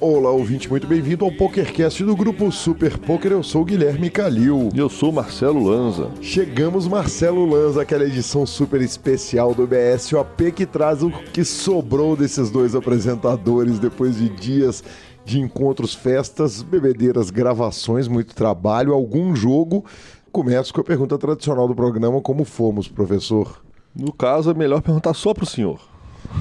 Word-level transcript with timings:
Olá, 0.00 0.30
ouvinte, 0.30 0.68
muito 0.68 0.86
bem-vindo 0.86 1.24
ao 1.24 1.32
PokerCast 1.32 2.04
do 2.04 2.14
grupo 2.14 2.52
Super 2.52 2.98
Poker. 2.98 3.32
Eu 3.32 3.42
sou 3.42 3.62
o 3.62 3.64
Guilherme 3.64 4.10
Calil. 4.10 4.68
E 4.74 4.78
eu 4.78 4.88
sou 4.88 5.10
Marcelo 5.10 5.64
Lanza. 5.64 6.10
Chegamos, 6.20 6.86
Marcelo 6.86 7.46
Lanza, 7.46 7.82
aquela 7.82 8.04
edição 8.04 8.44
super 8.44 8.82
especial 8.82 9.54
do 9.54 9.66
BSOP 9.66 10.52
que 10.52 10.66
traz 10.66 11.02
o 11.02 11.10
que 11.10 11.42
sobrou 11.42 12.14
desses 12.14 12.50
dois 12.50 12.74
apresentadores 12.74 13.78
depois 13.78 14.16
de 14.16 14.28
dias 14.28 14.84
de 15.24 15.40
encontros, 15.40 15.94
festas, 15.94 16.60
bebedeiras, 16.60 17.30
gravações, 17.30 18.06
muito 18.06 18.34
trabalho, 18.34 18.92
algum 18.92 19.34
jogo. 19.34 19.86
Começo 20.30 20.74
com 20.74 20.82
a 20.82 20.84
pergunta 20.84 21.16
tradicional 21.16 21.66
do 21.66 21.74
programa: 21.74 22.20
como 22.20 22.44
fomos, 22.44 22.88
professor? 22.88 23.63
No 23.94 24.12
caso, 24.12 24.50
é 24.50 24.54
melhor 24.54 24.82
perguntar 24.82 25.14
só 25.14 25.32
para 25.32 25.44
o 25.44 25.46
senhor. 25.46 25.80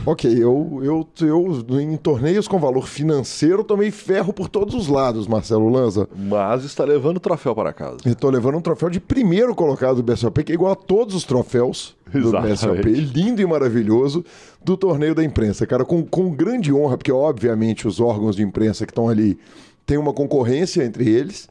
Ok, 0.05 0.31
eu, 0.31 0.79
eu, 0.81 1.07
eu 1.21 1.79
em 1.79 1.95
torneios 1.97 2.47
com 2.47 2.59
valor 2.59 2.87
financeiro 2.87 3.63
tomei 3.63 3.91
ferro 3.91 4.33
por 4.33 4.49
todos 4.49 4.73
os 4.73 4.87
lados, 4.87 5.27
Marcelo 5.27 5.69
Lanza. 5.69 6.09
Mas 6.15 6.63
está 6.63 6.83
levando 6.83 7.17
o 7.17 7.19
troféu 7.19 7.53
para 7.53 7.71
casa. 7.71 7.97
Estou 8.05 8.29
levando 8.29 8.57
um 8.57 8.61
troféu 8.61 8.89
de 8.89 8.99
primeiro 8.99 9.53
colocado 9.55 10.01
do 10.01 10.03
BSOP, 10.03 10.43
que 10.43 10.51
é 10.51 10.55
igual 10.55 10.71
a 10.71 10.75
todos 10.75 11.15
os 11.15 11.23
troféus 11.23 11.95
Exatamente. 12.13 12.65
do 12.65 12.73
BSOP, 12.73 12.89
lindo 13.13 13.41
e 13.41 13.45
maravilhoso, 13.45 14.25
do 14.63 14.75
torneio 14.75 15.15
da 15.15 15.23
imprensa. 15.23 15.65
Cara, 15.67 15.85
com, 15.85 16.03
com 16.03 16.31
grande 16.31 16.73
honra, 16.73 16.97
porque 16.97 17.11
obviamente 17.11 17.87
os 17.87 17.99
órgãos 17.99 18.35
de 18.35 18.43
imprensa 18.43 18.85
que 18.85 18.91
estão 18.91 19.07
ali 19.07 19.37
têm 19.85 19.97
uma 19.97 20.13
concorrência 20.13 20.83
entre 20.83 21.09
eles. 21.09 21.47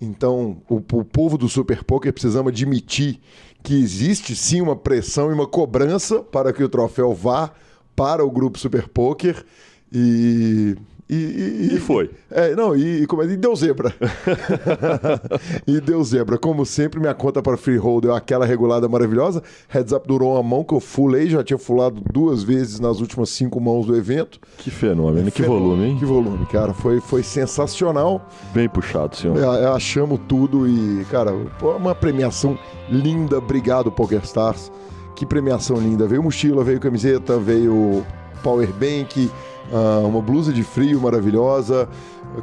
Então, 0.00 0.56
o, 0.68 0.76
o 0.76 1.04
povo 1.04 1.38
do 1.38 1.48
Super 1.48 1.84
Poker 1.84 2.12
precisamos 2.12 2.50
admitir 2.50 3.20
que 3.62 3.74
existe 3.80 4.34
sim 4.34 4.60
uma 4.60 4.76
pressão 4.76 5.30
e 5.30 5.34
uma 5.34 5.46
cobrança 5.46 6.20
para 6.20 6.52
que 6.52 6.62
o 6.62 6.68
troféu 6.68 7.14
vá 7.14 7.52
para 7.94 8.24
o 8.24 8.30
grupo 8.30 8.58
Super 8.58 8.88
Poker 8.88 9.44
e. 9.92 10.76
E, 11.08 11.14
e, 11.14 11.74
e 11.74 11.80
foi. 11.80 12.10
É, 12.30 12.54
não, 12.54 12.74
e, 12.74 13.06
como, 13.06 13.22
e 13.22 13.36
deu 13.36 13.54
zebra. 13.54 13.92
e 15.66 15.80
deu 15.80 16.02
zebra. 16.02 16.38
Como 16.38 16.64
sempre, 16.64 17.00
minha 17.00 17.12
conta 17.12 17.42
para 17.42 17.56
Freehold 17.56 18.02
deu 18.02 18.14
aquela 18.14 18.46
regulada 18.46 18.88
maravilhosa. 18.88 19.42
Heads 19.68 19.92
up 19.92 20.06
durou 20.08 20.34
uma 20.34 20.42
mão 20.42 20.64
que 20.64 20.72
eu 20.72 20.80
fulei, 20.80 21.28
já 21.28 21.44
tinha 21.44 21.58
fulado 21.58 22.00
duas 22.12 22.42
vezes 22.42 22.80
nas 22.80 23.00
últimas 23.00 23.30
cinco 23.30 23.60
mãos 23.60 23.86
do 23.86 23.96
evento. 23.96 24.38
Que 24.58 24.70
fenômeno, 24.70 25.30
que 25.30 25.42
volume, 25.42 25.88
hein? 25.88 25.96
Que 25.98 26.04
volume, 26.04 26.46
cara. 26.46 26.72
Foi, 26.72 27.00
foi 27.00 27.22
sensacional. 27.22 28.26
Bem 28.54 28.68
puxado, 28.68 29.14
senhor. 29.16 29.36
É, 29.36 29.66
achamos 29.66 30.18
tudo 30.26 30.66
e, 30.66 31.04
cara, 31.10 31.32
uma 31.60 31.94
premiação 31.94 32.58
linda. 32.88 33.38
Obrigado, 33.38 33.92
PokerStars. 33.92 34.72
Que 35.14 35.26
premiação 35.26 35.76
linda. 35.76 36.06
Veio 36.06 36.22
mochila, 36.22 36.64
veio 36.64 36.80
camiseta, 36.80 37.38
veio 37.38 38.04
powerbank, 38.42 39.30
uh, 39.70 40.06
uma 40.06 40.20
blusa 40.20 40.52
de 40.52 40.62
frio 40.62 41.00
maravilhosa. 41.00 41.88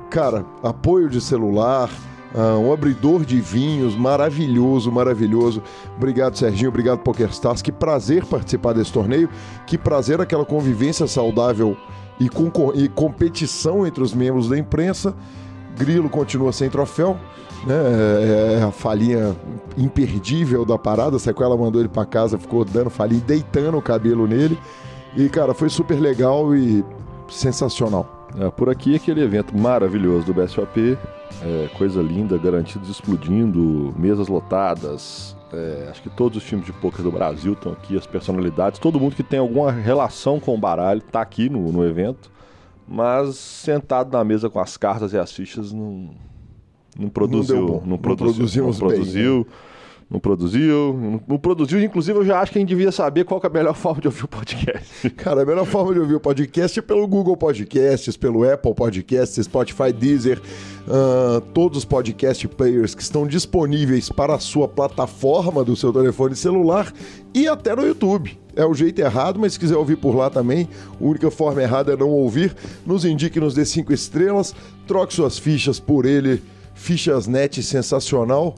Cara, 0.10 0.46
apoio 0.64 1.10
de 1.10 1.20
celular, 1.20 1.90
uh, 2.34 2.60
um 2.60 2.72
abridor 2.72 3.26
de 3.26 3.42
vinhos 3.42 3.96
maravilhoso, 3.96 4.92
maravilhoso. 4.92 5.62
Obrigado, 5.98 6.38
Serginho. 6.38 6.70
Obrigado, 6.70 7.00
PokerStars. 7.00 7.62
Que 7.62 7.72
prazer 7.72 8.26
participar 8.26 8.74
desse 8.74 8.92
torneio. 8.92 9.30
Que 9.66 9.78
prazer 9.78 10.22
aquela 10.22 10.46
convivência 10.46 11.08
saudável 11.08 11.76
e, 12.20 12.30
e 12.76 12.88
competição 12.90 13.86
entre 13.86 14.04
os 14.04 14.14
membros 14.14 14.48
da 14.50 14.58
imprensa. 14.58 15.16
Grilo 15.78 16.10
continua 16.10 16.52
sem 16.52 16.70
troféu 16.70 17.18
né? 17.66 17.76
É, 17.76 18.60
é 18.60 18.64
a 18.64 18.72
falinha 18.72 19.36
imperdível 19.78 20.66
da 20.66 20.78
parada. 20.78 21.18
A 21.18 21.20
sequela 21.20 21.58
mandou 21.58 21.82
ele 21.82 21.90
para 21.90 22.06
casa, 22.06 22.38
ficou 22.38 22.64
dando 22.64 22.90
falinha, 22.90 23.22
deitando 23.26 23.78
o 23.78 23.82
cabelo 23.82 24.28
nele. 24.28 24.58
E, 25.16 25.28
cara, 25.28 25.54
foi 25.54 25.70
super 25.70 26.00
legal 26.00 26.56
e 26.56 26.84
sensacional. 27.32 28.28
É, 28.38 28.50
por 28.50 28.70
aqui, 28.70 28.96
aquele 28.96 29.22
evento 29.22 29.58
maravilhoso 29.58 30.26
do 30.26 30.34
BSOP. 30.34 30.98
É, 31.42 31.70
coisa 31.78 32.02
linda, 32.02 32.38
garantidos 32.38 32.90
explodindo, 32.90 33.94
mesas 33.98 34.28
lotadas. 34.28 35.36
É, 35.54 35.88
acho 35.90 36.02
que 36.02 36.10
todos 36.10 36.38
os 36.38 36.44
times 36.44 36.66
de 36.66 36.74
poker 36.74 37.02
do 37.02 37.12
Brasil 37.12 37.54
estão 37.54 37.72
aqui, 37.72 37.98
as 37.98 38.06
personalidades, 38.06 38.80
todo 38.80 39.00
mundo 39.00 39.16
que 39.16 39.24
tem 39.24 39.40
alguma 39.40 39.72
relação 39.72 40.40
com 40.40 40.54
o 40.54 40.58
baralho 40.58 41.00
está 41.00 41.22
aqui 41.22 41.50
no, 41.50 41.72
no 41.72 41.86
evento. 41.86 42.32
Mas 42.88 43.36
sentado 43.36 44.12
na 44.12 44.24
mesa 44.24 44.50
com 44.50 44.60
as 44.60 44.76
cartas 44.76 45.14
e 45.14 45.18
as 45.18 45.32
fichas 45.32 45.72
não, 45.72 46.10
não 46.98 47.08
produziu, 47.08 47.68
não, 47.68 47.82
não, 47.86 47.98
produziu, 47.98 48.66
não 48.66 48.74
produziu, 48.74 49.48
né? 49.48 49.56
Não 50.10 50.20
produziu, 50.20 51.22
não 51.28 51.38
produziu. 51.38 51.82
Inclusive, 51.84 52.18
eu 52.18 52.26
já 52.26 52.40
acho 52.40 52.52
que 52.52 52.58
a 52.58 52.62
gente 52.62 52.70
devia 52.70 52.92
saber 52.92 53.26
qual 53.26 53.40
é 53.44 53.48
a 53.48 53.50
melhor 53.50 53.76
forma 53.78 54.02
de 54.02 54.08
ouvir 54.08 54.26
o 54.26 54.28
podcast. 54.28 55.10
Cara, 55.12 55.44
a 55.44 55.46
melhor 55.46 55.66
forma 55.66 55.94
de 55.94 56.00
ouvir 56.00 56.16
o 56.16 56.20
podcast 56.20 56.80
é 56.80 56.82
pelo 56.82 57.08
Google 57.08 57.38
Podcasts, 57.38 58.18
pelo 58.18 58.50
Apple 58.50 58.74
Podcasts, 58.74 59.46
Spotify, 59.46 59.94
Deezer, 59.94 60.42
uh, 60.88 61.42
todos 61.54 61.80
os 61.80 61.86
podcast 61.86 62.48
players 62.48 62.96
que 62.96 63.04
estão 63.04 63.28
disponíveis 63.28 64.10
para 64.10 64.34
a 64.34 64.40
sua 64.40 64.68
plataforma 64.68 65.64
do 65.64 65.76
seu 65.76 65.94
telefone 65.94 66.36
celular 66.36 66.92
e 67.34 67.48
até 67.48 67.76
no 67.76 67.86
YouTube. 67.86 68.36
É 68.56 68.66
o 68.66 68.74
jeito 68.74 69.00
errado, 69.00 69.40
mas 69.40 69.54
se 69.54 69.60
quiser 69.60 69.78
ouvir 69.78 69.98
por 69.98 70.16
lá 70.16 70.30
também, 70.30 70.68
a 71.00 71.04
única 71.04 71.30
forma 71.30 71.62
errada 71.62 71.94
é 71.94 71.96
não 71.96 72.10
ouvir. 72.10 72.56
Nos 72.84 73.06
indique, 73.06 73.40
nos 73.40 73.54
dê 73.54 73.64
cinco 73.64 73.94
estrelas, 73.94 74.56
troque 74.88 75.14
suas 75.14 75.38
fichas 75.38 75.80
por 75.80 76.06
ele 76.06 76.42
Fichasnet 76.74 77.62
sensacional. 77.62 78.56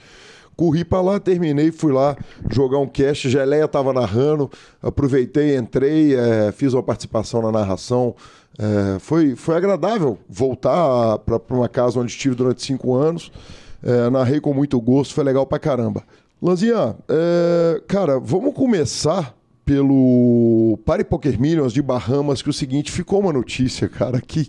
Corri 0.60 0.84
para 0.84 1.00
lá, 1.00 1.20
terminei, 1.22 1.72
fui 1.72 1.94
lá 1.94 2.18
jogar 2.52 2.80
um 2.80 2.86
cast. 2.86 3.30
Geleia 3.30 3.64
estava 3.64 3.94
narrando, 3.94 4.52
aproveitei, 4.84 5.56
entrei, 5.56 6.14
é, 6.14 6.52
fiz 6.52 6.74
uma 6.74 6.84
participação 6.84 7.42
na 7.42 7.50
narração. 7.50 8.14
É, 8.58 9.00
foi, 9.00 9.38
foi 9.38 9.56
agradável 9.56 10.20
voltar 10.28 11.18
para 11.20 11.40
uma 11.50 11.70
casa 11.70 11.98
onde 11.98 12.12
estive 12.12 12.36
durante 12.36 12.62
cinco 12.62 12.94
anos. 12.94 13.32
É, 13.82 14.10
narrei 14.10 14.42
com 14.42 14.54
muito 14.54 14.82
gosto, 14.82 15.14
foi 15.14 15.24
legal 15.24 15.46
pra 15.46 15.58
caramba. 15.60 16.04
Lanzinha, 16.42 16.94
é, 17.08 17.82
cara, 17.88 18.20
vamos 18.20 18.54
começar 18.54 19.34
pelo 19.70 20.80
Pare 20.84 21.04
Poker 21.04 21.40
Millions 21.40 21.72
de 21.72 21.80
Bahamas, 21.80 22.42
que 22.42 22.50
é 22.50 22.52
o 22.52 22.54
seguinte, 22.54 22.92
ficou 22.92 23.20
uma 23.20 23.32
notícia, 23.32 23.88
cara, 23.88 24.20
que 24.20 24.48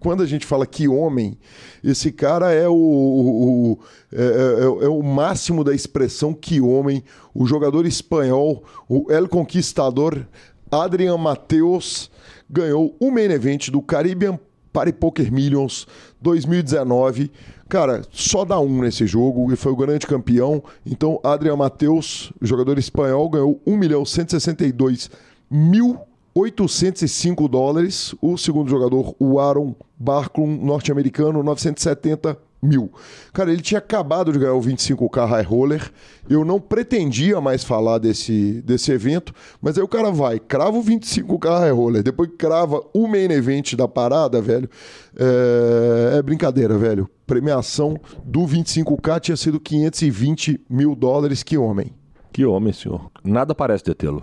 quando 0.00 0.24
a 0.24 0.26
gente 0.26 0.44
fala 0.44 0.66
que 0.66 0.88
homem, 0.88 1.38
esse 1.84 2.10
cara 2.10 2.50
é 2.52 2.68
o, 2.68 2.74
o 2.74 3.78
é, 4.12 4.24
é, 4.24 4.84
é, 4.86 4.88
o 4.88 5.00
máximo 5.04 5.62
da 5.62 5.72
expressão 5.72 6.34
que 6.34 6.60
homem, 6.60 7.04
o 7.32 7.46
jogador 7.46 7.86
espanhol, 7.86 8.64
o 8.88 9.06
El 9.08 9.28
Conquistador 9.28 10.26
Adrian 10.68 11.16
Mateus, 11.16 12.10
ganhou 12.50 12.96
o 12.98 13.08
main 13.12 13.30
event 13.30 13.68
do 13.70 13.80
Caribbean 13.80 14.36
Pare 14.76 14.92
Poker 14.92 15.32
Millions 15.32 15.86
2019 16.20 17.30
Cara, 17.66 18.02
só 18.12 18.44
dá 18.44 18.60
um 18.60 18.82
nesse 18.82 19.06
jogo 19.06 19.50
e 19.50 19.56
foi 19.56 19.72
o 19.72 19.76
grande 19.76 20.06
campeão. 20.06 20.62
Então, 20.84 21.18
Adrian 21.24 21.56
Mateus, 21.56 22.30
jogador 22.40 22.78
espanhol, 22.78 23.28
ganhou 23.28 23.60
1 23.66 23.76
milhão 23.76 24.04
162 24.04 25.10
mil 25.50 25.98
805 26.32 27.48
dólares. 27.48 28.14
O 28.20 28.36
segundo 28.36 28.68
jogador, 28.68 29.16
o 29.18 29.40
Aaron 29.40 29.74
Barklum, 29.98 30.64
norte-americano, 30.64 31.42
970 31.42 32.38
mil. 32.66 32.90
Cara, 33.32 33.52
ele 33.52 33.62
tinha 33.62 33.78
acabado 33.78 34.32
de 34.32 34.38
ganhar 34.38 34.54
o 34.54 34.60
25K 34.60 35.26
High 35.26 35.42
Roller. 35.42 35.92
Eu 36.28 36.44
não 36.44 36.60
pretendia 36.60 37.40
mais 37.40 37.62
falar 37.62 37.98
desse, 37.98 38.60
desse 38.62 38.90
evento, 38.90 39.32
mas 39.62 39.78
aí 39.78 39.84
o 39.84 39.88
cara 39.88 40.10
vai, 40.10 40.38
crava 40.38 40.76
o 40.76 40.82
25K 40.82 41.58
High 41.60 41.70
Roller, 41.70 42.02
depois 42.02 42.30
crava 42.36 42.82
o 42.92 43.06
main 43.06 43.30
event 43.30 43.74
da 43.74 43.86
parada, 43.86 44.40
velho. 44.40 44.68
É, 45.16 46.18
é 46.18 46.22
brincadeira, 46.22 46.76
velho. 46.76 47.08
Premiação 47.26 47.96
do 48.24 48.40
25K 48.40 49.20
tinha 49.20 49.36
sido 49.36 49.58
520 49.58 50.60
mil 50.68 50.94
dólares. 50.94 51.42
Que 51.42 51.56
homem. 51.56 51.92
Que 52.32 52.44
homem, 52.44 52.72
senhor. 52.72 53.10
Nada 53.24 53.54
parece 53.54 53.84
detê-lo. 53.84 54.22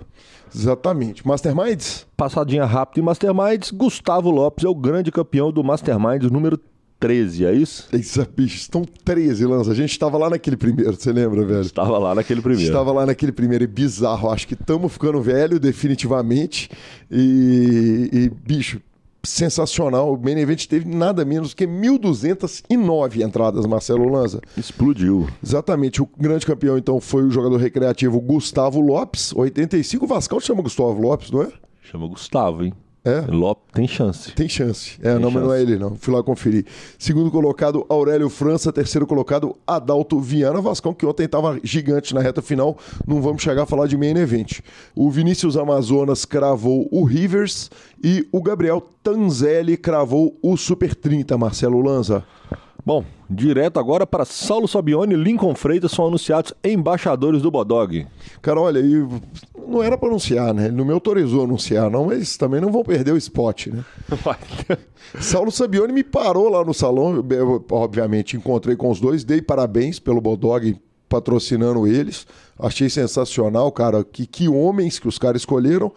Exatamente. 0.56 1.28
Masterminds? 1.28 2.06
Passadinha 2.16 2.64
rápida 2.64 3.00
em 3.00 3.04
Masterminds. 3.04 3.72
Gustavo 3.72 4.30
Lopes 4.30 4.64
é 4.64 4.70
o 4.70 4.76
grande 4.76 5.12
campeão 5.12 5.52
do 5.52 5.64
Masterminds 5.64 6.30
número 6.30 6.60
13, 7.04 7.46
é 7.46 7.54
isso? 7.54 7.90
Isso, 7.92 8.26
bicho, 8.34 8.56
estão 8.56 8.86
13, 9.04 9.46
Lança. 9.46 9.72
A 9.72 9.76
gente 9.76 9.92
estava 9.92 10.18
lá 10.18 10.30
naquele 10.30 10.56
primeiro, 10.56 10.96
você 10.96 11.12
lembra, 11.12 11.44
velho? 11.44 11.60
Estava 11.60 11.98
lá 11.98 12.16
naquele 12.16 12.42
primeiro. 12.42 12.72
Estava 12.72 12.94
lá 12.94 13.06
naquele 13.06 13.34
primeiro, 13.34 13.66
é 13.66 13.68
bizarro. 13.68 14.30
Acho 14.30 14.48
que 14.48 14.54
estamos 14.54 14.94
ficando 14.94 15.22
velho, 15.22 15.60
definitivamente. 15.60 16.70
E, 17.12 18.10
e, 18.10 18.30
bicho, 18.30 18.80
sensacional. 19.22 20.14
O 20.14 20.18
Main 20.18 20.40
Event 20.40 20.66
teve 20.66 20.88
nada 20.88 21.26
menos 21.26 21.54
que 21.54 21.68
1.209 21.68 23.22
entradas, 23.22 23.66
Marcelo 23.66 24.10
Lanza. 24.10 24.40
Explodiu. 24.56 25.28
Exatamente. 25.44 26.02
O 26.02 26.08
grande 26.18 26.46
campeão, 26.46 26.78
então, 26.78 27.02
foi 27.02 27.24
o 27.24 27.30
jogador 27.30 27.58
recreativo 27.58 28.18
Gustavo 28.22 28.80
Lopes. 28.80 29.34
85. 29.36 30.06
O 30.06 30.08
Vascão 30.08 30.40
chama 30.40 30.62
Gustavo 30.62 31.02
Lopes, 31.02 31.32
não 31.32 31.42
é? 31.42 31.52
Chama 31.82 32.08
Gustavo, 32.08 32.64
hein? 32.64 32.74
É? 33.06 33.20
Lopes 33.30 33.66
tem 33.74 33.86
chance. 33.86 34.32
Tem 34.32 34.48
chance. 34.48 34.98
É, 35.02 35.12
tem 35.12 35.14
não, 35.16 35.24
chance. 35.24 35.34
mas 35.34 35.44
não 35.44 35.54
é 35.54 35.62
ele, 35.62 35.78
não. 35.78 35.96
Fui 35.96 36.14
lá 36.14 36.24
conferir. 36.24 36.66
Segundo 36.98 37.30
colocado, 37.30 37.86
Aurélio 37.90 38.30
França. 38.30 38.72
Terceiro 38.72 39.06
colocado, 39.06 39.58
Adalto 39.68 40.20
Viana 40.22 40.62
Vascão, 40.62 40.94
que 40.94 41.06
ontem 41.06 41.26
estava 41.26 41.60
gigante 41.64 42.14
na 42.14 42.22
reta 42.22 42.42
final. 42.42 42.78
Não 43.06 43.22
vamos 43.22 43.42
chegar 43.42 43.64
a 43.64 43.66
falar 43.66 43.88
de 43.88 43.98
main 43.98 44.16
event. 44.16 44.62
O 44.96 45.12
Vinícius 45.12 45.58
Amazonas 45.58 46.24
cravou 46.24 46.88
o 46.92 47.04
Rivers 47.04 47.70
e 48.02 48.26
o 48.32 48.42
Gabriel 48.42 48.82
Tanzelli 49.04 49.76
cravou 49.76 50.38
o 50.42 50.56
Super 50.56 50.96
30, 50.96 51.38
Marcelo 51.38 51.82
Lanza. 51.82 52.24
Bom, 52.86 53.06
direto 53.30 53.80
agora 53.80 54.06
para 54.06 54.26
Saulo 54.26 54.68
Sabione 54.68 55.14
e 55.14 55.18
Lincoln 55.18 55.56
Freitas 55.56 55.92
são 55.92 56.08
anunciados 56.08 56.54
embaixadores 56.62 57.42
do 57.42 57.50
Bodog. 57.50 58.06
Cara, 58.42 58.60
olha, 58.60 58.82
não 59.68 59.82
era 59.82 59.98
para 59.98 60.10
anunciar, 60.10 60.54
né? 60.54 60.66
Ele 60.66 60.76
não 60.76 60.84
me 60.84 60.92
autorizou 60.92 61.42
a 61.42 61.44
anunciar, 61.46 61.90
não, 61.90 62.08
mas 62.08 62.36
também 62.36 62.60
não 62.60 62.72
vão 62.72 62.84
perder 62.84 63.14
o 63.14 63.18
spot, 63.18 63.68
né? 63.68 63.86
Saulo 65.22 65.50
Sabione 65.50 65.94
me 65.94 66.04
parou 66.04 66.50
lá 66.50 66.64
no 66.66 66.74
salão, 66.74 67.26
eu, 67.30 67.66
obviamente 67.72 68.36
encontrei 68.36 68.76
com 68.76 68.90
os 68.90 69.00
dois, 69.00 69.24
dei 69.24 69.42
parabéns 69.42 69.98
pelo 69.98 70.20
Bodog 70.20 70.78
patrocinando 71.08 71.88
eles. 71.88 72.26
Achei 72.60 72.90
sensacional, 72.90 73.72
cara. 73.72 74.04
Que, 74.04 74.26
que 74.26 74.50
homens 74.50 74.98
que 74.98 75.08
os 75.08 75.20
caras 75.20 75.44
escolheram. 75.44 75.92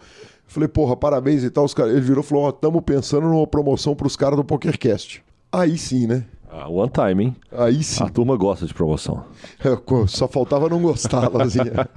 Falei, 0.45 0.69
porra, 0.69 0.95
parabéns 0.95 1.43
e 1.43 1.49
tal. 1.49 1.65
Os 1.65 1.73
cara... 1.73 1.89
Ele 1.89 2.01
virou 2.01 2.23
e 2.23 2.27
falou: 2.27 2.43
Ó, 2.43 2.47
oh, 2.47 2.49
estamos 2.51 2.81
pensando 2.85 3.27
numa 3.27 3.47
promoção 3.47 3.95
para 3.95 4.07
os 4.07 4.15
caras 4.15 4.37
do 4.37 4.43
PokerCast. 4.43 5.23
Aí 5.51 5.77
sim, 5.77 6.05
né? 6.05 6.25
Ah, 6.59 6.67
one 6.67 6.89
time, 6.89 7.23
hein? 7.23 7.35
Aí 7.51 7.83
sim. 7.83 8.03
A 8.03 8.09
turma 8.09 8.35
gosta 8.35 8.65
de 8.65 8.73
promoção. 8.73 9.23
É, 9.63 10.07
só 10.07 10.27
faltava 10.27 10.67
não 10.67 10.81
gostar, 10.81 11.29
Lazinha. 11.31 11.87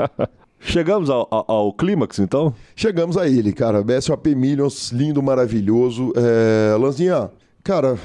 Chegamos 0.61 1.09
ao, 1.09 1.27
ao, 1.31 1.45
ao, 1.49 1.73
clímax, 1.73 2.19
então? 2.19 2.55
Chegamos 2.77 3.17
a 3.17 3.27
ele, 3.27 3.55
cara. 3.55 3.83
BSOP 3.83 4.35
Millions, 4.35 4.93
lindo, 4.93 5.23
maravilhoso. 5.23 6.13
É... 6.15 6.77
Lanzinha, 6.77 7.31
cara, 7.65 7.99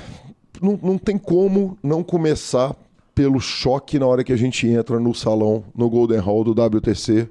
não, 0.61 0.79
não 0.81 0.97
tem 0.97 1.17
como 1.17 1.77
não 1.83 2.01
começar 2.01 2.73
pelo 3.13 3.41
choque 3.41 3.99
na 3.99 4.07
hora 4.07 4.23
que 4.23 4.31
a 4.31 4.37
gente 4.37 4.65
entra 4.65 4.97
no 4.97 5.13
salão, 5.13 5.65
no 5.75 5.89
Golden 5.89 6.19
Hall 6.19 6.45
do 6.45 6.51
WTC, 6.51 7.27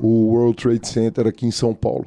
o 0.00 0.34
World 0.34 0.56
Trade 0.56 0.86
Center 0.86 1.26
aqui 1.26 1.46
em 1.46 1.50
São 1.50 1.74
Paulo. 1.74 2.06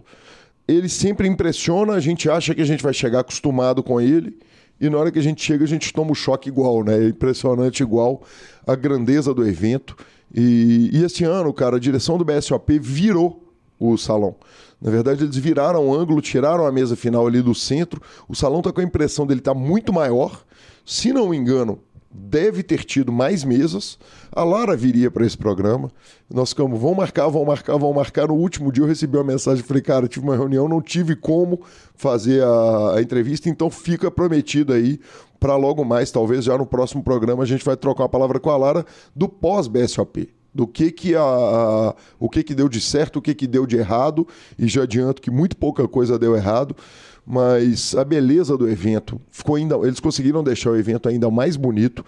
Ele 0.66 0.88
sempre 0.88 1.28
impressiona, 1.28 1.94
a 1.94 2.00
gente 2.00 2.30
acha 2.30 2.56
que 2.56 2.62
a 2.62 2.66
gente 2.66 2.82
vai 2.82 2.94
chegar 2.94 3.20
acostumado 3.20 3.84
com 3.84 4.00
ele 4.00 4.38
e 4.82 4.90
na 4.90 4.98
hora 4.98 5.12
que 5.12 5.20
a 5.20 5.24
gente 5.24 5.44
chega, 5.44 5.64
a 5.64 5.68
gente 5.68 5.94
toma 5.94 6.10
o 6.10 6.12
um 6.14 6.16
choque 6.16 6.50
igual, 6.50 6.84
né? 6.84 6.98
É 6.98 7.08
impressionante 7.10 7.84
igual 7.84 8.24
a 8.66 8.76
grandeza 8.76 9.32
do 9.32 9.48
evento. 9.48 9.96
E, 10.34 10.90
e 10.92 11.04
esse 11.04 11.24
ano, 11.24 11.54
cara, 11.54 11.76
a 11.76 11.80
direção 11.80 12.18
do 12.18 12.26
BSOP 12.26 12.80
virou 12.80 13.54
o 13.80 13.96
salão. 13.96 14.36
Na 14.82 14.90
verdade, 14.90 15.24
eles 15.24 15.38
viraram 15.38 15.88
o 15.88 15.94
ângulo, 15.94 16.20
tiraram 16.20 16.66
a 16.66 16.72
mesa 16.72 16.96
final 16.96 17.28
ali 17.28 17.44
do 17.44 17.54
centro. 17.54 18.02
O 18.28 18.36
salão 18.36 18.58
está 18.58 18.72
com 18.72 18.82
a 18.82 18.84
impressão 18.84 19.28
dele 19.28 19.40
estar 19.40 19.54
tá 19.54 19.60
muito 19.60 19.94
maior. 19.94 20.44
Se 20.84 21.14
não 21.14 21.30
me 21.30 21.38
engano, 21.38 21.80
deve 22.14 22.62
ter 22.64 22.84
tido 22.84 23.12
mais 23.12 23.44
mesas. 23.44 23.98
A 24.32 24.44
Lara 24.44 24.76
viria 24.76 25.10
para 25.10 25.26
esse 25.26 25.38
programa. 25.38 25.92
Nós 26.30 26.50
ficamos, 26.50 26.80
vão 26.80 26.94
marcar, 26.94 27.28
vão 27.28 27.46
marcar, 27.46 27.78
vão 27.78 27.94
marcar. 27.94 28.28
No 28.28 28.36
último 28.36 28.72
dia 28.72 28.84
eu 28.84 28.88
recebi 28.88 29.18
uma 29.18 29.24
mensagem, 29.24 29.64
falei, 29.64 29.82
cara, 29.82 30.08
tive 30.08 30.26
uma 30.26 30.36
reunião, 30.36 30.68
não 30.68 30.82
tive 30.82 31.16
como 31.16 31.62
fazer 31.96 32.44
a, 32.44 32.96
a 32.96 33.02
entrevista, 33.02 33.50
então 33.50 33.70
fica 33.70 34.12
prometido 34.12 34.74
aí 34.74 35.00
para 35.40 35.56
logo 35.56 35.84
mais, 35.84 36.12
talvez 36.12 36.46
já 36.46 36.56
no 36.56 36.68
próximo 36.68 37.02
programa 37.02 37.42
a 37.42 37.48
gente 37.48 37.66
vai 37.66 37.76
trocar 37.76 38.04
uma 38.04 38.10
palavra 38.10 38.40
com 38.40 38.52
a 38.52 38.58
Lara 38.58 38.86
do 39.16 39.28
pós-BSOP 39.28 40.30
do 40.54 40.68
que 40.68 40.92
que 40.92 41.16
a, 41.16 41.22
a, 41.22 41.96
o 42.20 42.30
que 42.30 42.44
que 42.44 42.54
deu 42.54 42.68
de 42.68 42.82
certo, 42.82 43.18
o 43.18 43.22
que 43.22 43.34
que 43.34 43.48
deu 43.48 43.66
de 43.66 43.78
errado, 43.78 44.28
e 44.60 44.68
já 44.68 44.84
adianto 44.84 45.22
que 45.22 45.32
muito 45.32 45.56
pouca 45.56 45.88
coisa 45.88 46.20
deu 46.20 46.36
errado 46.36 46.76
mas 47.32 47.96
a 47.96 48.04
beleza 48.04 48.58
do 48.58 48.70
evento 48.70 49.22
ficou 49.32 49.56
ainda. 49.56 49.76
Eles 49.84 50.02
conseguiram 50.02 50.44
deixar 50.44 50.72
o 50.72 50.76
evento 50.76 51.08
ainda 51.08 51.32
mais 51.32 51.56
bonito. 51.56 52.06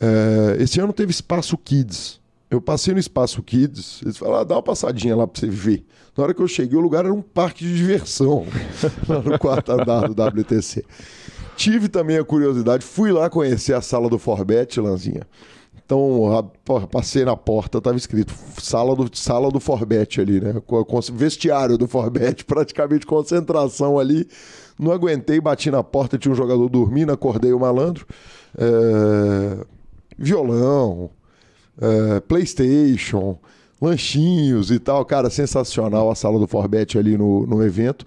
É, 0.00 0.62
esse 0.62 0.78
ano 0.78 0.92
teve 0.92 1.10
espaço 1.10 1.58
Kids. 1.58 2.20
Eu 2.48 2.60
passei 2.60 2.94
no 2.94 3.00
espaço 3.00 3.42
Kids, 3.42 4.00
eles 4.04 4.16
falaram, 4.16 4.40
ah, 4.42 4.44
dá 4.44 4.54
uma 4.54 4.62
passadinha 4.62 5.16
lá 5.16 5.26
para 5.26 5.40
você 5.40 5.48
ver. 5.48 5.84
Na 6.16 6.22
hora 6.22 6.32
que 6.32 6.40
eu 6.40 6.46
cheguei, 6.46 6.78
o 6.78 6.80
lugar 6.80 7.04
era 7.04 7.12
um 7.12 7.20
parque 7.20 7.64
de 7.64 7.76
diversão, 7.76 8.46
lá 9.08 9.20
no 9.20 9.36
quarto 9.40 9.72
andar 9.72 10.08
do 10.08 10.40
WTC. 10.40 10.84
Tive 11.56 11.88
também 11.88 12.16
a 12.16 12.22
curiosidade, 12.24 12.84
fui 12.84 13.10
lá 13.10 13.28
conhecer 13.28 13.74
a 13.74 13.80
sala 13.80 14.08
do 14.08 14.20
Forbet, 14.20 14.78
Lanzinha. 14.80 15.26
Então, 15.86 16.38
a, 16.38 16.86
passei 16.86 17.26
na 17.26 17.36
porta, 17.36 17.76
estava 17.78 17.96
escrito 17.96 18.32
sala 18.58 18.96
do, 18.96 19.14
sala 19.14 19.50
do 19.50 19.60
Forbet 19.60 20.18
ali, 20.20 20.40
né? 20.40 20.54
Vestiário 21.12 21.76
do 21.76 21.86
Forbet, 21.86 22.44
praticamente 22.46 23.04
concentração 23.04 23.98
ali. 23.98 24.26
Não 24.78 24.92
aguentei, 24.92 25.40
bati 25.40 25.70
na 25.70 25.82
porta, 25.82 26.16
tinha 26.16 26.32
um 26.32 26.36
jogador 26.36 26.68
dormindo, 26.70 27.12
acordei 27.12 27.52
o 27.52 27.60
malandro. 27.60 28.06
É... 28.56 29.64
Violão, 30.16 31.10
é... 31.78 32.20
PlayStation, 32.20 33.38
lanchinhos 33.80 34.70
e 34.70 34.78
tal. 34.78 35.04
Cara, 35.04 35.28
sensacional 35.28 36.10
a 36.10 36.14
sala 36.14 36.38
do 36.38 36.46
Forbet 36.46 36.98
ali 36.98 37.18
no, 37.18 37.46
no 37.46 37.62
evento. 37.62 38.06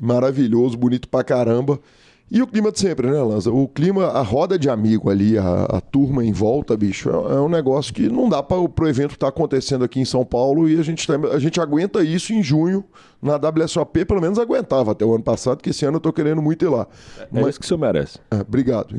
Maravilhoso, 0.00 0.76
bonito 0.76 1.08
pra 1.08 1.22
caramba. 1.22 1.78
E 2.30 2.40
o 2.40 2.46
clima 2.46 2.72
de 2.72 2.80
sempre, 2.80 3.08
né, 3.10 3.22
Lanza? 3.22 3.52
O 3.52 3.68
clima, 3.68 4.06
a 4.06 4.22
roda 4.22 4.58
de 4.58 4.68
amigo 4.70 5.10
ali, 5.10 5.36
a, 5.36 5.64
a 5.64 5.80
turma 5.80 6.24
em 6.24 6.32
volta, 6.32 6.76
bicho, 6.76 7.10
é, 7.10 7.12
é, 7.12 7.40
um 7.40 7.48
negócio 7.48 7.92
que 7.92 8.08
não 8.08 8.28
dá 8.28 8.42
para 8.42 8.58
o 8.58 8.88
evento 8.88 9.12
estar 9.12 9.26
tá 9.26 9.28
acontecendo 9.28 9.84
aqui 9.84 10.00
em 10.00 10.04
São 10.04 10.24
Paulo 10.24 10.68
e 10.68 10.78
a 10.78 10.82
gente, 10.82 11.06
a 11.12 11.38
gente 11.38 11.60
aguenta 11.60 12.02
isso 12.02 12.32
em 12.32 12.42
junho 12.42 12.82
na 13.22 13.36
WSOP, 13.36 14.04
pelo 14.06 14.20
menos 14.20 14.38
aguentava 14.38 14.92
até 14.92 15.04
o 15.04 15.14
ano 15.14 15.22
passado, 15.22 15.62
que 15.62 15.70
esse 15.70 15.84
ano 15.84 15.98
eu 15.98 16.00
tô 16.00 16.12
querendo 16.12 16.40
muito 16.40 16.64
ir 16.64 16.68
lá. 16.68 16.86
É 17.20 17.26
Mas, 17.30 17.48
isso 17.48 17.60
que 17.60 17.66
o 17.66 17.68
senhor 17.68 17.78
merece. 17.78 18.18
É, 18.30 18.40
obrigado, 18.40 18.94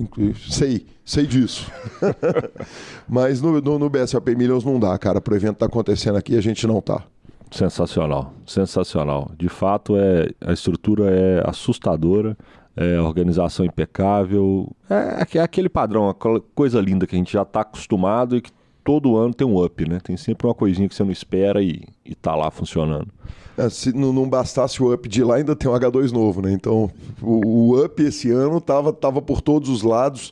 sei, 0.50 0.86
sei 1.04 1.26
disso. 1.26 1.70
Mas 3.10 3.42
no, 3.42 3.60
no, 3.60 3.80
no 3.80 3.90
BSOP 3.90 4.36
Millions 4.36 4.64
não 4.64 4.80
dá, 4.80 4.98
cara, 4.98 5.20
pro 5.20 5.36
evento 5.36 5.58
tá 5.58 5.66
acontecendo 5.66 6.16
aqui 6.16 6.38
a 6.38 6.42
gente 6.42 6.66
não 6.68 6.80
tá. 6.80 7.04
Sensacional, 7.52 8.34
sensacional. 8.46 9.32
De 9.38 9.50
fato, 9.50 9.96
é, 9.98 10.30
a 10.42 10.54
estrutura 10.54 11.10
é 11.10 11.44
assustadora 11.48 12.38
é, 12.76 13.00
organização 13.00 13.66
impecável. 13.66 14.72
É, 14.90 15.38
é 15.38 15.42
aquele 15.42 15.70
padrão, 15.70 16.10
aquela 16.10 16.42
coisa 16.54 16.80
linda 16.82 17.08
que 17.08 17.16
a 17.16 17.18
gente 17.18 17.34
já 17.34 17.44
está 17.44 17.62
acostumado 17.62 18.36
e 18.36 18.42
que 18.42 18.52
todo 18.84 19.18
ano 19.18 19.34
tem 19.34 19.48
um 19.48 19.64
up, 19.64 19.90
né? 19.90 20.00
Tem 20.02 20.16
sempre 20.16 20.46
uma 20.46 20.54
coisinha 20.54 20.88
que 20.88 20.94
você 20.94 21.04
não 21.04 21.12
espera 21.12 21.62
e, 21.62 21.84
e 22.06 22.14
tá 22.14 22.36
lá 22.36 22.52
funcionando. 22.52 23.08
É, 23.58 23.70
se 23.70 23.94
não, 23.94 24.12
não, 24.12 24.30
bastasse 24.30 24.84
o 24.84 24.94
up 24.94 25.08
de 25.08 25.24
lá, 25.24 25.36
ainda 25.36 25.56
tem 25.56 25.70
um 25.70 25.74
H2 25.74 26.12
novo, 26.12 26.42
né? 26.42 26.52
Então, 26.52 26.92
o, 27.22 27.74
o 27.74 27.84
up 27.84 28.04
esse 28.04 28.30
ano 28.30 28.60
tava, 28.60 28.94
tava 28.94 29.22
por 29.22 29.42
todos 29.42 29.70
os 29.70 29.82
lados. 29.82 30.32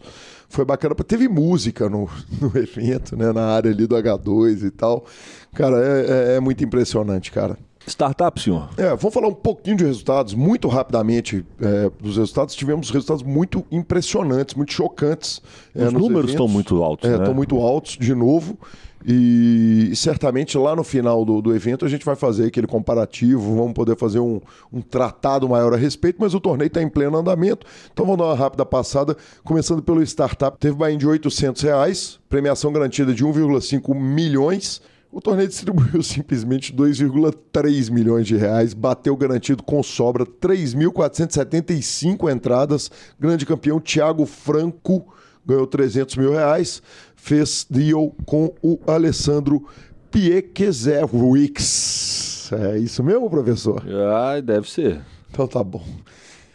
Foi 0.49 0.63
bacana. 0.63 0.93
Teve 0.95 1.27
música 1.27 1.89
no, 1.89 2.07
no 2.39 2.55
evento, 2.55 3.17
né? 3.17 3.31
Na 3.31 3.47
área 3.47 3.71
ali 3.71 3.87
do 3.87 3.95
H2 3.95 4.63
e 4.63 4.71
tal. 4.71 5.05
Cara, 5.53 5.77
é, 5.77 6.33
é, 6.33 6.35
é 6.35 6.39
muito 6.39 6.63
impressionante, 6.63 7.31
cara. 7.31 7.57
Startup, 7.87 8.39
senhor? 8.39 8.69
É, 8.77 8.95
vamos 8.95 9.13
falar 9.13 9.27
um 9.27 9.33
pouquinho 9.33 9.77
de 9.77 9.85
resultados, 9.85 10.33
muito 10.33 10.67
rapidamente 10.67 11.45
é, 11.61 11.91
dos 12.01 12.17
resultados. 12.17 12.55
Tivemos 12.55 12.89
resultados 12.89 13.23
muito 13.23 13.65
impressionantes, 13.71 14.55
muito 14.55 14.73
chocantes. 14.73 15.41
É, 15.75 15.85
Os 15.85 15.93
números 15.93 16.31
estão 16.31 16.47
muito 16.47 16.81
altos, 16.81 17.09
é, 17.09 17.13
né? 17.13 17.19
Estão 17.19 17.33
muito 17.33 17.57
altos, 17.59 17.97
de 17.97 18.15
novo. 18.15 18.57
E, 19.05 19.89
e, 19.91 19.95
certamente 19.97 20.57
lá 20.57 20.75
no 20.75 20.83
final 20.83 21.25
do, 21.25 21.41
do 21.41 21.53
evento 21.53 21.83
a 21.85 21.89
gente 21.89 22.05
vai 22.05 22.15
fazer 22.15 22.45
aquele 22.45 22.65
comparativo, 22.65 23.55
vamos 23.55 23.73
poder 23.73 23.97
fazer 23.97 24.19
um, 24.19 24.39
um 24.71 24.81
tratado 24.81 25.49
maior 25.49 25.73
a 25.73 25.77
respeito, 25.77 26.15
mas 26.19 26.33
o 26.33 26.39
torneio 26.39 26.67
está 26.67 26.81
em 26.81 26.87
pleno 26.87 27.17
andamento. 27.17 27.67
Então 27.91 28.05
vamos 28.05 28.19
dar 28.19 28.25
uma 28.27 28.35
rápida 28.35 28.65
passada, 28.65 29.17
começando 29.43 29.83
pelo 29.83 30.01
Startup. 30.03 30.57
Teve 30.57 30.75
buy 30.75 30.95
de 30.95 31.05
800 31.05 31.61
reais, 31.61 32.19
premiação 32.29 32.71
garantida 32.71 33.13
de 33.13 33.25
1,5 33.25 33.93
milhões 33.93 34.81
o 35.13 35.21
torneio 35.21 35.47
distribuiu 35.47 36.01
simplesmente 36.03 36.73
2,3 36.73 37.91
milhões 37.91 38.25
de 38.25 38.35
reais, 38.35 38.73
bateu 38.73 39.15
garantido 39.15 39.61
com 39.61 39.83
sobra 39.83 40.25
3.475 40.25 42.33
entradas. 42.33 42.89
Grande 43.19 43.45
campeão 43.45 43.79
Thiago 43.79 44.25
Franco 44.25 45.13
ganhou 45.45 45.67
300 45.67 46.15
mil 46.17 46.31
reais, 46.31 46.81
fez 47.15 47.67
deal 47.69 48.15
com 48.25 48.51
o 48.61 48.79
Alessandro 48.87 49.67
Piekezerwix. 50.09 52.51
É 52.51 52.79
isso 52.79 53.03
mesmo, 53.03 53.29
professor? 53.29 53.83
Ah, 53.87 54.41
deve 54.41 54.67
ser. 54.69 54.99
Então 55.29 55.47
tá 55.47 55.63
bom. 55.63 55.85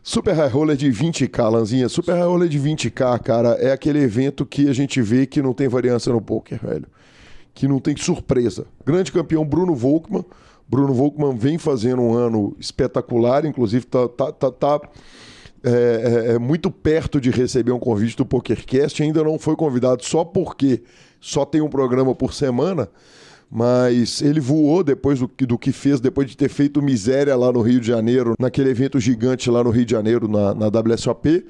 Super 0.02 0.34
High 0.34 0.48
Roller 0.48 0.76
de 0.76 0.90
20k, 0.90 1.50
Lanzinha. 1.50 1.88
Super 1.88 2.14
High 2.14 2.26
Roller 2.26 2.48
de 2.48 2.58
20k, 2.58 3.20
cara, 3.20 3.50
é 3.60 3.70
aquele 3.70 4.00
evento 4.00 4.44
que 4.46 4.68
a 4.68 4.72
gente 4.72 5.00
vê 5.02 5.26
que 5.26 5.42
não 5.42 5.52
tem 5.52 5.68
variância 5.68 6.12
no 6.12 6.20
poker, 6.20 6.58
velho. 6.60 6.88
Que 7.54 7.66
não 7.66 7.80
tem 7.80 7.96
surpresa. 7.96 8.66
Grande 8.84 9.10
campeão 9.12 9.44
Bruno 9.44 9.74
Volkmann. 9.74 10.24
Bruno 10.68 10.92
Volkmann 10.92 11.36
vem 11.36 11.56
fazendo 11.56 12.02
um 12.02 12.12
ano 12.12 12.54
espetacular, 12.60 13.46
inclusive 13.46 13.86
tá, 13.86 14.06
tá, 14.06 14.32
tá, 14.32 14.50
tá 14.50 14.80
é, 15.64 15.70
é, 15.70 16.34
é, 16.34 16.38
muito 16.38 16.70
perto 16.70 17.20
de 17.20 17.30
receber 17.30 17.72
um 17.72 17.78
convite 17.78 18.16
do 18.16 18.26
PokerCast. 18.26 19.02
Ainda 19.02 19.24
não 19.24 19.38
foi 19.38 19.56
convidado 19.56 20.04
só 20.04 20.24
porque 20.24 20.82
só 21.20 21.44
tem 21.44 21.60
um 21.60 21.68
programa 21.68 22.14
por 22.14 22.32
semana, 22.32 22.88
mas 23.50 24.22
ele 24.22 24.40
voou 24.40 24.84
depois 24.84 25.18
do, 25.18 25.26
do 25.26 25.58
que 25.58 25.72
fez, 25.72 26.00
depois 26.00 26.28
de 26.28 26.36
ter 26.36 26.48
feito 26.48 26.82
miséria 26.82 27.34
lá 27.34 27.50
no 27.50 27.60
Rio 27.60 27.80
de 27.80 27.86
Janeiro, 27.86 28.34
naquele 28.38 28.70
evento 28.70 29.00
gigante 29.00 29.50
lá 29.50 29.64
no 29.64 29.70
Rio 29.70 29.84
de 29.84 29.92
Janeiro, 29.92 30.28
na, 30.28 30.54
na 30.54 30.66
WSOP, 30.66 31.46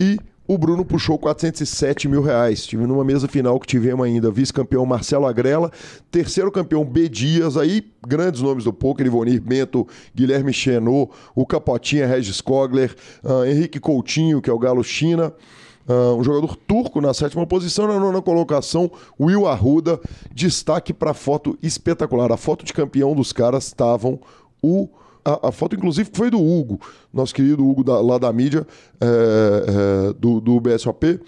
e 0.00 0.18
o 0.46 0.58
Bruno 0.58 0.84
puxou 0.84 1.18
407 1.18 2.08
mil 2.08 2.22
reais. 2.22 2.66
Tive 2.66 2.86
numa 2.86 3.04
mesa 3.04 3.28
final 3.28 3.58
que 3.60 3.66
tivemos 3.66 4.04
ainda 4.04 4.30
vice-campeão 4.30 4.84
Marcelo 4.84 5.26
Agrela, 5.26 5.70
terceiro 6.10 6.50
campeão 6.50 6.84
B 6.84 7.08
Dias, 7.08 7.56
aí 7.56 7.84
grandes 8.06 8.40
nomes 8.40 8.64
do 8.64 8.72
poker, 8.72 9.06
Ivonir 9.06 9.40
Bento, 9.40 9.86
Guilherme 10.14 10.52
Chenot, 10.52 11.10
o 11.34 11.46
Capotinha, 11.46 12.06
Regis 12.06 12.40
Kogler, 12.40 12.94
uh, 13.22 13.44
Henrique 13.44 13.78
Coutinho, 13.78 14.42
que 14.42 14.50
é 14.50 14.52
o 14.52 14.58
Galo 14.58 14.82
China. 14.82 15.32
Uh, 15.88 16.14
um 16.16 16.22
jogador 16.22 16.56
turco 16.56 17.00
na 17.00 17.12
sétima 17.12 17.44
posição, 17.44 17.88
na 17.88 17.98
nona 17.98 18.22
colocação, 18.22 18.90
Will 19.18 19.46
Arruda. 19.46 20.00
Destaque 20.32 20.92
para 20.92 21.10
a 21.10 21.14
foto 21.14 21.58
espetacular. 21.62 22.30
A 22.30 22.36
foto 22.36 22.64
de 22.64 22.72
campeão 22.72 23.14
dos 23.14 23.32
caras 23.32 23.66
estavam 23.66 24.20
o 24.62 24.88
a, 25.24 25.48
a, 25.48 25.52
foto, 25.52 25.76
inclusive, 25.76 26.10
foi 26.12 26.30
do 26.30 26.40
Hugo, 26.40 26.80
nosso 27.12 27.34
querido 27.34 27.66
Hugo 27.68 27.84
da, 27.84 28.00
lá 28.00 28.18
da 28.18 28.32
mídia, 28.32 28.66
é, 29.00 29.06
é, 29.06 30.12
do, 30.14 30.40
do 30.40 30.60
BSOP 30.60 31.20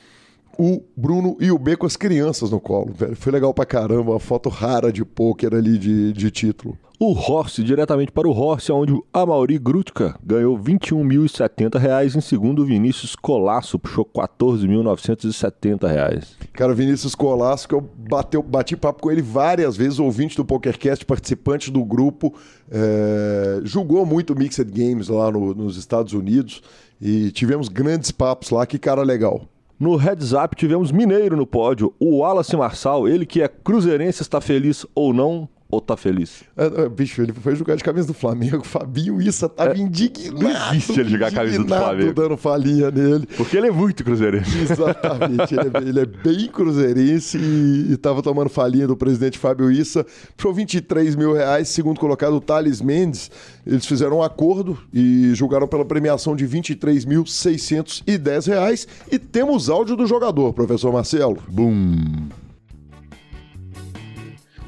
o 0.59 0.83
Bruno 0.97 1.37
e 1.41 1.51
o 1.51 1.59
B 1.59 1.77
com 1.77 1.87
as 1.87 1.97
crianças 1.97 2.51
no 2.51 2.61
colo, 2.61 2.93
velho. 2.93 3.17
Foi 3.17 3.33
legal 3.33 3.53
pra 3.53 3.67
caramba, 3.67 4.13
uma 4.13 4.21
foto 4.21 4.49
rara 4.49 4.93
de 4.93 5.05
pôquer 5.05 5.55
ali 5.55 5.79
de, 5.79 6.13
de 6.13 6.31
título. 6.31 6.79
O 6.99 7.13
Horse, 7.13 7.63
diretamente 7.65 8.13
para 8.13 8.29
o 8.29 8.31
Horse, 8.31 8.71
onde 8.71 8.93
o 8.93 9.05
Amauri 9.13 9.59
Grutka 9.59 10.17
ganhou 10.23 10.55
R$ 10.57 10.63
21.070 10.63 12.15
em 12.15 12.21
segundo 12.21 12.65
Vinícius 12.65 13.17
Colasso, 13.17 13.81
puxou 13.81 14.09
R$ 14.15 14.23
14.970. 14.23 16.37
Cara, 16.53 16.73
Vinícius 16.73 17.17
Colasso, 17.17 17.69
que 17.69 17.75
eu 17.75 17.81
bateu, 17.81 18.41
bati 18.43 18.77
papo 18.77 19.03
com 19.03 19.11
ele 19.11 19.23
várias 19.23 19.77
vezes, 19.77 19.99
ouvinte 19.99 20.37
do 20.37 20.45
PokerCast, 20.45 21.05
participante 21.05 21.69
do 21.69 21.85
grupo, 21.85 22.33
é, 22.71 23.59
julgou 23.65 24.07
muito 24.07 24.37
Mixed 24.37 24.71
Games 24.71 25.09
lá 25.09 25.33
no, 25.33 25.53
nos 25.53 25.77
Estados 25.77 26.13
Unidos 26.13 26.63
e 27.01 27.33
tivemos 27.33 27.69
grandes 27.69 28.13
papos 28.13 28.51
lá, 28.51 28.65
que 28.65 28.79
cara 28.79 29.03
legal. 29.03 29.49
No 29.79 29.97
Heads 29.97 30.33
Up 30.33 30.55
tivemos 30.55 30.93
Mineiro 30.93 31.37
no 31.37 31.47
pódio, 31.47 31.93
o 31.99 32.19
Wallace 32.19 32.57
Marçal, 32.57 33.09
ele 33.09 33.27
que 33.27 33.43
é 33.43 33.49
cruzeirense, 33.49 34.23
está 34.23 34.41
feliz 34.41 34.87
ou 34.95 35.13
não, 35.13 35.49
ou 35.75 35.81
tá 35.81 35.97
feliz? 35.97 36.45
É, 36.57 36.83
é, 36.83 36.89
bicho, 36.89 37.21
ele 37.21 37.33
foi 37.33 37.57
jogar 37.57 37.75
de 37.75 37.83
camisa 37.83 38.07
do 38.07 38.15
Flamengo. 38.15 38.63
Fabinho 38.65 39.21
Issa 39.21 39.49
tava 39.49 39.75
é, 39.75 39.79
indignado. 39.79 40.41
Não 40.41 40.73
existe 40.73 41.01
ele 41.01 41.11
jogar 41.11 41.33
camisa 41.33 41.59
do 41.59 41.67
Flamengo. 41.67 42.15
dando 42.15 42.37
falinha 42.37 42.91
nele. 42.91 43.27
Porque 43.37 43.57
ele 43.57 43.69
é 43.69 43.71
muito 43.71 44.05
cruzeirense. 44.05 44.59
Exatamente. 44.71 45.55
ele, 45.55 45.63
é, 45.63 45.89
ele, 45.89 46.01
é, 46.01 46.07
bem 46.07 46.49
cruzeirense 46.49 47.39
e, 47.39 47.93
e 47.93 47.97
tava 47.97 48.23
tomando 48.23 48.49
falinha 48.49 48.87
do 48.87 48.97
presidente 48.97 49.39
Fábio 49.39 49.71
Issa. 49.71 50.07
Puxou 50.37 50.55
23 50.55 51.17
mil 51.17 51.33
reais, 51.33 51.69
segundo 51.69 51.99
colocado 51.99 52.35
o 52.35 52.41
Thales 52.41 52.81
Mendes. 52.81 53.31
Eles 53.67 53.87
fizeram 53.87 54.19
um 54.19 54.23
acordo 54.23 54.79
e 54.93 55.35
julgaram 55.35 55.67
pela 55.67 55.85
premiação 55.85 56.37
de 56.37 56.47
23.610 56.47 58.47
reais. 58.47 58.87
E 59.11 59.19
temos 59.19 59.69
áudio 59.69 59.97
do 59.97 60.07
jogador, 60.07 60.53
professor 60.53 60.93
Marcelo. 60.93 61.43
Bum. 61.49 62.29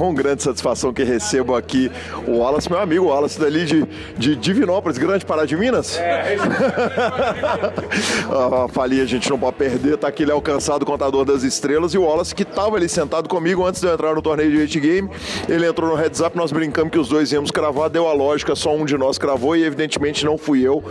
Com 0.00 0.14
grande 0.14 0.42
satisfação 0.42 0.94
que 0.94 1.04
recebo 1.04 1.54
aqui 1.54 1.92
o 2.26 2.38
Wallace, 2.38 2.70
meu 2.70 2.80
amigo, 2.80 3.04
o 3.04 3.08
Wallace 3.08 3.38
dali 3.38 3.66
de, 3.66 3.84
de 4.16 4.34
Divinópolis, 4.34 4.96
grande 4.96 5.26
Pará 5.26 5.44
de 5.44 5.54
Minas. 5.58 5.98
É, 5.98 6.38
a 8.64 8.68
falia 8.68 9.02
a 9.02 9.06
gente 9.06 9.28
não 9.28 9.38
pode 9.38 9.56
perder, 9.56 9.98
tá 9.98 10.08
aqui 10.08 10.22
ele 10.22 10.30
é 10.30 10.34
alcançado, 10.34 10.86
contador 10.86 11.26
das 11.26 11.42
estrelas, 11.42 11.92
e 11.92 11.98
o 11.98 12.04
Wallace 12.04 12.34
que 12.34 12.44
estava 12.44 12.76
ali 12.76 12.88
sentado 12.88 13.28
comigo 13.28 13.62
antes 13.62 13.82
de 13.82 13.88
eu 13.88 13.92
entrar 13.92 14.14
no 14.14 14.22
torneio 14.22 14.50
de 14.50 14.56
8 14.56 14.80
game, 14.80 15.10
ele 15.46 15.66
entrou 15.66 15.90
no 15.90 15.96
heads 15.96 16.20
up, 16.20 16.34
nós 16.34 16.50
brincamos 16.50 16.90
que 16.90 16.98
os 16.98 17.10
dois 17.10 17.30
íamos 17.30 17.50
cravar, 17.50 17.90
deu 17.90 18.08
a 18.08 18.14
lógica, 18.14 18.56
só 18.56 18.74
um 18.74 18.86
de 18.86 18.96
nós 18.96 19.18
cravou 19.18 19.54
e 19.54 19.64
evidentemente 19.64 20.24
não 20.24 20.38
fui 20.38 20.66
eu. 20.66 20.82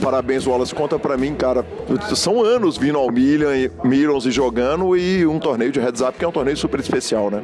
Parabéns, 0.00 0.46
Wallace, 0.46 0.72
conta 0.72 1.00
pra 1.00 1.16
mim, 1.16 1.34
cara, 1.34 1.66
são 2.14 2.44
anos 2.44 2.78
vindo 2.78 2.96
ao 2.96 3.10
Million, 3.10 3.70
Millions 3.82 4.24
e 4.24 4.30
jogando 4.30 4.96
e 4.96 5.26
um 5.26 5.40
torneio 5.40 5.72
de 5.72 5.80
heads 5.80 6.00
up 6.00 6.16
que 6.16 6.24
é 6.24 6.28
um 6.28 6.32
torneio 6.32 6.56
super 6.56 6.78
especial, 6.78 7.28
né? 7.28 7.42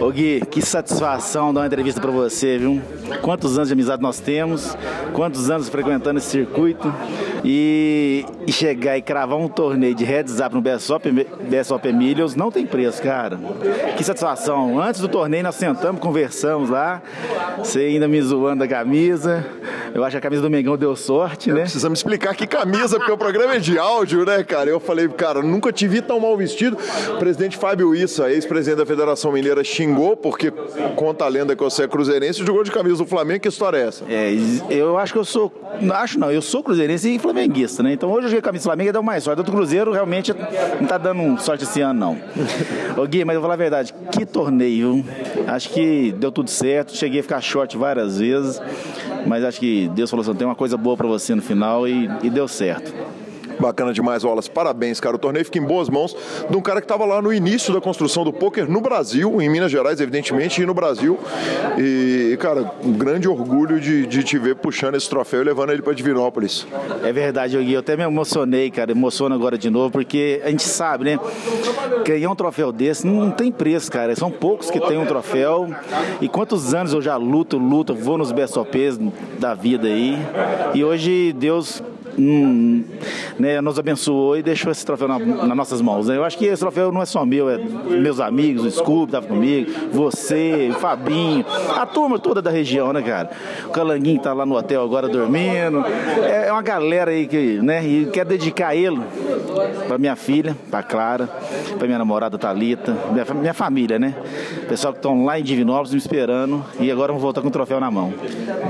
Ô 0.00 0.10
Gui, 0.10 0.31
que 0.40 0.62
satisfação 0.62 1.52
dar 1.52 1.60
uma 1.60 1.66
entrevista 1.66 2.00
para 2.00 2.10
você, 2.10 2.58
viu? 2.58 2.80
Quantos 3.20 3.56
anos 3.56 3.68
de 3.68 3.74
amizade 3.74 4.02
nós 4.02 4.18
temos, 4.18 4.76
quantos 5.12 5.50
anos 5.50 5.68
frequentando 5.68 6.18
esse 6.18 6.28
circuito 6.28 6.92
e, 7.44 8.24
e 8.46 8.52
chegar 8.52 8.96
e 8.96 9.02
cravar 9.02 9.38
um 9.38 9.48
torneio 9.48 9.94
de 9.94 10.04
heads 10.04 10.40
up 10.40 10.54
no 10.54 10.60
BSOP, 10.60 11.10
BSOP 11.48 11.92
Millions 11.92 12.34
não 12.34 12.50
tem 12.50 12.66
preço, 12.66 13.02
cara. 13.02 13.38
Que 13.96 14.04
satisfação. 14.04 14.80
Antes 14.80 15.00
do 15.00 15.08
torneio 15.08 15.42
nós 15.42 15.54
sentamos, 15.54 16.00
conversamos 16.00 16.70
lá, 16.70 17.02
você 17.58 17.80
ainda 17.80 18.08
me 18.08 18.20
zoando 18.22 18.60
da 18.60 18.68
camisa. 18.68 19.44
Eu 19.94 20.02
acho 20.04 20.12
que 20.12 20.18
a 20.18 20.20
camisa 20.20 20.42
do 20.42 20.50
Mengão 20.50 20.76
deu 20.76 20.96
sorte, 20.96 21.52
né? 21.52 21.62
Precisamos 21.62 21.98
explicar 21.98 22.34
que 22.34 22.46
camisa, 22.46 22.96
porque 22.96 23.12
o 23.12 23.18
programa 23.18 23.56
é 23.56 23.58
de 23.58 23.78
áudio, 23.78 24.24
né, 24.24 24.42
cara? 24.42 24.70
Eu 24.70 24.80
falei, 24.80 25.06
cara, 25.08 25.42
nunca 25.42 25.70
te 25.70 25.86
vi 25.86 26.00
tão 26.00 26.18
mal 26.18 26.36
vestido. 26.36 26.78
O 27.14 27.18
presidente 27.18 27.56
Fábio 27.58 27.94
Issa, 27.94 28.30
ex-presidente 28.30 28.78
da 28.78 28.86
Federação 28.86 29.32
Mineira, 29.32 29.62
xingou 29.62 30.16
porque 30.22 30.50
conta 30.94 31.24
a 31.24 31.28
lenda 31.28 31.56
que 31.56 31.62
você 31.62 31.82
é 31.84 31.88
cruzeirense 31.88 32.42
e 32.42 32.46
jogou 32.46 32.62
de 32.62 32.70
camisa 32.70 32.98
do 32.98 33.06
Flamengo. 33.06 33.40
Que 33.40 33.48
história 33.48 33.78
é 33.78 33.86
essa? 33.88 34.04
É, 34.08 34.32
eu 34.70 34.96
acho 34.96 35.12
que 35.12 35.18
eu 35.18 35.24
sou. 35.24 35.52
Não 35.80 35.94
acho 35.94 36.18
não, 36.18 36.30
eu 36.30 36.40
sou 36.40 36.62
cruzeirense 36.62 37.14
e 37.14 37.18
flamenguista, 37.18 37.82
né? 37.82 37.92
Então 37.92 38.10
hoje 38.10 38.26
eu 38.26 38.30
joguei 38.30 38.42
camisa 38.42 38.62
do 38.62 38.66
Flamengo 38.66 38.90
e 38.90 38.92
deu 38.92 39.02
mais 39.02 39.24
sorte. 39.24 39.42
Do 39.42 39.50
Cruzeiro 39.50 39.92
realmente 39.92 40.32
não 40.80 40.86
tá 40.86 40.96
dando 40.96 41.40
sorte 41.40 41.64
esse 41.64 41.80
ano, 41.80 41.98
não. 41.98 42.18
Ô 43.02 43.06
Gui, 43.06 43.24
mas 43.24 43.34
eu 43.34 43.40
vou 43.40 43.48
falar 43.48 43.54
a 43.54 43.56
verdade, 43.56 43.94
que 44.12 44.24
torneio. 44.24 45.04
Acho 45.46 45.70
que 45.70 46.12
deu 46.12 46.30
tudo 46.30 46.48
certo. 46.48 46.96
Cheguei 46.96 47.20
a 47.20 47.22
ficar 47.22 47.40
short 47.40 47.76
várias 47.76 48.18
vezes, 48.18 48.60
mas 49.26 49.44
acho 49.44 49.58
que 49.58 49.88
Deus 49.88 50.08
falou 50.08 50.22
assim: 50.22 50.34
tem 50.34 50.46
uma 50.46 50.54
coisa 50.54 50.76
boa 50.76 50.96
para 50.96 51.08
você 51.08 51.34
no 51.34 51.42
final 51.42 51.88
e, 51.88 52.08
e 52.22 52.30
deu 52.30 52.46
certo. 52.46 52.92
Bacana 53.58 53.92
demais, 53.92 54.24
Wallace. 54.24 54.50
Parabéns, 54.50 55.00
cara. 55.00 55.16
O 55.16 55.18
torneio 55.18 55.44
fica 55.44 55.58
em 55.58 55.64
boas 55.64 55.88
mãos 55.88 56.16
de 56.48 56.56
um 56.56 56.60
cara 56.60 56.80
que 56.80 56.84
estava 56.84 57.04
lá 57.04 57.20
no 57.20 57.32
início 57.32 57.72
da 57.72 57.80
construção 57.80 58.24
do 58.24 58.32
poker 58.32 58.70
no 58.70 58.80
Brasil, 58.80 59.40
em 59.40 59.48
Minas 59.48 59.70
Gerais, 59.70 60.00
evidentemente, 60.00 60.62
e 60.62 60.66
no 60.66 60.74
Brasil. 60.74 61.18
E, 61.78 62.36
cara, 62.40 62.70
um 62.84 62.92
grande 62.92 63.28
orgulho 63.28 63.80
de, 63.80 64.06
de 64.06 64.22
te 64.22 64.38
ver 64.38 64.56
puxando 64.56 64.94
esse 64.94 65.08
troféu 65.08 65.42
e 65.42 65.44
levando 65.44 65.70
ele 65.70 65.82
para 65.82 65.92
Divinópolis. 65.92 66.66
É 67.02 67.12
verdade, 67.12 67.56
Gui. 67.56 67.72
Eu 67.72 67.80
até 67.80 67.96
me 67.96 68.02
emocionei, 68.02 68.70
cara. 68.70 68.90
Emociono 68.92 69.34
agora 69.34 69.56
de 69.56 69.70
novo, 69.70 69.90
porque 69.90 70.40
a 70.44 70.50
gente 70.50 70.62
sabe, 70.62 71.04
né? 71.04 71.20
Ganhar 72.04 72.30
um 72.30 72.34
troféu 72.34 72.72
desse 72.72 73.06
não 73.06 73.30
tem 73.30 73.50
preço, 73.50 73.90
cara. 73.90 74.14
São 74.16 74.30
poucos 74.30 74.70
que 74.70 74.80
têm 74.80 74.98
um 74.98 75.06
troféu. 75.06 75.68
E 76.20 76.28
quantos 76.28 76.74
anos 76.74 76.92
eu 76.92 77.00
já 77.00 77.16
luto, 77.16 77.58
luto, 77.58 77.94
vou 77.94 78.18
nos 78.18 78.32
BSOPs 78.32 78.98
da 79.38 79.54
vida 79.54 79.88
aí. 79.88 80.16
E 80.74 80.84
hoje 80.84 81.32
Deus 81.32 81.82
hum, 82.18 82.84
né, 83.38 83.60
nos 83.60 83.78
abençoou 83.78 84.36
e 84.36 84.42
deixou 84.42 84.70
esse 84.70 84.84
troféu 84.84 85.08
na, 85.08 85.18
nas 85.18 85.56
nossas 85.56 85.80
mãos. 85.80 86.08
Né? 86.08 86.16
Eu 86.16 86.24
acho 86.24 86.36
que 86.38 86.46
esse 86.46 86.60
troféu 86.60 86.92
não 86.92 87.02
é 87.02 87.06
só 87.06 87.24
meu, 87.24 87.48
é 87.48 87.58
meus 87.58 88.20
amigos, 88.20 88.64
o 88.64 88.70
Scooby 88.70 89.04
estava 89.06 89.26
comigo, 89.26 89.70
você, 89.92 90.70
o 90.70 90.78
Fabinho, 90.78 91.44
a 91.76 91.86
turma 91.86 92.18
toda 92.18 92.42
da 92.42 92.50
região, 92.50 92.92
né, 92.92 93.02
cara? 93.02 93.30
O 93.66 93.70
Calanguinho 93.70 94.18
está 94.18 94.32
lá 94.32 94.44
no 94.44 94.56
hotel 94.56 94.82
agora 94.82 95.08
dormindo. 95.08 95.84
É, 96.22 96.48
é 96.48 96.52
uma 96.52 96.62
galera 96.62 97.10
aí 97.10 97.26
que, 97.26 97.58
né, 97.62 97.84
e 97.84 98.06
quer 98.06 98.24
dedicar 98.24 98.74
ele 98.74 99.00
para 99.86 99.98
minha 99.98 100.16
filha, 100.16 100.56
para 100.70 100.82
Clara, 100.82 101.26
para 101.78 101.86
minha 101.86 101.98
namorada 101.98 102.38
Talita, 102.38 102.96
minha, 103.12 103.24
minha 103.34 103.54
família, 103.54 103.98
né? 103.98 104.14
Pessoal 104.68 104.92
que 104.92 104.98
estão 104.98 105.24
lá 105.24 105.38
em 105.38 105.42
Divinópolis 105.42 105.92
me 105.92 105.98
esperando 105.98 106.64
e 106.80 106.90
agora 106.90 107.12
vão 107.12 107.20
voltar 107.20 107.40
com 107.40 107.48
o 107.48 107.50
troféu 107.50 107.78
na 107.80 107.90
mão. 107.90 108.12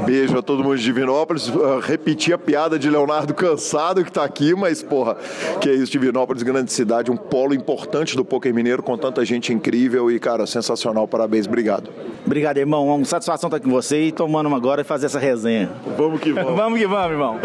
Beijo 0.04 0.38
a 0.38 0.42
todo 0.42 0.62
mundo 0.62 0.76
de 0.76 0.84
Divinópolis. 0.84 1.48
Uh, 1.48 1.80
repetir 1.80 2.34
a 2.34 2.38
piada 2.38 2.78
de 2.78 2.90
Leonardo 2.90 3.31
Cansado 3.34 4.02
que 4.02 4.10
está 4.10 4.24
aqui, 4.24 4.54
mas 4.54 4.82
porra, 4.82 5.16
que 5.60 5.68
é 5.68 5.74
isso, 5.74 5.92
Divinópolis, 5.92 6.42
grande 6.42 6.72
cidade, 6.72 7.10
um 7.10 7.16
polo 7.16 7.54
importante 7.54 8.16
do 8.16 8.24
poker 8.24 8.54
mineiro 8.54 8.82
com 8.82 8.96
tanta 8.96 9.24
gente 9.24 9.52
incrível 9.52 10.10
e 10.10 10.18
cara, 10.18 10.46
sensacional. 10.46 11.06
Parabéns, 11.08 11.46
obrigado. 11.46 11.90
Obrigado, 12.24 12.58
irmão. 12.58 12.86
Uma 12.86 13.04
satisfação 13.04 13.48
estar 13.48 13.60
com 13.60 13.70
você 13.70 14.06
e 14.06 14.12
tomando 14.12 14.46
uma 14.46 14.56
agora 14.56 14.82
e 14.82 14.84
fazer 14.84 15.06
essa 15.06 15.18
resenha. 15.18 15.70
Vamos 15.96 16.20
que 16.20 16.32
vamos. 16.32 16.54
vamos 16.56 16.78
que 16.78 16.86
vamos, 16.86 17.10
irmão. 17.12 17.40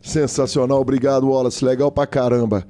Sensacional, 0.00 0.80
obrigado, 0.80 1.28
Wallace. 1.28 1.64
Legal 1.64 1.90
pra 1.90 2.06
caramba. 2.06 2.66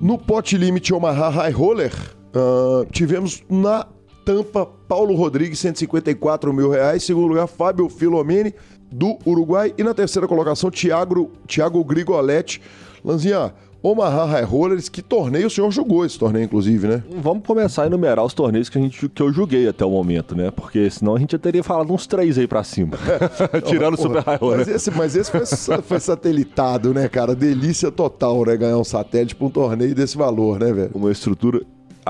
No 0.00 0.18
Pot 0.18 0.56
Limit 0.56 0.92
Omaha 0.94 1.28
High 1.28 1.50
Roller, 1.50 1.92
uh, 2.34 2.86
tivemos 2.92 3.42
na 3.48 3.86
tampa 4.24 4.66
Paulo 4.86 5.14
Rodrigues, 5.14 5.58
154 5.58 6.52
mil 6.52 6.70
reais. 6.70 7.02
Segundo 7.02 7.28
lugar, 7.28 7.46
Fábio 7.46 7.88
Filomeni, 7.88 8.54
do 8.90 9.18
Uruguai. 9.26 9.74
E 9.76 9.82
na 9.82 9.94
terceira 9.94 10.26
colocação, 10.26 10.70
Thiago, 10.70 11.30
Thiago 11.46 11.82
Grigoletti. 11.84 12.60
Lanzinha, 13.04 13.52
Omaha 13.80 14.24
High 14.24 14.44
Rollers, 14.44 14.88
que 14.88 15.00
torneio 15.00 15.46
o 15.46 15.50
senhor 15.50 15.70
jogou 15.70 16.04
esse 16.04 16.18
torneio, 16.18 16.44
inclusive, 16.44 16.88
né? 16.88 17.02
Vamos 17.22 17.46
começar 17.46 17.84
a 17.84 17.86
enumerar 17.86 18.24
os 18.24 18.34
torneios 18.34 18.68
que, 18.68 18.76
a 18.76 18.80
gente, 18.80 19.08
que 19.08 19.22
eu 19.22 19.32
joguei 19.32 19.68
até 19.68 19.84
o 19.84 19.90
momento, 19.90 20.34
né? 20.34 20.50
Porque 20.50 20.90
senão 20.90 21.14
a 21.14 21.18
gente 21.18 21.32
já 21.32 21.38
teria 21.38 21.62
falado 21.62 21.92
uns 21.92 22.06
três 22.06 22.36
aí 22.38 22.46
pra 22.48 22.64
cima. 22.64 22.98
Tirando 23.64 23.94
o 23.94 23.96
Super 23.96 24.24
High 24.24 24.36
Roller. 24.36 24.58
Mas 24.58 24.68
esse, 24.68 24.90
mas 24.90 25.14
esse 25.14 25.30
foi, 25.30 25.80
foi, 25.80 26.00
satelitado, 26.00 26.92
né, 26.92 27.08
cara? 27.08 27.36
Delícia 27.36 27.90
total, 27.92 28.44
né? 28.44 28.56
Ganhar 28.56 28.78
um 28.78 28.84
satélite 28.84 29.36
pra 29.36 29.46
um 29.46 29.50
torneio 29.50 29.94
desse 29.94 30.16
valor, 30.16 30.58
né, 30.58 30.72
velho? 30.72 30.90
Uma 30.94 31.12
estrutura 31.12 31.62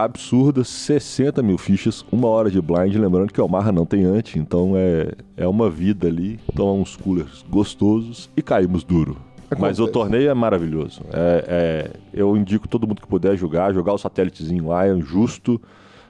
absurda, 0.04 0.64
60 0.64 1.42
mil 1.42 1.58
fichas, 1.58 2.04
uma 2.10 2.28
hora 2.28 2.50
de 2.50 2.60
blind, 2.60 2.94
lembrando 2.94 3.32
que 3.32 3.40
o 3.40 3.44
Omaha 3.44 3.72
não 3.72 3.86
tem 3.86 4.04
ante, 4.04 4.38
então 4.38 4.72
é, 4.76 5.12
é 5.36 5.46
uma 5.46 5.70
vida 5.70 6.06
ali, 6.06 6.38
tomar 6.54 6.72
uns 6.72 6.96
coolers 6.96 7.44
gostosos 7.48 8.30
e 8.36 8.42
caímos 8.42 8.84
duro. 8.84 9.16
Acontece. 9.50 9.60
Mas 9.60 9.80
o 9.80 9.88
torneio 9.88 10.30
é 10.30 10.34
maravilhoso. 10.34 11.00
É, 11.10 11.44
é, 11.48 11.90
eu 12.12 12.36
indico 12.36 12.68
todo 12.68 12.86
mundo 12.86 13.00
que 13.00 13.08
puder 13.08 13.36
jogar, 13.36 13.72
jogar 13.72 13.94
o 13.94 13.98
satélitezinho 13.98 14.68
lá, 14.68 14.86
é 14.86 14.94
justo. 15.00 15.60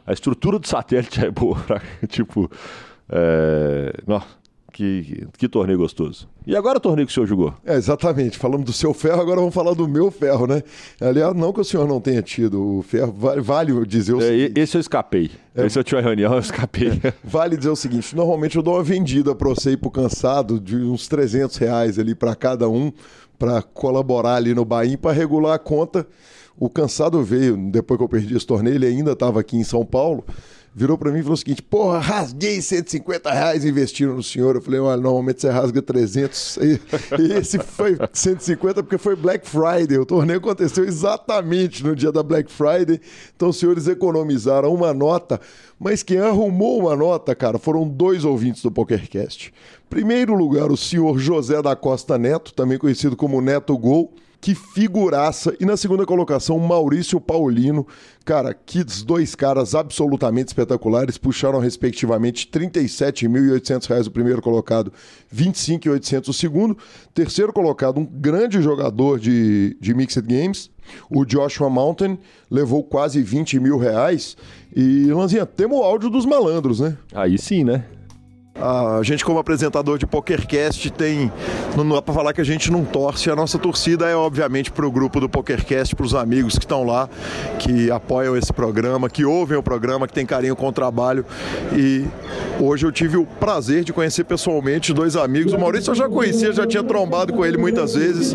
A 0.04 0.12
estrutura 0.12 0.58
do 0.58 0.66
satélite 0.66 1.22
é 1.24 1.30
boa. 1.30 1.58
tipo, 2.08 2.50
é, 3.08 3.92
não, 4.06 4.20
que, 4.78 5.26
que 5.36 5.48
torneio 5.48 5.76
gostoso. 5.76 6.28
E 6.46 6.54
agora 6.54 6.78
o 6.78 6.80
torneio 6.80 7.04
que 7.04 7.10
o 7.10 7.14
senhor 7.14 7.26
jogou? 7.26 7.52
É, 7.66 7.74
exatamente. 7.74 8.38
Falamos 8.38 8.64
do 8.64 8.72
seu 8.72 8.94
ferro, 8.94 9.20
agora 9.20 9.40
vamos 9.40 9.52
falar 9.52 9.74
do 9.74 9.88
meu 9.88 10.08
ferro, 10.08 10.46
né? 10.46 10.62
Aliás, 11.00 11.34
não 11.34 11.52
que 11.52 11.60
o 11.60 11.64
senhor 11.64 11.88
não 11.88 12.00
tenha 12.00 12.22
tido 12.22 12.78
o 12.78 12.82
ferro, 12.82 13.12
vale, 13.12 13.40
vale 13.40 13.86
dizer 13.86 14.14
o 14.14 14.20
é, 14.20 14.28
seguinte. 14.28 14.60
Esse 14.60 14.76
eu 14.76 14.80
escapei. 14.80 15.32
É, 15.52 15.66
esse 15.66 15.76
eu 15.76 15.82
tinha 15.82 16.00
reunião, 16.00 16.32
eu 16.32 16.38
escapei. 16.38 16.90
É, 17.02 17.12
vale 17.24 17.56
dizer 17.56 17.70
o 17.70 17.76
seguinte: 17.76 18.14
normalmente 18.14 18.54
eu 18.54 18.62
dou 18.62 18.74
uma 18.74 18.82
vendida 18.84 19.34
para 19.34 19.48
você 19.48 19.72
ir 19.72 19.78
pro 19.78 19.90
cansado 19.90 20.60
de 20.60 20.76
uns 20.76 21.08
300 21.08 21.56
reais 21.56 21.98
ali 21.98 22.14
para 22.14 22.36
cada 22.36 22.68
um, 22.68 22.92
para 23.36 23.60
colaborar 23.60 24.36
ali 24.36 24.54
no 24.54 24.64
Bahia, 24.64 24.96
para 24.96 25.10
regular 25.10 25.54
a 25.54 25.58
conta. 25.58 26.06
O 26.56 26.70
cansado 26.70 27.20
veio, 27.22 27.56
depois 27.56 27.98
que 27.98 28.04
eu 28.04 28.08
perdi 28.08 28.36
esse 28.36 28.46
torneio, 28.46 28.76
ele 28.76 28.86
ainda 28.86 29.12
estava 29.12 29.40
aqui 29.40 29.56
em 29.56 29.64
São 29.64 29.84
Paulo 29.84 30.24
virou 30.74 30.96
para 30.96 31.10
mim 31.10 31.18
e 31.18 31.22
falou 31.22 31.34
o 31.34 31.38
seguinte: 31.38 31.62
Porra, 31.62 31.98
rasguei 31.98 32.60
150 32.60 33.30
reais 33.30 33.64
investindo 33.64 34.14
no 34.14 34.22
senhor. 34.22 34.56
Eu 34.56 34.62
falei: 34.62 34.80
Olha, 34.80 35.00
normalmente 35.00 35.40
você 35.40 35.50
rasga 35.50 35.82
300. 35.82 36.56
E, 36.58 36.80
e 37.20 37.32
esse 37.32 37.58
foi 37.58 37.98
150 38.12 38.82
porque 38.82 38.98
foi 38.98 39.16
Black 39.16 39.48
Friday. 39.48 39.98
O 39.98 40.06
torneio 40.06 40.38
aconteceu 40.38 40.84
exatamente 40.84 41.82
no 41.84 41.94
dia 41.94 42.12
da 42.12 42.22
Black 42.22 42.50
Friday. 42.50 43.00
Então 43.34 43.48
os 43.48 43.58
senhores 43.58 43.86
economizaram 43.88 44.72
uma 44.72 44.92
nota. 44.94 45.40
Mas 45.78 46.02
quem 46.02 46.18
arrumou 46.18 46.80
uma 46.80 46.96
nota, 46.96 47.34
cara, 47.34 47.58
foram 47.58 47.86
dois 47.86 48.24
ouvintes 48.24 48.62
do 48.62 48.70
PokerCast. 48.70 49.52
Primeiro 49.88 50.34
lugar, 50.34 50.70
o 50.70 50.76
senhor 50.76 51.18
José 51.18 51.62
da 51.62 51.76
Costa 51.76 52.18
Neto, 52.18 52.52
também 52.52 52.78
conhecido 52.78 53.16
como 53.16 53.40
Neto 53.40 53.76
Gol 53.78 54.12
que 54.40 54.54
figuraça. 54.54 55.54
E 55.58 55.64
na 55.64 55.76
segunda 55.76 56.06
colocação, 56.06 56.58
Maurício 56.58 57.20
Paulino. 57.20 57.86
Cara, 58.24 58.54
que 58.54 58.84
dois 59.04 59.34
caras 59.34 59.74
absolutamente 59.74 60.48
espetaculares. 60.48 61.18
Puxaram, 61.18 61.58
respectivamente, 61.58 62.48
R$ 62.52 62.68
37.800 62.68 64.06
o 64.06 64.10
primeiro 64.10 64.42
colocado, 64.42 64.92
R$ 65.32 65.46
25.800 65.46 66.28
o 66.28 66.32
segundo. 66.32 66.78
Terceiro 67.14 67.52
colocado, 67.52 67.98
um 67.98 68.04
grande 68.04 68.60
jogador 68.62 69.18
de, 69.18 69.76
de 69.80 69.94
Mixed 69.94 70.22
Games, 70.26 70.70
o 71.10 71.24
Joshua 71.24 71.70
Mountain, 71.70 72.18
levou 72.50 72.84
quase 72.84 73.22
20 73.22 73.58
mil 73.58 73.78
reais. 73.78 74.36
E, 74.74 75.06
Lanzinha, 75.06 75.46
temos 75.46 75.78
o 75.78 75.82
áudio 75.82 76.10
dos 76.10 76.26
malandros, 76.26 76.80
né? 76.80 76.96
Aí 77.14 77.38
sim, 77.38 77.64
né? 77.64 77.84
A 78.60 79.00
gente, 79.02 79.24
como 79.24 79.38
apresentador 79.38 79.98
de 79.98 80.06
PokerCast, 80.06 80.90
tem. 80.90 81.30
Não 81.76 81.88
dá 81.88 82.02
pra 82.02 82.12
falar 82.12 82.32
que 82.32 82.40
a 82.40 82.44
gente 82.44 82.72
não 82.72 82.84
torce. 82.84 83.30
A 83.30 83.36
nossa 83.36 83.58
torcida 83.58 84.06
é, 84.06 84.16
obviamente, 84.16 84.72
pro 84.72 84.90
grupo 84.90 85.20
do 85.20 85.28
PokerCast, 85.28 85.94
pros 85.94 86.14
amigos 86.14 86.58
que 86.58 86.64
estão 86.64 86.84
lá, 86.84 87.08
que 87.60 87.90
apoiam 87.90 88.36
esse 88.36 88.52
programa, 88.52 89.08
que 89.08 89.24
ouvem 89.24 89.56
o 89.56 89.62
programa, 89.62 90.08
que 90.08 90.12
tem 90.12 90.26
carinho 90.26 90.56
com 90.56 90.66
o 90.66 90.72
trabalho. 90.72 91.24
E 91.72 92.04
hoje 92.58 92.84
eu 92.84 92.90
tive 92.90 93.16
o 93.16 93.24
prazer 93.24 93.84
de 93.84 93.92
conhecer 93.92 94.24
pessoalmente 94.24 94.92
dois 94.92 95.14
amigos. 95.14 95.52
O 95.52 95.58
Maurício 95.58 95.92
eu 95.92 95.94
já 95.94 96.08
conhecia, 96.08 96.52
já 96.52 96.66
tinha 96.66 96.82
trombado 96.82 97.32
com 97.32 97.46
ele 97.46 97.56
muitas 97.56 97.94
vezes, 97.94 98.34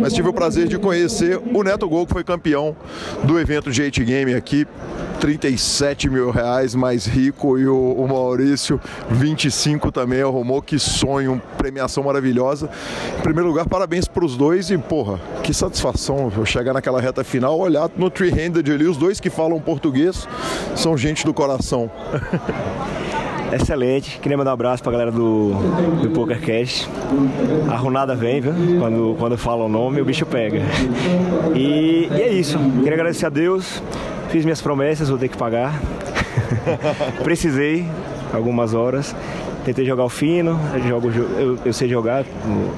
mas 0.00 0.12
tive 0.12 0.28
o 0.28 0.32
prazer 0.32 0.68
de 0.68 0.78
conhecer 0.78 1.40
o 1.52 1.62
Neto 1.64 1.88
Gol, 1.88 2.06
que 2.06 2.12
foi 2.12 2.22
campeão 2.22 2.76
do 3.24 3.38
evento 3.38 3.70
de 3.70 3.82
8 3.82 4.04
Game 4.04 4.32
aqui. 4.32 4.66
37 5.20 6.08
mil 6.08 6.30
reais 6.30 6.74
mais 6.74 7.04
rico 7.04 7.58
e 7.58 7.68
o, 7.68 7.76
o 7.76 8.08
Maurício 8.08 8.80
25 9.10 9.92
também 9.92 10.22
arrumou. 10.22 10.62
Que 10.62 10.78
sonho, 10.78 11.40
premiação 11.58 12.02
maravilhosa. 12.02 12.70
Em 13.18 13.22
primeiro 13.22 13.48
lugar, 13.48 13.68
parabéns 13.68 14.08
para 14.08 14.24
os 14.24 14.36
dois 14.36 14.70
e, 14.70 14.78
porra, 14.78 15.20
que 15.42 15.52
satisfação 15.52 16.32
eu 16.34 16.46
chegar 16.46 16.72
naquela 16.72 17.00
reta 17.00 17.22
final, 17.22 17.58
olhar 17.58 17.90
no 17.96 18.10
three-handed 18.10 18.72
ali, 18.72 18.86
os 18.86 18.96
dois 18.96 19.20
que 19.20 19.28
falam 19.28 19.60
português 19.60 20.26
são 20.74 20.96
gente 20.96 21.24
do 21.24 21.34
coração. 21.34 21.90
Excelente. 23.52 24.18
Queria 24.20 24.38
mandar 24.38 24.52
um 24.52 24.54
abraço 24.54 24.82
pra 24.82 24.92
galera 24.92 25.10
do, 25.10 25.52
do 26.00 26.10
PokerCast. 26.10 26.88
A 27.68 27.76
runada 27.76 28.14
vem, 28.14 28.40
viu? 28.40 28.52
Quando, 28.78 29.16
quando 29.18 29.36
fala 29.36 29.64
o 29.64 29.68
nome, 29.68 30.00
o 30.00 30.04
bicho 30.04 30.24
pega. 30.24 30.62
E, 31.54 32.08
e 32.10 32.22
é 32.22 32.32
isso. 32.32 32.56
Queria 32.58 32.94
agradecer 32.94 33.26
a 33.26 33.28
Deus 33.28 33.82
Fiz 34.30 34.44
minhas 34.44 34.60
promessas, 34.60 35.08
vou 35.08 35.18
ter 35.18 35.28
que 35.28 35.36
pagar. 35.36 35.80
Precisei 37.22 37.86
algumas 38.32 38.74
horas. 38.74 39.14
Tentei 39.64 39.84
jogar 39.84 40.04
o 40.04 40.08
fino, 40.08 40.58
eu, 40.72 40.88
jogo, 40.88 41.10
eu, 41.10 41.58
eu 41.66 41.72
sei 41.72 41.86
jogar 41.86 42.24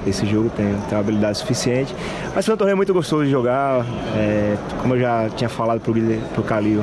esse 0.05 0.27
jogo, 0.27 0.51
tenho, 0.57 0.77
tenho 0.89 1.01
habilidade 1.01 1.39
suficiente. 1.39 1.95
Mas 2.35 2.45
foi 2.45 2.55
um 2.55 2.57
torneio 2.57 2.77
muito 2.77 2.93
gostoso 2.93 3.25
de 3.25 3.31
jogar. 3.31 3.87
É, 4.17 4.57
como 4.81 4.95
eu 4.95 5.01
já 5.01 5.29
tinha 5.37 5.49
falado 5.49 5.81
pro, 5.81 5.95
pro 6.35 6.43
Calil, 6.43 6.83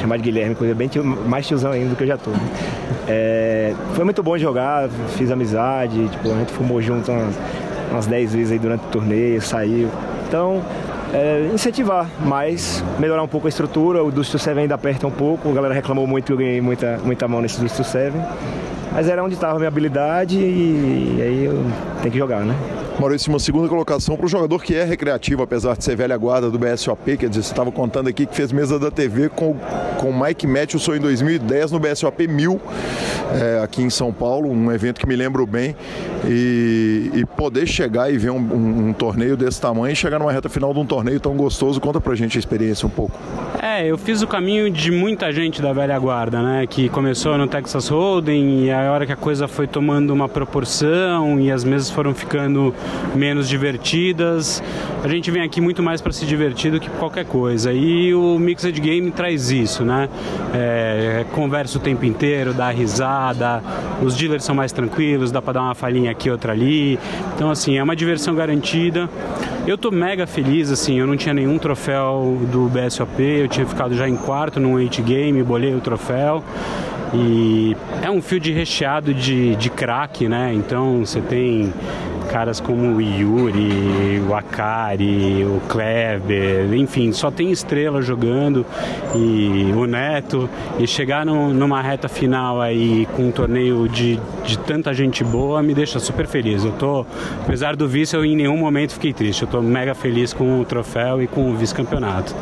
chamar 0.00 0.16
de 0.16 0.24
Guilherme, 0.24 0.54
coisa 0.54 0.74
bem 0.74 0.88
tio, 0.88 1.04
mais 1.04 1.46
tiozão 1.46 1.70
ainda 1.70 1.90
do 1.90 1.96
que 1.96 2.02
eu 2.02 2.08
já 2.08 2.16
tô. 2.16 2.32
É, 3.06 3.72
foi 3.94 4.04
muito 4.04 4.20
bom 4.22 4.36
jogar, 4.36 4.88
fiz 5.16 5.30
amizade, 5.30 6.08
tipo, 6.08 6.32
a 6.32 6.38
gente 6.38 6.52
fumou 6.52 6.82
junto 6.82 7.12
umas, 7.12 7.34
umas 7.92 8.06
10 8.06 8.34
vezes 8.34 8.52
aí 8.52 8.58
durante 8.58 8.84
o 8.84 8.88
torneio, 8.88 9.40
saiu. 9.40 9.88
Então, 10.26 10.60
é, 11.12 11.50
incentivar 11.52 12.08
mais, 12.20 12.82
melhorar 12.98 13.22
um 13.22 13.28
pouco 13.28 13.46
a 13.46 13.50
estrutura. 13.50 14.02
O 14.02 14.10
Dust 14.10 14.36
7 14.36 14.58
ainda 14.58 14.74
aperta 14.74 15.06
um 15.06 15.10
pouco, 15.10 15.48
a 15.48 15.52
galera 15.52 15.74
reclamou 15.74 16.06
muito 16.06 16.26
que 16.26 16.32
eu 16.32 16.36
ganhei 16.36 16.60
muita, 16.60 16.98
muita 17.04 17.28
mão 17.28 17.40
nesse 17.40 17.60
Dust 17.60 17.82
7. 17.82 18.16
Mas 18.92 19.08
era 19.08 19.22
onde 19.22 19.34
estava 19.34 19.54
a 19.54 19.56
minha 19.56 19.68
habilidade 19.68 20.38
e 20.38 21.18
aí 21.20 21.44
eu 21.44 21.64
tenho 22.00 22.12
que 22.12 22.18
jogar, 22.18 22.40
né? 22.40 22.54
Maurício, 22.98 23.30
uma 23.30 23.38
segunda 23.38 23.68
colocação 23.68 24.16
para 24.16 24.24
o 24.24 24.28
jogador 24.28 24.62
que 24.62 24.74
é 24.74 24.82
recreativo, 24.82 25.42
apesar 25.42 25.76
de 25.76 25.84
ser 25.84 25.94
velha 25.94 26.16
guarda 26.16 26.50
do 26.50 26.58
BSOP, 26.58 27.18
quer 27.18 27.28
dizer, 27.28 27.42
você 27.42 27.52
estava 27.52 27.70
contando 27.70 28.08
aqui 28.08 28.24
que 28.24 28.34
fez 28.34 28.50
mesa 28.50 28.78
da 28.78 28.90
TV 28.90 29.28
com, 29.28 29.54
com 29.98 30.18
Mike 30.18 30.46
Matthewson 30.46 30.94
em 30.94 31.00
2010 31.00 31.72
no 31.72 31.78
BSOP 31.78 32.26
1000, 32.26 32.58
é, 33.34 33.60
aqui 33.62 33.82
em 33.82 33.90
São 33.90 34.12
Paulo, 34.14 34.50
um 34.50 34.72
evento 34.72 34.98
que 34.98 35.06
me 35.06 35.14
lembro 35.14 35.46
bem, 35.46 35.76
e, 36.26 37.10
e 37.12 37.26
poder 37.26 37.66
chegar 37.66 38.10
e 38.10 38.16
ver 38.16 38.30
um, 38.30 38.38
um, 38.38 38.88
um, 38.88 38.92
torneio 38.94 39.36
desse 39.36 39.60
tamanho 39.60 39.92
e 39.92 39.96
chegar 39.96 40.18
numa 40.18 40.32
reta 40.32 40.48
final 40.48 40.72
de 40.72 40.80
um 40.80 40.86
torneio 40.86 41.20
tão 41.20 41.36
gostoso, 41.36 41.78
conta 41.78 42.00
pra 42.00 42.14
gente 42.14 42.38
a 42.38 42.40
experiência 42.40 42.86
um 42.86 42.90
pouco. 42.90 43.18
É, 43.62 43.86
eu 43.86 43.98
fiz 43.98 44.22
o 44.22 44.26
caminho 44.26 44.70
de 44.70 44.90
muita 44.90 45.30
gente 45.32 45.60
da 45.60 45.72
velha 45.72 45.98
guarda, 45.98 46.42
né? 46.42 46.66
Que 46.66 46.88
começou 46.88 47.36
no 47.36 47.46
Texas 47.46 47.88
Hold'em 47.88 48.64
e 48.64 48.70
a 48.70 48.90
hora 48.90 49.04
que 49.04 49.12
a 49.12 49.16
coisa 49.16 49.46
foi 49.46 49.66
tomando 49.66 50.12
uma 50.12 50.28
proporção 50.28 51.38
e 51.38 51.50
as 51.50 51.64
mesas 51.64 51.90
foram 51.90 52.14
ficando 52.14 52.74
menos 53.14 53.48
divertidas, 53.48 54.62
a 55.02 55.08
gente 55.08 55.30
vem 55.30 55.42
aqui 55.42 55.60
muito 55.60 55.82
mais 55.82 56.00
para 56.00 56.12
se 56.12 56.26
divertir 56.26 56.70
do 56.70 56.80
que 56.80 56.88
qualquer 56.90 57.24
coisa. 57.24 57.72
E 57.72 58.14
o 58.14 58.38
Mixed 58.38 58.78
Game 58.80 59.10
traz 59.10 59.50
isso, 59.50 59.84
né? 59.84 60.08
É, 60.54 61.24
conversa 61.32 61.78
o 61.78 61.80
tempo 61.80 62.04
inteiro, 62.04 62.52
dá 62.52 62.70
risada, 62.70 63.62
os 64.02 64.14
dealers 64.14 64.44
são 64.44 64.54
mais 64.54 64.72
tranquilos, 64.72 65.30
dá 65.30 65.40
para 65.40 65.54
dar 65.54 65.62
uma 65.62 65.74
falhinha 65.74 66.10
aqui, 66.10 66.30
outra 66.30 66.52
ali. 66.52 66.98
Então, 67.34 67.50
assim, 67.50 67.76
é 67.76 67.82
uma 67.82 67.96
diversão 67.96 68.34
garantida. 68.34 69.08
Eu 69.66 69.76
tô 69.76 69.90
mega 69.90 70.26
feliz, 70.26 70.70
assim, 70.70 70.98
eu 70.98 71.06
não 71.06 71.16
tinha 71.16 71.34
nenhum 71.34 71.58
troféu 71.58 72.38
do 72.52 72.68
BSOP, 72.68 73.20
eu 73.20 73.48
tinha 73.48 73.66
ficado 73.66 73.94
já 73.94 74.08
em 74.08 74.16
quarto 74.16 74.60
num 74.60 74.74
8 74.74 75.02
game, 75.02 75.42
bolei 75.42 75.74
o 75.74 75.80
troféu. 75.80 76.44
E 77.14 77.76
é 78.02 78.10
um 78.10 78.20
field 78.20 78.52
recheado 78.52 79.14
de, 79.14 79.56
de 79.56 79.70
craque, 79.70 80.28
né? 80.28 80.52
Então 80.54 81.04
você 81.04 81.20
tem 81.20 81.72
caras 82.26 82.60
como 82.60 82.96
o 82.96 83.00
Yuri, 83.00 84.20
o 84.28 84.34
Akari, 84.34 85.44
o 85.44 85.60
Kleber, 85.68 86.72
enfim, 86.74 87.12
só 87.12 87.30
tem 87.30 87.50
estrela 87.50 88.02
jogando 88.02 88.64
e 89.14 89.72
o 89.74 89.86
Neto 89.86 90.48
e 90.78 90.86
chegar 90.86 91.24
no, 91.24 91.52
numa 91.52 91.80
reta 91.80 92.08
final 92.08 92.60
aí 92.60 93.06
com 93.14 93.28
um 93.28 93.30
torneio 93.30 93.88
de, 93.88 94.20
de 94.44 94.58
tanta 94.58 94.92
gente 94.92 95.24
boa 95.24 95.62
me 95.62 95.74
deixa 95.74 95.98
super 95.98 96.26
feliz. 96.26 96.64
Eu 96.64 96.72
tô, 96.72 97.06
apesar 97.42 97.76
do 97.76 97.88
vice, 97.88 98.14
eu 98.14 98.24
em 98.24 98.36
nenhum 98.36 98.56
momento 98.56 98.92
fiquei 98.92 99.12
triste. 99.12 99.42
Eu 99.42 99.48
tô 99.48 99.62
mega 99.62 99.94
feliz 99.94 100.32
com 100.32 100.60
o 100.60 100.64
troféu 100.64 101.22
e 101.22 101.26
com 101.26 101.50
o 101.50 101.56
vice-campeonato. 101.56 102.34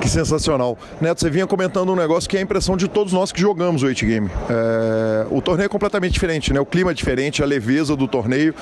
Que 0.00 0.08
sensacional. 0.08 0.76
Neto, 1.00 1.20
você 1.20 1.30
vinha 1.30 1.46
comentando 1.46 1.90
um 1.90 1.96
negócio 1.96 2.28
que 2.28 2.36
é 2.36 2.40
a 2.40 2.42
impressão 2.42 2.76
de 2.76 2.86
todos 2.86 3.12
nós 3.12 3.32
que 3.32 3.40
jogamos 3.40 3.82
o 3.82 3.86
8 3.86 4.04
Game. 4.04 4.30
É... 4.50 5.26
O 5.30 5.40
torneio 5.40 5.64
é 5.64 5.68
completamente 5.68 6.12
diferente, 6.12 6.52
né? 6.52 6.60
O 6.60 6.66
clima 6.66 6.90
é 6.90 6.94
diferente, 6.94 7.42
a 7.42 7.46
leveza 7.46 7.96
do 7.96 8.06
torneio. 8.06 8.54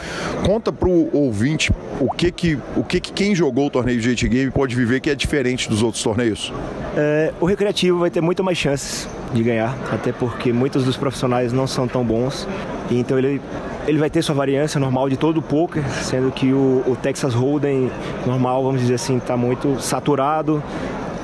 Conta 0.47 0.73
pro 0.73 1.09
ouvinte 1.13 1.73
o 2.01 2.09
que 2.09 2.31
que, 2.31 2.59
o 2.77 2.85
que, 2.85 3.01
que 3.01 3.13
quem 3.13 3.35
jogou 3.35 3.67
o 3.67 3.71
torneio 3.71 4.01
de 4.01 4.09
8 4.11 4.29
Game 4.29 4.51
pode 4.53 4.77
viver 4.77 5.01
que 5.01 5.11
é 5.11 5.15
diferente 5.17 5.69
dos 5.69 5.83
outros 5.83 6.03
torneios. 6.03 6.53
É, 6.97 7.33
o 7.41 7.45
recreativo 7.45 7.99
vai 7.99 8.11
ter 8.11 8.21
muito 8.21 8.45
mais 8.45 8.57
chances 8.57 9.09
de 9.33 9.43
ganhar, 9.43 9.77
até 9.91 10.13
porque 10.13 10.53
muitos 10.53 10.85
dos 10.85 10.97
profissionais 10.97 11.53
não 11.53 11.67
são 11.67 11.89
tão 11.89 12.05
bons. 12.05 12.47
Então 12.91 13.19
ele 13.19 13.41
ele 13.87 13.99
vai 13.99 14.09
ter 14.09 14.23
sua 14.23 14.35
variância 14.35 14.79
normal 14.79 15.09
de 15.09 15.17
todo 15.17 15.39
o 15.39 15.43
poker, 15.43 15.83
sendo 16.03 16.31
que 16.31 16.53
o, 16.53 16.85
o 16.87 16.97
Texas 17.01 17.35
Hold'em 17.35 17.91
normal, 18.25 18.63
vamos 18.63 18.81
dizer 18.81 18.95
assim, 18.95 19.17
está 19.17 19.37
muito 19.37 19.81
saturado 19.81 20.63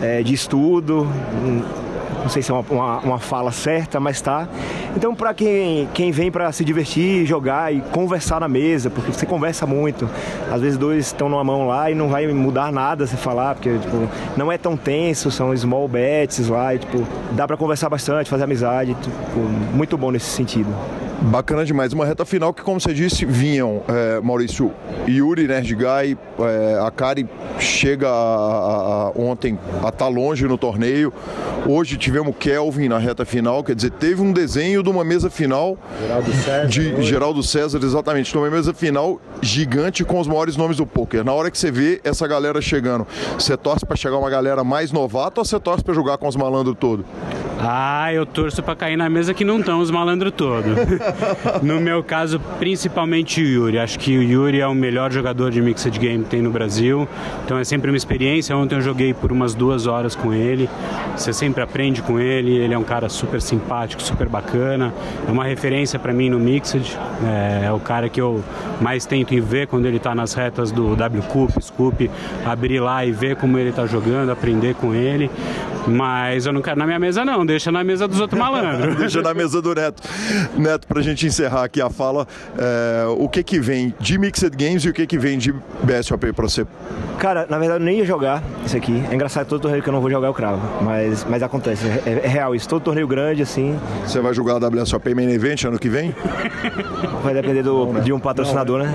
é, 0.02 0.22
de 0.22 0.34
estudo. 0.34 1.06
Não 2.22 2.28
sei 2.28 2.42
se 2.42 2.50
é 2.50 2.54
uma, 2.54 2.64
uma, 2.68 2.98
uma 2.98 3.18
fala 3.18 3.50
certa, 3.50 3.98
mas 4.00 4.20
tá. 4.20 4.48
Então, 4.96 5.14
para 5.14 5.32
quem, 5.32 5.88
quem 5.94 6.10
vem 6.10 6.30
para 6.30 6.50
se 6.52 6.64
divertir, 6.64 7.24
jogar 7.24 7.72
e 7.72 7.80
conversar 7.80 8.40
na 8.40 8.48
mesa, 8.48 8.90
porque 8.90 9.12
você 9.12 9.24
conversa 9.24 9.66
muito. 9.66 10.08
Às 10.50 10.60
vezes 10.60 10.76
dois 10.76 11.06
estão 11.06 11.28
numa 11.28 11.44
mão 11.44 11.66
lá 11.66 11.90
e 11.90 11.94
não 11.94 12.08
vai 12.08 12.26
mudar 12.28 12.72
nada 12.72 13.06
se 13.06 13.16
falar, 13.16 13.54
porque 13.54 13.78
tipo, 13.78 14.08
não 14.36 14.50
é 14.50 14.58
tão 14.58 14.76
tenso, 14.76 15.30
são 15.30 15.56
small 15.56 15.88
bets 15.88 16.48
lá, 16.48 16.74
e, 16.74 16.78
tipo, 16.78 17.06
dá 17.32 17.46
para 17.46 17.56
conversar 17.56 17.88
bastante, 17.88 18.28
fazer 18.28 18.44
amizade, 18.44 18.94
tipo, 18.94 19.40
muito 19.72 19.96
bom 19.96 20.10
nesse 20.10 20.26
sentido. 20.26 20.68
Bacana 21.20 21.64
demais. 21.64 21.92
Uma 21.92 22.06
reta 22.06 22.24
final 22.24 22.54
que, 22.54 22.62
como 22.62 22.80
você 22.80 22.94
disse, 22.94 23.24
vinham 23.24 23.82
é, 23.88 24.20
Maurício 24.20 24.72
Yuri, 25.06 25.48
Nerd 25.48 25.74
Guy, 25.74 26.16
é, 26.38 26.80
a 26.80 26.90
Kari 26.90 27.28
chega 27.58 28.08
a, 28.08 28.12
a, 28.12 29.10
ontem 29.16 29.58
a 29.74 29.76
estar 29.76 29.92
tá 29.92 30.08
longe 30.08 30.46
no 30.46 30.56
torneio. 30.56 31.12
Hoje 31.66 31.96
tivemos 31.96 32.34
Kelvin 32.38 32.88
na 32.88 32.98
reta 32.98 33.24
final, 33.24 33.64
quer 33.64 33.74
dizer, 33.74 33.90
teve 33.90 34.22
um 34.22 34.32
desenho 34.32 34.82
de 34.82 34.88
uma 34.88 35.04
mesa 35.04 35.28
final 35.28 35.76
Geraldo 36.00 36.32
César, 36.32 36.66
de 36.66 36.94
hoje. 36.94 37.02
Geraldo 37.02 37.42
César, 37.42 37.80
exatamente, 37.82 38.36
uma 38.36 38.48
mesa 38.48 38.72
final 38.72 39.20
gigante 39.42 40.04
com 40.04 40.20
os 40.20 40.26
maiores 40.26 40.56
nomes 40.56 40.76
do 40.76 40.86
poker. 40.86 41.24
Na 41.24 41.32
hora 41.32 41.50
que 41.50 41.58
você 41.58 41.70
vê 41.70 42.00
essa 42.04 42.26
galera 42.28 42.60
chegando, 42.60 43.06
você 43.38 43.56
torce 43.56 43.84
para 43.84 43.96
chegar 43.96 44.16
uma 44.18 44.30
galera 44.30 44.62
mais 44.62 44.92
novata 44.92 45.40
ou 45.40 45.44
você 45.44 45.58
torce 45.58 45.82
para 45.82 45.94
jogar 45.94 46.16
com 46.16 46.28
os 46.28 46.36
malandros 46.36 46.76
todos? 46.78 47.04
Ah, 47.60 48.12
eu 48.12 48.24
torço 48.24 48.62
para 48.62 48.76
cair 48.76 48.96
na 48.96 49.08
mesa 49.10 49.34
que 49.34 49.44
não 49.44 49.58
estão 49.58 49.80
os 49.80 49.90
malandros 49.90 50.32
todos. 50.36 50.72
no 51.62 51.80
meu 51.80 52.02
caso, 52.02 52.40
principalmente 52.58 53.42
o 53.42 53.46
Yuri. 53.46 53.78
Acho 53.78 53.98
que 53.98 54.16
o 54.16 54.22
Yuri 54.22 54.60
é 54.60 54.66
o 54.66 54.74
melhor 54.74 55.10
jogador 55.12 55.50
de 55.50 55.60
Mixed 55.60 55.98
Game 55.98 56.22
que 56.24 56.30
tem 56.30 56.42
no 56.42 56.50
Brasil. 56.50 57.08
Então 57.44 57.58
é 57.58 57.64
sempre 57.64 57.90
uma 57.90 57.96
experiência. 57.96 58.56
Ontem 58.56 58.76
eu 58.76 58.80
joguei 58.80 59.12
por 59.12 59.32
umas 59.32 59.54
duas 59.54 59.86
horas 59.86 60.14
com 60.14 60.32
ele. 60.32 60.68
Você 61.16 61.32
sempre 61.32 61.62
aprende 61.62 62.00
com 62.00 62.18
ele. 62.20 62.56
Ele 62.56 62.74
é 62.74 62.78
um 62.78 62.84
cara 62.84 63.08
super 63.08 63.40
simpático, 63.40 64.02
super 64.02 64.28
bacana. 64.28 64.92
É 65.26 65.30
uma 65.30 65.44
referência 65.44 65.98
para 65.98 66.12
mim 66.12 66.30
no 66.30 66.38
Mixed. 66.38 66.96
É, 67.24 67.66
é, 67.66 67.72
o 67.72 67.80
cara 67.80 68.08
que 68.08 68.20
eu 68.20 68.42
mais 68.80 69.06
tento 69.06 69.34
ir 69.34 69.40
ver 69.40 69.66
quando 69.66 69.86
ele 69.86 69.96
está 69.96 70.14
nas 70.14 70.34
retas 70.34 70.70
do 70.70 70.94
W 70.96 71.22
Cup, 71.24 71.50
Scoop, 71.60 72.10
abrir 72.44 72.80
lá 72.80 73.04
e 73.04 73.12
ver 73.12 73.36
como 73.36 73.58
ele 73.58 73.70
está 73.70 73.86
jogando, 73.86 74.30
aprender 74.30 74.74
com 74.74 74.94
ele. 74.94 75.30
Mas 75.86 76.44
eu 76.44 76.52
não 76.52 76.60
quero 76.60 76.78
na 76.78 76.86
minha 76.86 76.98
mesa, 76.98 77.24
não. 77.24 77.44
Deixa 77.46 77.72
na 77.72 77.82
mesa 77.82 78.06
dos 78.06 78.20
outros 78.20 78.38
malandros. 78.38 78.96
Deixa 78.98 79.22
na 79.22 79.32
mesa 79.32 79.62
do 79.62 79.74
Neto. 79.74 80.02
Neto, 80.56 80.86
pra 80.86 81.00
gente 81.00 81.26
encerrar 81.26 81.64
aqui 81.64 81.80
a 81.80 81.88
fala, 81.88 82.26
é, 82.58 83.06
o 83.16 83.28
que 83.28 83.42
que 83.42 83.58
vem 83.58 83.94
de 83.98 84.18
Mixed 84.18 84.54
Games 84.56 84.84
e 84.84 84.90
o 84.90 84.92
que 84.92 85.06
que 85.06 85.18
vem 85.18 85.38
de 85.38 85.52
BSOP 85.82 86.32
pra 86.32 86.46
você? 86.46 86.66
Cara, 87.18 87.46
na 87.48 87.58
verdade 87.58 87.80
eu 87.80 87.84
nem 87.86 87.98
ia 87.98 88.04
jogar 88.04 88.42
isso 88.64 88.76
aqui. 88.76 89.02
É 89.10 89.14
engraçado, 89.14 89.46
todo 89.46 89.62
torneio 89.62 89.82
que 89.82 89.88
eu 89.88 89.92
não 89.92 90.00
vou 90.00 90.10
jogar 90.10 90.28
eu 90.28 90.34
cravo. 90.34 90.60
Mas, 90.82 91.24
mas 91.28 91.42
acontece, 91.42 91.86
é, 92.06 92.20
é 92.24 92.28
real 92.28 92.54
isso. 92.54 92.68
Todo 92.68 92.82
torneio 92.82 93.08
grande, 93.08 93.42
assim. 93.42 93.78
Você 94.06 94.20
vai 94.20 94.34
jogar 94.34 94.62
a 94.62 94.68
WSOP 94.68 95.14
Main 95.14 95.30
Event 95.30 95.64
ano 95.64 95.78
que 95.78 95.88
vem? 95.88 96.14
Vai 97.24 97.34
depender 97.34 97.62
do, 97.62 97.92
não, 97.92 98.00
de 98.00 98.12
um 98.12 98.20
patrocinador, 98.20 98.67
não, 98.68 98.78
né? 98.78 98.90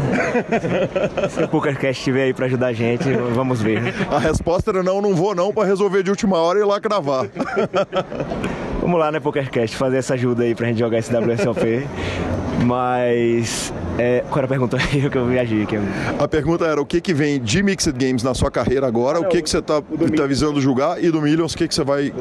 Se 1.30 1.44
o 1.44 1.48
PokerCast 1.48 2.00
estiver 2.00 2.24
aí 2.24 2.34
pra 2.34 2.46
ajudar 2.46 2.68
a 2.68 2.74
gente, 2.74 3.12
vamos 3.34 3.62
ver. 3.62 3.82
A 4.12 4.20
resposta 4.20 4.72
era 4.72 4.84
não, 4.84 5.02
não 5.02 5.16
vou 5.16 5.34
não, 5.34 5.52
pra 5.52 5.66
resolver 5.66 6.04
de 6.04 6.10
última 6.10 6.38
hora 6.38 6.60
e 6.60 6.62
ir 6.62 6.66
lá 6.66 6.80
cravar. 6.80 7.28
Vamos 8.84 9.00
lá, 9.00 9.14
né, 9.14 9.20
PokerCast, 9.22 9.78
fazer 9.78 9.96
essa 9.96 10.14
ajuda 10.14 10.44
aí 10.44 10.54
pra 10.54 10.68
gente 10.68 10.80
jogar 10.80 10.98
esse 10.98 11.10
WSOP. 11.16 11.88
Mas. 12.66 13.74
É, 13.98 14.26
qual 14.30 14.40
era 14.40 14.46
a 14.46 14.50
pergunta 14.50 14.76
aí 14.92 15.10
que 15.10 15.18
eu 15.18 15.26
viajei 15.26 15.64
aqui? 15.64 15.78
A 16.20 16.28
pergunta 16.28 16.66
era 16.66 16.82
o 16.82 16.86
que, 16.86 17.00
que 17.00 17.14
vem 17.14 17.40
de 17.40 17.64
Mixed 17.64 17.94
Games 17.98 18.24
na 18.24 18.34
sua 18.34 18.52
carreira 18.52 18.86
agora, 18.86 19.22
o 19.22 19.26
que, 19.30 19.42
que 19.42 19.50
você 19.50 19.62
tá, 19.62 19.82
tá 19.82 20.28
visando 20.28 20.60
jogar 20.60 21.02
e 21.02 21.10
do 21.10 21.22
Millions, 21.22 21.54
o 21.54 21.58
que, 21.58 21.66
que 21.66 21.74
você 21.74 21.84
vai. 21.84 22.14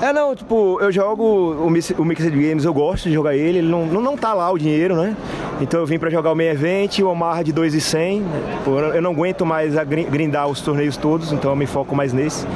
É, 0.00 0.12
não, 0.12 0.36
tipo, 0.36 0.78
eu 0.80 0.92
jogo 0.92 1.24
o, 1.24 1.66
o 1.66 2.04
Mixed 2.04 2.30
Games, 2.30 2.64
eu 2.64 2.72
gosto 2.72 3.08
de 3.08 3.14
jogar 3.14 3.34
ele, 3.34 3.58
ele 3.58 3.68
não, 3.68 3.84
não, 3.84 4.00
não 4.00 4.16
tá 4.16 4.32
lá 4.32 4.48
o 4.52 4.56
dinheiro, 4.56 4.94
né? 4.94 5.16
Então 5.60 5.80
eu 5.80 5.86
vim 5.86 5.98
pra 5.98 6.08
jogar 6.08 6.30
o 6.30 6.36
Main 6.36 6.50
Event, 6.50 7.00
o 7.00 7.08
Omar 7.08 7.42
de 7.42 7.52
2 7.52 7.74
e 7.74 7.80
100. 7.80 8.22
Tipo, 8.58 8.78
eu 8.78 9.02
não 9.02 9.10
aguento 9.10 9.44
mais 9.44 9.76
a 9.76 9.82
grindar 9.82 10.46
os 10.46 10.60
torneios 10.60 10.96
todos, 10.96 11.32
então 11.32 11.50
eu 11.50 11.56
me 11.56 11.66
foco 11.66 11.96
mais 11.96 12.12
nesse. 12.12 12.46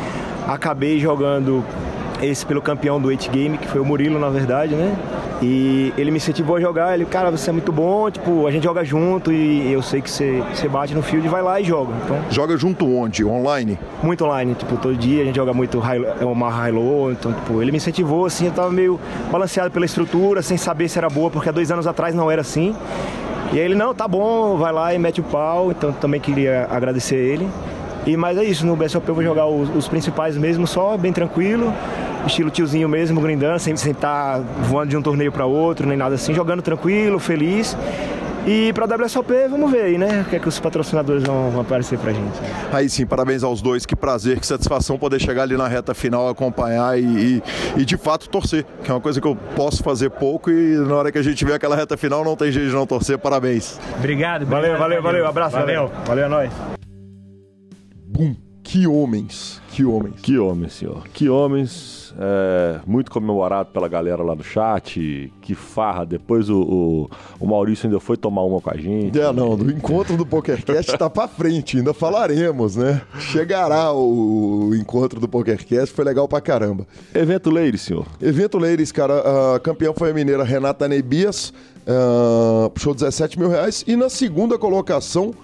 Acabei 0.47 1.01
jogando 1.01 1.65
esse 2.23 2.45
pelo 2.45 2.61
campeão 2.61 3.01
do 3.01 3.09
8 3.09 3.31
Game, 3.31 3.59
que 3.59 3.67
foi 3.67 3.81
o 3.81 3.85
Murilo, 3.85 4.19
na 4.19 4.29
verdade, 4.29 4.75
né? 4.75 4.97
E 5.43 5.93
ele 5.97 6.11
me 6.11 6.19
incentivou 6.19 6.57
a 6.57 6.61
jogar, 6.61 6.95
ele, 6.95 7.07
cara, 7.07 7.31
você 7.31 7.51
é 7.51 7.53
muito 7.53 7.73
bom, 7.73 8.11
tipo, 8.11 8.47
a 8.47 8.51
gente 8.51 8.65
joga 8.65 8.85
junto 8.85 9.33
e 9.33 9.73
eu 9.73 9.81
sei 9.81 10.03
que 10.03 10.11
você, 10.11 10.43
você 10.53 10.69
bate 10.69 10.95
no 10.95 11.03
field, 11.03 11.27
vai 11.29 11.43
lá 11.43 11.61
e 11.61 11.65
joga. 11.65 11.93
Então, 12.05 12.19
joga 12.31 12.57
junto 12.57 12.87
onde? 12.87 13.25
Online? 13.25 13.79
Muito 14.03 14.25
online, 14.25 14.55
tipo, 14.55 14.77
todo 14.77 14.95
dia 14.97 15.23
a 15.23 15.25
gente 15.25 15.37
joga 15.37 15.55
muito 15.55 15.79
high, 15.79 15.99
uma 16.21 16.51
high-low, 16.51 17.13
então, 17.13 17.33
tipo, 17.33 17.63
ele 17.63 17.71
me 17.71 17.79
incentivou, 17.79 18.27
assim, 18.27 18.47
eu 18.47 18.53
tava 18.53 18.71
meio 18.71 19.01
balanceado 19.31 19.71
pela 19.71 19.87
estrutura, 19.87 20.43
sem 20.43 20.59
saber 20.59 20.89
se 20.89 20.99
era 20.99 21.09
boa, 21.09 21.31
porque 21.31 21.49
há 21.49 21.53
dois 21.53 21.71
anos 21.71 21.87
atrás 21.87 22.15
não 22.15 22.31
era 22.31 22.43
assim. 22.43 22.75
E 23.53 23.59
aí 23.59 23.65
ele, 23.65 23.75
não, 23.75 23.95
tá 23.95 24.07
bom, 24.07 24.57
vai 24.57 24.73
lá 24.73 24.95
e 24.95 24.99
mete 24.99 25.21
o 25.21 25.25
pau, 25.25 25.71
então 25.71 25.91
também 25.93 26.21
queria 26.21 26.69
agradecer 26.71 27.17
ele. 27.17 27.49
E 28.07 28.17
mas 28.17 28.39
é 28.39 28.45
isso, 28.45 28.67
no 28.67 28.77
BSOP 28.77 29.09
eu 29.09 29.15
vou 29.15 29.25
jogar 29.25 29.47
os, 29.47 29.75
os 29.75 29.89
principais 29.89 30.37
mesmo 30.37 30.67
só, 30.67 30.97
bem 30.97 31.13
tranquilo 31.13 31.73
estilo 32.27 32.51
tiozinho 32.51 32.89
mesmo, 32.89 33.21
grindando, 33.21 33.59
sem 33.59 33.75
estar 33.75 33.95
tá 33.95 34.39
voando 34.63 34.91
de 34.91 34.97
um 34.97 35.03
torneio 35.03 35.33
para 35.33 35.47
outro, 35.47 35.87
nem 35.87 35.97
nada 35.97 36.15
assim, 36.15 36.35
jogando 36.35 36.63
tranquilo, 36.63 37.19
feliz. 37.19 37.77
E 38.47 38.73
para 38.73 38.87
a 38.87 39.05
WSOP, 39.05 39.33
vamos 39.51 39.71
ver 39.71 39.83
aí, 39.83 39.99
né? 39.99 40.23
O 40.23 40.25
que 40.25 40.37
é 40.37 40.39
que 40.39 40.49
os 40.49 40.59
patrocinadores 40.59 41.23
vão, 41.23 41.51
vão 41.51 41.61
aparecer 41.61 41.99
pra 41.99 42.13
gente. 42.13 42.33
Aí 42.73 42.89
sim, 42.89 43.05
parabéns 43.05 43.43
aos 43.43 43.61
dois, 43.61 43.85
que 43.85 43.95
prazer, 43.95 44.41
que 44.41 44.47
satisfação 44.47 44.99
poder 44.99 45.21
chegar 45.21 45.43
ali 45.43 45.57
na 45.57 45.69
reta 45.69 45.93
final, 45.93 46.27
acompanhar 46.29 46.99
e, 46.99 47.03
e, 47.05 47.43
e, 47.77 47.85
de 47.85 47.99
fato 47.99 48.31
torcer, 48.31 48.65
que 48.83 48.91
é 48.91 48.95
uma 48.95 49.01
coisa 49.01 49.21
que 49.21 49.27
eu 49.27 49.37
posso 49.55 49.83
fazer 49.83 50.09
pouco 50.11 50.51
e 50.51 50.77
na 50.79 50.95
hora 50.95 51.13
que 51.13 51.19
a 51.19 51.23
gente 51.23 51.45
vê 51.45 51.53
aquela 51.53 51.77
reta 51.77 51.97
final 51.99 52.25
não 52.25 52.35
tem 52.35 52.51
jeito 52.51 52.69
de 52.69 52.75
não 52.75 52.87
torcer, 52.87 53.19
parabéns. 53.19 53.79
Obrigado, 53.99 54.47
valeu, 54.47 54.79
valeu, 54.79 55.03
valeu, 55.03 55.27
abraço, 55.27 55.57
valeu, 55.57 55.89
valeu, 55.89 56.05
valeu 56.07 56.27
a 56.27 56.29
nós. 56.29 56.53
Bum 58.07 58.35
Que 58.63 58.87
homens, 58.87 59.61
que 59.71 59.85
homens. 59.85 60.21
Que 60.23 60.39
homens, 60.39 60.73
senhor. 60.73 61.05
Que 61.13 61.29
homens. 61.29 62.00
É, 62.19 62.81
muito 62.87 63.11
comemorado 63.11 63.71
pela 63.71 63.89
galera 63.89 64.23
lá 64.23 64.35
no 64.35 64.43
chat. 64.43 65.33
Que 65.41 65.55
farra. 65.55 66.05
Depois 66.05 66.49
o, 66.49 66.61
o, 66.61 67.11
o, 67.39 67.47
Maurício 67.47 67.87
ainda 67.87 68.01
foi 68.01 68.17
tomar 68.17 68.43
uma 68.43 68.61
com 68.61 68.71
a 68.71 68.77
gente. 68.77 69.19
É, 69.19 69.33
não. 69.33 69.57
Do 69.57 69.71
encontro 69.71 70.17
do 70.17 70.27
PokerCast 70.27 70.97
tá 70.97 71.09
pra 71.11 71.29
frente. 71.29 71.79
Ainda 71.79 71.93
falaremos, 71.93 72.77
né? 72.77 73.03
Chegará 73.19 73.93
o, 73.93 74.69
o 74.69 74.75
encontro 74.75 75.21
do 75.21 75.29
PokerCast. 75.29 75.95
Foi 75.95 76.05
legal 76.05 76.27
pra 76.27 76.41
caramba. 76.41 76.87
Evento 77.15 77.51
Leires, 77.51 77.83
senhor. 77.83 78.07
Evento 78.21 78.59
Leires, 78.59 78.93
cara. 78.93 79.55
A 79.55 79.61
campeã 79.61 79.93
foi 79.95 80.11
a 80.11 80.15
mineira 80.15 80.45
Renata 80.45 80.89
Nebias. 80.89 81.53
Uh, 81.81 82.71
puxou 82.71 82.95
17 82.95 83.39
mil 83.39 83.49
reais. 83.49 83.85
E 83.87 83.97
na 83.97 84.09
segunda 84.09 84.59
colocação 84.59 85.35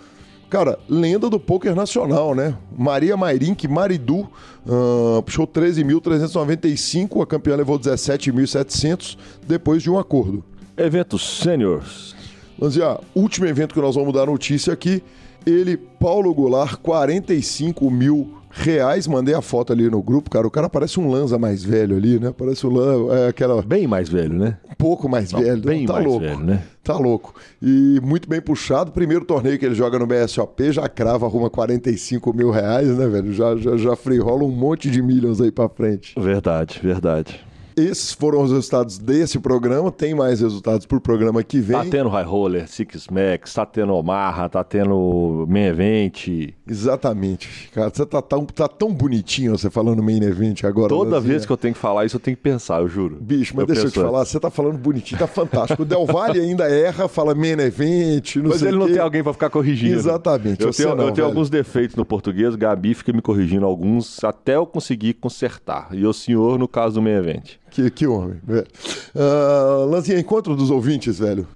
Cara, 0.49 0.79
lenda 0.89 1.29
do 1.29 1.41
poker 1.41 1.75
nacional, 1.75 2.35
né? 2.35 2.57
Maria 2.77 3.17
Mairink 3.17 3.67
Maridu 3.67 4.29
uh, 4.65 5.21
puxou 5.25 5.47
13.395, 5.47 7.21
a 7.21 7.27
campeã 7.27 7.57
levou 7.57 7.79
17.700 7.79 9.19
depois 9.47 9.83
de 9.83 9.91
um 9.91 9.99
acordo. 9.99 10.45
Eventos 10.77 11.41
seniors. 11.41 12.15
Lanzia, 12.59 12.99
último 13.15 13.47
evento 13.47 13.75
que 13.75 13.81
nós 13.81 13.97
vamos 13.97 14.15
dar 14.15 14.27
notícia 14.27 14.73
aqui. 14.73 15.03
Ele, 15.45 15.77
Paulo 15.77 16.33
Goulart, 16.33 16.77
45 16.77 17.91
mil 17.91 18.36
reais. 18.57 19.07
Mandei 19.07 19.35
a 19.35 19.43
foto 19.43 19.73
ali 19.73 19.89
no 19.89 20.03
grupo, 20.03 20.31
cara. 20.31 20.47
O 20.47 20.51
cara 20.51 20.69
parece 20.69 20.99
um 20.99 21.11
Lanza 21.11 21.39
mais 21.39 21.63
velho 21.65 21.97
ali, 21.97 22.19
né? 22.19 22.33
Parece 22.37 22.67
um 22.67 22.71
Lanza, 22.71 23.15
é 23.15 23.29
aquela... 23.29 23.63
Bem 23.63 23.87
mais 23.87 24.09
velho, 24.09 24.35
né? 24.35 24.59
Um 24.71 24.75
pouco 24.75 25.09
mais 25.09 25.33
Não, 25.33 25.41
velho. 25.41 25.63
Bem 25.63 25.87
tá 25.87 25.95
mais 25.95 26.05
louco. 26.07 26.21
velho, 26.21 26.41
né? 26.41 26.63
Tá 26.83 26.97
louco. 26.97 27.35
E 27.61 28.01
muito 28.03 28.29
bem 28.29 28.41
puxado. 28.41 28.93
Primeiro 28.93 29.25
torneio 29.25 29.59
que 29.59 29.67
ele 29.67 29.75
joga 29.75 29.99
no 29.99 30.07
BSOP, 30.07 30.73
já 30.73 30.89
crava, 30.89 31.27
arruma 31.27 31.51
45 31.51 32.33
mil 32.33 32.51
reais, 32.51 32.89
né, 32.97 33.07
velho? 33.09 33.33
Já, 33.33 33.57
já, 33.57 33.77
já 33.77 33.97
free 33.97 34.19
rola 34.19 34.45
um 34.45 34.51
monte 34.51 34.91
de 34.91 35.03
milhões 35.03 35.41
aí 35.41 35.51
pra 35.51 35.69
frente. 35.69 36.15
Verdade, 36.19 36.81
verdade. 36.83 37.41
Esses 37.77 38.13
foram 38.13 38.41
os 38.43 38.51
resultados 38.51 38.97
desse 38.97 39.39
programa. 39.39 39.93
Tem 39.93 40.15
mais 40.15 40.41
resultados 40.41 40.87
pro 40.87 40.99
programa 40.99 41.43
que 41.43 41.61
vem. 41.61 41.77
Tá 41.77 41.85
tendo 41.85 42.09
High 42.09 42.25
Roller, 42.25 42.67
Six 42.69 43.09
Max, 43.09 43.53
tá 43.53 43.67
tendo 43.67 43.93
Omaha, 43.93 44.49
tá 44.49 44.65
tendo 44.65 45.45
Main 45.47 45.65
Event. 45.67 46.29
Exatamente. 46.69 47.71
Cara, 47.73 47.91
você 47.93 48.05
tá 48.05 48.21
tão, 48.21 48.45
tá 48.45 48.67
tão 48.67 48.93
bonitinho 48.93 49.57
você 49.57 49.71
falando 49.71 50.03
main 50.03 50.23
event 50.23 50.65
agora. 50.65 50.89
Toda 50.89 51.13
Lanzinha. 51.13 51.33
vez 51.33 51.47
que 51.47 51.53
eu 51.53 51.57
tenho 51.57 51.75
que 51.75 51.81
falar 51.81 52.05
isso, 52.05 52.17
eu 52.17 52.21
tenho 52.21 52.37
que 52.37 52.43
pensar, 52.43 52.81
eu 52.81 52.89
juro. 52.89 53.19
Bicho, 53.21 53.55
mas 53.55 53.63
Eu 53.63 53.67
deixa 53.67 53.87
eu 53.87 53.91
te 53.91 54.01
falar, 54.01 54.25
você 54.25 54.41
tá 54.41 54.51
falando 54.51 54.77
bonitinho, 54.77 55.19
tá 55.19 55.27
fantástico. 55.27 55.83
O 55.83 55.85
Del 55.85 56.05
Valle 56.05 56.41
ainda 56.41 56.69
erra, 56.69 57.07
fala 57.09 57.35
main 57.35 57.53
event, 57.61 58.37
não 58.37 58.51
Mas 58.51 58.61
sei 58.61 58.69
ele 58.69 58.77
o 58.77 58.81
não 58.81 58.87
tem 58.89 58.99
alguém 58.99 59.23
pra 59.23 59.33
ficar 59.33 59.51
corrigindo. 59.51 59.95
Exatamente, 59.95 60.63
Eu 60.63 60.71
tenho, 60.73 60.95
não, 60.95 61.05
eu 61.07 61.13
tenho 61.13 61.27
alguns 61.27 61.49
defeitos 61.49 61.97
no 61.97 62.05
português, 62.05 62.55
Gabi 62.57 62.95
fica 62.95 63.13
me 63.13 63.23
corrigindo 63.23 63.65
alguns 63.65 64.23
até 64.25 64.57
eu 64.57 64.67
conseguir 64.67 65.15
consertar. 65.15 65.89
E 65.93 66.05
o 66.05 66.13
senhor, 66.13 66.59
no 66.59 66.67
caso 66.67 66.97
do 66.97 67.03
Main 67.03 67.15
Event. 67.15 67.53
Que, 67.71 67.91
que 67.91 68.07
homem, 68.07 68.39
velho. 68.43 68.67
Ah, 69.15 69.85
Lanzinha, 69.89 70.19
encontro 70.19 70.57
dos 70.57 70.71
ouvintes, 70.71 71.19
velho. 71.19 71.47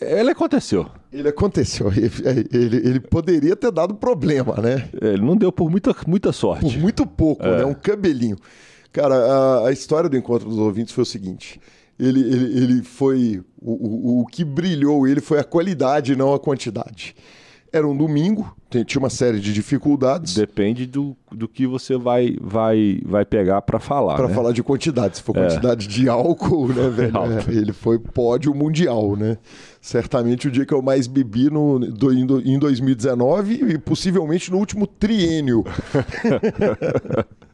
Ele 0.00 0.30
aconteceu. 0.30 0.86
Ele 1.12 1.28
aconteceu. 1.28 1.88
Ele, 1.92 2.10
ele, 2.52 2.76
ele 2.88 3.00
poderia 3.00 3.56
ter 3.56 3.70
dado 3.72 3.94
problema, 3.94 4.54
né? 4.56 4.88
Ele 5.00 5.22
não 5.22 5.36
deu 5.36 5.50
por 5.50 5.70
muita, 5.70 5.94
muita 6.06 6.28
Por 6.28 6.34
sorte. 6.34 6.78
muito 6.78 7.06
pouco, 7.06 7.44
É. 7.44 7.58
né? 7.58 7.64
Um 7.64 7.74
cabelinho. 7.74 8.36
Cara, 8.92 9.14
a, 9.14 9.68
a 9.68 9.72
história 9.72 10.08
do 10.08 10.16
encontro 10.16 10.48
dos 10.48 10.58
ouvintes 10.58 10.94
foi 10.94 11.02
o 11.02 11.06
seguinte. 11.06 11.60
Ele, 11.98 12.20
ele, 12.20 12.58
ele 12.62 12.82
foi. 12.82 13.42
O, 13.60 13.72
o, 13.72 14.20
o 14.22 14.26
que 14.26 14.44
brilhou 14.44 15.06
ele 15.06 15.20
foi 15.20 15.40
a 15.40 15.44
qualidade, 15.44 16.14
não 16.14 16.32
a 16.32 16.38
quantidade. 16.38 17.14
Era 17.72 17.86
um 17.86 17.96
domingo, 17.96 18.54
tinha 18.86 18.98
uma 18.98 19.10
série 19.10 19.40
de 19.40 19.52
dificuldades. 19.52 20.34
Depende 20.34 20.86
do, 20.86 21.16
do 21.30 21.46
que 21.46 21.66
você 21.66 21.96
vai, 21.96 22.36
vai, 22.40 23.00
vai 23.04 23.24
pegar 23.24 23.60
pra 23.62 23.78
falar. 23.78 24.16
Pra 24.16 24.28
né? 24.28 24.34
falar 24.34 24.52
de 24.52 24.62
quantidade, 24.62 25.18
se 25.18 25.22
for 25.22 25.34
quantidade 25.34 25.86
de 25.86 26.08
álcool, 26.08 26.68
né, 26.68 26.88
velho? 26.90 27.16
É, 27.16 27.52
ele 27.52 27.72
foi 27.72 27.98
pódio 27.98 28.54
mundial, 28.54 29.16
né? 29.16 29.36
Certamente 29.80 30.48
o 30.48 30.50
dia 30.50 30.64
que 30.64 30.72
eu 30.72 30.80
mais 30.82 31.06
bebi 31.06 31.50
no, 31.50 31.78
do- 31.78 32.12
em 32.12 32.58
2019 32.58 33.72
e 33.74 33.78
possivelmente 33.78 34.50
no 34.50 34.58
último 34.58 34.86
triênio. 34.86 35.64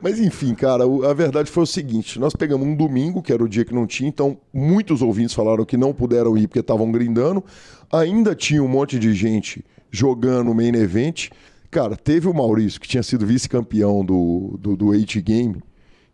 Mas 0.00 0.18
enfim, 0.18 0.54
cara, 0.54 0.84
a 0.84 1.14
verdade 1.14 1.50
foi 1.50 1.62
o 1.62 1.66
seguinte: 1.66 2.18
nós 2.18 2.34
pegamos 2.34 2.66
um 2.66 2.74
domingo, 2.74 3.22
que 3.22 3.32
era 3.32 3.42
o 3.42 3.48
dia 3.48 3.64
que 3.64 3.74
não 3.74 3.86
tinha, 3.86 4.08
então 4.08 4.36
muitos 4.52 5.02
ouvintes 5.02 5.34
falaram 5.34 5.64
que 5.64 5.76
não 5.76 5.92
puderam 5.92 6.36
ir 6.36 6.48
porque 6.48 6.60
estavam 6.60 6.90
grindando. 6.90 7.44
Ainda 7.90 8.34
tinha 8.34 8.62
um 8.62 8.68
monte 8.68 8.98
de 8.98 9.12
gente 9.14 9.64
jogando 9.90 10.54
main 10.54 10.74
event. 10.74 11.28
Cara, 11.70 11.96
teve 11.96 12.28
o 12.28 12.34
Maurício, 12.34 12.80
que 12.80 12.88
tinha 12.88 13.02
sido 13.02 13.26
vice-campeão 13.26 14.04
do, 14.04 14.58
do, 14.60 14.76
do 14.76 14.86
8 14.88 15.20
Game, 15.22 15.62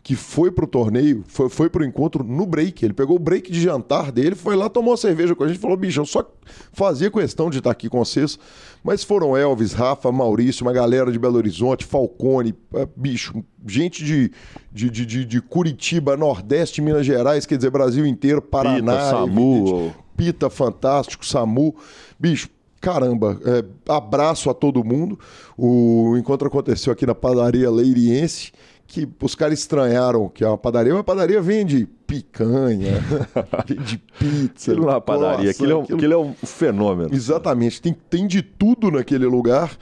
que 0.03 0.15
foi 0.15 0.51
pro 0.51 0.67
torneio, 0.67 1.23
foi, 1.27 1.49
foi 1.51 1.69
pro 1.69 1.85
encontro 1.85 2.25
no 2.25 2.47
break. 2.47 2.83
Ele 2.85 2.95
pegou 2.95 3.17
o 3.17 3.19
break 3.19 3.51
de 3.53 3.61
jantar 3.61 4.11
dele, 4.11 4.35
foi 4.35 4.57
lá, 4.57 4.69
tomou 4.71 4.93
uma 4.93 4.97
cerveja 4.97 5.35
com 5.35 5.45
a 5.45 5.49
gente 5.49 5.57
e 5.59 5.61
falou: 5.61 5.77
bicho, 5.77 6.01
eu 6.01 6.07
só 6.07 6.25
fazia 6.73 7.11
questão 7.11 7.51
de 7.51 7.59
estar 7.59 7.71
aqui 7.71 7.89
com 7.91 7.99
vocês. 8.03 8.39
Mas 8.83 9.05
foram 9.05 9.37
Elvis, 9.37 9.73
Rafa, 9.73 10.11
Maurício, 10.11 10.65
uma 10.65 10.73
galera 10.73 11.13
de 11.13 11.19
Belo 11.19 11.37
Horizonte, 11.37 11.85
Falcone, 11.85 12.55
eh, 12.75 12.89
bicho, 12.97 13.45
gente 13.67 14.03
de, 14.05 14.31
de, 14.73 14.89
de, 14.89 15.05
de- 15.05 15.25
de 15.27 15.41
Curitiba, 15.43 16.17
Nordeste, 16.17 16.81
Minas 16.81 17.05
Gerais, 17.05 17.45
quer 17.45 17.57
dizer, 17.57 17.71
Brasil 17.71 18.07
inteiro, 18.07 18.41
Paraná. 18.41 18.93
Pita, 18.97 19.11
Samu. 19.11 19.95
Pita, 20.17 20.49
fantástico, 20.49 21.27
Samu. 21.27 21.75
Bicho, 22.19 22.49
caramba, 22.81 23.39
é, 23.45 23.65
abraço 23.93 24.49
a 24.49 24.55
todo 24.55 24.83
mundo. 24.85 25.19
O 25.57 26.17
encontro 26.17 26.47
aconteceu 26.49 26.93
aqui 26.93 27.05
na 27.05 27.15
padaria 27.17 27.69
Leiriense, 27.71 28.53
que 28.89 29.07
os 29.23 29.35
caras 29.35 29.59
estranharam 29.59 30.29
que 30.31 30.43
é 30.43 30.49
uma 30.49 30.57
padaria, 30.59 30.95
uma 30.95 31.05
padaria 31.05 31.41
vende 31.43 31.87
picanha, 32.07 32.95
vende 33.69 33.99
pizza. 34.19 34.73
Aquilo 34.73 34.87
na 34.87 34.99
padaria, 35.01 35.37
croissant, 35.37 35.51
aquilo 35.55 35.73
é, 35.73 35.77
um, 35.77 35.81
aquilo- 35.83 35.99
aquilo 35.99 36.13
é 36.15 36.19
um 36.19 36.33
fenômeno. 36.35 37.11
Exatamente, 37.15 37.81
tem, 37.83 37.93
tem 38.09 38.27
de 38.27 38.41
tudo 38.43 38.91
naquele 38.91 39.27
lugar. 39.27 39.77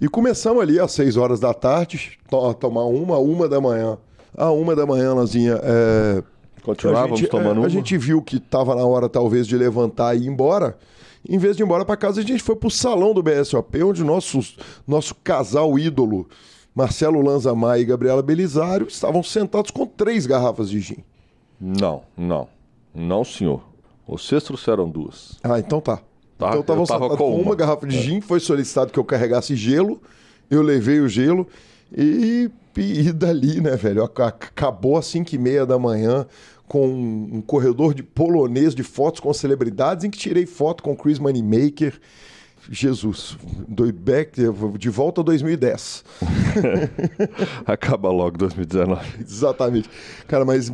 E 0.00 0.08
começamos 0.08 0.62
ali 0.62 0.78
às 0.80 0.92
6 0.92 1.16
horas 1.16 1.38
da 1.40 1.52
tarde, 1.52 2.18
to- 2.30 2.48
a 2.48 2.54
tomar 2.54 2.84
uma, 2.84 3.18
uma 3.18 3.48
da 3.48 3.60
manhã. 3.60 3.98
A 4.36 4.50
uma 4.50 4.74
da 4.74 4.86
manhã, 4.86 5.12
Lanzinha, 5.12 5.60
é, 5.62 6.22
Continuávamos 6.62 7.18
a 7.18 7.22
gente, 7.22 7.30
tomando 7.30 7.56
é, 7.56 7.58
uma. 7.58 7.66
A 7.66 7.68
gente 7.68 7.98
viu 7.98 8.22
que 8.22 8.36
estava 8.36 8.74
na 8.76 8.84
hora, 8.86 9.08
talvez, 9.08 9.46
de 9.46 9.56
levantar 9.56 10.16
e 10.16 10.22
ir 10.22 10.26
embora. 10.28 10.78
Em 11.28 11.36
vez 11.38 11.56
de 11.56 11.62
ir 11.62 11.66
embora 11.66 11.84
para 11.84 11.96
casa, 11.96 12.20
a 12.20 12.24
gente 12.24 12.42
foi 12.42 12.56
para 12.56 12.66
o 12.68 12.70
salão 12.70 13.12
do 13.12 13.22
BSOP, 13.22 13.82
onde 13.82 14.02
nossos, 14.02 14.56
nosso 14.86 15.14
casal 15.16 15.78
ídolo, 15.78 16.26
Marcelo 16.74 17.20
Lanzamar 17.20 17.78
e 17.80 17.84
Gabriela 17.84 18.22
Belisário, 18.22 18.86
estavam 18.88 19.22
sentados 19.22 19.70
com 19.70 19.86
três 19.86 20.26
garrafas 20.26 20.70
de 20.70 20.80
gin. 20.80 20.98
Não, 21.60 22.02
não. 22.16 22.48
Não, 22.94 23.24
senhor. 23.24 23.62
Vocês 24.06 24.42
trouxeram 24.42 24.88
duas. 24.88 25.38
Ah, 25.42 25.58
então 25.58 25.80
tá. 25.80 26.00
Tá, 26.38 26.48
então 26.48 26.60
estavam 26.60 26.86
sentados 26.86 27.16
com 27.16 27.34
uma, 27.34 27.42
uma. 27.42 27.52
É. 27.52 27.56
garrafa 27.56 27.86
de 27.86 28.00
gin, 28.00 28.20
foi 28.20 28.40
solicitado 28.40 28.90
que 28.92 28.98
eu 28.98 29.04
carregasse 29.04 29.54
gelo, 29.54 30.00
eu 30.50 30.60
levei 30.62 30.98
o 31.00 31.08
gelo 31.08 31.46
e, 31.96 32.50
e 32.76 33.12
dali, 33.12 33.60
né, 33.60 33.76
velho? 33.76 34.02
ac- 34.02 34.20
Acabou 34.20 34.96
às 34.96 35.06
5 35.06 35.34
e 35.34 35.38
meia 35.38 35.64
da 35.64 35.78
manhã 35.78 36.26
com 36.66 36.86
um 36.88 37.40
corredor 37.42 37.92
de 37.94 38.02
polonês 38.02 38.74
de 38.74 38.82
fotos 38.82 39.20
com 39.20 39.32
celebridades 39.32 40.04
em 40.04 40.10
que 40.10 40.18
tirei 40.18 40.46
foto 40.46 40.82
com 40.82 40.96
Chris 40.96 41.18
Moneymaker. 41.18 42.00
Jesus, 42.70 43.36
do 43.68 43.92
back, 43.92 44.40
de 44.78 44.88
volta 44.88 45.20
a 45.20 45.24
2010. 45.24 46.04
Acaba 47.66 48.10
logo 48.10 48.38
2019. 48.38 49.20
Exatamente. 49.20 49.90
Cara, 50.28 50.44
mas 50.44 50.72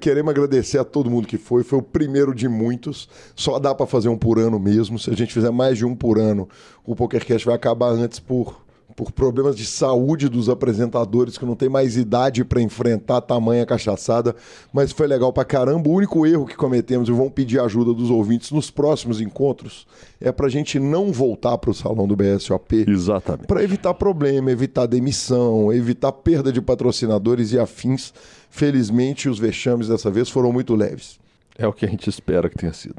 queremos 0.00 0.30
agradecer 0.30 0.78
a 0.78 0.84
todo 0.84 1.10
mundo 1.10 1.26
que 1.26 1.38
foi. 1.38 1.62
Foi 1.62 1.78
o 1.78 1.82
primeiro 1.82 2.34
de 2.34 2.48
muitos. 2.48 3.08
Só 3.34 3.58
dá 3.58 3.74
pra 3.74 3.86
fazer 3.86 4.08
um 4.08 4.18
por 4.18 4.38
ano 4.38 4.58
mesmo. 4.58 4.98
Se 4.98 5.10
a 5.10 5.14
gente 5.14 5.32
fizer 5.32 5.50
mais 5.50 5.78
de 5.78 5.86
um 5.86 5.94
por 5.94 6.18
ano, 6.18 6.48
o 6.84 6.94
PokerCast 6.94 7.46
vai 7.46 7.54
acabar 7.54 7.88
antes 7.88 8.18
por, 8.18 8.60
por 9.00 9.12
problemas 9.12 9.56
de 9.56 9.64
saúde 9.64 10.28
dos 10.28 10.50
apresentadores 10.50 11.38
que 11.38 11.46
não 11.46 11.56
tem 11.56 11.70
mais 11.70 11.96
idade 11.96 12.44
pra 12.44 12.60
enfrentar 12.60 13.22
tamanha 13.22 13.64
cachaçada. 13.64 14.36
Mas 14.70 14.92
foi 14.92 15.06
legal 15.06 15.32
pra 15.32 15.42
caramba. 15.42 15.88
O 15.88 15.92
único 15.94 16.26
erro 16.26 16.44
que 16.44 16.54
cometemos, 16.54 17.08
e 17.08 17.12
vamos 17.12 17.32
pedir 17.32 17.58
ajuda 17.60 17.94
dos 17.94 18.10
ouvintes 18.10 18.50
nos 18.50 18.70
próximos 18.70 19.18
encontros, 19.18 19.86
é 20.20 20.30
pra 20.30 20.50
gente 20.50 20.78
não 20.78 21.10
voltar 21.10 21.56
pro 21.56 21.72
salão 21.72 22.06
do 22.06 22.14
BSOP. 22.14 22.84
Exatamente. 22.86 23.46
Para 23.46 23.64
evitar 23.64 23.94
problema, 23.94 24.50
evitar 24.50 24.84
demissão, 24.84 25.72
evitar 25.72 26.12
perda 26.12 26.52
de 26.52 26.60
patrocinadores 26.60 27.52
e 27.52 27.58
afins. 27.58 28.12
Felizmente, 28.50 29.30
os 29.30 29.38
vexames 29.38 29.88
dessa 29.88 30.10
vez 30.10 30.28
foram 30.28 30.52
muito 30.52 30.74
leves. 30.74 31.18
É 31.56 31.66
o 31.66 31.72
que 31.72 31.86
a 31.86 31.88
gente 31.88 32.10
espera 32.10 32.50
que 32.50 32.58
tenha 32.58 32.74
sido. 32.74 32.96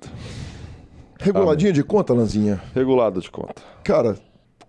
Reguladinha 1.20 1.72
de 1.72 1.84
conta, 1.84 2.12
Lanzinha? 2.12 2.60
Regulada 2.74 3.22
de 3.22 3.30
conta. 3.30 3.62
Cara, 3.84 4.18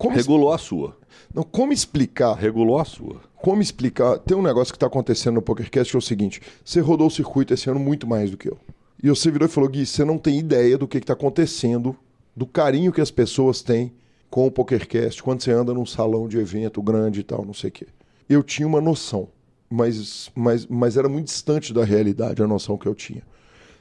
como, 0.02 0.16
Regulou 0.16 0.52
a 0.52 0.58
sua. 0.58 0.96
não, 1.32 1.42
como 1.42 1.72
explicar? 1.72 2.34
Regulou 2.34 2.78
a 2.78 2.84
sua. 2.84 3.20
Como 3.36 3.62
explicar? 3.62 4.18
Tem 4.18 4.36
um 4.36 4.42
negócio 4.42 4.72
que 4.72 4.76
está 4.76 4.86
acontecendo 4.86 5.34
no 5.34 5.42
PokerCast 5.42 5.90
que 5.90 5.96
é 5.96 5.98
o 5.98 6.02
seguinte: 6.02 6.40
você 6.64 6.80
rodou 6.80 7.06
o 7.06 7.10
circuito 7.10 7.54
esse 7.54 7.70
ano 7.70 7.80
muito 7.80 8.06
mais 8.06 8.30
do 8.30 8.36
que 8.36 8.48
eu. 8.48 8.58
E 9.02 9.08
você 9.08 9.30
virou 9.30 9.48
e 9.48 9.50
falou, 9.50 9.68
Gui, 9.68 9.84
você 9.84 10.04
não 10.04 10.16
tem 10.16 10.38
ideia 10.38 10.78
do 10.78 10.86
que 10.86 10.98
está 10.98 11.12
acontecendo, 11.12 11.96
do 12.36 12.46
carinho 12.46 12.92
que 12.92 13.00
as 13.00 13.10
pessoas 13.10 13.60
têm 13.60 13.92
com 14.30 14.46
o 14.46 14.50
PokerCast, 14.50 15.22
quando 15.22 15.42
você 15.42 15.50
anda 15.50 15.74
num 15.74 15.84
salão 15.84 16.26
de 16.26 16.38
evento 16.38 16.80
grande 16.80 17.20
e 17.20 17.22
tal, 17.22 17.44
não 17.44 17.52
sei 17.52 17.68
o 17.68 17.72
quê. 17.72 17.86
Eu 18.28 18.42
tinha 18.42 18.66
uma 18.66 18.80
noção, 18.80 19.28
mas, 19.68 20.30
mas, 20.34 20.66
mas 20.66 20.96
era 20.96 21.08
muito 21.08 21.26
distante 21.26 21.74
da 21.74 21.84
realidade 21.84 22.42
a 22.42 22.46
noção 22.46 22.78
que 22.78 22.86
eu 22.86 22.94
tinha. 22.94 23.22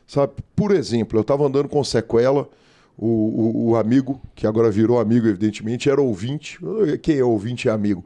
Sabe? 0.05 0.33
Por 0.55 0.71
exemplo, 0.71 1.17
eu 1.17 1.21
estava 1.21 1.45
andando 1.45 1.69
com 1.69 1.81
sequela, 1.83 2.49
o, 2.97 3.07
o, 3.07 3.69
o, 3.69 3.75
amigo, 3.75 4.21
que 4.35 4.45
agora 4.45 4.69
virou 4.69 4.99
amigo, 4.99 5.27
evidentemente, 5.27 5.89
era 5.89 6.01
ouvinte. 6.01 6.59
Quem 7.01 7.17
é 7.17 7.23
ouvinte 7.23 7.67
é 7.67 7.71
amigo. 7.71 8.05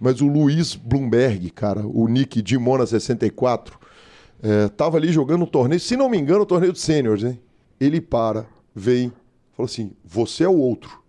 Mas 0.00 0.20
o 0.20 0.26
Luiz 0.26 0.74
Bloomberg, 0.74 1.50
cara, 1.50 1.86
o 1.86 2.06
nick 2.06 2.42
Dimona 2.42 2.86
64, 2.86 3.78
é, 4.42 4.68
tava 4.68 4.98
ali 4.98 5.10
jogando 5.10 5.42
um 5.42 5.46
torneio, 5.46 5.80
se 5.80 5.96
não 5.96 6.08
me 6.08 6.18
engano, 6.18 6.42
o 6.42 6.46
torneio 6.46 6.72
de 6.72 6.78
seniors, 6.78 7.24
hein? 7.24 7.40
Ele 7.80 8.00
para, 8.00 8.46
vem, 8.74 9.12
fala 9.56 9.66
assim: 9.66 9.92
você 10.04 10.44
é 10.44 10.48
o 10.48 10.56
outro. 10.56 11.05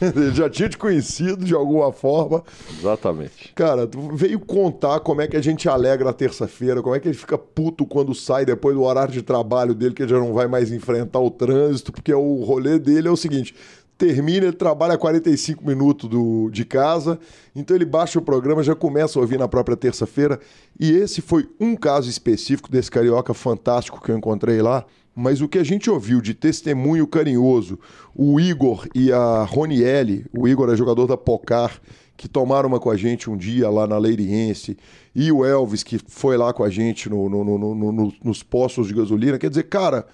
Ele 0.00 0.32
já 0.34 0.48
tinha 0.48 0.68
te 0.68 0.78
conhecido 0.78 1.44
de 1.44 1.54
alguma 1.54 1.92
forma. 1.92 2.42
Exatamente. 2.78 3.52
Cara, 3.54 3.86
tu 3.86 4.14
veio 4.14 4.38
contar 4.40 5.00
como 5.00 5.20
é 5.20 5.28
que 5.28 5.36
a 5.36 5.42
gente 5.42 5.68
alegra 5.68 6.10
a 6.10 6.12
terça-feira, 6.12 6.82
como 6.82 6.94
é 6.94 7.00
que 7.00 7.08
ele 7.08 7.16
fica 7.16 7.38
puto 7.38 7.86
quando 7.86 8.14
sai 8.14 8.44
depois 8.44 8.74
do 8.74 8.82
horário 8.82 9.12
de 9.12 9.22
trabalho 9.22 9.74
dele, 9.74 9.94
que 9.94 10.02
ele 10.02 10.10
já 10.10 10.18
não 10.18 10.32
vai 10.32 10.46
mais 10.46 10.72
enfrentar 10.72 11.20
o 11.20 11.30
trânsito, 11.30 11.92
porque 11.92 12.12
o 12.12 12.42
rolê 12.44 12.78
dele 12.78 13.08
é 13.08 13.10
o 13.10 13.16
seguinte: 13.16 13.54
termina, 14.00 14.46
ele 14.46 14.56
trabalha 14.56 14.96
45 14.96 15.66
minutos 15.66 16.08
do, 16.08 16.48
de 16.50 16.64
casa, 16.64 17.20
então 17.54 17.76
ele 17.76 17.84
baixa 17.84 18.18
o 18.18 18.22
programa, 18.22 18.62
já 18.62 18.74
começa 18.74 19.18
a 19.18 19.22
ouvir 19.22 19.38
na 19.38 19.46
própria 19.46 19.76
terça-feira. 19.76 20.40
E 20.78 20.90
esse 20.90 21.20
foi 21.20 21.46
um 21.60 21.76
caso 21.76 22.08
específico 22.08 22.70
desse 22.70 22.90
carioca 22.90 23.34
fantástico 23.34 24.02
que 24.02 24.10
eu 24.10 24.16
encontrei 24.16 24.62
lá. 24.62 24.86
Mas 25.14 25.40
o 25.40 25.48
que 25.48 25.58
a 25.58 25.64
gente 25.64 25.90
ouviu 25.90 26.20
de 26.20 26.34
testemunho 26.34 27.06
carinhoso, 27.06 27.78
o 28.14 28.38
Igor 28.38 28.86
e 28.94 29.12
a 29.12 29.44
Roniele, 29.44 30.24
o 30.32 30.46
Igor 30.46 30.70
é 30.70 30.76
jogador 30.76 31.06
da 31.06 31.16
Pocar, 31.16 31.80
que 32.16 32.28
tomaram 32.28 32.68
uma 32.68 32.78
com 32.78 32.90
a 32.90 32.96
gente 32.96 33.30
um 33.30 33.36
dia 33.36 33.68
lá 33.70 33.86
na 33.86 33.96
Leiriense, 33.96 34.76
e 35.14 35.32
o 35.32 35.44
Elvis, 35.44 35.82
que 35.82 35.98
foi 36.06 36.36
lá 36.36 36.52
com 36.52 36.62
a 36.62 36.70
gente 36.70 37.08
no, 37.08 37.28
no, 37.28 37.44
no, 37.74 38.12
nos 38.22 38.42
postos 38.42 38.88
de 38.88 38.94
gasolina. 38.94 39.38
Quer 39.38 39.48
dizer, 39.48 39.64
cara, 39.64 40.06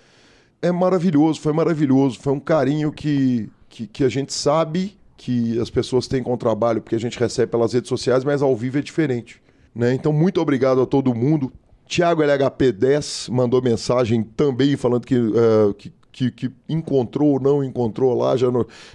é 0.62 0.72
maravilhoso, 0.72 1.40
foi 1.40 1.52
maravilhoso, 1.52 2.18
foi 2.20 2.32
um 2.32 2.40
carinho 2.40 2.92
que, 2.92 3.50
que, 3.68 3.86
que 3.86 4.04
a 4.04 4.08
gente 4.08 4.32
sabe 4.32 4.96
que 5.16 5.58
as 5.58 5.70
pessoas 5.70 6.06
têm 6.06 6.22
com 6.22 6.34
o 6.34 6.36
trabalho, 6.36 6.80
porque 6.80 6.94
a 6.94 7.00
gente 7.00 7.18
recebe 7.18 7.50
pelas 7.50 7.72
redes 7.72 7.88
sociais, 7.88 8.24
mas 8.24 8.42
ao 8.42 8.54
vivo 8.54 8.78
é 8.78 8.82
diferente. 8.82 9.40
Né? 9.74 9.92
Então, 9.92 10.12
muito 10.12 10.40
obrigado 10.40 10.80
a 10.80 10.86
todo 10.86 11.14
mundo. 11.14 11.52
Tiago 11.86 12.22
LHP10 12.22 13.30
mandou 13.30 13.62
mensagem 13.62 14.22
também 14.22 14.76
falando 14.76 15.06
que, 15.06 15.16
uh, 15.16 15.72
que, 15.74 15.92
que, 16.10 16.30
que, 16.30 16.52
encontrou 16.68 17.34
ou 17.34 17.40
não 17.40 17.62
encontrou 17.62 18.16
lá, 18.16 18.36
já, 18.36 18.48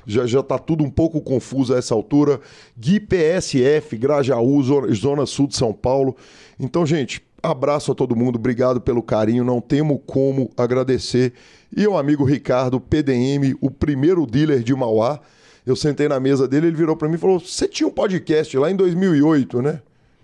já, 0.05 0.25
já 0.25 0.43
tá 0.43 0.57
tudo 0.59 0.83
um 0.83 0.89
pouco 0.89 1.21
confuso 1.21 1.73
a 1.73 1.77
essa 1.77 1.95
altura. 1.95 2.39
Gui 2.77 2.99
PSF, 2.99 3.97
Grajaú, 3.97 4.61
zona, 4.61 4.93
zona 4.93 5.25
Sul 5.25 5.47
de 5.47 5.55
São 5.55 5.71
Paulo. 5.71 6.15
Então, 6.59 6.85
gente, 6.85 7.21
abraço 7.41 7.91
a 7.91 7.95
todo 7.95 8.15
mundo, 8.15 8.35
obrigado 8.35 8.81
pelo 8.81 9.01
carinho, 9.01 9.43
não 9.43 9.61
temo 9.61 9.97
como 9.99 10.51
agradecer. 10.57 11.33
E 11.75 11.87
o 11.87 11.97
amigo 11.97 12.25
Ricardo, 12.25 12.79
PDM, 12.79 13.55
o 13.61 13.71
primeiro 13.71 14.25
dealer 14.25 14.61
de 14.61 14.75
Mauá. 14.75 15.19
Eu 15.65 15.75
sentei 15.75 16.07
na 16.07 16.19
mesa 16.19 16.47
dele, 16.47 16.67
ele 16.67 16.75
virou 16.75 16.97
para 16.97 17.07
mim 17.07 17.15
e 17.15 17.19
falou: 17.19 17.39
Você 17.39 17.67
tinha 17.67 17.87
um 17.87 17.91
podcast 17.91 18.57
lá 18.57 18.69
em 18.69 18.75
2008, 18.75 19.61
né? 19.61 19.79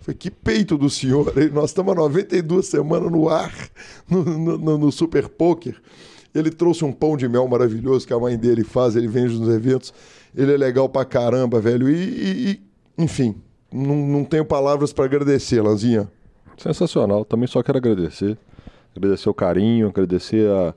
Falei, 0.08 0.18
que 0.18 0.32
peito 0.32 0.78
do 0.78 0.90
senhor. 0.90 1.34
Nós 1.52 1.72
estamos 1.72 1.92
há 1.92 1.96
92 1.96 2.66
semanas 2.66 3.12
no 3.12 3.28
ar, 3.28 3.54
no, 4.10 4.24
no, 4.24 4.78
no, 4.78 4.92
Super 4.92 5.28
Poker. 5.28 5.76
Ele 6.34 6.50
trouxe 6.50 6.86
um 6.86 6.94
pão 6.94 7.18
de 7.18 7.28
mel 7.28 7.46
maravilhoso 7.48 8.08
que 8.08 8.14
a 8.14 8.20
mãe 8.20 8.38
dele 8.38 8.64
faz, 8.64 8.96
ele 8.96 9.08
vende 9.08 9.38
nos 9.38 9.50
eventos. 9.50 9.94
Ele 10.34 10.54
é 10.54 10.58
legal 10.58 10.88
pra 10.88 11.04
caramba, 11.04 11.60
velho. 11.60 11.90
E, 11.90 12.52
e 12.52 12.62
enfim, 12.98 13.36
não, 13.72 13.96
não 13.96 14.24
tenho 14.24 14.46
palavras 14.46 14.94
para 14.94 15.06
agradecer, 15.06 15.62
Lanzinha. 15.62 16.10
Sensacional. 16.58 17.26
Também 17.26 17.48
só 17.48 17.62
quero 17.62 17.78
agradecer. 17.78 18.38
Agradecer 18.96 19.30
o 19.30 19.34
carinho, 19.34 19.90
agradecer 19.90 20.50
a. 20.50 20.74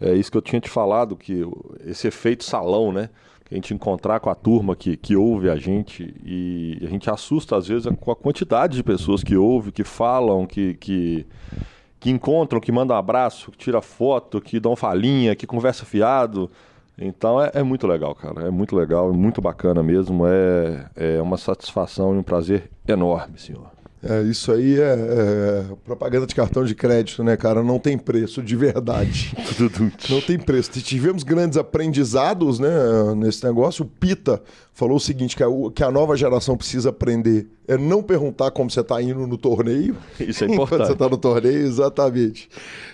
É 0.00 0.14
isso 0.14 0.30
que 0.30 0.36
eu 0.36 0.42
tinha 0.42 0.60
te 0.60 0.68
falado, 0.68 1.16
que 1.16 1.46
esse 1.86 2.08
efeito 2.08 2.42
salão, 2.42 2.92
né? 2.92 3.08
A 3.50 3.54
gente 3.54 3.74
encontrar 3.74 4.20
com 4.20 4.30
a 4.30 4.34
turma 4.34 4.74
que, 4.74 4.96
que 4.96 5.14
ouve 5.14 5.50
a 5.50 5.56
gente 5.56 6.14
e 6.24 6.78
a 6.82 6.88
gente 6.88 7.10
assusta 7.10 7.56
às 7.56 7.68
vezes 7.68 7.86
com 8.00 8.10
a 8.10 8.16
quantidade 8.16 8.76
de 8.76 8.82
pessoas 8.82 9.22
que 9.22 9.36
ouvem, 9.36 9.70
que 9.70 9.84
falam, 9.84 10.46
que, 10.46 10.74
que, 10.74 11.26
que 12.00 12.10
encontram, 12.10 12.60
que 12.60 12.72
mandam 12.72 12.96
abraço, 12.96 13.50
que 13.50 13.58
tira 13.58 13.82
foto, 13.82 14.40
que 14.40 14.58
dão 14.58 14.74
falinha, 14.74 15.36
que 15.36 15.46
conversa 15.46 15.84
fiado. 15.84 16.50
Então 16.96 17.42
é, 17.42 17.50
é, 17.54 17.62
muito 17.62 17.86
legal, 17.86 18.14
cara. 18.14 18.46
É 18.46 18.50
muito 18.50 18.74
legal, 18.74 19.10
é 19.10 19.12
muito 19.12 19.42
bacana 19.42 19.82
mesmo. 19.82 20.26
É, 20.26 21.16
é 21.18 21.22
uma 21.22 21.36
satisfação 21.36 22.14
e 22.14 22.18
um 22.18 22.22
prazer 22.22 22.70
enorme, 22.88 23.38
senhor. 23.38 23.73
É, 24.06 24.22
isso 24.22 24.52
aí 24.52 24.78
é, 24.78 24.82
é, 24.82 25.64
propaganda 25.82 26.26
de 26.26 26.34
cartão 26.34 26.62
de 26.62 26.74
crédito, 26.74 27.24
né, 27.24 27.38
cara? 27.38 27.62
Não 27.62 27.78
tem 27.78 27.96
preço, 27.96 28.42
de 28.42 28.54
verdade. 28.54 29.34
não 30.10 30.20
tem 30.20 30.38
preço. 30.38 30.70
Tivemos 30.72 31.22
grandes 31.22 31.56
aprendizados 31.56 32.58
né, 32.58 32.68
nesse 33.16 33.42
negócio. 33.44 33.82
O 33.82 33.88
Pita 33.88 34.42
falou 34.74 34.98
o 34.98 35.00
seguinte: 35.00 35.34
que 35.34 35.42
a, 35.42 35.46
que 35.74 35.82
a 35.82 35.90
nova 35.90 36.14
geração 36.16 36.54
precisa 36.54 36.90
aprender 36.90 37.46
é 37.66 37.78
não 37.78 38.02
perguntar 38.02 38.50
como 38.50 38.70
você 38.70 38.80
está 38.80 39.00
indo 39.00 39.26
no 39.26 39.38
torneio. 39.38 39.96
Isso 40.20 40.44
é 40.44 40.48
importante. 40.52 40.86
você 40.86 40.92
está 40.92 41.08
no 41.08 41.16
torneio, 41.16 41.66
exatamente. 41.66 42.50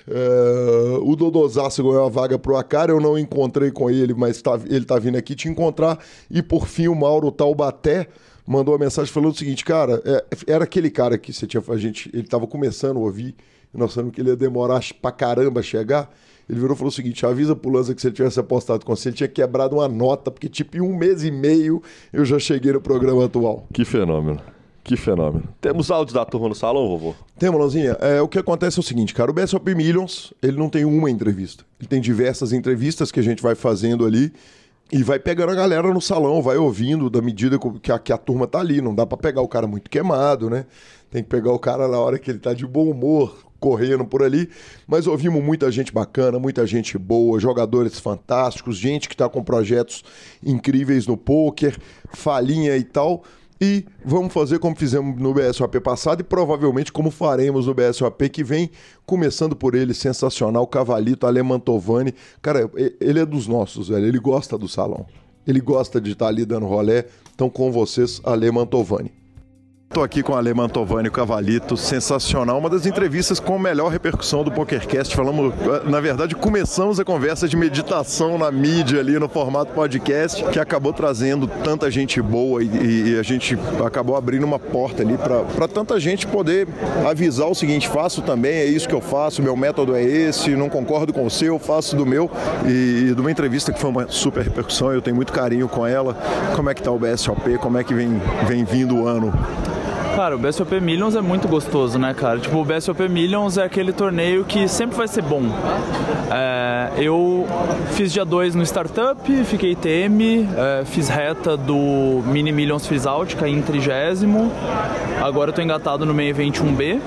É, 0.09 0.99
o 1.01 1.17
Dodosaço 1.17 1.83
ganhou 1.83 2.07
a 2.07 2.09
vaga 2.09 2.39
pro 2.39 2.57
Acara, 2.57 2.93
eu 2.93 3.01
não 3.01 3.19
encontrei 3.19 3.73
com 3.73 3.91
ele, 3.91 4.15
mas 4.15 4.41
tá, 4.41 4.59
ele 4.67 4.83
está 4.83 4.97
vindo 4.97 5.17
aqui 5.17 5.35
te 5.35 5.49
encontrar. 5.49 5.99
E 6.31 6.41
por 6.41 6.69
fim, 6.69 6.87
o 6.87 6.95
Mauro 6.95 7.33
Taubaté 7.33 8.07
mandou 8.51 8.75
uma 8.75 8.81
mensagem 8.81 9.13
falando 9.13 9.31
o 9.31 9.37
seguinte, 9.37 9.65
cara, 9.65 10.03
é, 10.05 10.25
era 10.49 10.65
aquele 10.65 10.91
cara 10.91 11.17
que 11.17 11.33
você 11.33 11.47
tinha, 11.47 11.63
a 11.69 11.77
gente, 11.77 12.11
ele 12.13 12.25
estava 12.25 12.49
começando 12.49 12.97
a 12.97 13.01
ouvir, 13.01 13.37
e 13.73 13.79
nós 13.79 13.93
sabemos 13.93 14.13
que 14.13 14.21
ele 14.21 14.31
ia 14.31 14.37
demorar 14.37 14.81
pra 15.01 15.13
caramba 15.13 15.61
a 15.61 15.63
chegar. 15.63 16.13
Ele 16.49 16.59
virou 16.59 16.75
e 16.75 16.77
falou 16.77 16.89
o 16.89 16.93
seguinte: 16.93 17.25
avisa 17.25 17.55
pro 17.55 17.71
Lanza 17.71 17.95
que 17.95 18.01
se 18.01 18.09
ele 18.09 18.17
tivesse 18.17 18.41
apostado 18.41 18.85
com 18.85 18.97
você, 18.97 19.11
ele 19.11 19.17
tinha 19.17 19.29
quebrado 19.29 19.77
uma 19.77 19.87
nota, 19.87 20.33
porque 20.33 20.49
tipo, 20.49 20.77
em 20.77 20.81
um 20.81 20.97
mês 20.97 21.23
e 21.23 21.31
meio 21.31 21.81
eu 22.13 22.25
já 22.25 22.41
cheguei 22.41 22.73
no 22.73 22.81
programa 22.81 23.25
atual. 23.25 23.69
Que 23.73 23.85
fenômeno. 23.85 24.41
Que 24.83 24.97
fenômeno. 24.97 25.45
Temos 25.61 25.89
áudio 25.89 26.13
da 26.13 26.25
turma 26.25 26.49
no 26.49 26.55
salão, 26.55 26.89
vovô? 26.89 27.15
Temos, 27.39 27.61
Lanzinha. 27.61 27.93
É, 28.01 28.21
o 28.21 28.27
que 28.27 28.39
acontece 28.39 28.79
é 28.79 28.81
o 28.81 28.83
seguinte, 28.83 29.15
cara, 29.15 29.31
o 29.31 29.35
BSOP 29.35 29.73
Millions, 29.77 30.33
ele 30.43 30.57
não 30.57 30.69
tem 30.69 30.85
uma 30.85 31.09
entrevista. 31.09 31.65
Ele 31.79 31.87
tem 31.87 32.01
diversas 32.01 32.53
entrevistas 32.53 33.13
que 33.13 33.21
a 33.21 33.23
gente 33.23 33.41
vai 33.41 33.55
fazendo 33.55 34.05
ali 34.05 34.33
e 34.93 35.03
vai 35.05 35.19
pegando 35.19 35.53
a 35.53 35.55
galera 35.55 35.93
no 35.93 36.01
salão, 36.01 36.43
vai 36.43 36.57
ouvindo 36.57 37.09
da 37.09 37.23
medida 37.23 37.59
que 37.81 37.93
a, 37.93 37.99
que 37.99 38.13
a 38.13 38.19
turma 38.19 38.47
tá 38.47 38.59
ali. 38.59 38.81
Não 38.81 38.95
dá 38.95 39.07
para 39.07 39.17
pegar 39.17 39.41
o 39.41 39.49
cara 39.49 39.67
muito 39.67 39.89
queimado, 39.89 40.51
né? 40.51 40.67
Tem 41.11 41.23
que 41.23 41.29
pegar 41.29 41.53
o 41.53 41.59
cara 41.59 41.87
na 41.87 41.99
hora 41.99 42.19
que 42.19 42.31
ele 42.31 42.41
tá 42.41 42.53
de 42.53 42.67
bom 42.67 42.91
humor, 42.91 43.47
correndo 43.61 44.05
por 44.05 44.23
ali. 44.23 44.49
Mas 44.89 45.07
ouvimos 45.07 45.43
muita 45.43 45.71
gente 45.71 45.93
bacana, 45.93 46.39
muita 46.41 46.67
gente 46.67 46.99
boa, 46.99 47.39
jogadores 47.39 48.01
fantásticos, 48.01 48.77
gente 48.77 49.09
que 49.09 49.17
tá 49.17 49.29
com 49.29 49.45
projetos 49.45 50.03
incríveis 50.45 51.07
no 51.07 51.17
poker, 51.17 51.79
falinha 52.13 52.77
e 52.77 52.83
tal. 52.83 53.23
E 53.61 53.85
vamos 54.03 54.33
fazer 54.33 54.59
como 54.59 54.75
fizemos 54.75 55.21
no 55.21 55.35
BSOP 55.35 55.81
passado 55.81 56.21
e 56.21 56.25
provavelmente 56.25 56.91
como 56.91 57.11
faremos 57.11 57.67
no 57.67 57.75
BSOP 57.75 58.31
que 58.31 58.43
vem, 58.43 58.71
começando 59.05 59.55
por 59.55 59.75
ele, 59.75 59.93
sensacional, 59.93 60.67
Cavalito, 60.67 61.27
Alemantovani. 61.27 62.15
Cara, 62.41 62.71
ele 62.99 63.21
é 63.21 63.27
dos 63.27 63.47
nossos, 63.47 63.89
velho. 63.89 64.07
Ele 64.07 64.19
gosta 64.19 64.57
do 64.57 64.67
salão. 64.67 65.07
Ele 65.47 65.61
gosta 65.61 66.01
de 66.01 66.13
estar 66.13 66.29
ali 66.29 66.47
dando 66.47 66.67
rolé. 66.67 67.07
Então, 67.35 67.51
com 67.51 67.71
vocês, 67.71 68.21
Alemantovani. 68.25 69.20
Estou 69.91 70.05
aqui 70.05 70.23
com 70.23 70.37
a 70.37 70.39
Ale 70.39 70.55
Mantovani, 70.55 71.09
o 71.09 71.11
Cavalito, 71.11 71.77
sensacional. 71.77 72.59
Uma 72.59 72.71
das 72.71 72.87
entrevistas 72.87 73.41
com 73.41 73.59
melhor 73.59 73.91
repercussão 73.91 74.45
do 74.45 74.53
PokerCast. 74.53 75.17
Falamos, 75.17 75.53
na 75.85 76.01
verdade, 76.01 76.37
começamos 76.37 77.01
a 77.01 77.05
conversa 77.05 77.49
de 77.49 77.57
meditação 77.57 78.39
na 78.39 78.53
mídia 78.53 79.01
ali 79.01 79.19
no 79.19 79.29
formato 79.29 79.73
podcast, 79.73 80.45
que 80.45 80.61
acabou 80.61 80.93
trazendo 80.93 81.49
tanta 81.49 81.91
gente 81.91 82.23
boa 82.23 82.63
e, 82.63 83.15
e 83.15 83.19
a 83.19 83.23
gente 83.25 83.59
acabou 83.85 84.15
abrindo 84.15 84.45
uma 84.45 84.61
porta 84.61 85.03
ali 85.03 85.19
para 85.19 85.67
tanta 85.67 85.99
gente 85.99 86.25
poder 86.25 86.69
avisar 87.05 87.49
o 87.49 87.55
seguinte: 87.57 87.89
faço 87.89 88.23
também, 88.23 88.59
é 88.59 88.67
isso 88.67 88.89
que 88.89 88.95
eu 88.95 89.01
faço, 89.01 89.43
meu 89.43 89.57
método 89.57 89.97
é 89.97 90.05
esse, 90.05 90.55
não 90.55 90.69
concordo 90.69 91.13
com 91.13 91.27
o 91.27 91.31
seu, 91.31 91.59
faço 91.59 91.97
do 91.97 92.07
meu. 92.07 92.31
E, 92.65 93.09
e 93.11 93.13
de 93.13 93.21
uma 93.21 93.33
entrevista 93.33 93.73
que 93.73 93.81
foi 93.81 93.91
uma 93.91 94.07
super 94.07 94.45
repercussão, 94.45 94.93
eu 94.93 95.03
tenho 95.03 95.17
muito 95.17 95.33
carinho 95.33 95.69
com 95.69 95.85
ela. 95.85 96.15
Como 96.55 96.71
é 96.71 96.75
que 96.75 96.81
tá 96.81 96.93
o 96.93 96.99
BSOP? 97.01 97.59
Como 97.59 97.77
é 97.77 97.83
que 97.83 97.93
vem, 97.93 98.23
vem 98.47 98.63
vindo 98.63 98.95
o 98.95 99.09
ano? 99.09 99.33
Cara, 100.15 100.35
o 100.35 100.39
BSOP 100.39 100.81
Millions 100.81 101.15
é 101.15 101.21
muito 101.21 101.47
gostoso, 101.47 101.99
né, 101.99 102.13
cara? 102.13 102.39
Tipo, 102.39 102.59
o 102.59 102.65
BSOP 102.65 103.09
Millions 103.09 103.57
é 103.57 103.65
aquele 103.65 103.93
torneio 103.93 104.45
que 104.45 104.69
sempre 104.69 104.97
vai 104.97 105.09
ser 105.09 105.23
bom. 105.23 105.43
É, 106.31 106.91
eu 106.99 107.47
fiz 107.93 108.13
dia 108.13 108.25
2 108.25 108.55
no 108.55 108.63
Startup, 108.63 109.19
fiquei 109.45 109.75
TM, 109.75 110.49
é, 110.57 110.85
fiz 110.85 111.09
reta 111.09 111.57
do 111.57 112.23
Mini 112.27 112.53
Millions 112.53 112.87
Freeze 112.87 113.09
Out, 113.09 113.37
caí 113.37 113.53
em 113.53 113.63
trigésimo. 113.63 114.51
Agora 115.23 115.51
eu 115.51 115.55
tô 115.55 115.63
engatado 115.63 116.05
no 116.05 116.13
meio 116.13 116.31
event 116.31 116.59
1B, 116.59 117.01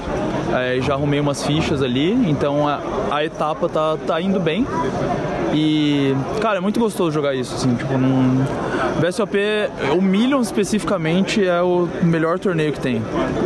é, 0.55 0.82
já 0.82 0.93
arrumei 0.93 1.19
umas 1.19 1.45
fichas 1.45 1.82
ali, 1.82 2.13
então 2.30 2.67
a, 2.67 2.80
a 3.11 3.23
etapa 3.23 3.67
tá, 3.69 3.97
tá 4.07 4.21
indo 4.21 4.39
bem. 4.39 4.65
E, 5.53 6.15
cara, 6.41 6.57
é 6.57 6.59
muito 6.59 6.80
gostoso 6.80 7.11
jogar 7.11 7.36
isso, 7.36 7.53
assim, 7.53 7.75
tipo, 7.75 7.95
num... 7.95 8.43
BSOP, 8.99 9.38
o 9.95 10.01
Million 10.01 10.41
especificamente 10.41 11.45
é 11.45 11.61
o 11.61 11.88
melhor 12.01 12.39
torneio 12.39 12.73
que 12.73 12.80
tem. 12.80 12.92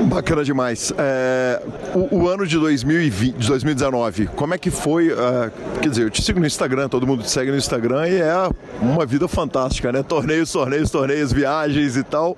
Bacana 0.05 0.43
demais. 0.43 0.93
É, 0.97 1.61
o, 1.93 2.23
o, 2.23 2.27
ano 2.29 2.45
de 2.45 2.57
2020, 2.57 3.37
de 3.37 3.47
2019, 3.47 4.27
como 4.27 4.53
é 4.53 4.57
que 4.57 4.71
foi? 4.71 5.09
Uh, 5.09 5.51
quer 5.81 5.89
dizer, 5.89 6.03
eu 6.03 6.09
te 6.09 6.21
sigo 6.21 6.39
no 6.39 6.45
Instagram, 6.45 6.89
todo 6.89 7.05
mundo 7.05 7.23
te 7.23 7.29
segue 7.29 7.51
no 7.51 7.57
Instagram 7.57 8.07
e 8.07 8.15
é 8.15 8.49
uma 8.81 9.05
vida 9.05 9.27
fantástica, 9.27 9.91
né? 9.91 10.03
Torneios, 10.03 10.51
torneios, 10.51 10.89
torneios, 10.89 11.31
viagens 11.31 11.97
e 11.97 12.03
tal. 12.03 12.35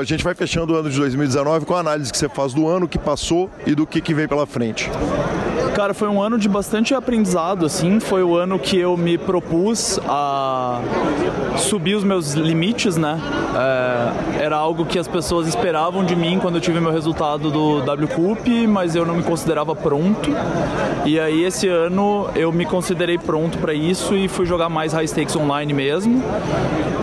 A 0.00 0.04
gente 0.04 0.22
vai 0.24 0.34
fechando 0.34 0.72
o 0.72 0.76
ano 0.76 0.90
de 0.90 0.98
2019 0.98 1.66
com 1.66 1.74
a 1.74 1.80
análise 1.80 2.10
que 2.10 2.18
você 2.18 2.28
faz 2.28 2.52
do 2.52 2.66
ano 2.68 2.88
que 2.88 2.98
passou 2.98 3.50
e 3.66 3.74
do 3.74 3.86
que, 3.86 4.00
que 4.00 4.14
vem 4.14 4.28
pela 4.28 4.46
frente. 4.46 4.90
Cara, 5.78 5.94
foi 5.94 6.08
um 6.08 6.20
ano 6.20 6.40
de 6.40 6.48
bastante 6.48 6.92
aprendizado, 6.92 7.64
assim. 7.64 8.00
Foi 8.00 8.20
o 8.20 8.34
ano 8.34 8.58
que 8.58 8.76
eu 8.76 8.96
me 8.96 9.16
propus 9.16 10.00
a 10.08 10.80
subir 11.56 11.94
os 11.94 12.02
meus 12.02 12.32
limites, 12.32 12.96
né? 12.96 13.20
É, 13.56 14.42
era 14.42 14.56
algo 14.56 14.84
que 14.84 14.98
as 14.98 15.06
pessoas 15.06 15.46
esperavam 15.46 16.04
de 16.04 16.16
mim 16.16 16.40
quando 16.40 16.56
eu 16.56 16.60
tive 16.60 16.80
meu 16.80 16.90
resultado 16.90 17.48
do 17.48 17.78
WCUP, 17.78 18.66
mas 18.66 18.96
eu 18.96 19.06
não 19.06 19.14
me 19.14 19.22
considerava 19.22 19.76
pronto. 19.76 20.28
E 21.04 21.20
aí 21.20 21.44
esse 21.44 21.68
ano 21.68 22.28
eu 22.34 22.50
me 22.50 22.66
considerei 22.66 23.16
pronto 23.16 23.56
para 23.58 23.72
isso 23.72 24.16
e 24.16 24.26
fui 24.26 24.46
jogar 24.46 24.68
mais 24.68 24.92
high 24.92 25.06
stakes 25.06 25.36
online 25.36 25.72
mesmo. 25.72 26.20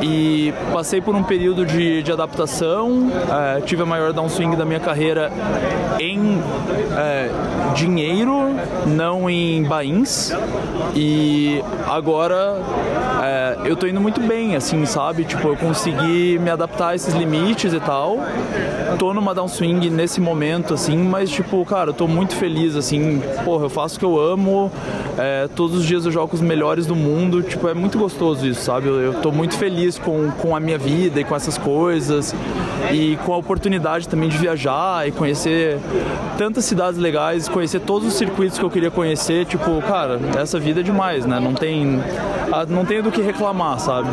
E 0.01 0.53
passei 0.73 0.99
por 0.99 1.15
um 1.15 1.23
período 1.23 1.65
de, 1.65 2.03
de 2.03 2.11
adaptação, 2.11 3.09
é, 3.57 3.61
tive 3.61 3.83
a 3.83 3.85
maior 3.85 4.11
downswing 4.11 4.57
da 4.57 4.65
minha 4.65 4.81
carreira 4.81 5.31
em 5.97 6.41
é, 6.97 7.29
dinheiro 7.73 8.64
não 8.87 9.29
em 9.29 9.63
bains. 9.63 10.31
E 10.95 11.61
agora 11.87 12.61
é, 13.21 13.57
eu 13.65 13.75
tô 13.75 13.87
indo 13.87 13.99
muito 13.99 14.21
bem, 14.21 14.55
assim, 14.55 14.85
sabe? 14.85 15.25
Tipo, 15.25 15.49
eu 15.49 15.55
consegui 15.55 16.37
me 16.39 16.49
adaptar 16.49 16.89
a 16.89 16.95
esses 16.95 17.13
limites 17.13 17.73
e 17.73 17.79
tal. 17.79 18.19
Tô 18.99 19.13
numa 19.13 19.33
downswing 19.33 19.89
nesse 19.89 20.21
momento, 20.21 20.73
assim, 20.73 20.97
mas, 20.97 21.29
tipo, 21.29 21.63
cara, 21.65 21.89
eu 21.89 21.93
tô 21.93 22.07
muito 22.07 22.35
feliz, 22.35 22.75
assim. 22.75 23.21
Porra, 23.43 23.65
eu 23.65 23.69
faço 23.69 23.97
o 23.97 23.99
que 23.99 24.05
eu 24.05 24.19
amo. 24.19 24.71
É, 25.17 25.47
todos 25.55 25.77
os 25.77 25.85
dias 25.85 26.05
eu 26.05 26.11
jogo 26.11 26.35
os 26.35 26.41
melhores 26.41 26.85
do 26.85 26.95
mundo. 26.95 27.41
Tipo, 27.41 27.67
é 27.67 27.73
muito 27.73 27.97
gostoso 27.97 28.45
isso, 28.45 28.61
sabe? 28.61 28.87
Eu, 28.87 29.01
eu 29.01 29.13
tô 29.15 29.31
muito 29.31 29.57
feliz 29.57 29.97
com, 29.97 30.31
com 30.31 30.55
a 30.55 30.59
minha 30.59 30.77
vida 30.77 31.19
e 31.19 31.23
com 31.23 31.35
essas 31.35 31.57
coisas. 31.57 32.33
E 32.91 33.17
com 33.25 33.33
a 33.33 33.37
oportunidade 33.37 34.07
também 34.07 34.29
de 34.29 34.37
viajar 34.37 35.07
e 35.07 35.11
conhecer 35.11 35.79
tantas 36.37 36.65
cidades 36.65 36.99
legais, 36.99 37.49
conhecer 37.49 37.79
todos 37.79 38.07
os 38.07 38.13
circuitos 38.13 38.54
que 38.59 38.65
eu 38.65 38.69
queria 38.69 38.91
conhecer, 38.91 39.45
tipo, 39.45 39.81
cara, 39.81 40.19
essa 40.39 40.59
vida 40.59 40.79
é 40.79 40.83
demais, 40.83 41.25
né? 41.25 41.39
Não 41.39 41.53
tem, 41.53 42.01
ah, 42.51 42.65
não 42.67 42.85
tenho 42.85 43.03
do 43.03 43.11
que 43.11 43.21
reclamar, 43.21 43.79
sabe? 43.79 44.09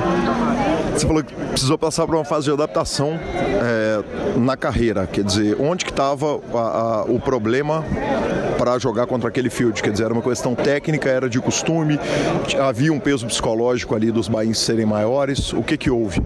Você 0.94 1.06
falou 1.06 1.22
que 1.22 1.34
precisou 1.34 1.78
passar 1.78 2.06
por 2.06 2.14
uma 2.14 2.24
fase 2.24 2.44
de 2.46 2.52
adaptação 2.52 3.18
é, 3.62 4.02
na 4.38 4.56
carreira, 4.56 5.06
quer 5.06 5.24
dizer, 5.24 5.56
onde 5.58 5.84
que 5.84 5.90
estava 5.90 6.34
o 7.08 7.18
problema 7.20 7.84
para 8.58 8.78
jogar 8.78 9.06
contra 9.06 9.28
aquele 9.28 9.50
field? 9.50 9.82
Quer 9.82 9.90
dizer, 9.90 10.04
era 10.04 10.12
uma 10.12 10.22
questão 10.22 10.54
técnica, 10.54 11.08
era 11.08 11.28
de 11.28 11.40
costume, 11.40 11.98
havia 12.60 12.92
um 12.92 13.00
peso 13.00 13.26
psicológico 13.26 13.94
ali 13.94 14.10
dos 14.10 14.28
bains 14.28 14.58
serem 14.58 14.86
maiores, 14.86 15.52
o 15.52 15.62
que 15.62 15.76
que 15.76 15.90
houve? 15.90 16.22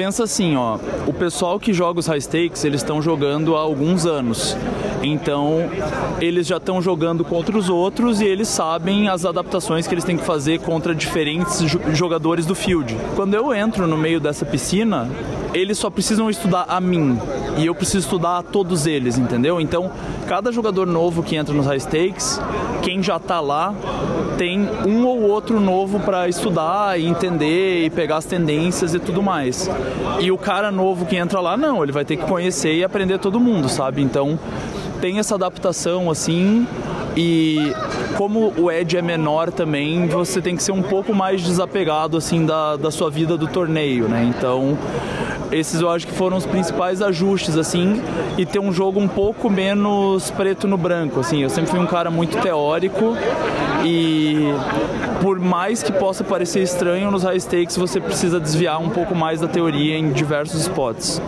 Pensa 0.00 0.24
assim, 0.24 0.56
ó, 0.56 0.78
o 1.06 1.12
pessoal 1.12 1.60
que 1.60 1.74
joga 1.74 2.00
os 2.00 2.06
high 2.06 2.22
stakes, 2.22 2.64
eles 2.64 2.80
estão 2.80 3.02
jogando 3.02 3.54
há 3.54 3.60
alguns 3.60 4.06
anos. 4.06 4.56
Então, 5.02 5.68
eles 6.22 6.46
já 6.46 6.56
estão 6.56 6.80
jogando 6.80 7.22
contra 7.22 7.54
os 7.54 7.68
outros 7.68 8.18
e 8.22 8.24
eles 8.24 8.48
sabem 8.48 9.10
as 9.10 9.26
adaptações 9.26 9.86
que 9.86 9.92
eles 9.92 10.02
têm 10.02 10.16
que 10.16 10.24
fazer 10.24 10.60
contra 10.60 10.94
diferentes 10.94 11.62
jogadores 11.92 12.46
do 12.46 12.54
field. 12.54 12.96
Quando 13.14 13.34
eu 13.34 13.52
entro 13.52 13.86
no 13.86 13.98
meio 13.98 14.18
dessa 14.18 14.46
piscina, 14.46 15.06
eles 15.52 15.76
só 15.76 15.90
precisam 15.90 16.30
estudar 16.30 16.64
a 16.66 16.80
mim 16.80 17.18
e 17.58 17.66
eu 17.66 17.74
preciso 17.74 18.06
estudar 18.06 18.38
a 18.38 18.42
todos 18.42 18.86
eles, 18.86 19.18
entendeu? 19.18 19.60
Então, 19.60 19.90
cada 20.26 20.50
jogador 20.50 20.86
novo 20.86 21.22
que 21.22 21.36
entra 21.36 21.54
nos 21.54 21.66
high 21.66 21.80
stakes, 21.80 22.40
quem 22.80 23.02
já 23.02 23.16
está 23.16 23.38
lá 23.38 23.74
tem 24.40 24.66
um 24.86 25.04
ou 25.04 25.20
outro 25.22 25.60
novo 25.60 26.00
para 26.00 26.26
estudar 26.26 26.98
e 26.98 27.06
entender 27.06 27.84
e 27.84 27.90
pegar 27.90 28.16
as 28.16 28.24
tendências 28.24 28.94
e 28.94 28.98
tudo 28.98 29.22
mais. 29.22 29.68
E 30.20 30.30
o 30.30 30.38
cara 30.38 30.70
novo 30.70 31.06
que 31.06 31.16
entra 31.16 31.40
lá, 31.40 31.56
não, 31.56 31.82
ele 31.82 31.92
vai 31.92 32.04
ter 32.04 32.16
que 32.16 32.24
conhecer 32.24 32.74
e 32.74 32.84
aprender 32.84 33.18
todo 33.18 33.40
mundo, 33.40 33.68
sabe? 33.68 34.02
Então 34.02 34.38
tem 35.00 35.18
essa 35.18 35.34
adaptação 35.34 36.10
assim. 36.10 36.66
E 37.16 37.72
como 38.16 38.52
o 38.56 38.70
Edge 38.70 38.96
é 38.96 39.02
menor 39.02 39.50
também, 39.50 40.06
você 40.06 40.40
tem 40.40 40.54
que 40.54 40.62
ser 40.62 40.72
um 40.72 40.82
pouco 40.82 41.12
mais 41.14 41.42
desapegado 41.42 42.16
assim 42.16 42.46
da, 42.46 42.76
da 42.76 42.90
sua 42.90 43.10
vida 43.10 43.36
do 43.36 43.48
torneio, 43.48 44.08
né? 44.08 44.32
Então 44.36 44.78
esses 45.52 45.80
eu 45.80 45.90
acho 45.90 46.06
que 46.06 46.12
foram 46.12 46.36
os 46.36 46.46
principais 46.46 47.02
ajustes, 47.02 47.56
assim, 47.56 48.00
e 48.38 48.46
ter 48.46 48.58
um 48.58 48.72
jogo 48.72 49.00
um 49.00 49.08
pouco 49.08 49.50
menos 49.50 50.30
preto 50.30 50.68
no 50.68 50.76
branco, 50.76 51.20
assim. 51.20 51.42
Eu 51.42 51.50
sempre 51.50 51.70
fui 51.70 51.80
um 51.80 51.86
cara 51.86 52.10
muito 52.10 52.38
teórico 52.38 53.16
e 53.84 54.52
por 55.20 55.38
mais 55.38 55.82
que 55.82 55.92
possa 55.92 56.22
parecer 56.24 56.62
estranho 56.62 57.10
nos 57.10 57.22
high 57.22 57.38
stakes, 57.38 57.76
você 57.76 58.00
precisa 58.00 58.40
desviar 58.40 58.80
um 58.80 58.90
pouco 58.90 59.14
mais 59.14 59.40
da 59.40 59.48
teoria 59.48 59.96
em 59.96 60.12
diversos 60.12 60.62
spots. 60.62 61.20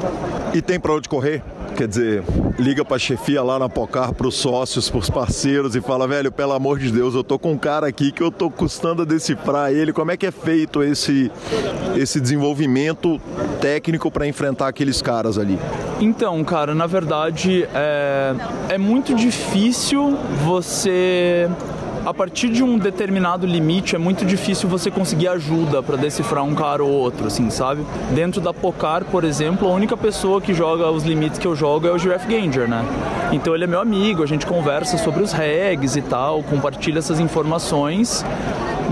E 0.55 0.63
tem 0.63 0.79
para 0.79 0.93
onde 0.93 1.09
correr? 1.09 1.43
Quer 1.77 1.89
dizer, 1.89 2.23
liga 2.59 2.85
pra 2.85 2.99
chefia 2.99 3.43
lá 3.43 3.59
na 3.59 3.69
Pocar, 3.69 4.13
pros 4.13 4.35
sócios, 4.35 4.91
pros 4.91 5.09
parceiros 5.09 5.75
e 5.75 5.81
fala, 5.81 6.07
velho, 6.07 6.31
pelo 6.31 6.53
amor 6.53 6.79
de 6.79 6.91
Deus, 6.91 7.15
eu 7.15 7.25
tô 7.25 7.39
com 7.39 7.53
um 7.53 7.59
cara 7.59 7.87
aqui 7.87 8.13
que 8.13 8.23
eu 8.23 8.31
tô 8.31 8.51
custando 8.51 9.03
a 9.03 9.05
decifrar 9.05 9.73
ele. 9.73 9.93
Como 9.93 10.11
é 10.11 10.17
que 10.17 10.27
é 10.27 10.31
feito 10.31 10.83
esse, 10.83 11.31
esse 11.97 12.21
desenvolvimento 12.21 13.21
técnico 13.61 14.11
para 14.11 14.27
enfrentar 14.27 14.69
aqueles 14.69 15.01
caras 15.01 15.39
ali? 15.39 15.59
Então, 16.01 16.43
cara, 16.45 16.75
na 16.75 16.87
verdade 16.87 17.67
é, 17.75 18.35
é 18.69 18.79
muito 18.79 19.15
difícil 19.15 20.17
você 20.45 21.49
a 22.05 22.13
partir 22.13 22.49
de 22.49 22.63
um 22.63 22.79
determinado 22.79 23.47
limite 23.47 23.95
é 23.95 23.99
muito 23.99 24.25
difícil 24.25 24.69
você 24.69 24.91
conseguir 24.91 25.29
ajuda 25.29 25.83
para 25.83 25.97
decifrar 25.97 26.45
um 26.45 26.55
cara 26.55 26.83
ou 26.83 26.91
outro, 26.91 27.27
assim, 27.27 27.49
sabe? 27.49 27.85
Dentro 28.13 28.41
da 28.41 28.53
Pocar, 28.53 29.05
por 29.05 29.23
exemplo, 29.25 29.69
a 29.69 29.71
única 29.73 29.97
pessoa 29.97 30.41
que 30.41 30.53
joga 30.53 30.91
os 30.91 31.05
limites 31.05 31.39
que 31.39 31.47
eu 31.47 31.55
jogo 31.55 31.87
é 31.87 31.93
o 31.93 31.99
Giraffe 31.99 32.27
Ganger, 32.27 32.69
né? 32.69 32.85
Então 33.33 33.55
ele 33.55 33.65
é 33.65 33.67
meu 33.67 33.81
amigo, 33.81 34.23
a 34.23 34.27
gente 34.27 34.47
conversa 34.47 34.99
sobre 34.99 35.23
os 35.23 35.33
regs 35.33 35.97
e 35.97 36.03
tal, 36.03 36.43
compartilha 36.43 36.99
essas 36.99 37.21
informações, 37.21 38.25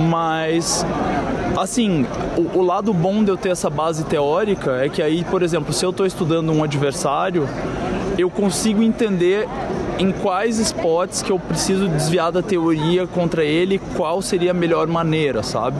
mas 0.08 0.86
assim, 1.58 2.06
o, 2.36 2.58
o, 2.58 2.62
lado 2.62 2.94
bom 2.94 3.24
de 3.24 3.30
eu 3.30 3.36
ter 3.36 3.50
essa 3.50 3.68
base 3.68 4.04
teórica 4.04 4.84
é 4.84 4.88
que 4.88 5.02
aí, 5.02 5.24
por 5.24 5.42
exemplo, 5.42 5.72
se 5.72 5.84
eu 5.84 5.90
estou 5.90 6.06
estudando 6.06 6.52
um 6.52 6.62
adversário, 6.62 7.48
eu 8.16 8.30
consigo 8.30 8.82
entender 8.82 9.48
em 10.00 10.12
quais 10.12 10.58
spots 10.58 11.20
que 11.20 11.30
eu 11.30 11.38
preciso 11.38 11.86
desviar 11.86 12.32
da 12.32 12.40
teoria 12.40 13.06
contra 13.06 13.44
ele, 13.44 13.78
qual 13.98 14.22
seria 14.22 14.52
a 14.52 14.54
melhor 14.54 14.86
maneira, 14.86 15.42
sabe? 15.42 15.76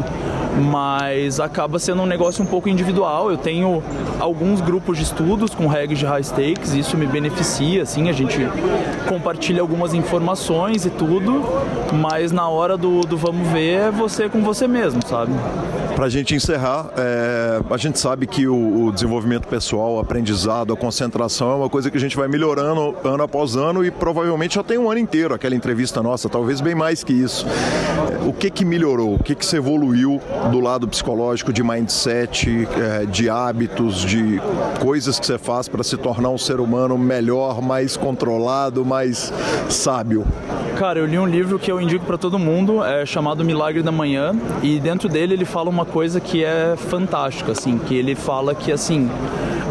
Mas 0.71 1.39
acaba 1.39 1.79
sendo 1.79 2.03
um 2.03 2.07
negócio 2.07 2.43
um 2.43 2.47
pouco 2.47 2.69
individual. 2.69 3.31
Eu 3.31 3.37
tenho 3.37 3.83
alguns 4.19 4.61
grupos 4.61 4.99
de 4.99 5.05
estudos 5.05 5.55
com 5.55 5.67
regras 5.67 5.99
de 5.99 6.07
high 6.07 6.23
stakes, 6.23 6.75
isso 6.75 6.97
me 6.97 7.07
beneficia, 7.07 7.83
assim, 7.83 8.09
a 8.09 8.13
gente 8.13 8.39
compartilha 9.09 9.61
algumas 9.61 9.95
informações 9.95 10.85
e 10.85 10.91
tudo, 10.91 11.43
mas 11.93 12.33
na 12.33 12.49
hora 12.49 12.77
do, 12.77 13.01
do 13.01 13.17
vamos 13.17 13.49
ver 13.49 13.71
é 13.71 13.91
você 13.91 14.29
com 14.29 14.43
você 14.43 14.67
mesmo, 14.67 15.01
sabe? 15.07 15.33
Para 15.95 16.07
a 16.07 16.09
gente 16.09 16.35
encerrar, 16.35 16.91
é, 16.97 17.61
a 17.69 17.77
gente 17.77 17.99
sabe 17.99 18.27
que 18.27 18.47
o, 18.47 18.87
o, 18.87 18.93
desenvolvimento 18.93 19.47
pessoal, 19.47 19.97
o 19.97 19.99
aprendizado, 19.99 20.73
a 20.73 20.77
concentração 20.77 21.53
é 21.53 21.55
uma 21.57 21.69
coisa 21.69 21.91
que 21.91 21.97
a 21.97 22.01
gente 22.01 22.17
vai 22.17 22.27
melhorando 22.27 22.97
ano 23.05 23.23
após 23.23 23.55
ano 23.55 23.85
e 23.85 23.91
provavelmente 23.91 24.55
já 24.55 24.63
tem 24.63 24.79
um 24.79 24.91
ano 24.91 24.99
inteiro 24.99 25.35
aquela 25.35 25.55
entrevista 25.55 26.03
nossa, 26.03 26.29
talvez 26.29 26.61
bem 26.61 26.75
mais 26.75 27.05
que 27.05 27.13
isso. 27.13 27.47
O 28.27 28.33
que 28.33 28.51
que 28.51 28.65
melhorou? 28.65 29.17
O 29.17 29.23
que 29.23 29.35
que 29.35 29.45
se 29.45 29.57
evoluiu 29.57 30.21
do 30.51 30.61
lado 30.61 30.89
psicológico, 30.89 31.53
de 31.53 31.63
mindset, 31.63 32.69
é, 32.77 33.07
de 33.07 33.29
hábitos, 33.29 34.01
de 34.01 34.41
coisas 34.81 35.19
que 35.19 35.27
você 35.27 35.39
faz 35.39 35.69
para 35.69 35.83
se 35.83 35.97
tornar 35.97 36.31
um 36.31 36.39
ser 36.39 36.61
humano 36.61 36.97
melhor, 36.97 37.61
mais 37.61 37.97
controlado, 37.97 38.85
mais 38.85 39.33
sábio? 39.69 40.27
Cara, 40.79 40.99
eu 40.99 41.07
li 41.07 41.19
um 41.19 41.27
livro 41.27 41.59
que 41.59 41.71
eu 41.71 41.81
indico 41.81 42.07
para 42.07 42.17
todo 42.17 42.39
mundo, 42.39 42.83
é 42.83 43.05
chamado 43.05 43.45
Milagre 43.45 43.83
da 43.83 43.93
Manhã, 43.93 44.35
e 44.63 44.81
dentro 44.81 45.09
dele 45.09 45.35
ele 45.35 45.45
fala 45.45 45.69
uma 45.69 45.85
coisa 45.85 46.21
que 46.21 46.43
é 46.43 46.75
fantástica, 46.77 47.53
assim, 47.53 47.77
que 47.77 47.95
ele 47.95 48.15
fala 48.15 48.55
que 48.55 48.73
assim, 48.73 49.11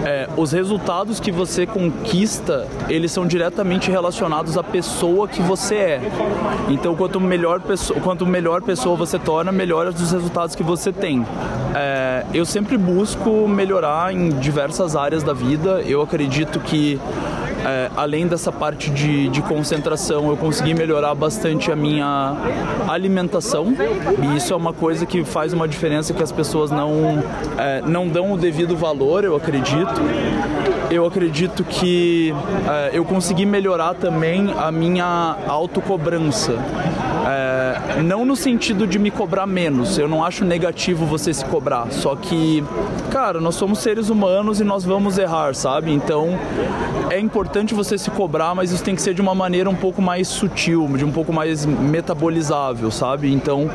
é, 0.06 0.30
os 0.38 0.52
resultados 0.52 1.20
que 1.20 1.32
você 1.32 1.66
conquista, 1.66 2.68
eles 2.88 3.12
são 3.12 3.26
diretamente 3.26 3.92
relacionados 3.92 4.58
à 4.58 4.64
pessoa 4.64 5.28
que 5.28 5.42
você 5.42 5.76
é. 5.76 6.02
Então, 6.70 6.96
quanto 6.96 7.20
melhor 7.20 7.60
pessoa, 7.60 8.00
quanto 8.00 8.26
melhor 8.26 8.62
pessoa 8.62 8.96
você 8.96 9.20
torna, 9.20 9.52
melhores 9.52 10.00
os 10.00 10.12
resultados 10.12 10.56
que 10.60 10.64
você 10.64 10.92
tem. 10.92 11.26
É, 11.74 12.26
eu 12.34 12.46
sempre 12.46 12.78
busco 12.78 13.48
melhorar 13.48 14.14
em 14.14 14.28
diversas 14.28 14.94
áreas 14.94 15.24
da 15.24 15.32
vida. 15.32 15.82
Eu 15.86 16.02
acredito 16.02 16.60
que 16.60 17.00
é, 17.66 17.90
além 17.96 18.28
dessa 18.28 18.52
parte 18.52 18.90
de, 18.90 19.30
de, 19.30 19.42
concentração, 19.42 20.28
eu 20.28 20.36
consegui 20.36 20.74
melhorar 20.74 21.16
bastante 21.16 21.72
a 21.72 21.78
minha 21.78 22.36
alimentação 22.90 23.74
e 24.22 24.36
isso 24.36 24.52
é 24.52 24.56
uma 24.56 24.74
coisa 24.74 25.06
que 25.06 25.24
faz 25.24 25.54
uma 25.54 25.68
diferença 25.68 26.14
que 26.14 26.22
as 26.22 26.32
pessoas 26.32 26.72
não, 26.72 27.24
é, 27.58 27.82
não 27.86 28.10
dão 28.10 28.34
o 28.34 28.38
devido 28.38 28.76
valor, 28.76 29.24
eu 29.24 29.38
acredito. 29.38 30.02
Eu 30.92 31.06
acredito 31.06 31.64
que 31.64 32.34
é, 32.68 32.90
eu 32.92 33.06
consegui 33.06 33.46
melhorar 33.46 33.94
também 33.94 34.54
a 34.58 34.70
minha 34.72 35.38
autocobrança. 35.48 36.54
É, 37.28 38.02
não 38.02 38.26
no 38.26 38.36
sentido 38.36 38.88
de 38.88 38.98
me 38.98 39.12
cobrar 39.12 39.46
menos, 39.46 39.98
eu 39.98 40.08
não 40.08 40.24
acho 40.24 40.46
negativo 40.46 41.06
você 41.06 41.34
se 41.34 41.44
cobrar, 41.46 41.92
só 41.92 42.16
que, 42.16 42.64
cara, 43.12 43.40
nós 43.40 43.56
somos 43.56 43.80
seres 43.80 44.10
humanos 44.10 44.60
e 44.60 44.64
nós 44.64 44.84
vamos 44.84 45.18
errar, 45.18 45.54
sabe? 45.56 45.92
Então 45.92 46.38
é 47.10 47.20
importante 47.20 47.74
você 47.74 47.98
se 47.98 48.10
cobrar, 48.12 48.56
mas 48.56 48.72
isso 48.72 48.84
tem 48.84 48.96
que 48.96 49.02
ser 49.02 49.14
de 49.14 49.22
uma 49.22 49.36
maneira 49.36 49.70
um 49.70 49.76
pouco 49.76 50.02
mais 50.02 50.28
sutil, 50.28 50.88
de 50.98 51.04
um 51.04 51.12
pouco 51.12 51.34
mais 51.34 51.66
metabolizável, 51.66 52.92
sabe? 52.92 53.32
Então 53.32 53.70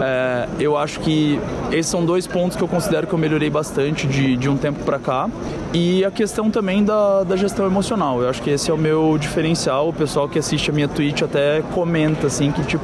é, 0.00 0.48
eu 0.58 0.76
acho 0.76 1.00
que 1.00 1.40
esses 1.70 1.86
são 1.86 2.04
dois 2.04 2.26
pontos 2.26 2.56
que 2.56 2.62
eu 2.62 2.68
considero 2.68 3.06
que 3.06 3.12
eu 3.12 3.18
melhorei 3.18 3.50
bastante 3.50 4.06
de, 4.06 4.36
de 4.36 4.48
um 4.48 4.56
tempo 4.56 4.84
para 4.84 4.98
cá. 4.98 5.28
E 5.72 6.04
a 6.04 6.10
questão 6.10 6.50
também 6.50 6.84
da, 6.84 7.24
da 7.24 7.36
gestão 7.36 7.66
emocional. 7.66 8.22
Eu 8.22 8.28
acho 8.28 8.40
que 8.40 8.50
esse 8.50 8.70
é 8.70 8.74
o 8.74 8.78
meu 8.78 9.18
diferencial. 9.18 9.88
O 9.88 9.92
pessoal 9.92 10.28
que 10.28 10.38
assiste 10.38 10.70
a 10.70 10.72
minha 10.72 10.86
Twitch 10.86 11.22
até 11.22 11.62
comenta, 11.74 12.28
assim, 12.28 12.52
que, 12.52 12.62
tipo, 12.62 12.83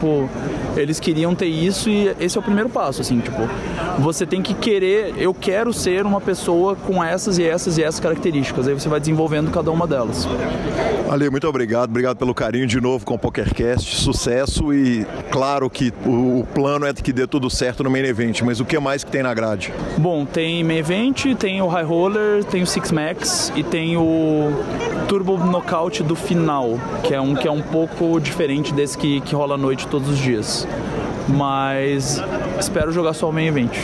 eles 0.76 1.00
queriam 1.00 1.34
ter 1.34 1.46
isso 1.46 1.88
e 1.88 2.14
esse 2.20 2.36
é 2.36 2.40
o 2.40 2.42
primeiro 2.42 2.68
passo, 2.68 3.00
assim, 3.00 3.20
tipo, 3.20 3.40
você 3.98 4.24
tem 4.26 4.42
que 4.42 4.54
querer, 4.54 5.14
eu 5.16 5.34
quero 5.34 5.72
ser 5.72 6.06
uma 6.06 6.20
pessoa 6.20 6.76
com 6.76 7.02
essas 7.02 7.38
e 7.38 7.44
essas 7.44 7.78
e 7.78 7.82
essas 7.82 8.00
características. 8.00 8.68
Aí 8.68 8.74
você 8.74 8.88
vai 8.88 9.00
desenvolvendo 9.00 9.50
cada 9.50 9.70
uma 9.70 9.86
delas. 9.86 10.26
Ale, 11.10 11.28
muito 11.28 11.48
obrigado. 11.48 11.90
Obrigado 11.90 12.16
pelo 12.18 12.32
carinho 12.32 12.68
de 12.68 12.80
novo 12.80 13.04
com 13.04 13.14
o 13.14 13.18
PokerCast. 13.18 13.96
Sucesso 13.96 14.72
e 14.72 15.04
claro 15.28 15.68
que 15.68 15.92
o, 16.06 16.40
o 16.40 16.46
plano 16.54 16.86
é 16.86 16.94
que 16.94 17.12
dê 17.12 17.26
tudo 17.26 17.50
certo 17.50 17.82
no 17.82 17.90
Main 17.90 18.04
Event, 18.04 18.42
mas 18.42 18.60
o 18.60 18.64
que 18.64 18.78
mais 18.78 19.02
que 19.02 19.10
tem 19.10 19.20
na 19.20 19.34
grade? 19.34 19.72
Bom, 19.98 20.24
tem 20.24 20.62
Main 20.62 20.78
Event, 20.78 21.34
tem 21.36 21.60
o 21.60 21.66
High 21.66 21.84
Roller, 21.84 22.44
tem 22.44 22.62
o 22.62 22.66
Six 22.66 22.92
Max 22.92 23.52
e 23.56 23.64
tem 23.64 23.96
o 23.96 24.52
Turbo 25.08 25.36
Knockout 25.36 26.04
do 26.04 26.14
final, 26.14 26.78
que 27.02 27.12
é 27.12 27.20
um 27.20 27.34
que 27.34 27.48
é 27.48 27.50
um 27.50 27.62
pouco 27.62 28.20
diferente 28.20 28.72
desse 28.72 28.96
que, 28.96 29.20
que 29.22 29.34
rola 29.34 29.56
à 29.56 29.58
noite 29.58 29.88
todos 29.90 30.08
os 30.08 30.18
dias. 30.18 30.66
Mas 31.28 32.22
espero 32.58 32.92
jogar 32.92 33.12
só 33.12 33.28
o 33.28 33.32
Main 33.32 33.46
Event. 33.46 33.76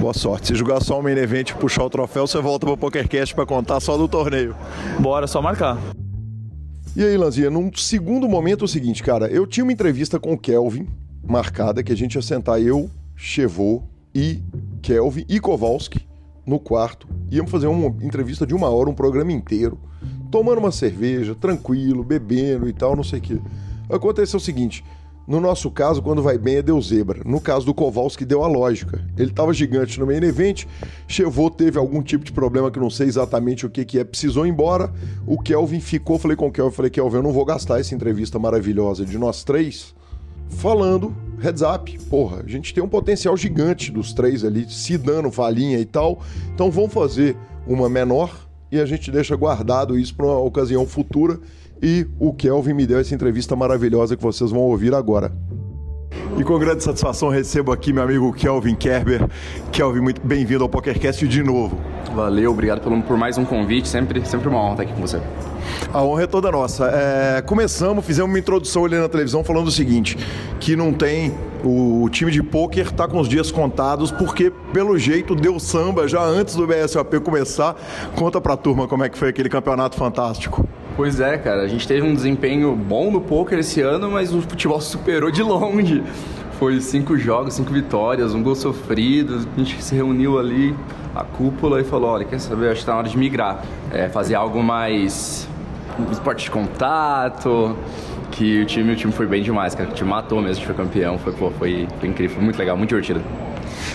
Boa 0.00 0.14
sorte. 0.14 0.48
Se 0.48 0.54
jogar 0.54 0.80
só 0.80 0.98
o 0.98 1.02
Main 1.02 1.16
Event 1.16 1.50
e 1.50 1.54
puxar 1.54 1.84
o 1.84 1.90
troféu, 1.90 2.26
você 2.26 2.40
volta 2.40 2.66
pro 2.66 2.76
PokerCast 2.76 3.34
para 3.34 3.46
contar 3.46 3.78
só 3.80 3.96
do 3.96 4.08
torneio. 4.08 4.56
Bora, 4.98 5.26
só 5.26 5.40
marcar. 5.40 5.78
E 6.96 7.04
aí, 7.04 7.16
Lanzinha, 7.16 7.50
num 7.50 7.70
segundo 7.74 8.28
momento 8.28 8.62
é 8.62 8.64
o 8.64 8.68
seguinte, 8.68 9.02
cara, 9.02 9.26
eu 9.26 9.46
tinha 9.46 9.64
uma 9.64 9.72
entrevista 9.72 10.18
com 10.18 10.32
o 10.32 10.38
Kelvin 10.38 10.86
marcada, 11.22 11.82
que 11.82 11.92
a 11.92 11.96
gente 11.96 12.16
ia 12.16 12.22
sentar 12.22 12.60
eu, 12.60 12.90
Chevô 13.14 13.82
e 14.14 14.42
Kelvin 14.82 15.24
e 15.28 15.38
Kowalski 15.38 16.06
no 16.44 16.58
quarto. 16.58 17.06
Íamos 17.30 17.50
fazer 17.50 17.66
uma 17.66 17.86
entrevista 18.04 18.46
de 18.46 18.54
uma 18.54 18.68
hora, 18.68 18.90
um 18.90 18.94
programa 18.94 19.32
inteiro, 19.32 19.78
tomando 20.30 20.58
uma 20.58 20.72
cerveja, 20.72 21.34
tranquilo, 21.34 22.02
bebendo 22.02 22.68
e 22.68 22.72
tal, 22.72 22.96
não 22.96 23.04
sei 23.04 23.20
o 23.20 23.22
quê. 23.22 23.40
Aconteceu 23.88 24.38
o 24.38 24.40
seguinte: 24.40 24.84
no 25.26 25.40
nosso 25.40 25.70
caso, 25.70 26.02
quando 26.02 26.22
vai 26.22 26.36
bem 26.36 26.56
é 26.56 26.62
deu 26.62 26.80
zebra. 26.80 27.22
No 27.24 27.40
caso 27.40 27.64
do 27.64 27.72
Kowalski, 27.72 28.24
deu 28.24 28.42
a 28.42 28.48
lógica. 28.48 29.04
Ele 29.16 29.30
estava 29.30 29.52
gigante 29.52 29.98
no 30.00 30.06
main 30.06 30.22
event, 30.22 30.64
Chevô 31.06 31.48
teve 31.48 31.78
algum 31.78 32.02
tipo 32.02 32.24
de 32.24 32.32
problema 32.32 32.70
que 32.70 32.80
não 32.80 32.90
sei 32.90 33.06
exatamente 33.06 33.64
o 33.64 33.70
que, 33.70 33.84
que 33.84 33.98
é, 33.98 34.04
precisou 34.04 34.46
ir 34.46 34.50
embora. 34.50 34.92
O 35.26 35.38
Kelvin 35.38 35.80
ficou, 35.80 36.18
falei 36.18 36.36
com 36.36 36.48
o 36.48 36.52
Kelvin, 36.52 36.74
falei, 36.74 36.90
Kelvin, 36.90 37.16
eu 37.16 37.22
não 37.22 37.32
vou 37.32 37.44
gastar 37.44 37.80
essa 37.80 37.94
entrevista 37.94 38.38
maravilhosa 38.38 39.04
de 39.04 39.16
nós 39.16 39.44
três 39.44 39.94
falando 40.48 41.14
heads 41.40 41.62
up. 41.62 41.98
Porra, 42.10 42.42
a 42.44 42.48
gente 42.48 42.74
tem 42.74 42.82
um 42.82 42.88
potencial 42.88 43.36
gigante 43.36 43.90
dos 43.90 44.12
três 44.12 44.44
ali, 44.44 44.68
se 44.68 44.98
dando 44.98 45.30
falinha 45.30 45.78
e 45.78 45.84
tal. 45.84 46.20
Então 46.54 46.70
vamos 46.70 46.92
fazer 46.92 47.36
uma 47.66 47.88
menor 47.88 48.30
e 48.70 48.80
a 48.80 48.86
gente 48.86 49.10
deixa 49.10 49.36
guardado 49.36 49.98
isso 49.98 50.14
para 50.14 50.26
uma 50.26 50.38
ocasião 50.38 50.86
futura. 50.86 51.38
E 51.82 52.06
o 52.20 52.32
Kelvin 52.32 52.74
me 52.74 52.86
deu 52.86 53.00
essa 53.00 53.12
entrevista 53.12 53.56
maravilhosa 53.56 54.16
que 54.16 54.22
vocês 54.22 54.52
vão 54.52 54.60
ouvir 54.60 54.94
agora. 54.94 55.32
E 56.38 56.44
com 56.44 56.56
grande 56.56 56.84
satisfação 56.84 57.28
recebo 57.28 57.72
aqui 57.72 57.92
meu 57.92 58.04
amigo 58.04 58.32
Kelvin 58.32 58.76
Kerber. 58.76 59.28
Kelvin, 59.72 60.00
muito 60.00 60.20
bem-vindo 60.24 60.62
ao 60.62 60.68
PokerCast 60.68 61.26
de 61.26 61.42
novo. 61.42 61.76
Valeu, 62.14 62.52
obrigado 62.52 62.80
por, 62.80 63.02
por 63.02 63.16
mais 63.16 63.36
um 63.36 63.44
convite. 63.44 63.88
Sempre, 63.88 64.24
sempre 64.24 64.48
uma 64.48 64.60
honra 64.60 64.72
estar 64.72 64.82
aqui 64.84 64.92
com 64.92 65.00
você. 65.00 65.20
A 65.92 66.02
honra 66.04 66.22
é 66.22 66.26
toda 66.28 66.52
nossa. 66.52 66.86
É, 66.86 67.42
começamos, 67.42 68.06
fizemos 68.06 68.30
uma 68.30 68.38
introdução 68.38 68.84
ali 68.84 68.96
na 68.96 69.08
televisão 69.08 69.42
falando 69.42 69.66
o 69.66 69.72
seguinte: 69.72 70.16
que 70.60 70.76
não 70.76 70.92
tem. 70.92 71.34
O, 71.64 72.08
time 72.10 72.30
de 72.30 72.42
pôquer 72.42 72.86
está 72.86 73.06
com 73.06 73.20
os 73.20 73.28
dias 73.28 73.52
contados, 73.52 74.10
porque, 74.10 74.52
pelo 74.72 74.98
jeito, 74.98 75.34
deu 75.34 75.60
samba 75.60 76.08
já 76.08 76.22
antes 76.22 76.56
do 76.56 76.66
BSOP 76.66 77.20
começar. 77.20 77.76
Conta 78.16 78.40
pra 78.40 78.56
turma 78.56 78.88
como 78.88 79.04
é 79.04 79.08
que 79.08 79.16
foi 79.16 79.28
aquele 79.28 79.48
campeonato 79.48 79.96
fantástico. 79.96 80.66
Pois 80.94 81.20
é, 81.20 81.38
cara, 81.38 81.62
a 81.62 81.68
gente 81.68 81.88
teve 81.88 82.06
um 82.06 82.14
desempenho 82.14 82.76
bom 82.76 83.10
no 83.10 83.20
poker 83.20 83.58
esse 83.58 83.80
ano, 83.80 84.10
mas 84.10 84.34
o 84.34 84.42
futebol 84.42 84.80
superou 84.82 85.30
de 85.30 85.42
longe. 85.42 86.02
Foi 86.58 86.80
cinco 86.80 87.16
jogos, 87.16 87.54
cinco 87.54 87.72
vitórias, 87.72 88.34
um 88.34 88.42
gol 88.42 88.54
sofrido. 88.54 89.46
A 89.56 89.58
gente 89.58 89.82
se 89.82 89.94
reuniu 89.94 90.38
ali, 90.38 90.76
a 91.14 91.24
cúpula, 91.24 91.80
e 91.80 91.84
falou: 91.84 92.10
olha, 92.10 92.24
quer 92.24 92.38
saber? 92.38 92.70
Acho 92.70 92.80
que 92.80 92.86
tá 92.86 92.92
na 92.92 92.98
hora 92.98 93.08
de 93.08 93.16
migrar. 93.16 93.64
É, 93.90 94.08
fazer 94.08 94.34
algo 94.34 94.62
mais. 94.62 95.48
esporte 96.10 96.44
de 96.44 96.50
contato. 96.50 97.76
Que 98.30 98.62
o 98.62 98.66
time, 98.66 98.92
o 98.92 98.96
time 98.96 99.12
foi 99.12 99.26
bem 99.26 99.42
demais, 99.42 99.74
cara. 99.74 99.90
O 99.90 99.92
time 99.92 100.08
matou 100.08 100.38
mesmo, 100.38 100.50
a 100.50 100.54
gente 100.54 100.66
foi 100.66 100.74
campeão. 100.74 101.18
Foi, 101.18 101.32
pô, 101.32 101.50
foi, 101.50 101.88
foi 101.98 102.08
incrível, 102.08 102.36
foi 102.36 102.44
muito 102.44 102.58
legal, 102.58 102.76
muito 102.76 102.90
divertido. 102.90 103.20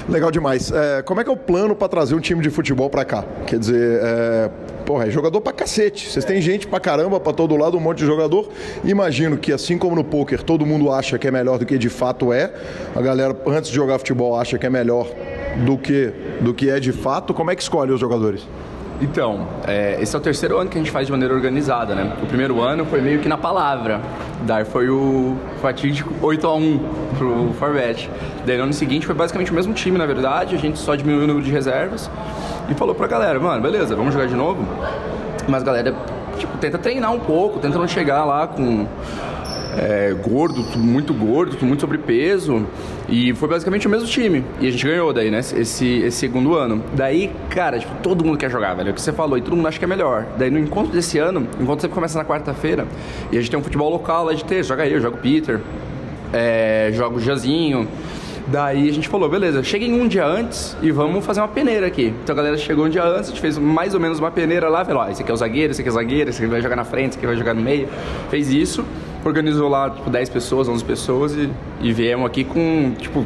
Legal 0.09 0.31
demais. 0.31 0.71
É, 0.71 1.01
como 1.01 1.19
é 1.19 1.23
que 1.23 1.29
é 1.29 1.33
o 1.33 1.37
plano 1.37 1.75
para 1.75 1.89
trazer 1.89 2.15
um 2.15 2.19
time 2.19 2.41
de 2.41 2.49
futebol 2.49 2.89
para 2.89 3.03
cá? 3.03 3.25
Quer 3.45 3.59
dizer, 3.59 3.99
é, 4.01 4.49
porra, 4.85 5.07
é 5.07 5.09
jogador 5.09 5.41
pra 5.41 5.51
cacete. 5.51 6.09
Vocês 6.09 6.23
têm 6.23 6.41
gente 6.41 6.65
pra 6.65 6.79
caramba, 6.79 7.19
pra 7.19 7.33
todo 7.33 7.57
lado, 7.57 7.75
um 7.75 7.79
monte 7.81 7.99
de 7.99 8.05
jogador. 8.05 8.47
Imagino 8.85 9.37
que, 9.37 9.51
assim 9.51 9.77
como 9.77 9.95
no 9.97 10.05
poker, 10.05 10.41
todo 10.41 10.65
mundo 10.65 10.91
acha 10.91 11.17
que 11.17 11.27
é 11.27 11.31
melhor 11.31 11.59
do 11.59 11.65
que 11.65 11.77
de 11.77 11.89
fato 11.89 12.31
é. 12.31 12.53
A 12.95 13.01
galera, 13.01 13.35
antes 13.47 13.69
de 13.69 13.75
jogar 13.75 13.97
futebol, 13.99 14.39
acha 14.39 14.57
que 14.57 14.65
é 14.65 14.69
melhor 14.69 15.07
do 15.65 15.77
que, 15.77 16.13
do 16.39 16.53
que 16.53 16.69
é 16.69 16.79
de 16.79 16.93
fato. 16.93 17.33
Como 17.33 17.51
é 17.51 17.55
que 17.55 17.61
escolhe 17.61 17.91
os 17.91 17.99
jogadores? 17.99 18.47
Então, 18.99 19.47
é, 19.67 19.97
esse 20.01 20.15
é 20.15 20.19
o 20.19 20.21
terceiro 20.21 20.57
ano 20.57 20.69
que 20.69 20.77
a 20.77 20.81
gente 20.81 20.89
faz 20.89 21.05
de 21.05 21.11
maneira 21.11 21.33
organizada, 21.33 21.93
né? 21.93 22.13
O 22.21 22.25
primeiro 22.25 22.61
ano 22.61 22.83
foi 22.85 22.99
meio 22.99 23.19
que 23.19 23.27
na 23.27 23.37
palavra. 23.37 24.01
Daí 24.41 24.65
foi 24.65 24.89
o 24.89 25.35
fatídico 25.61 26.13
8x1 26.21 26.79
pro 27.17 27.53
Forbet. 27.59 28.09
Daí 28.45 28.57
no 28.57 28.63
ano 28.63 28.73
seguinte 28.73 29.05
foi 29.05 29.13
basicamente 29.13 29.51
o 29.51 29.53
mesmo 29.53 29.73
time, 29.73 29.97
na 29.99 30.05
verdade. 30.05 30.55
A 30.55 30.57
gente 30.57 30.79
só 30.79 30.95
diminuiu 30.95 31.25
o 31.25 31.27
número 31.27 31.45
de 31.45 31.51
reservas 31.51 32.09
e 32.69 32.73
falou 32.73 32.95
pra 32.95 33.05
galera, 33.05 33.39
mano, 33.39 33.61
beleza, 33.61 33.95
vamos 33.95 34.13
jogar 34.13 34.27
de 34.27 34.35
novo? 34.35 34.65
Mas 35.47 35.61
galera, 35.61 35.95
tipo, 36.37 36.57
tenta 36.57 36.79
treinar 36.79 37.13
um 37.13 37.19
pouco, 37.19 37.59
tenta 37.59 37.77
não 37.77 37.87
chegar 37.87 38.25
lá 38.25 38.47
com 38.47 38.87
é, 39.77 40.13
gordo, 40.13 40.61
muito 40.77 41.13
gordo, 41.13 41.57
muito 41.63 41.81
sobrepeso. 41.81 42.65
E 43.07 43.33
foi 43.35 43.47
basicamente 43.47 43.87
o 43.87 43.89
mesmo 43.89 44.07
time. 44.07 44.43
E 44.59 44.67
a 44.67 44.71
gente 44.71 44.85
ganhou 44.85 45.13
daí, 45.13 45.29
né? 45.29 45.39
Esse, 45.39 45.99
esse 45.99 46.11
segundo 46.17 46.55
ano. 46.55 46.83
Daí, 46.93 47.31
cara, 47.49 47.77
tipo, 47.77 47.93
todo 48.01 48.25
mundo 48.25 48.37
quer 48.37 48.49
jogar, 48.49 48.73
velho. 48.73 48.89
É 48.89 48.91
o 48.91 48.95
que 48.95 49.01
você 49.01 49.13
falou, 49.13 49.37
e 49.37 49.41
todo 49.41 49.55
mundo 49.55 49.67
acha 49.67 49.77
que 49.77 49.85
é 49.85 49.87
melhor. 49.87 50.25
Daí 50.37 50.49
no 50.49 50.59
encontro 50.59 50.91
desse 50.91 51.19
ano, 51.19 51.47
o 51.59 51.63
encontro 51.63 51.81
sempre 51.81 51.95
começa 51.95 52.17
na 52.17 52.25
quarta-feira. 52.25 52.87
E 53.31 53.37
a 53.37 53.39
gente 53.39 53.51
tem 53.51 53.59
um 53.59 53.63
futebol 53.63 53.89
local 53.89 54.25
lá 54.25 54.33
de 54.33 54.43
ter. 54.43 54.63
Joga 54.63 54.87
eu, 54.87 54.99
joga 54.99 55.15
o 55.15 55.19
Peter, 55.19 55.61
é, 56.33 56.89
joga 56.93 57.15
o 57.15 57.19
Jazinho. 57.19 57.87
Daí 58.47 58.87
a 58.87 58.93
gente 58.93 59.09
falou, 59.09 59.29
beleza, 59.29 59.61
cheguem 59.61 59.99
um 59.99 60.07
dia 60.07 60.25
antes 60.25 60.77
e 60.81 60.89
vamos 60.89 61.25
fazer 61.25 61.41
uma 61.41 61.49
peneira 61.49 61.85
aqui. 61.85 62.13
Então 62.23 62.33
a 62.33 62.37
galera 62.37 62.57
chegou 62.57 62.85
um 62.85 62.89
dia 62.89 63.03
antes, 63.03 63.25
a 63.25 63.33
gente 63.33 63.41
fez 63.41 63.57
mais 63.57 63.93
ou 63.93 63.99
menos 63.99 64.19
uma 64.19 64.31
peneira 64.31 64.69
lá, 64.69 64.85
falou, 64.85 65.03
ó, 65.03 65.09
esse 65.09 65.21
aqui 65.21 65.29
é 65.29 65.33
o 65.33 65.37
zagueiro, 65.37 65.71
esse 65.71 65.81
aqui 65.81 65.89
é 65.89 65.91
o 65.91 65.95
zagueiro, 65.95 66.29
esse 66.29 66.41
aqui 66.41 66.49
vai 66.49 66.61
jogar 66.61 66.77
na 66.77 66.85
frente, 66.85 67.09
esse 67.09 67.17
aqui 67.17 67.27
vai 67.27 67.35
jogar 67.35 67.53
no 67.53 67.61
meio. 67.61 67.89
Fez 68.29 68.49
isso. 68.49 68.85
Organizou 69.23 69.69
lá, 69.69 69.89
tipo, 69.89 70.09
10 70.09 70.29
pessoas, 70.29 70.67
11 70.67 70.83
pessoas 70.83 71.33
e, 71.33 71.49
e 71.81 71.91
viemos 71.91 72.25
aqui 72.25 72.43
com, 72.43 72.93
tipo, 72.97 73.25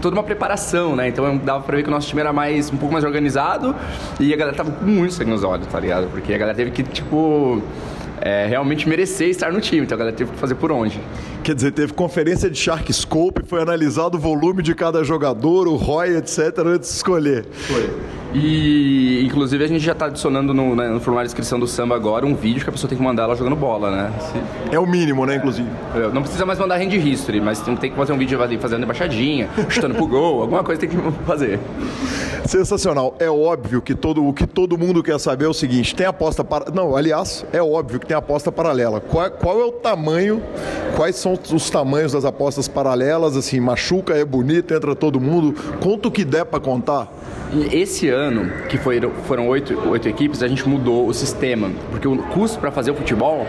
toda 0.00 0.16
uma 0.16 0.22
preparação, 0.22 0.94
né? 0.94 1.08
Então 1.08 1.36
dava 1.38 1.62
pra 1.62 1.76
ver 1.76 1.82
que 1.82 1.88
o 1.88 1.92
nosso 1.92 2.08
time 2.08 2.20
era 2.20 2.32
mais, 2.32 2.72
um 2.72 2.76
pouco 2.76 2.92
mais 2.92 3.04
organizado 3.04 3.74
e 4.18 4.32
a 4.32 4.36
galera 4.36 4.56
tava 4.56 4.70
com 4.70 4.84
muito 4.84 5.14
sangue 5.14 5.30
nos 5.30 5.44
olhos, 5.44 5.66
tá 5.66 5.78
ligado? 5.80 6.08
Porque 6.10 6.32
a 6.32 6.38
galera 6.38 6.56
teve 6.56 6.70
que, 6.70 6.82
tipo 6.82 7.62
é, 8.20 8.46
realmente 8.46 8.88
merecer 8.88 9.28
estar 9.28 9.52
no 9.52 9.60
time. 9.60 9.82
Então 9.82 9.96
a 9.96 9.98
galera 9.98 10.16
teve 10.16 10.30
que 10.30 10.38
fazer 10.38 10.54
por 10.54 10.70
onde. 10.70 11.00
Quer 11.42 11.54
dizer, 11.54 11.72
teve 11.72 11.92
conferência 11.94 12.50
de 12.50 12.58
Shark 12.58 12.92
Scope, 12.92 13.42
foi 13.46 13.62
analisado 13.62 14.18
o 14.18 14.20
volume 14.20 14.62
de 14.62 14.74
cada 14.74 15.02
jogador, 15.02 15.66
o 15.66 15.76
ROI, 15.76 16.16
etc., 16.18 16.58
antes 16.66 16.90
de 16.90 16.96
escolher. 16.96 17.46
Foi. 17.50 17.90
E, 18.32 19.24
inclusive, 19.26 19.64
a 19.64 19.66
gente 19.66 19.80
já 19.80 19.92
está 19.92 20.06
adicionando 20.06 20.54
no, 20.54 20.76
né, 20.76 20.88
no, 20.88 21.00
formulário 21.00 21.26
de 21.26 21.32
inscrição 21.32 21.58
do 21.58 21.66
samba 21.66 21.96
agora 21.96 22.24
um 22.24 22.34
vídeo 22.34 22.62
que 22.62 22.68
a 22.68 22.72
pessoa 22.72 22.88
tem 22.88 22.96
que 22.96 23.02
mandar 23.02 23.24
ela 23.24 23.34
jogando 23.34 23.56
bola, 23.56 23.90
né? 23.90 24.12
Se... 24.20 24.74
É 24.74 24.78
o 24.78 24.86
mínimo, 24.86 25.26
né, 25.26 25.36
inclusive? 25.36 25.68
É, 25.96 26.08
não 26.12 26.22
precisa 26.22 26.46
mais 26.46 26.58
mandar 26.58 26.76
hand 26.76 26.94
history, 26.94 27.40
mas 27.40 27.60
tem, 27.60 27.74
tem 27.74 27.90
que 27.90 27.96
fazer 27.96 28.12
um 28.12 28.18
vídeo 28.18 28.38
fazendo 28.60 28.84
embaixadinha, 28.84 29.48
chutando 29.68 29.96
pro 29.96 30.06
gol, 30.06 30.42
alguma 30.42 30.62
coisa 30.62 30.80
tem 30.80 30.88
que 30.88 30.96
fazer. 31.26 31.58
Sensacional. 32.46 33.16
É 33.18 33.28
óbvio 33.28 33.82
que 33.82 33.94
todo, 33.94 34.26
o 34.26 34.32
que 34.32 34.46
todo 34.46 34.78
mundo 34.78 35.02
quer 35.02 35.18
saber 35.18 35.44
é 35.44 35.48
o 35.48 35.54
seguinte: 35.54 35.94
tem 35.94 36.06
aposta 36.06 36.42
para. 36.42 36.70
Não, 36.72 36.96
aliás, 36.96 37.44
é 37.52 37.62
óbvio 37.62 38.00
que 38.00 38.06
tem 38.06 38.16
aposta 38.16 38.50
paralela. 38.50 39.00
Qual, 39.00 39.30
qual 39.30 39.60
é 39.60 39.64
o 39.64 39.72
tamanho? 39.72 40.42
Quais 40.96 41.16
são 41.16 41.29
os 41.32 41.70
tamanhos 41.70 42.12
das 42.12 42.24
apostas 42.24 42.68
paralelas? 42.68 43.36
Assim, 43.36 43.60
machuca, 43.60 44.14
é 44.14 44.24
bonito, 44.24 44.74
entra 44.74 44.94
todo 44.94 45.20
mundo. 45.20 45.54
Quanto 45.80 46.10
que 46.10 46.24
der 46.24 46.44
para 46.44 46.60
contar? 46.60 47.08
Esse 47.72 48.08
ano, 48.08 48.50
que 48.68 48.78
foi, 48.78 49.00
foram 49.26 49.48
oito, 49.48 49.76
oito 49.88 50.08
equipes, 50.08 50.42
a 50.42 50.48
gente 50.48 50.68
mudou 50.68 51.08
o 51.08 51.12
sistema, 51.12 51.70
porque 51.90 52.06
o 52.06 52.16
custo 52.16 52.60
para 52.60 52.70
fazer 52.70 52.92
o 52.92 52.94
futebol 52.94 53.46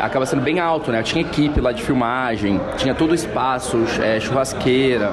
acaba 0.00 0.24
sendo 0.24 0.42
bem 0.42 0.58
alto, 0.58 0.90
né? 0.90 1.02
Tinha 1.02 1.22
equipe 1.22 1.60
lá 1.60 1.70
de 1.70 1.82
filmagem, 1.82 2.60
tinha 2.76 2.94
todo 2.94 3.12
o 3.12 3.14
espaço, 3.14 3.78
é, 4.00 4.18
churrasqueira, 4.18 5.12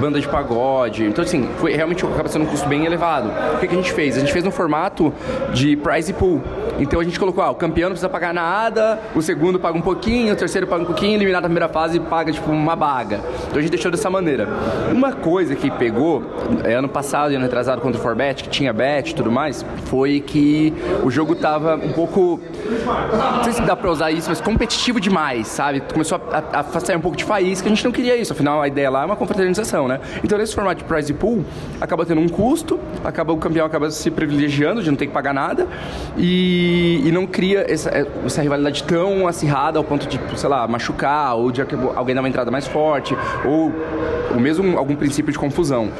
banda 0.00 0.20
de 0.20 0.28
pagode. 0.28 1.04
Então, 1.04 1.24
assim, 1.24 1.48
foi 1.58 1.72
realmente 1.72 2.04
acaba 2.04 2.28
sendo 2.28 2.44
um 2.44 2.48
custo 2.48 2.68
bem 2.68 2.86
elevado. 2.86 3.30
O 3.54 3.58
que, 3.58 3.66
que 3.66 3.74
a 3.74 3.76
gente 3.76 3.92
fez? 3.92 4.16
A 4.16 4.20
gente 4.20 4.32
fez 4.32 4.44
no 4.44 4.50
formato 4.50 5.12
de 5.52 5.76
prize 5.76 6.12
pool. 6.12 6.40
Então 6.80 6.98
a 6.98 7.04
gente 7.04 7.20
colocou, 7.20 7.44
ah, 7.44 7.50
o 7.50 7.54
campeão 7.54 7.90
não 7.90 7.94
precisa 7.94 8.08
pagar 8.08 8.32
nada, 8.32 8.98
o 9.14 9.20
segundo 9.20 9.60
paga 9.60 9.76
um 9.76 9.82
pouquinho, 9.82 10.32
o 10.32 10.36
terceiro 10.36 10.66
paga 10.66 10.82
um 10.82 10.86
pouquinho, 10.86 11.14
eliminado 11.16 11.42
na 11.42 11.48
primeira 11.48 11.68
fase 11.68 12.00
paga 12.00 12.32
tipo 12.32 12.50
uma 12.50 12.74
baga. 12.74 13.20
Então 13.46 13.58
a 13.58 13.60
gente 13.60 13.70
deixou 13.70 13.90
dessa 13.90 14.08
maneira. 14.08 14.48
Uma 14.90 15.12
coisa 15.12 15.54
que 15.54 15.70
pegou, 15.70 16.22
é, 16.64 16.74
ano 16.74 16.88
passado 16.88 17.32
e 17.32 17.34
ano 17.34 17.44
retrasado, 17.44 17.79
contra 17.80 17.98
o 17.98 18.02
Forbet, 18.02 18.44
que 18.44 18.48
tinha 18.48 18.72
bet 18.72 19.10
e 19.10 19.14
tudo 19.14 19.30
mais, 19.30 19.64
foi 19.86 20.20
que 20.20 20.72
o 21.02 21.10
jogo 21.10 21.34
tava 21.34 21.76
um 21.76 21.92
pouco. 21.92 22.40
Não 23.36 23.44
sei 23.44 23.52
se 23.52 23.62
dá 23.62 23.74
pra 23.74 23.90
usar 23.90 24.10
isso, 24.10 24.28
mas 24.28 24.40
competitivo 24.40 25.00
demais, 25.00 25.48
sabe? 25.48 25.80
Começou 25.92 26.20
a, 26.30 26.58
a, 26.58 26.60
a 26.60 26.80
sair 26.80 26.96
um 26.96 27.00
pouco 27.00 27.16
de 27.16 27.24
faísca, 27.24 27.66
a 27.66 27.70
gente 27.70 27.84
não 27.84 27.92
queria 27.92 28.16
isso. 28.16 28.32
Afinal, 28.32 28.62
a 28.62 28.68
ideia 28.68 28.90
lá 28.90 29.02
é 29.02 29.06
uma 29.06 29.16
confraternização, 29.16 29.88
né? 29.88 30.00
Então, 30.22 30.38
nesse 30.38 30.54
formato 30.54 30.78
de 30.78 30.84
prize 30.84 31.12
pool, 31.12 31.44
acaba 31.80 32.04
tendo 32.04 32.20
um 32.20 32.28
custo, 32.28 32.78
acaba 33.04 33.32
o 33.32 33.36
campeão 33.36 33.66
acaba 33.66 33.90
se 33.90 34.10
privilegiando 34.10 34.82
de 34.82 34.90
não 34.90 34.96
ter 34.96 35.06
que 35.06 35.12
pagar 35.12 35.32
nada 35.32 35.66
e, 36.16 37.02
e 37.04 37.12
não 37.12 37.26
cria 37.26 37.64
essa, 37.68 37.90
essa 38.24 38.42
rivalidade 38.42 38.82
tão 38.84 39.26
acirrada 39.26 39.78
ao 39.78 39.84
ponto 39.84 40.06
de, 40.06 40.20
sei 40.36 40.48
lá, 40.48 40.66
machucar 40.66 41.36
ou 41.36 41.50
de 41.50 41.62
alguém 41.94 42.14
dar 42.14 42.20
uma 42.20 42.28
entrada 42.28 42.50
mais 42.50 42.66
forte 42.66 43.16
ou, 43.44 43.72
ou 44.32 44.40
mesmo 44.40 44.78
algum 44.78 44.94
princípio 44.94 45.32
de 45.32 45.38
confusão. 45.38 45.90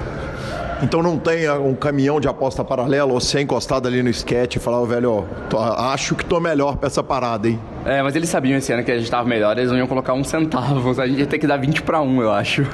Então 0.83 1.03
não 1.03 1.18
tem 1.18 1.47
ah, 1.47 1.59
um 1.59 1.74
caminhão 1.74 2.18
de 2.20 2.26
aposta 2.26 2.64
paralela 2.64 3.12
ou 3.12 3.20
ser 3.20 3.41
encostado 3.41 3.87
ali 3.87 4.03
no 4.03 4.09
sketch 4.09 4.57
e 4.57 4.59
falar, 4.59 4.81
oh, 4.81 4.87
velho, 4.87 5.26
ó, 5.53 5.93
acho 5.93 6.14
que 6.14 6.24
tô 6.24 6.41
melhor 6.41 6.76
pra 6.76 6.87
essa 6.87 7.03
parada, 7.03 7.49
hein? 7.49 7.61
É, 7.85 8.03
mas 8.03 8.16
eles 8.16 8.28
sabiam 8.31 8.57
esse 8.57 8.72
ano 8.72 8.83
que 8.83 8.91
a 8.91 8.99
gente 8.99 9.11
tava 9.11 9.28
melhor, 9.28 9.57
eles 9.59 9.70
não 9.70 9.76
iam 9.76 9.87
colocar 9.87 10.14
um 10.14 10.24
centavo, 10.24 10.99
a 11.01 11.07
gente 11.07 11.20
ia 11.20 11.26
ter 11.26 11.39
que 11.39 11.47
dar 11.47 11.59
20 11.59 11.83
para 11.83 12.01
1, 12.01 12.22
eu 12.22 12.33
acho. 12.33 12.66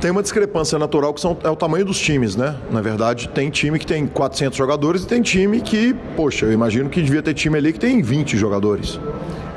Tem 0.00 0.10
uma 0.10 0.22
discrepância 0.22 0.78
natural 0.78 1.14
que 1.14 1.20
são, 1.20 1.36
é 1.42 1.48
o 1.48 1.56
tamanho 1.56 1.84
dos 1.84 1.98
times, 1.98 2.36
né? 2.36 2.54
Na 2.70 2.80
verdade, 2.80 3.28
tem 3.28 3.48
time 3.48 3.78
que 3.78 3.86
tem 3.86 4.06
400 4.06 4.56
jogadores 4.56 5.04
e 5.04 5.06
tem 5.06 5.22
time 5.22 5.60
que, 5.60 5.94
poxa, 6.16 6.46
eu 6.46 6.52
imagino 6.52 6.90
que 6.90 7.00
devia 7.00 7.22
ter 7.22 7.32
time 7.32 7.56
ali 7.56 7.72
que 7.72 7.78
tem 7.80 8.02
20 8.02 8.36
jogadores. 8.36 9.00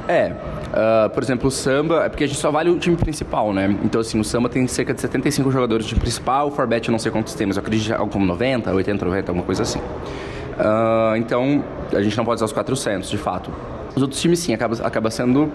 É, 0.08 0.34
Uh, 0.70 1.10
por 1.10 1.24
exemplo, 1.24 1.48
o 1.48 1.52
samba, 1.52 2.06
é 2.06 2.10
porque 2.10 2.24
a 2.24 2.28
gente 2.28 2.40
só 2.40 2.52
vale 2.52 2.70
o 2.70 2.78
time 2.78 2.96
principal, 2.96 3.52
né? 3.52 3.76
Então, 3.84 4.00
assim, 4.02 4.20
o 4.20 4.24
samba 4.24 4.50
tem 4.50 4.66
cerca 4.68 4.94
de 4.94 5.02
75 5.02 5.50
jogadores 5.52 5.86
de 5.86 5.96
principal, 5.96 6.48
o 6.48 6.52
Forbet 6.52 6.88
eu 6.88 6.92
não 6.92 7.00
sei 7.00 7.12
quantos 7.12 7.34
temos, 7.34 7.58
eu 7.58 7.62
acredito 7.62 7.96
como 8.08 8.26
90, 8.26 8.72
80, 8.72 9.06
90, 9.06 9.32
alguma 9.32 9.46
coisa 9.46 9.64
assim. 9.64 9.80
Uh, 9.80 11.16
então, 11.18 11.64
a 11.92 12.02
gente 12.02 12.16
não 12.16 12.24
pode 12.24 12.38
usar 12.38 12.46
os 12.46 12.54
400, 12.54 13.10
de 13.10 13.18
fato. 13.18 13.52
Os 13.96 14.02
outros 14.02 14.22
times, 14.22 14.40
sim, 14.40 14.54
acaba, 14.54 14.76
acaba 14.84 15.10
sendo 15.10 15.52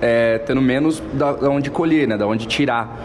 é, 0.00 0.38
tendo 0.38 0.60
menos 0.60 1.02
da, 1.12 1.32
da 1.32 1.50
onde 1.50 1.70
colher, 1.70 2.06
né? 2.06 2.16
Da 2.16 2.26
onde 2.26 2.46
tirar. 2.46 2.96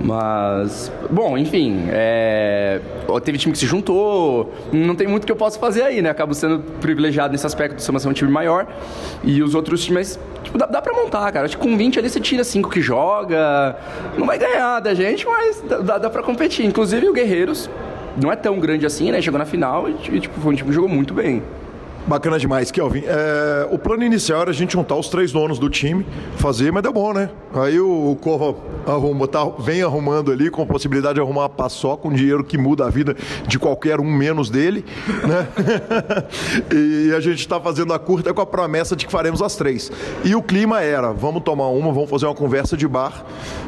Mas, 0.00 0.92
bom, 1.10 1.38
enfim, 1.38 1.84
é... 1.90 2.80
teve 3.22 3.38
time 3.38 3.52
que 3.52 3.58
se 3.58 3.66
juntou, 3.66 4.52
não 4.72 4.94
tem 4.94 5.06
muito 5.06 5.26
que 5.26 5.32
eu 5.32 5.36
possa 5.36 5.58
fazer 5.58 5.82
aí, 5.82 6.02
né? 6.02 6.10
Acabo 6.10 6.34
sendo 6.34 6.60
privilegiado 6.80 7.32
nesse 7.32 7.46
aspecto 7.46 7.76
de 7.76 7.82
ser 7.82 8.08
um 8.08 8.12
time 8.12 8.30
maior. 8.30 8.66
E 9.22 9.42
os 9.42 9.54
outros 9.54 9.84
times, 9.84 10.18
tipo, 10.42 10.58
dá, 10.58 10.66
dá 10.66 10.82
pra 10.82 10.92
montar, 10.92 11.30
cara. 11.32 11.46
Acho 11.46 11.56
que 11.56 11.62
com 11.62 11.76
20 11.76 11.98
ali 11.98 12.10
você 12.10 12.20
tira 12.20 12.44
5 12.44 12.68
que 12.70 12.80
joga. 12.80 13.76
Não 14.18 14.26
vai 14.26 14.38
ganhar 14.38 14.80
da 14.80 14.94
gente, 14.94 15.26
mas 15.26 15.62
dá, 15.82 15.98
dá 15.98 16.10
pra 16.10 16.22
competir. 16.22 16.66
Inclusive 16.66 17.08
o 17.08 17.12
Guerreiros 17.12 17.70
não 18.20 18.30
é 18.30 18.36
tão 18.36 18.58
grande 18.58 18.86
assim, 18.86 19.10
né? 19.10 19.20
Chegou 19.20 19.38
na 19.38 19.46
final 19.46 19.88
e, 19.88 20.20
tipo, 20.20 20.40
foi 20.40 20.52
um 20.52 20.56
time 20.56 20.68
que 20.68 20.74
jogou 20.74 20.88
muito 20.88 21.14
bem. 21.14 21.42
Bacana 22.06 22.38
demais, 22.38 22.70
Kelvin. 22.70 23.02
É, 23.06 23.66
o 23.70 23.78
plano 23.78 24.04
inicial 24.04 24.42
era 24.42 24.50
a 24.50 24.54
gente 24.54 24.74
juntar 24.74 24.94
os 24.94 25.08
três 25.08 25.32
donos 25.32 25.58
do 25.58 25.70
time, 25.70 26.06
fazer, 26.36 26.70
mas 26.70 26.82
deu 26.82 26.92
bom, 26.92 27.14
né? 27.14 27.30
Aí 27.54 27.80
o, 27.80 28.10
o 28.10 28.16
Cova 28.16 28.54
arruma, 28.86 29.26
tá, 29.26 29.42
vem 29.58 29.82
arrumando 29.82 30.30
ali 30.30 30.50
com 30.50 30.60
a 30.60 30.66
possibilidade 30.66 31.14
de 31.14 31.20
arrumar 31.20 31.42
uma 31.42 31.48
paçoca, 31.48 32.06
um 32.06 32.12
dinheiro 32.12 32.44
que 32.44 32.58
muda 32.58 32.84
a 32.84 32.90
vida 32.90 33.16
de 33.46 33.58
qualquer 33.58 34.00
um 34.00 34.04
menos 34.04 34.50
dele, 34.50 34.84
né? 35.26 35.48
e 36.74 37.14
a 37.14 37.20
gente 37.20 37.38
está 37.38 37.58
fazendo 37.58 37.94
a 37.94 37.98
curta 37.98 38.34
com 38.34 38.40
a 38.40 38.46
promessa 38.46 38.94
de 38.94 39.06
que 39.06 39.12
faremos 39.12 39.40
as 39.40 39.56
três. 39.56 39.90
E 40.24 40.34
o 40.34 40.42
clima 40.42 40.82
era, 40.82 41.10
vamos 41.10 41.42
tomar 41.42 41.68
uma, 41.68 41.90
vamos 41.90 42.10
fazer 42.10 42.26
uma 42.26 42.34
conversa 42.34 42.76
de 42.76 42.86
bar. 42.86 43.24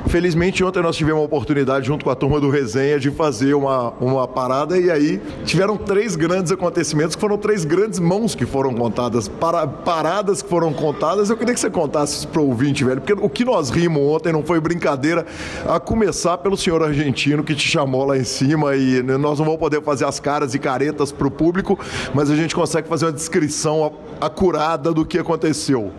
Felizmente 0.09 0.63
ontem 0.63 0.83
nós 0.83 0.95
tivemos 0.95 1.23
a 1.23 1.25
oportunidade, 1.25 1.87
junto 1.87 2.05
com 2.05 2.11
a 2.11 2.15
turma 2.15 2.39
do 2.39 2.51
Resenha, 2.51 3.01
de 3.01 3.11
fazer 3.11 3.55
uma, 3.55 3.91
uma 3.99 4.29
parada 4.29 4.79
e 4.79 4.91
aí 4.91 5.23
tiveram 5.45 5.77
três 5.77 6.17
grandes 6.17 6.53
acontecimentos, 6.53 7.15
que 7.15 7.21
foram 7.21 7.39
três 7.39 7.65
grandes 7.65 7.99
mãos 7.99 8.26
que 8.35 8.47
foram 8.47 8.75
contadas, 8.75 9.29
para, 9.29 9.67
paradas 9.67 10.43
que 10.43 10.49
foram 10.49 10.73
contadas. 10.73 11.31
Eu 11.31 11.37
queria 11.37 11.55
que 11.55 11.61
você 11.61 11.71
contasse 11.71 12.19
isso 12.19 12.29
para 12.29 12.41
o 12.41 12.49
ouvinte, 12.49 12.85
velho, 12.85 13.01
porque 13.01 13.13
o 13.13 13.29
que 13.29 13.45
nós 13.45 13.71
rimos 13.71 14.03
ontem 14.03 14.33
não 14.33 14.43
foi 14.43 14.61
brincadeira, 14.61 15.27
a 15.69 15.79
começar 15.79 16.39
pelo 16.39 16.57
senhor 16.57 16.83
argentino 16.83 17.45
que 17.45 17.55
te 17.55 17.69
chamou 17.69 18.05
lá 18.05 18.17
em 18.17 18.25
cima 18.25 18.75
e 18.77 19.03
nós 19.03 19.39
não 19.39 19.47
vamos 19.47 19.61
poder 19.61 19.83
fazer 19.83 20.05
as 20.05 20.19
caras 20.19 20.55
e 20.55 20.59
caretas 20.59 21.13
para 21.13 21.27
o 21.27 21.31
público, 21.31 21.79
mas 22.15 22.31
a 22.31 22.37
gente 22.37 22.55
consegue 22.55 22.89
fazer 22.89 23.07
uma 23.07 23.13
descrição 23.13 23.93
acurada 24.21 24.93
do 24.93 25.05
que 25.05 25.19
aconteceu. 25.19 25.93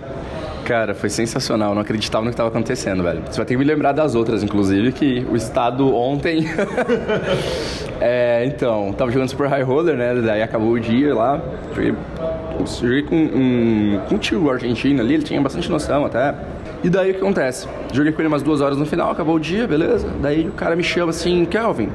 Cara, 0.67 0.93
foi 0.93 1.09
sensacional. 1.09 1.73
Não 1.73 1.81
acreditava 1.81 2.25
no 2.25 2.29
que 2.29 2.33
estava 2.33 2.49
acontecendo, 2.49 3.01
velho. 3.01 3.21
Você 3.25 3.37
vai 3.37 3.45
ter 3.45 3.53
que 3.53 3.57
me 3.57 3.63
lembrar 3.63 3.93
das 3.93 4.15
outras, 4.15 4.43
inclusive, 4.43 4.91
que 4.91 5.25
o 5.31 5.37
estado 5.37 5.95
ontem. 5.95 6.45
é, 8.01 8.43
então, 8.45 8.91
tava 8.91 9.09
jogando 9.09 9.29
Super 9.29 9.47
High 9.47 9.63
Roller, 9.63 9.95
né? 9.95 10.15
Daí 10.15 10.41
acabou 10.41 10.71
o 10.71 10.79
dia 10.79 11.15
lá. 11.15 11.41
Joguei, 11.73 11.95
joguei 12.81 13.01
com 13.03 13.15
um, 13.15 14.01
com 14.09 14.15
um 14.15 14.17
tio 14.17 14.51
argentino 14.51 14.99
ali, 14.99 15.13
ele 15.13 15.23
tinha 15.23 15.39
bastante 15.39 15.71
noção 15.71 16.03
até. 16.05 16.35
E 16.83 16.89
daí 16.89 17.11
o 17.11 17.13
que 17.13 17.21
acontece? 17.21 17.65
Joguei 17.93 18.11
com 18.11 18.21
ele 18.21 18.27
umas 18.27 18.43
duas 18.43 18.59
horas 18.59 18.77
no 18.77 18.85
final, 18.85 19.09
acabou 19.09 19.35
o 19.35 19.39
dia, 19.39 19.65
beleza? 19.65 20.09
Daí 20.21 20.49
o 20.49 20.51
cara 20.51 20.75
me 20.75 20.83
chama 20.83 21.11
assim, 21.11 21.45
Kelvin. 21.45 21.89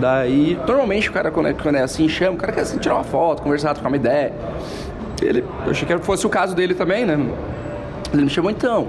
Daí, 0.00 0.58
normalmente 0.66 1.08
o 1.08 1.12
cara, 1.12 1.30
quando 1.30 1.50
é, 1.50 1.52
quando 1.52 1.76
é 1.76 1.82
assim, 1.82 2.08
chama, 2.08 2.32
o 2.32 2.36
cara 2.36 2.52
quer 2.52 2.62
assim, 2.62 2.78
tirar 2.78 2.96
uma 2.96 3.04
foto, 3.04 3.42
conversar, 3.42 3.74
trocar 3.74 3.88
uma 3.88 3.96
ideia. 3.96 4.32
Ele, 5.22 5.44
eu 5.64 5.70
achei 5.70 5.86
que 5.86 5.96
fosse 5.98 6.26
o 6.26 6.28
caso 6.28 6.54
dele 6.54 6.74
também, 6.74 7.06
né? 7.06 7.16
Ele 8.16 8.24
me 8.24 8.30
chamou 8.30 8.50
então. 8.50 8.88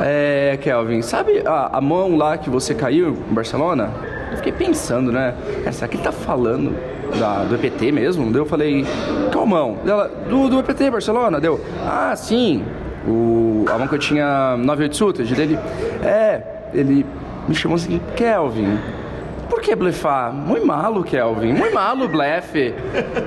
É, 0.00 0.58
Kelvin, 0.60 1.02
sabe 1.02 1.42
a, 1.46 1.78
a 1.78 1.80
mão 1.80 2.16
lá 2.16 2.36
que 2.36 2.50
você 2.50 2.74
caiu 2.74 3.16
em 3.30 3.34
Barcelona? 3.34 3.90
Eu 4.30 4.36
fiquei 4.38 4.52
pensando, 4.52 5.12
né? 5.12 5.34
Essa 5.64 5.84
aqui 5.84 5.98
tá 5.98 6.10
falando 6.10 6.74
da, 7.18 7.44
do 7.44 7.54
EPT 7.54 7.92
mesmo? 7.92 8.30
Daí 8.30 8.40
eu 8.40 8.46
falei, 8.46 8.84
qual 9.32 9.46
mão? 9.46 9.78
Ela, 9.86 10.08
do, 10.28 10.48
do 10.48 10.58
EPT 10.58 10.90
Barcelona? 10.90 11.40
Deu, 11.40 11.60
ah, 11.86 12.14
sim. 12.16 12.64
O, 13.06 13.64
a 13.72 13.78
mão 13.78 13.86
que 13.86 13.94
eu 13.94 13.98
tinha 13.98 14.56
98 14.56 14.96
Sutage 14.96 15.34
dele. 15.34 15.58
É, 16.02 16.42
ele 16.72 17.06
me 17.46 17.54
chamou 17.54 17.76
assim, 17.76 18.00
Kelvin, 18.16 18.78
por 19.54 19.62
que 19.62 19.74
blefar? 19.76 20.32
Muito 20.32 20.66
malo, 20.66 21.04
Kelvin. 21.04 21.52
Muito 21.52 21.72
malo, 21.72 22.08
blefe. 22.08 22.74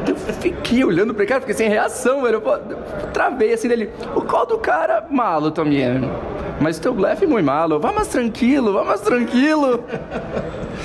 Eu 0.06 0.16
fiquei 0.16 0.84
olhando 0.84 1.14
pra 1.14 1.24
ele, 1.24 1.30
cara, 1.30 1.40
fiquei 1.40 1.56
sem 1.56 1.70
reação, 1.70 2.22
velho. 2.22 2.44
Eu 2.46 3.12
travei 3.14 3.54
assim 3.54 3.70
dele. 3.70 3.90
O 4.14 4.22
qual 4.22 4.46
do 4.46 4.58
cara, 4.58 5.08
malo 5.10 5.52
também. 5.52 6.02
Mas 6.60 6.80
teu 6.80 6.94
blefe 6.94 7.24
é 7.24 7.28
muito 7.28 7.46
malo. 7.46 7.80
Vá 7.80 7.94
mais 7.94 8.10
tranquilo, 8.10 8.74
vá 8.74 8.84
mais 8.84 9.00
tranquilo. 9.00 9.84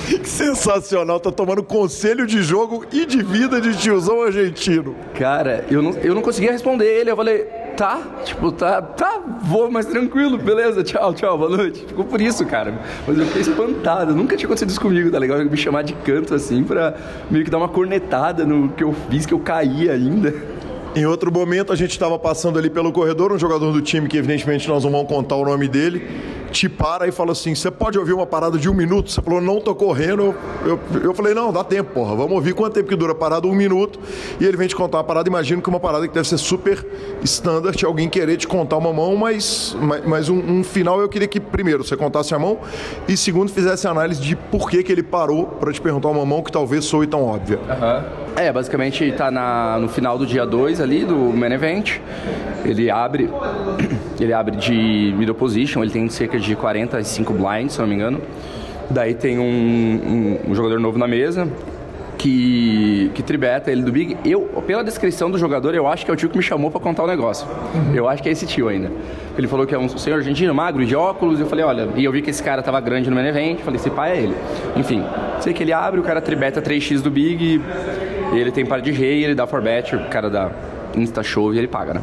Que 0.07 0.29
sensacional, 0.29 1.19
tá 1.19 1.33
tomando 1.33 1.63
conselho 1.63 2.25
de 2.25 2.43
jogo 2.43 2.85
e 2.93 3.05
de 3.05 3.23
vida 3.23 3.61
de 3.61 3.77
tiozão 3.77 4.23
argentino. 4.23 4.95
Cara, 5.15 5.65
eu 5.69 5.83
não, 5.83 5.91
eu 5.93 6.15
não 6.15 6.23
conseguia 6.23 6.53
responder 6.53 6.87
ele. 6.87 7.11
Eu 7.11 7.17
falei, 7.17 7.49
tá, 7.77 8.01
tipo, 8.25 8.53
tá, 8.53 8.81
tá, 8.81 9.21
vou 9.43 9.71
mais 9.71 9.87
tranquilo, 9.87 10.39
beleza, 10.39 10.83
tchau, 10.83 11.13
tchau, 11.15 11.39
boa 11.39 11.57
noite. 11.57 11.85
Ficou 11.87 12.05
por 12.05 12.21
isso, 12.21 12.45
cara. 12.47 12.75
Mas 13.07 13.19
eu 13.19 13.27
fiquei 13.27 13.43
espantado, 13.43 14.15
nunca 14.15 14.37
tinha 14.37 14.47
acontecido 14.47 14.71
isso 14.71 14.81
comigo, 14.81 15.11
tá 15.11 15.19
legal? 15.19 15.39
Me 15.45 15.57
chamar 15.57 15.83
de 15.83 15.95
canto 15.95 16.35
assim 16.35 16.63
pra 16.63 16.95
meio 17.31 17.45
que 17.45 17.51
dar 17.51 17.59
uma 17.59 17.69
cornetada 17.69 18.45
no 18.45 18.69
que 18.71 18.85
eu 18.85 18.95
fiz, 19.11 19.27
que 19.27 19.35
eu 19.35 19.41
caí 19.41 19.89
ainda. 19.91 20.35
Em 20.95 21.07
outro 21.07 21.33
momento, 21.33 21.73
a 21.73 21.77
gente 21.77 21.93
estava 21.93 22.19
passando 22.19 22.59
ali 22.59 22.69
pelo 22.69 22.93
corredor, 22.93 23.33
um 23.33 23.39
jogador 23.39 23.73
do 23.73 23.81
time, 23.81 24.09
que 24.09 24.19
evidentemente 24.19 24.69
nós 24.69 24.85
não 24.85 24.91
vamos 24.91 25.09
contar 25.09 25.37
o 25.37 25.45
nome 25.45 25.67
dele, 25.67 26.07
te 26.51 26.69
para 26.69 27.09
e 27.09 27.13
fala 27.13 27.33
assim: 27.33 27.55
Você 27.55 27.71
pode 27.71 27.99
ouvir 27.99 28.13
uma 28.13 28.27
parada 28.27 28.59
de 28.59 28.69
um 28.69 28.75
minuto? 28.75 29.11
Você 29.11 29.23
falou: 29.23 29.41
Não, 29.41 29.59
tô 29.59 29.75
correndo. 29.75 30.35
Eu, 30.65 30.79
eu, 30.93 31.03
eu, 31.05 31.15
falei: 31.15 31.33
Não, 31.33 31.51
dá 31.51 31.65
tempo, 31.65 31.95
porra. 31.95 32.15
Vamos 32.15 32.33
ouvir 32.33 32.53
quanto 32.53 32.75
tempo 32.75 32.91
que 32.91 32.95
dura 32.95 33.13
a 33.13 33.15
parada? 33.15 33.47
Um 33.47 33.55
minuto. 33.55 33.99
E 34.39 34.45
ele 34.45 34.57
vem 34.57 34.69
te 34.69 34.77
contar 34.77 34.99
uma 34.99 35.05
parada. 35.05 35.29
Imagino 35.31 35.63
que 35.63 35.69
uma 35.71 35.81
parada 35.81 36.07
que 36.07 36.13
deve 36.13 36.29
ser 36.29 36.37
super 36.37 36.87
standard, 37.25 37.83
alguém 37.87 38.09
querer 38.09 38.37
te 38.37 38.47
contar 38.47 38.77
uma 38.77 38.93
mão, 38.93 39.17
mas, 39.17 39.75
mas, 39.81 40.07
mas 40.07 40.29
um, 40.29 40.39
um, 40.39 40.63
final 40.63 41.01
eu 41.01 41.09
queria 41.09 41.27
que, 41.27 41.41
primeiro, 41.41 41.83
você 41.83 41.97
contasse 41.97 42.35
a 42.35 42.39
mão 42.39 42.59
e, 43.09 43.17
segundo, 43.17 43.51
fizesse 43.51 43.89
análise 43.89 44.21
de 44.21 44.37
por 44.37 44.69
que, 44.69 44.83
que 44.83 44.93
ele 44.93 45.03
parou 45.03 45.47
para 45.47 45.73
te 45.73 45.81
perguntar 45.81 46.09
uma 46.09 46.27
mão 46.27 46.43
que 46.43 46.53
talvez 46.53 46.85
soe 46.85 47.07
tão 47.07 47.25
óbvia. 47.25 47.59
Uhum. 47.59 48.32
É, 48.37 48.51
basicamente 48.53 49.05
está 49.05 49.31
no 49.81 49.89
final 49.89 50.17
do 50.17 50.27
dia 50.27 50.47
2 50.47 50.81
ali 50.81 51.05
do 51.05 51.17
main 51.17 51.53
event. 51.53 51.99
Ele 52.65 52.91
abre 52.91 53.29
ele 54.19 54.33
abre 54.33 54.57
de 54.57 55.15
middle 55.17 55.35
position, 55.35 55.83
ele 55.83 55.93
tem 55.93 56.09
cerca 56.09 56.39
de 56.39 56.55
45 56.55 57.33
blinds, 57.33 57.75
se 57.75 57.81
não 57.81 57.87
me 57.87 57.95
engano. 57.95 58.21
Daí 58.91 59.15
tem 59.15 59.39
um, 59.39 59.45
um, 59.45 60.51
um 60.51 60.55
jogador 60.55 60.79
novo 60.79 60.99
na 60.99 61.09
mesa, 61.09 61.49
que, 62.19 63.11
que 63.15 63.23
tribeta 63.23 63.71
ele 63.71 63.83
do 63.83 63.91
Big. 63.91 64.17
Eu, 64.25 64.43
pela 64.67 64.85
descrição 64.85 65.31
do 65.31 65.39
jogador, 65.39 65.75
eu 65.75 65.87
acho 65.89 66.05
que 66.05 66.11
é 66.11 66.15
o 66.15 66.17
tio 66.17 66.29
que 66.29 66.37
me 66.37 66.43
chamou 66.43 66.71
para 66.71 66.81
contar 66.81 67.03
o 67.03 67.07
negócio. 67.07 67.47
Uhum. 67.75 67.95
Eu 67.95 68.09
acho 68.09 68.23
que 68.23 68.29
é 68.29 68.33
esse 68.33 68.47
tio 68.47 68.69
ainda. 68.69 68.91
Ele 69.37 69.49
falou 69.49 69.67
que 69.67 69.75
é 69.75 69.79
um 69.79 69.89
senhor 69.89 70.19
argentino, 70.19 70.55
magro, 70.55 70.85
de 70.85 70.95
óculos. 70.95 71.41
Eu 71.41 71.47
falei, 71.47 71.65
olha, 71.65 71.89
e 71.97 72.05
eu 72.05 72.13
vi 72.13 72.23
que 72.23 72.31
esse 72.31 72.43
cara 72.43 72.63
tava 72.63 72.81
grande 72.81 73.11
no 73.11 73.17
main 73.17 73.27
event. 73.27 73.59
Falei, 73.61 73.81
esse 73.81 73.91
pai 73.91 74.13
é 74.13 74.23
ele. 74.23 74.37
Enfim, 74.77 75.03
sei 75.41 75.53
que 75.53 75.63
ele 75.63 75.73
abre, 75.73 75.99
o 75.99 76.03
cara 76.03 76.21
tribeta 76.21 76.63
3x 76.63 77.01
do 77.01 77.11
Big. 77.11 77.45
E 77.45 77.61
ele 78.39 78.51
tem 78.51 78.65
par 78.65 78.81
de 78.81 78.91
rei, 78.91 79.25
ele 79.25 79.35
dá 79.35 79.47
for 79.47 79.61
bet, 79.61 79.95
o 79.95 80.09
cara 80.09 80.29
dá 80.31 80.51
insta 80.97 81.23
show 81.23 81.53
e 81.55 81.59
ele 81.59 81.69
paga, 81.69 81.95
né? 81.95 82.03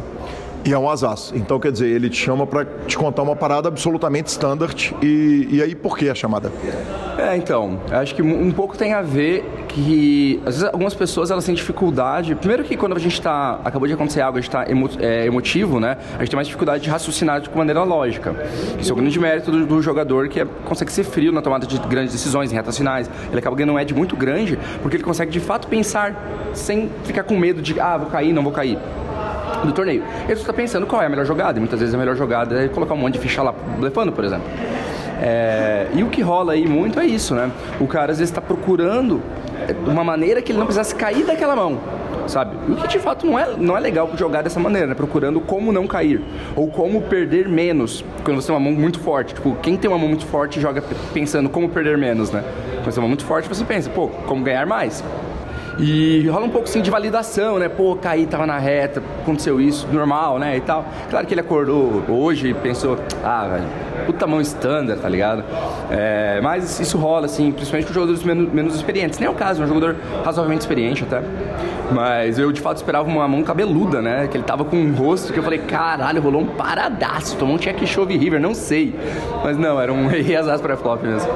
E 0.66 0.74
é 0.74 0.78
um 0.78 0.90
asaço. 0.90 1.36
Então, 1.36 1.60
quer 1.60 1.72
dizer, 1.72 1.88
ele 1.88 2.10
te 2.10 2.18
chama 2.18 2.46
para 2.46 2.66
te 2.86 2.98
contar 2.98 3.22
uma 3.22 3.36
parada 3.36 3.70
absolutamente 3.70 4.28
standard. 4.28 4.94
E, 5.02 5.48
e 5.52 5.62
aí, 5.64 5.74
por 5.74 5.98
que 5.98 6.10
a 6.10 6.16
chamada? 6.16 6.52
É, 7.18 7.36
então, 7.38 7.80
acho 7.92 8.14
que 8.14 8.22
um 8.22 8.52
pouco 8.52 8.78
tem 8.78 8.94
a 8.94 9.02
ver 9.02 9.46
que, 9.70 10.42
às 10.46 10.56
vezes, 10.56 10.64
algumas 10.64 10.94
pessoas 10.94 11.32
elas 11.32 11.46
têm 11.46 11.54
dificuldade. 11.54 12.36
Primeiro, 12.36 12.64
que 12.64 12.76
quando 12.76 12.96
a 12.96 13.00
gente 13.00 13.14
está. 13.14 13.60
Acabou 13.64 13.88
de 13.88 13.94
acontecer 13.94 14.22
algo, 14.22 14.38
a 14.38 14.42
gente 14.42 14.50
está 14.50 14.70
emo, 14.70 14.90
é, 15.00 15.26
emotivo, 15.26 15.80
né? 15.80 15.98
A 16.16 16.20
gente 16.20 16.32
tem 16.32 16.36
mais 16.36 16.48
dificuldade 16.48 16.84
de 16.84 16.90
raciocinar 16.90 17.40
de 17.40 17.50
maneira 17.56 17.84
lógica. 17.84 18.36
Isso 18.80 18.92
é 18.92 18.94
o 18.94 18.96
grande 18.96 19.20
mérito 19.20 19.52
do, 19.52 19.66
do 19.66 19.82
jogador 19.82 20.28
que 20.28 20.42
é, 20.42 20.48
consegue 20.66 20.92
ser 20.92 21.04
frio 21.04 21.32
na 21.32 21.42
tomada 21.42 21.68
de 21.68 21.78
grandes 21.88 22.12
decisões, 22.12 22.52
em 22.52 22.56
retas 22.56 22.78
finais. 22.78 23.10
Ele 23.30 23.40
acaba 23.40 23.56
ganhando 23.56 23.74
um 23.74 23.80
edge 23.80 23.94
muito 23.94 24.16
grande, 24.16 24.58
porque 24.82 24.98
ele 24.98 25.04
consegue 25.04 25.32
de 25.32 25.40
fato 25.40 25.68
pensar 25.68 26.16
sem 26.54 26.90
ficar 27.04 27.24
com 27.24 27.38
medo 27.38 27.62
de, 27.62 27.80
ah, 27.80 27.98
vou 27.98 28.10
cair, 28.10 28.34
não 28.34 28.44
vou 28.44 28.52
cair 28.52 28.78
do 29.64 29.72
torneio. 29.72 30.04
Ele 30.24 30.34
está 30.34 30.52
pensando 30.52 30.88
qual 30.88 31.02
é 31.02 31.06
a 31.06 31.10
melhor 31.10 31.26
jogada, 31.26 31.58
e 31.58 31.60
muitas 31.60 31.80
vezes 31.80 31.94
a 31.94 31.98
melhor 31.98 32.16
jogada 32.16 32.64
é 32.64 32.68
colocar 32.68 32.96
um 32.96 32.98
monte 32.98 33.14
de 33.14 33.20
ficha 33.20 33.44
lá 33.44 33.54
blefando, 33.78 34.12
por 34.12 34.24
exemplo. 34.24 34.48
É, 35.22 35.88
e 35.94 36.02
o 36.02 36.08
que 36.08 36.22
rola 36.22 36.54
aí 36.54 36.66
muito 36.66 37.00
é 37.00 37.06
isso, 37.06 37.36
né? 37.36 37.52
O 37.80 37.88
cara 37.88 38.12
às 38.12 38.20
vezes 38.20 38.32
está 38.32 38.42
procurando 38.42 39.22
uma 39.86 40.04
maneira 40.04 40.42
que 40.42 40.52
ele 40.52 40.60
não 40.60 40.66
precisasse 40.66 40.94
cair 40.96 41.26
daquela 41.26 41.56
mão, 41.56 41.80
sabe? 42.28 42.56
O 42.72 42.76
que 42.76 42.88
de 42.88 43.00
fato 43.00 43.26
não 43.26 43.38
é, 43.38 43.56
não 43.58 43.78
é 43.78 43.80
legal 43.80 44.10
jogar 44.16 44.42
dessa 44.42 44.60
maneira, 44.60 44.88
né? 44.88 44.96
Procurando 44.96 45.40
como 45.40 45.72
não 45.72 45.88
cair, 45.88 46.22
ou 46.56 46.68
como 46.68 47.02
perder 47.02 47.48
menos, 47.48 48.04
quando 48.24 48.42
você 48.42 48.48
tem 48.48 48.56
uma 48.56 48.60
mão 48.60 48.74
muito 48.74 49.00
forte. 49.00 49.34
Tipo, 49.34 49.56
quem 49.62 49.78
tem 49.78 49.90
uma 49.90 49.98
mão 49.98 50.08
muito 50.08 50.26
forte 50.26 50.60
joga 50.60 50.84
pensando 51.14 51.50
como 51.50 51.70
perder 51.70 51.98
menos, 51.98 52.32
né? 52.32 52.44
Quando 52.76 52.86
você 52.86 52.92
tem 52.92 53.00
uma 53.00 53.02
mão 53.02 53.10
muito 53.10 53.26
forte, 53.26 53.48
você 53.48 53.64
pensa, 53.64 53.90
pô, 53.90 54.08
como 54.26 54.44
ganhar 54.44 54.66
mais? 54.66 55.04
E 55.80 56.28
rola 56.28 56.46
um 56.46 56.50
pouco 56.50 56.68
assim 56.68 56.82
de 56.82 56.92
validação, 56.92 57.58
né? 57.58 57.70
Pô, 57.70 57.96
caí, 57.96 58.26
tava 58.26 58.46
na 58.46 58.58
reta, 58.58 59.02
aconteceu 59.22 59.62
isso, 59.62 59.88
normal, 59.92 60.38
né? 60.38 60.58
E 60.58 60.62
tal. 60.62 60.86
Claro 61.10 61.26
que 61.26 61.34
ele 61.34 61.42
acordou 61.42 62.04
hoje 62.08 62.50
e 62.50 62.54
pensou, 62.54 62.98
ah, 63.24 63.48
velho, 63.48 63.66
puta 64.06 64.28
mão 64.28 64.42
standard, 64.42 65.02
tá 65.02 65.08
ligado? 65.08 65.44
É, 65.90 66.40
mas 66.42 66.80
isso 66.80 66.98
rola, 66.98 67.26
assim, 67.26 67.52
principalmente 67.52 67.88
com 67.88 67.94
jogadores 67.94 68.24
menos, 68.24 68.52
menos 68.52 68.76
experientes. 68.76 69.20
Nem 69.20 69.28
é 69.28 69.32
o 69.32 69.36
caso, 69.36 69.62
é 69.62 69.66
um 69.66 69.68
jogador 69.68 69.96
razoavelmente 70.24 70.62
experiente 70.62 71.04
até. 71.04 71.22
Mas 71.92 72.38
eu 72.38 72.52
de 72.52 72.62
fato 72.62 72.78
esperava 72.78 73.08
uma 73.08 73.28
mão 73.28 73.42
cabeluda, 73.42 74.02
né? 74.02 74.28
Que 74.28 74.38
ele 74.38 74.44
tava 74.44 74.64
com 74.64 74.76
um 74.76 74.94
rosto 74.94 75.34
que 75.34 75.40
eu 75.40 75.44
falei, 75.44 75.60
caralho, 75.60 76.22
rolou 76.22 76.42
um 76.42 76.46
paradaço, 76.46 77.38
tomou 77.38 77.56
um 77.56 77.58
check 77.58 77.86
chove 77.88 78.18
river, 78.18 78.40
não 78.40 78.54
sei. 78.54 78.94
Mas 79.44 79.58
não, 79.58 79.80
era 79.80 79.92
um 79.92 80.08
rei 80.10 80.36
azar 80.36 80.60
para 80.60 80.78
flop 80.78 81.02
mesmo. 81.04 81.30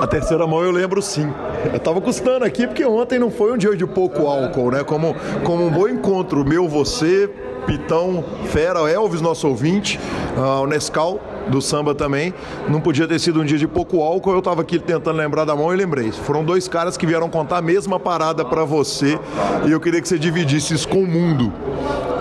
A 0.00 0.06
terceira 0.06 0.46
mão 0.46 0.62
eu 0.62 0.70
lembro 0.70 1.00
sim. 1.00 1.32
Eu 1.72 1.78
tava 1.78 2.00
custando 2.00 2.44
aqui 2.44 2.66
porque 2.66 2.84
ontem 2.84 3.18
não 3.18 3.30
foi 3.30 3.52
um 3.52 3.56
dia 3.56 3.70
de 3.82 3.86
pouco 3.86 4.26
álcool, 4.26 4.70
né? 4.70 4.84
Como, 4.84 5.14
como 5.42 5.66
um 5.66 5.70
bom 5.70 5.88
encontro 5.88 6.44
meu, 6.44 6.68
você, 6.68 7.28
Pitão, 7.66 8.24
Fera, 8.46 8.90
Elvis, 8.90 9.20
nosso 9.20 9.48
ouvinte, 9.48 9.98
uh, 10.36 10.62
o 10.62 10.66
Nescau 10.66 11.20
do 11.48 11.60
samba 11.60 11.94
também. 11.94 12.32
Não 12.68 12.80
podia 12.80 13.06
ter 13.08 13.18
sido 13.18 13.40
um 13.40 13.44
dia 13.44 13.58
de 13.58 13.66
pouco 13.66 14.00
álcool. 14.02 14.32
Eu 14.32 14.38
estava 14.38 14.62
aqui 14.62 14.78
tentando 14.78 15.16
lembrar 15.16 15.44
da 15.44 15.56
mão 15.56 15.72
e 15.72 15.76
lembrei. 15.76 16.12
Foram 16.12 16.44
dois 16.44 16.68
caras 16.68 16.96
que 16.96 17.04
vieram 17.04 17.28
contar 17.28 17.58
a 17.58 17.62
mesma 17.62 17.98
parada 17.98 18.44
para 18.44 18.64
você 18.64 19.18
e 19.66 19.72
eu 19.72 19.80
queria 19.80 20.00
que 20.00 20.08
você 20.08 20.18
dividisse 20.18 20.74
isso 20.74 20.88
com 20.88 21.02
o 21.02 21.06
mundo. 21.06 21.52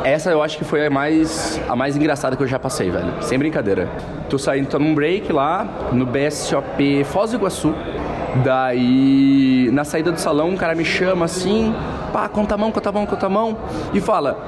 Essa 0.03 0.32
eu 0.32 0.41
acho 0.41 0.57
que 0.57 0.64
foi 0.64 0.88
a 0.88 0.89
mais, 0.89 1.62
a 1.70 1.76
mais 1.76 1.95
engraçada 1.95 2.36
que 2.36 2.41
eu 2.41 2.47
já 2.47 2.57
passei, 2.57 2.89
velho. 2.89 3.14
Sem 3.22 3.38
brincadeira. 3.38 3.88
Tô 4.28 4.38
saindo, 4.39 4.68
tô 4.68 4.80
num 4.80 4.95
break 4.95 5.32
lá 5.32 5.89
no 5.91 6.05
BSOP 6.05 7.03
Foz 7.03 7.32
do 7.32 7.38
Iguaçu. 7.38 7.74
Daí, 8.43 9.69
na 9.71 9.84
saída 9.84 10.11
do 10.11 10.19
salão, 10.19 10.49
um 10.49 10.57
cara 10.57 10.73
me 10.73 10.86
chama 10.86 11.25
assim, 11.25 11.75
pá, 12.13 12.29
conta 12.29 12.55
a 12.55 12.57
mão, 12.57 12.71
conta 12.71 12.89
a 12.89 12.91
mão, 12.91 13.05
conta 13.05 13.25
a 13.25 13.29
mão, 13.29 13.57
e 13.93 13.99
fala. 13.99 14.39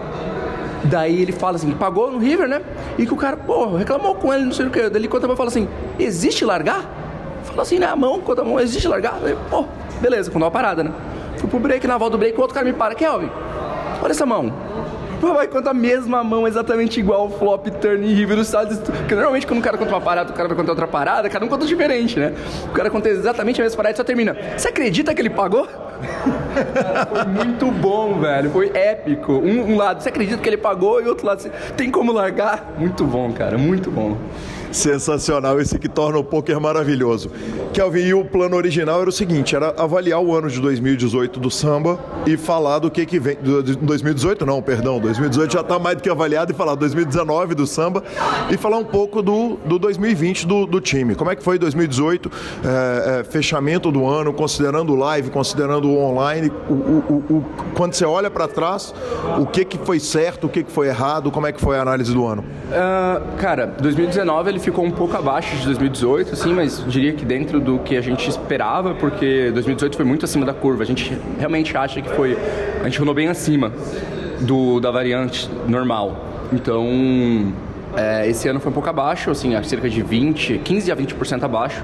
Daí 0.86 1.22
ele 1.22 1.32
fala 1.32 1.58
assim, 1.58 1.72
pagou 1.72 2.12
no 2.12 2.18
River, 2.18 2.48
né? 2.48 2.62
E 2.98 3.06
que 3.06 3.14
o 3.14 3.18
cara, 3.18 3.38
pô, 3.38 3.76
reclamou 3.76 4.16
com 4.16 4.34
ele, 4.34 4.46
não 4.46 4.52
sei 4.52 4.68
o 4.68 4.70
que. 4.70 4.90
Daí 4.90 5.02
ele 5.02 5.08
conta 5.08 5.26
a 5.26 5.28
mão 5.28 5.36
e 5.36 5.38
fala 5.38 5.50
assim, 5.50 5.68
existe 6.00 6.46
largar? 6.46 6.84
Fala 7.44 7.62
assim, 7.62 7.78
né, 7.78 7.94
mão, 7.94 8.22
conta 8.22 8.42
a 8.42 8.46
mão, 8.46 8.60
existe 8.60 8.88
largar? 8.88 9.20
Daí, 9.22 9.36
pô, 9.50 9.66
beleza, 10.02 10.32
quando 10.32 10.44
uma 10.44 10.52
parada, 10.52 10.84
né? 10.84 10.92
Fui 11.38 11.50
pro 11.50 11.60
break, 11.60 11.86
na 11.86 11.98
volta 11.98 12.12
do 12.14 12.18
break, 12.18 12.38
o 12.38 12.42
outro 12.42 12.54
cara 12.54 12.66
me 12.66 12.74
para, 12.74 12.96
Kelvin, 12.96 13.30
olha 14.02 14.12
essa 14.12 14.26
mão 14.26 14.52
vai 15.32 15.48
contar 15.48 15.72
a 15.72 15.74
mesma 15.74 16.24
mão, 16.24 16.48
exatamente 16.48 17.00
igual 17.00 17.30
flop, 17.30 17.68
turn 17.80 18.06
e 18.06 18.14
river 18.14 18.38
do 18.38 18.44
sides. 18.44 18.80
Porque 18.80 19.14
normalmente 19.14 19.46
quando 19.46 19.60
o 19.60 19.64
cara 19.64 19.78
conta 19.78 19.92
uma 19.92 20.02
parada, 20.02 20.32
o 20.32 20.34
cara 20.34 20.48
vai 20.48 20.58
contar 20.58 20.72
outra 20.72 20.88
parada, 20.88 21.30
cada 21.30 21.46
um 21.46 21.48
conta 21.48 21.66
diferente, 21.66 22.20
né? 22.20 22.34
O 22.66 22.74
cara 22.74 22.90
conta 22.90 23.10
exatamente 23.10 23.62
a 23.62 23.64
mesma 23.64 23.78
parada 23.78 23.94
e 23.94 23.98
só 23.98 24.04
termina. 24.04 24.36
Você 24.58 24.68
acredita 24.68 25.14
que 25.14 25.22
ele 25.22 25.30
pagou? 25.30 25.68
foi 27.10 27.26
muito 27.26 27.72
bom, 27.72 28.20
velho. 28.20 28.50
Foi 28.50 28.72
épico. 28.74 29.34
Um, 29.34 29.74
um 29.74 29.78
lado, 29.78 30.02
você 30.02 30.10
acredita 30.10 30.42
que 30.42 30.50
ele 30.50 30.58
pagou 30.58 31.02
e 31.02 31.08
outro 31.08 31.26
lado, 31.26 31.50
tem 31.78 31.92
como 31.92 32.12
largar? 32.12 32.74
Muito 32.78 33.04
bom, 33.06 33.32
cara, 33.32 33.58
muito 33.58 33.92
bom. 33.92 34.18
Sensacional, 34.74 35.60
esse 35.62 35.78
que 35.78 35.88
torna 35.88 36.18
o 36.18 36.24
poker 36.24 36.60
maravilhoso. 36.60 37.32
Kelvin, 37.72 38.02
e 38.02 38.14
o 38.14 38.26
plano 38.26 38.56
original 38.56 39.00
era 39.02 39.10
o 39.10 39.14
seguinte: 39.14 39.56
era 39.56 39.74
avaliar 39.78 40.20
o 40.20 40.36
ano 40.36 40.50
de 40.50 40.60
2018 40.60 41.40
do 41.40 41.50
samba 41.50 42.00
e 42.26 42.36
falar 42.36 42.80
do 42.80 42.90
que 42.90 43.06
que 43.06 43.20
vem. 43.20 43.38
2018 43.40 44.46
não, 44.46 44.62
perdão, 44.62 45.00
2018 45.00 45.54
já 45.54 45.62
está 45.62 45.78
mais 45.78 45.98
do 45.98 46.04
que 46.04 46.10
avaliado 46.10 46.52
e 46.52 46.56
falar 46.56 46.76
2019 46.76 47.56
do 47.56 47.68
samba 47.68 48.04
e 48.50 48.58
falar 48.58 48.78
um 48.78 48.84
pouco 48.84 49.22
do, 49.22 49.58
do 49.66 49.78
2020 49.78 50.48
do, 50.48 50.66
do 50.66 50.82
time. 50.82 51.16
Como 51.16 51.30
é 51.30 51.36
que 51.36 51.44
foi 51.44 51.60
2018, 51.60 52.32
é, 52.64 53.20
é, 53.20 53.24
fechamento 53.24 53.92
do 53.92 54.06
ano, 54.06 54.34
considerando 54.34 54.94
o 54.94 54.96
live, 54.96 55.30
considerando 55.30 55.88
o 55.90 55.98
online, 55.98 56.52
o, 56.68 56.74
o, 56.74 57.24
o, 57.30 57.46
quando 57.76 57.94
você 57.94 58.06
olha 58.06 58.30
para 58.30 58.48
trás, 58.48 58.94
o 59.40 59.46
que 59.46 59.64
que 59.64 59.78
foi 59.78 60.00
certo, 60.00 60.48
o 60.48 60.50
que 60.50 60.64
que 60.64 60.72
foi 60.72 60.88
errado, 60.88 61.32
como 61.32 61.46
é 61.46 61.52
que 61.52 61.62
foi 61.62 61.78
a 61.78 61.82
análise 61.82 62.14
do 62.14 62.26
ano? 62.26 62.44
Uh, 62.70 63.38
cara, 63.38 63.68
2019 63.68 64.50
ele 64.50 64.60
ficou 64.64 64.86
um 64.86 64.92
pouco 64.92 65.16
abaixo 65.16 65.56
de 65.58 65.66
2018, 65.66 66.34
assim, 66.34 66.54
mas 66.54 66.84
diria 66.88 67.14
que 67.14 67.26
dentro 67.26 67.60
do 67.60 67.80
que 67.80 67.98
a 67.98 68.02
gente 68.02 68.30
esperava, 68.30 68.94
porque 68.94 69.52
2018 69.52 69.96
foi 69.96 70.06
muito 70.06 70.26
acima 70.26 70.46
da 70.46 70.54
curva. 70.54 70.84
A 70.84 70.86
gente 70.86 71.18
realmente 71.38 71.76
acha 71.76 72.02
que 72.02 72.10
foi. 72.10 72.38
A 72.82 72.86
gente 72.86 72.98
rolou 73.00 73.14
bem 73.14 73.28
acima 73.28 73.72
do, 74.42 74.80
da 74.80 74.90
variante 74.90 75.50
normal. 75.68 76.26
Então, 76.52 77.54
é, 77.96 78.28
esse 78.28 78.48
ano 78.48 78.60
foi 78.60 78.72
um 78.72 78.74
pouco 78.74 78.90
abaixo, 78.90 79.32
assim, 79.32 79.62
cerca 79.64 79.90
de 79.90 80.02
20, 80.02 80.60
15 80.60 80.92
a 80.92 80.96
20% 80.96 81.44
abaixo. 81.44 81.84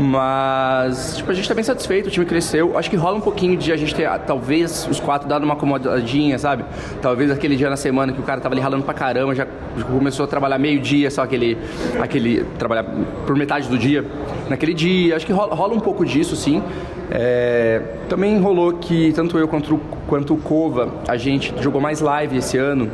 Mas, 0.00 1.18
tipo, 1.18 1.30
a 1.30 1.34
gente 1.34 1.46
tá 1.46 1.54
bem 1.54 1.62
satisfeito, 1.62 2.06
o 2.06 2.10
time 2.10 2.24
cresceu. 2.24 2.78
Acho 2.78 2.88
que 2.88 2.96
rola 2.96 3.18
um 3.18 3.20
pouquinho 3.20 3.54
de 3.54 3.70
a 3.70 3.76
gente 3.76 3.94
ter, 3.94 4.08
talvez, 4.20 4.88
os 4.90 4.98
quatro 4.98 5.28
dado 5.28 5.44
uma 5.44 5.52
acomodadinha, 5.52 6.38
sabe? 6.38 6.64
Talvez 7.02 7.30
aquele 7.30 7.54
dia 7.54 7.68
na 7.68 7.76
semana 7.76 8.10
que 8.10 8.18
o 8.18 8.22
cara 8.22 8.40
tava 8.40 8.54
ali 8.54 8.62
ralando 8.62 8.82
pra 8.82 8.94
caramba, 8.94 9.34
já 9.34 9.46
começou 9.92 10.24
a 10.24 10.26
trabalhar 10.26 10.58
meio-dia, 10.58 11.10
só 11.10 11.22
aquele, 11.22 11.58
aquele. 12.00 12.44
trabalhar 12.58 12.86
por 13.26 13.36
metade 13.36 13.68
do 13.68 13.76
dia 13.76 14.02
naquele 14.48 14.72
dia. 14.72 15.16
Acho 15.16 15.26
que 15.26 15.32
rola, 15.34 15.54
rola 15.54 15.74
um 15.74 15.80
pouco 15.80 16.02
disso, 16.02 16.34
sim. 16.34 16.62
É, 17.10 17.82
também 18.08 18.40
rolou 18.40 18.72
que 18.74 19.12
tanto 19.12 19.36
eu 19.36 19.46
quanto, 19.48 19.78
quanto 20.06 20.32
o 20.32 20.38
Cova, 20.38 20.94
a 21.06 21.18
gente 21.18 21.52
jogou 21.60 21.80
mais 21.80 22.00
live 22.00 22.38
esse 22.38 22.56
ano 22.56 22.90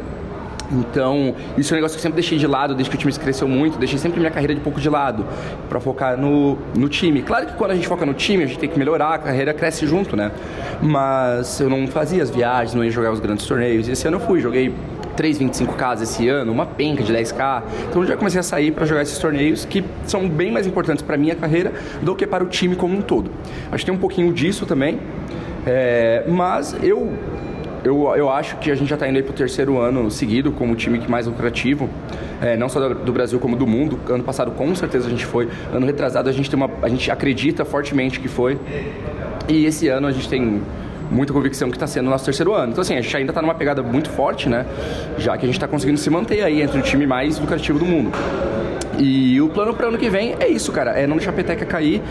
Então, 0.71 1.35
isso 1.57 1.73
é 1.73 1.75
um 1.75 1.79
negócio 1.79 1.97
que 1.97 2.01
eu 2.01 2.03
sempre 2.03 2.17
deixei 2.17 2.39
de 2.39 2.47
lado, 2.47 2.75
desde 2.75 2.91
que 2.91 2.97
o 2.97 2.99
time 2.99 3.13
cresceu 3.13 3.47
muito, 3.47 3.79
deixei 3.79 3.99
sempre 3.99 4.19
minha 4.19 4.31
carreira 4.31 4.55
de 4.55 4.61
pouco 4.61 4.81
de 4.81 4.89
lado, 4.89 5.25
para 5.69 5.81
focar 5.81 6.17
no, 6.17 6.59
no 6.75 6.89
time. 6.89 7.23
Claro 7.23 7.47
que 7.47 7.55
quando 7.55 7.71
a 7.71 7.75
gente 7.75 7.87
foca 7.87 8.05
no 8.05 8.15
time, 8.15 8.45
a 8.45 8.47
gente 8.47 8.59
tem 8.59 8.69
que 8.69 8.79
melhorar, 8.79 9.15
a 9.15 9.19
carreira 9.19 9.55
cresce 9.55 9.87
junto, 9.87 10.17
né? 10.17 10.33
Mas 10.83 11.61
eu 11.61 11.71
não 11.71 11.87
fazia 11.87 12.23
as 12.23 12.31
viagens, 12.31 12.75
não 12.75 12.85
ia 12.85 12.91
jogar 12.91 13.13
os 13.13 13.21
grandes 13.21 13.47
torneios. 13.47 13.89
E 13.89 13.93
esse 13.93 14.07
ano 14.09 14.17
eu 14.17 14.21
fui, 14.21 14.41
joguei 14.41 14.75
3,25K 15.17 16.03
esse 16.03 16.29
ano, 16.29 16.53
uma 16.53 16.67
penca 16.67 17.03
de 17.03 17.13
10K. 17.13 17.63
Então 17.89 18.03
eu 18.03 18.09
já 18.09 18.17
comecei 18.17 18.39
a 18.39 18.43
sair 18.43 18.71
para 18.71 18.85
jogar 18.85 19.03
esses 19.03 19.19
torneios 19.19 19.65
que 19.65 19.83
são 20.05 20.29
bem 20.29 20.53
mais 20.53 20.67
importantes 20.67 21.03
para 21.03 21.17
minha 21.17 21.35
carreira 21.35 21.73
do 22.03 22.15
que 22.15 22.27
para 22.27 22.45
o 22.45 22.47
time 22.47 22.77
como 22.77 22.97
um 22.97 23.03
todo. 23.03 23.31
Acho 23.73 23.85
que 23.85 23.91
tem 23.91 23.95
um 23.95 24.01
pouquinho 24.01 24.33
disso 24.33 24.67
também. 24.67 25.01
É, 25.67 26.23
mas 26.29 26.77
eu 26.81 27.13
eu, 27.87 28.17
eu 28.17 28.29
acho 28.29 28.57
que 28.57 28.69
a 28.71 28.75
gente 28.75 28.89
já 28.89 28.97
está 28.97 29.09
indo 29.09 29.17
aí 29.17 29.23
para 29.23 29.31
o 29.31 29.35
terceiro 29.35 29.79
ano 29.79 30.11
seguido 30.11 30.51
como 30.51 30.73
o 30.73 30.77
time 30.77 30.99
que 30.99 31.09
mais 31.09 31.27
lucrativo, 31.27 31.89
é, 32.43 32.57
não 32.57 32.69
só 32.69 32.89
do, 32.89 33.13
Brasil 33.13 33.39
como 33.39 33.55
do 33.55 33.67
mundo. 33.67 33.99
Ano 34.09 34.25
passado 34.25 34.51
com 34.51 34.75
certeza 34.75 35.07
a 35.07 35.11
gente 35.11 35.25
foi, 35.25 35.49
ano 35.73 35.87
retrasado 35.87 36.29
a 36.29 36.33
gente 36.33 36.51
tem 36.51 36.57
uma, 36.57 36.69
a 36.83 36.89
gente 36.89 37.11
acredita 37.11 37.65
fortemente 37.65 38.19
que 38.19 38.27
foi. 38.27 38.59
E 39.49 39.65
esse 39.67 39.87
ano 39.87 40.09
a 40.09 40.11
gente 40.11 40.29
tem 40.29 40.61
muita 41.11 41.33
convicção 41.33 41.71
que 41.71 41.77
está 41.77 41.87
sendo 41.87 42.09
o 42.09 42.11
nosso 42.11 42.25
terceiro 42.25 42.53
ano. 42.53 42.73
Então, 42.73 42.83
assim, 42.83 42.97
a 42.97 43.01
gente 43.01 43.17
ainda 43.17 43.31
está 43.31 43.41
numa 43.41 43.55
pegada 43.55 43.81
muito 43.85 44.11
forte, 44.11 44.49
né? 44.49 44.67
Já 45.17 45.37
que 45.37 45.45
a 45.45 45.47
gente 45.47 45.57
está 45.57 45.69
conseguindo 45.69 46.01
se 46.01 46.11
manter 46.11 46.43
aí 46.43 46.63
entre 46.63 46.81
o 46.81 46.83
time 46.83 47.07
mais 47.07 47.39
lucrativo 47.39 47.79
do 47.79 47.85
mundo. 47.85 48.11
E 48.99 49.41
o 49.41 49.49
plano 49.49 49.75
para 49.75 49.89
ano 49.89 49.99
que 49.99 50.09
vem 50.09 50.35
é 50.41 50.49
isso, 50.49 50.73
cara, 50.73 50.93
é 50.93 51.07
não 51.07 51.17
deixar 51.17 51.31
a 51.31 51.35
peteca 51.35 51.67
cair. 51.67 52.03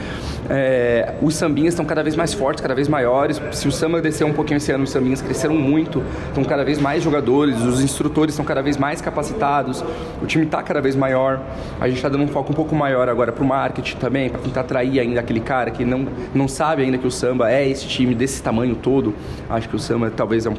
É, 0.49 1.13
os 1.21 1.35
sambinhas 1.35 1.73
estão 1.73 1.85
cada 1.85 2.03
vez 2.03 2.15
mais 2.15 2.33
fortes, 2.33 2.61
cada 2.61 2.75
vez 2.75 2.87
maiores. 2.87 3.41
Se 3.51 3.67
o 3.67 3.71
samba 3.71 4.01
desceu 4.01 4.27
um 4.27 4.33
pouquinho 4.33 4.57
esse 4.57 4.71
ano, 4.71 4.83
os 4.83 4.91
sambinhas 4.91 5.21
cresceram 5.21 5.55
muito, 5.55 6.03
estão 6.27 6.43
cada 6.43 6.63
vez 6.63 6.79
mais 6.79 7.03
jogadores, 7.03 7.61
os 7.61 7.81
instrutores 7.81 8.33
estão 8.33 8.45
cada 8.45 8.61
vez 8.61 8.77
mais 8.77 9.01
capacitados, 9.01 9.83
o 10.21 10.25
time 10.25 10.45
está 10.45 10.61
cada 10.61 10.81
vez 10.81 10.95
maior. 10.95 11.41
A 11.79 11.87
gente 11.87 11.97
está 11.97 12.09
dando 12.09 12.23
um 12.23 12.27
foco 12.27 12.51
um 12.51 12.55
pouco 12.55 12.75
maior 12.75 13.09
agora 13.09 13.31
para 13.31 13.43
o 13.43 13.47
marketing 13.47 13.97
também, 13.97 14.29
para 14.29 14.39
tentar 14.41 14.61
atrair 14.61 14.99
ainda 14.99 15.19
aquele 15.19 15.39
cara 15.39 15.71
que 15.71 15.83
não, 15.83 16.07
não 16.33 16.47
sabe 16.47 16.83
ainda 16.83 16.97
que 16.97 17.07
o 17.07 17.11
samba 17.11 17.51
é 17.51 17.67
esse 17.67 17.87
time 17.87 18.13
desse 18.13 18.41
tamanho 18.41 18.75
todo. 18.75 19.13
Acho 19.49 19.67
que 19.67 19.75
o 19.75 19.79
samba 19.79 20.11
talvez 20.15 20.45
é 20.45 20.49
um 20.49 20.55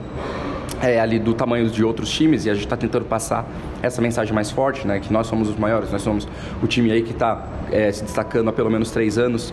é, 0.82 1.00
ali 1.00 1.18
do 1.18 1.34
tamanho 1.34 1.68
de 1.68 1.84
outros 1.84 2.10
times 2.10 2.44
e 2.44 2.50
a 2.50 2.54
gente 2.54 2.64
está 2.64 2.76
tentando 2.76 3.04
passar 3.04 3.46
essa 3.82 4.02
mensagem 4.02 4.34
mais 4.34 4.50
forte, 4.50 4.86
né? 4.86 5.00
Que 5.00 5.12
nós 5.12 5.26
somos 5.26 5.48
os 5.48 5.56
maiores, 5.56 5.90
nós 5.90 6.02
somos 6.02 6.26
o 6.62 6.66
time 6.66 6.90
aí 6.90 7.02
que 7.02 7.12
está 7.12 7.46
é, 7.70 7.90
se 7.92 8.04
destacando 8.04 8.48
há 8.48 8.52
pelo 8.52 8.70
menos 8.70 8.90
três 8.90 9.18
anos 9.18 9.52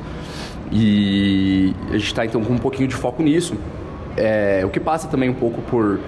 e 0.72 1.74
a 1.90 1.94
gente 1.94 2.06
está 2.06 2.26
então 2.26 2.44
com 2.44 2.54
um 2.54 2.58
pouquinho 2.58 2.88
de 2.88 2.96
foco 2.96 3.22
nisso. 3.22 3.56
É, 4.16 4.62
o 4.66 4.70
que 4.70 4.80
passa 4.80 5.08
também 5.08 5.30
um 5.30 5.34
pouco 5.34 5.62
por 5.62 6.00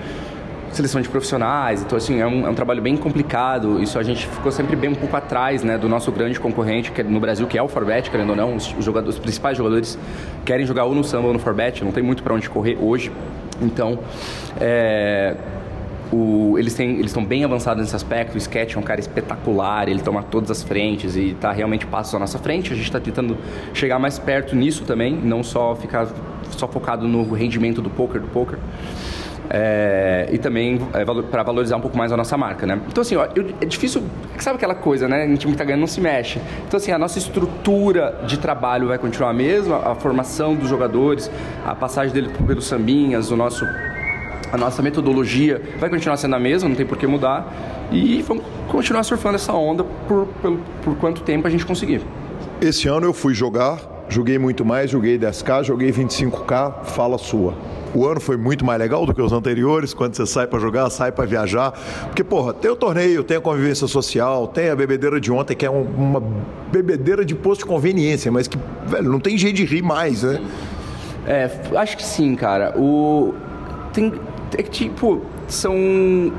seleção 0.71 1.01
de 1.01 1.07
profissionais, 1.07 1.81
então 1.81 1.97
assim, 1.97 2.19
é 2.19 2.27
um, 2.27 2.45
é 2.45 2.49
um, 2.49 2.53
trabalho 2.53 2.81
bem 2.81 2.97
complicado, 2.97 3.81
isso 3.81 3.97
a 3.97 4.03
gente 4.03 4.27
ficou 4.27 4.51
sempre 4.51 4.75
bem 4.75 4.89
um 4.89 4.95
pouco 4.95 5.15
atrás, 5.15 5.63
né, 5.63 5.77
do 5.77 5.87
nosso 5.87 6.11
grande 6.11 6.37
concorrente 6.37 6.91
que 6.91 6.99
é 6.99 7.03
no 7.03 7.19
Brasil, 7.19 7.47
que 7.47 7.57
é 7.57 7.63
o 7.63 7.67
Forbet, 7.69 8.11
querendo 8.11 8.31
ou 8.31 8.35
não, 8.35 8.55
os, 8.57 8.75
jogadores, 8.81 9.15
os 9.15 9.21
principais 9.21 9.57
jogadores 9.57 9.97
querem 10.43 10.65
jogar 10.65 10.83
ou 10.83 10.93
no 10.93 11.01
Samba 11.01 11.27
ou 11.27 11.33
no 11.33 11.39
Forbet, 11.39 11.83
não 11.83 11.93
tem 11.93 12.03
muito 12.03 12.21
para 12.21 12.33
onde 12.33 12.49
correr 12.49 12.77
hoje, 12.79 13.09
então, 13.61 13.99
é, 14.59 15.35
o, 16.11 16.57
eles 16.57 16.77
estão 16.79 17.23
bem 17.23 17.43
avançados 17.43 17.83
nesse 17.83 17.95
aspecto. 17.95 18.35
O 18.35 18.37
Sketch 18.37 18.75
é 18.75 18.79
um 18.79 18.83
cara 18.83 18.99
espetacular, 18.99 19.89
ele 19.89 20.01
toma 20.01 20.23
todas 20.23 20.51
as 20.51 20.63
frentes 20.63 21.15
e 21.15 21.31
está 21.31 21.51
realmente 21.51 21.85
passo 21.85 22.15
à 22.15 22.19
nossa 22.19 22.37
frente. 22.37 22.71
A 22.71 22.75
gente 22.75 22.85
está 22.85 22.99
tentando 22.99 23.37
chegar 23.73 23.99
mais 23.99 24.19
perto 24.19 24.55
nisso 24.55 24.83
também, 24.83 25.13
não 25.13 25.43
só 25.43 25.75
ficar 25.75 26.07
só 26.51 26.67
focado 26.67 27.07
no 27.07 27.33
rendimento 27.33 27.81
do 27.81 27.89
poker 27.89 28.21
do 28.21 28.27
poker. 28.27 28.57
É, 29.49 30.27
e 30.31 30.37
também 30.37 30.79
é, 30.93 31.05
para 31.23 31.43
valorizar 31.43 31.77
um 31.77 31.81
pouco 31.81 31.97
mais 31.97 32.11
a 32.11 32.17
nossa 32.17 32.37
marca, 32.37 32.65
né? 32.65 32.79
Então, 32.87 33.01
assim, 33.01 33.15
ó, 33.15 33.27
eu, 33.35 33.47
é 33.61 33.65
difícil... 33.65 34.03
Sabe 34.39 34.57
aquela 34.57 34.75
coisa, 34.75 35.07
né? 35.07 35.25
Um 35.25 35.35
time 35.35 35.53
que 35.53 35.57
tá 35.57 35.63
ganhando 35.63 35.81
não 35.81 35.87
se 35.87 36.01
mexe. 36.01 36.39
Então, 36.67 36.77
assim, 36.77 36.91
a 36.91 36.97
nossa 36.97 37.17
estrutura 37.17 38.21
de 38.25 38.37
trabalho 38.37 38.87
vai 38.87 38.97
continuar 38.97 39.29
a 39.29 39.33
mesma, 39.33 39.77
a 39.91 39.95
formação 39.95 40.55
dos 40.55 40.69
jogadores, 40.69 41.29
a 41.65 41.75
passagem 41.75 42.13
dele 42.13 42.29
pelos 42.45 42.65
sambinhas, 42.65 43.31
o 43.31 43.35
nosso 43.35 43.65
a 44.51 44.57
nossa 44.57 44.81
metodologia 44.81 45.61
vai 45.79 45.89
continuar 45.89 46.17
sendo 46.17 46.35
a 46.35 46.39
mesma, 46.39 46.69
não 46.69 46.75
tem 46.75 46.85
por 46.85 46.97
que 46.97 47.05
mudar. 47.05 47.51
E 47.91 48.21
vamos 48.21 48.43
continuar 48.69 49.03
surfando 49.03 49.35
essa 49.35 49.53
onda 49.53 49.83
por, 49.83 50.27
por, 50.41 50.59
por 50.83 50.95
quanto 50.97 51.21
tempo 51.21 51.45
a 51.47 51.49
gente 51.49 51.65
conseguir. 51.65 52.01
Esse 52.61 52.87
ano 52.87 53.05
eu 53.05 53.13
fui 53.13 53.33
jogar, 53.33 53.79
joguei 54.09 54.37
muito 54.37 54.63
mais, 54.65 54.89
joguei 54.89 55.17
10K, 55.17 55.63
joguei 55.63 55.91
25K, 55.91 56.83
fala 56.83 57.17
sua 57.17 57.53
o 57.95 58.05
ano 58.05 58.19
foi 58.19 58.35
muito 58.35 58.65
mais 58.65 58.77
legal 58.77 59.05
do 59.05 59.13
que 59.13 59.21
os 59.21 59.31
anteriores, 59.31 59.93
quando 59.93 60.15
você 60.15 60.25
sai 60.25 60.45
para 60.45 60.59
jogar, 60.59 60.89
sai 60.89 61.11
para 61.11 61.25
viajar. 61.25 61.71
Porque, 62.03 62.23
porra, 62.23 62.53
tem 62.53 62.69
o 62.69 62.75
torneio, 62.75 63.23
tem 63.23 63.37
a 63.37 63.41
convivência 63.41 63.87
social, 63.87 64.47
tem 64.47 64.69
a 64.69 64.75
bebedeira 64.75 65.19
de 65.19 65.31
ontem, 65.31 65.55
que 65.55 65.65
é 65.65 65.71
um, 65.71 65.83
uma 65.83 66.21
bebedeira 66.71 67.23
de 67.23 67.33
posto 67.33 67.61
de 67.61 67.67
conveniência, 67.67 68.29
mas 68.31 68.47
que, 68.47 68.59
velho, 68.85 69.09
não 69.09 69.19
tem 69.19 69.37
jeito 69.37 69.55
de 69.55 69.63
rir 69.63 69.81
mais, 69.81 70.23
né? 70.23 70.41
É, 71.25 71.49
acho 71.77 71.95
que 71.95 72.03
sim, 72.03 72.35
cara. 72.35 72.77
O. 72.77 73.33
Tem. 73.93 74.13
É 74.57 74.61
que, 74.61 74.69
tipo, 74.69 75.21
são 75.47 76.31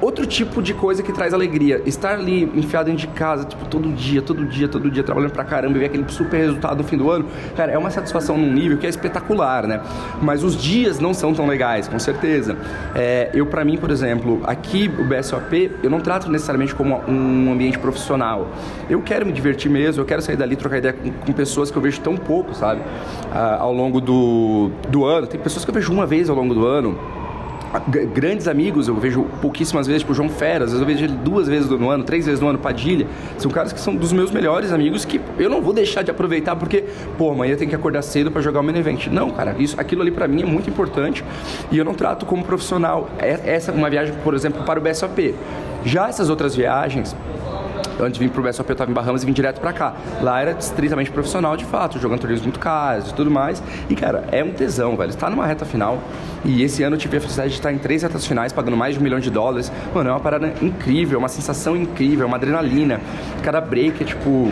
outro 0.00 0.26
tipo 0.26 0.62
de 0.62 0.74
coisa 0.74 1.02
que 1.02 1.12
traz 1.12 1.32
alegria. 1.34 1.82
Estar 1.86 2.14
ali 2.14 2.44
enfiado 2.54 2.86
dentro 2.86 3.06
de 3.06 3.08
casa, 3.08 3.44
tipo, 3.44 3.64
todo 3.66 3.90
dia, 3.92 4.22
todo 4.22 4.44
dia, 4.44 4.68
todo 4.68 4.90
dia, 4.90 5.02
trabalhando 5.02 5.32
pra 5.32 5.44
caramba 5.44 5.76
e 5.76 5.80
ver 5.80 5.86
aquele 5.86 6.04
super 6.08 6.38
resultado 6.38 6.78
no 6.78 6.84
fim 6.84 6.96
do 6.96 7.10
ano, 7.10 7.26
cara, 7.56 7.72
é 7.72 7.78
uma 7.78 7.90
satisfação 7.90 8.36
num 8.36 8.52
nível 8.52 8.78
que 8.78 8.86
é 8.86 8.90
espetacular, 8.90 9.66
né? 9.66 9.80
Mas 10.20 10.42
os 10.42 10.56
dias 10.56 10.98
não 10.98 11.14
são 11.14 11.34
tão 11.34 11.46
legais, 11.46 11.88
com 11.88 11.98
certeza. 11.98 12.56
É, 12.94 13.30
eu, 13.34 13.46
para 13.46 13.64
mim, 13.64 13.76
por 13.76 13.90
exemplo, 13.90 14.40
aqui 14.44 14.90
o 14.98 15.04
BSOP, 15.04 15.70
eu 15.82 15.90
não 15.90 16.00
trato 16.00 16.30
necessariamente 16.30 16.74
como 16.74 17.00
um 17.08 17.52
ambiente 17.52 17.78
profissional. 17.78 18.48
Eu 18.88 19.00
quero 19.02 19.26
me 19.26 19.32
divertir 19.32 19.70
mesmo, 19.70 20.02
eu 20.02 20.06
quero 20.06 20.22
sair 20.22 20.36
dali, 20.36 20.56
trocar 20.56 20.78
ideia 20.78 20.94
com, 20.94 21.10
com 21.10 21.32
pessoas 21.32 21.70
que 21.70 21.76
eu 21.76 21.82
vejo 21.82 22.00
tão 22.00 22.16
pouco, 22.16 22.54
sabe? 22.54 22.80
Ah, 23.32 23.58
ao 23.60 23.72
longo 23.72 24.00
do, 24.00 24.70
do 24.88 25.04
ano. 25.04 25.26
Tem 25.26 25.40
pessoas 25.40 25.64
que 25.64 25.70
eu 25.70 25.74
vejo 25.74 25.92
uma 25.92 26.06
vez 26.06 26.28
ao 26.28 26.36
longo 26.36 26.54
do 26.54 26.66
ano 26.66 26.98
grandes 28.12 28.48
amigos, 28.48 28.88
eu 28.88 28.94
vejo 28.96 29.24
pouquíssimas 29.40 29.86
vezes, 29.86 30.02
tipo 30.02 30.12
João 30.12 30.28
Fera, 30.28 30.64
às 30.64 30.72
vezes 30.72 30.80
eu 30.80 30.86
vejo 30.86 31.04
ele 31.04 31.12
duas 31.12 31.46
vezes 31.46 31.68
no 31.68 31.88
ano, 31.88 32.04
três 32.04 32.26
vezes 32.26 32.40
no 32.40 32.48
ano, 32.48 32.58
Padilha. 32.58 33.06
São 33.38 33.50
caras 33.50 33.72
que 33.72 33.80
são 33.80 33.94
dos 33.94 34.12
meus 34.12 34.30
melhores 34.30 34.72
amigos 34.72 35.04
que 35.04 35.20
eu 35.38 35.48
não 35.48 35.62
vou 35.62 35.72
deixar 35.72 36.02
de 36.02 36.10
aproveitar 36.10 36.56
porque, 36.56 36.84
pô, 37.16 37.30
amanhã 37.30 37.56
tem 37.56 37.68
que 37.68 37.74
acordar 37.74 38.02
cedo 38.02 38.30
para 38.30 38.42
jogar 38.42 38.60
o 38.60 38.62
main. 38.62 38.74
Não, 39.10 39.30
cara, 39.30 39.54
isso, 39.58 39.78
aquilo 39.80 40.02
ali 40.02 40.10
para 40.10 40.26
mim 40.26 40.42
é 40.42 40.46
muito 40.46 40.70
importante 40.70 41.24
e 41.70 41.78
eu 41.78 41.84
não 41.84 41.94
trato 41.94 42.26
como 42.26 42.44
profissional. 42.44 43.08
É, 43.18 43.38
essa 43.44 43.72
uma 43.72 43.90
viagem, 43.90 44.14
por 44.24 44.34
exemplo, 44.34 44.62
para 44.64 44.78
o 44.78 44.82
BSOP. 44.82 45.34
Já 45.84 46.08
essas 46.08 46.28
outras 46.28 46.54
viagens, 46.54 47.16
antes 48.00 48.18
de 48.18 48.24
vir 48.24 48.30
pro 48.30 48.42
BSOP 48.42 48.68
eu 48.68 48.72
estava 48.72 48.90
em 48.90 48.94
Bahamas 48.94 49.22
e 49.22 49.26
vim 49.26 49.32
direto 49.32 49.60
para 49.60 49.72
cá. 49.72 49.94
Lá 50.20 50.40
era 50.40 50.52
estritamente 50.52 51.10
profissional 51.10 51.56
de 51.56 51.64
fato, 51.64 51.98
jogando 51.98 52.20
torneios 52.20 52.42
muito 52.42 52.58
caros 52.58 53.10
e 53.10 53.14
tudo 53.14 53.30
mais. 53.30 53.62
E 53.88 53.94
cara, 53.94 54.24
é 54.32 54.42
um 54.42 54.52
tesão, 54.52 54.96
velho. 54.96 55.10
Está 55.10 55.28
numa 55.30 55.46
reta 55.46 55.64
final. 55.64 55.98
E 56.44 56.62
esse 56.62 56.82
ano 56.82 56.96
eu 56.96 57.00
tive 57.00 57.16
a 57.16 57.20
felicidade 57.20 57.50
de 57.50 57.56
estar 57.56 57.72
em 57.72 57.78
três 57.78 58.02
retas 58.02 58.26
finais, 58.26 58.52
pagando 58.52 58.76
mais 58.76 58.94
de 58.94 59.00
um 59.00 59.02
milhão 59.02 59.20
de 59.20 59.30
dólares. 59.30 59.70
Mano, 59.94 60.10
é 60.10 60.12
uma 60.12 60.20
parada 60.20 60.52
incrível, 60.62 61.18
uma 61.18 61.28
sensação 61.28 61.76
incrível, 61.76 62.26
uma 62.26 62.36
adrenalina. 62.36 63.00
Cada 63.42 63.60
break 63.60 64.02
é 64.02 64.06
tipo 64.06 64.50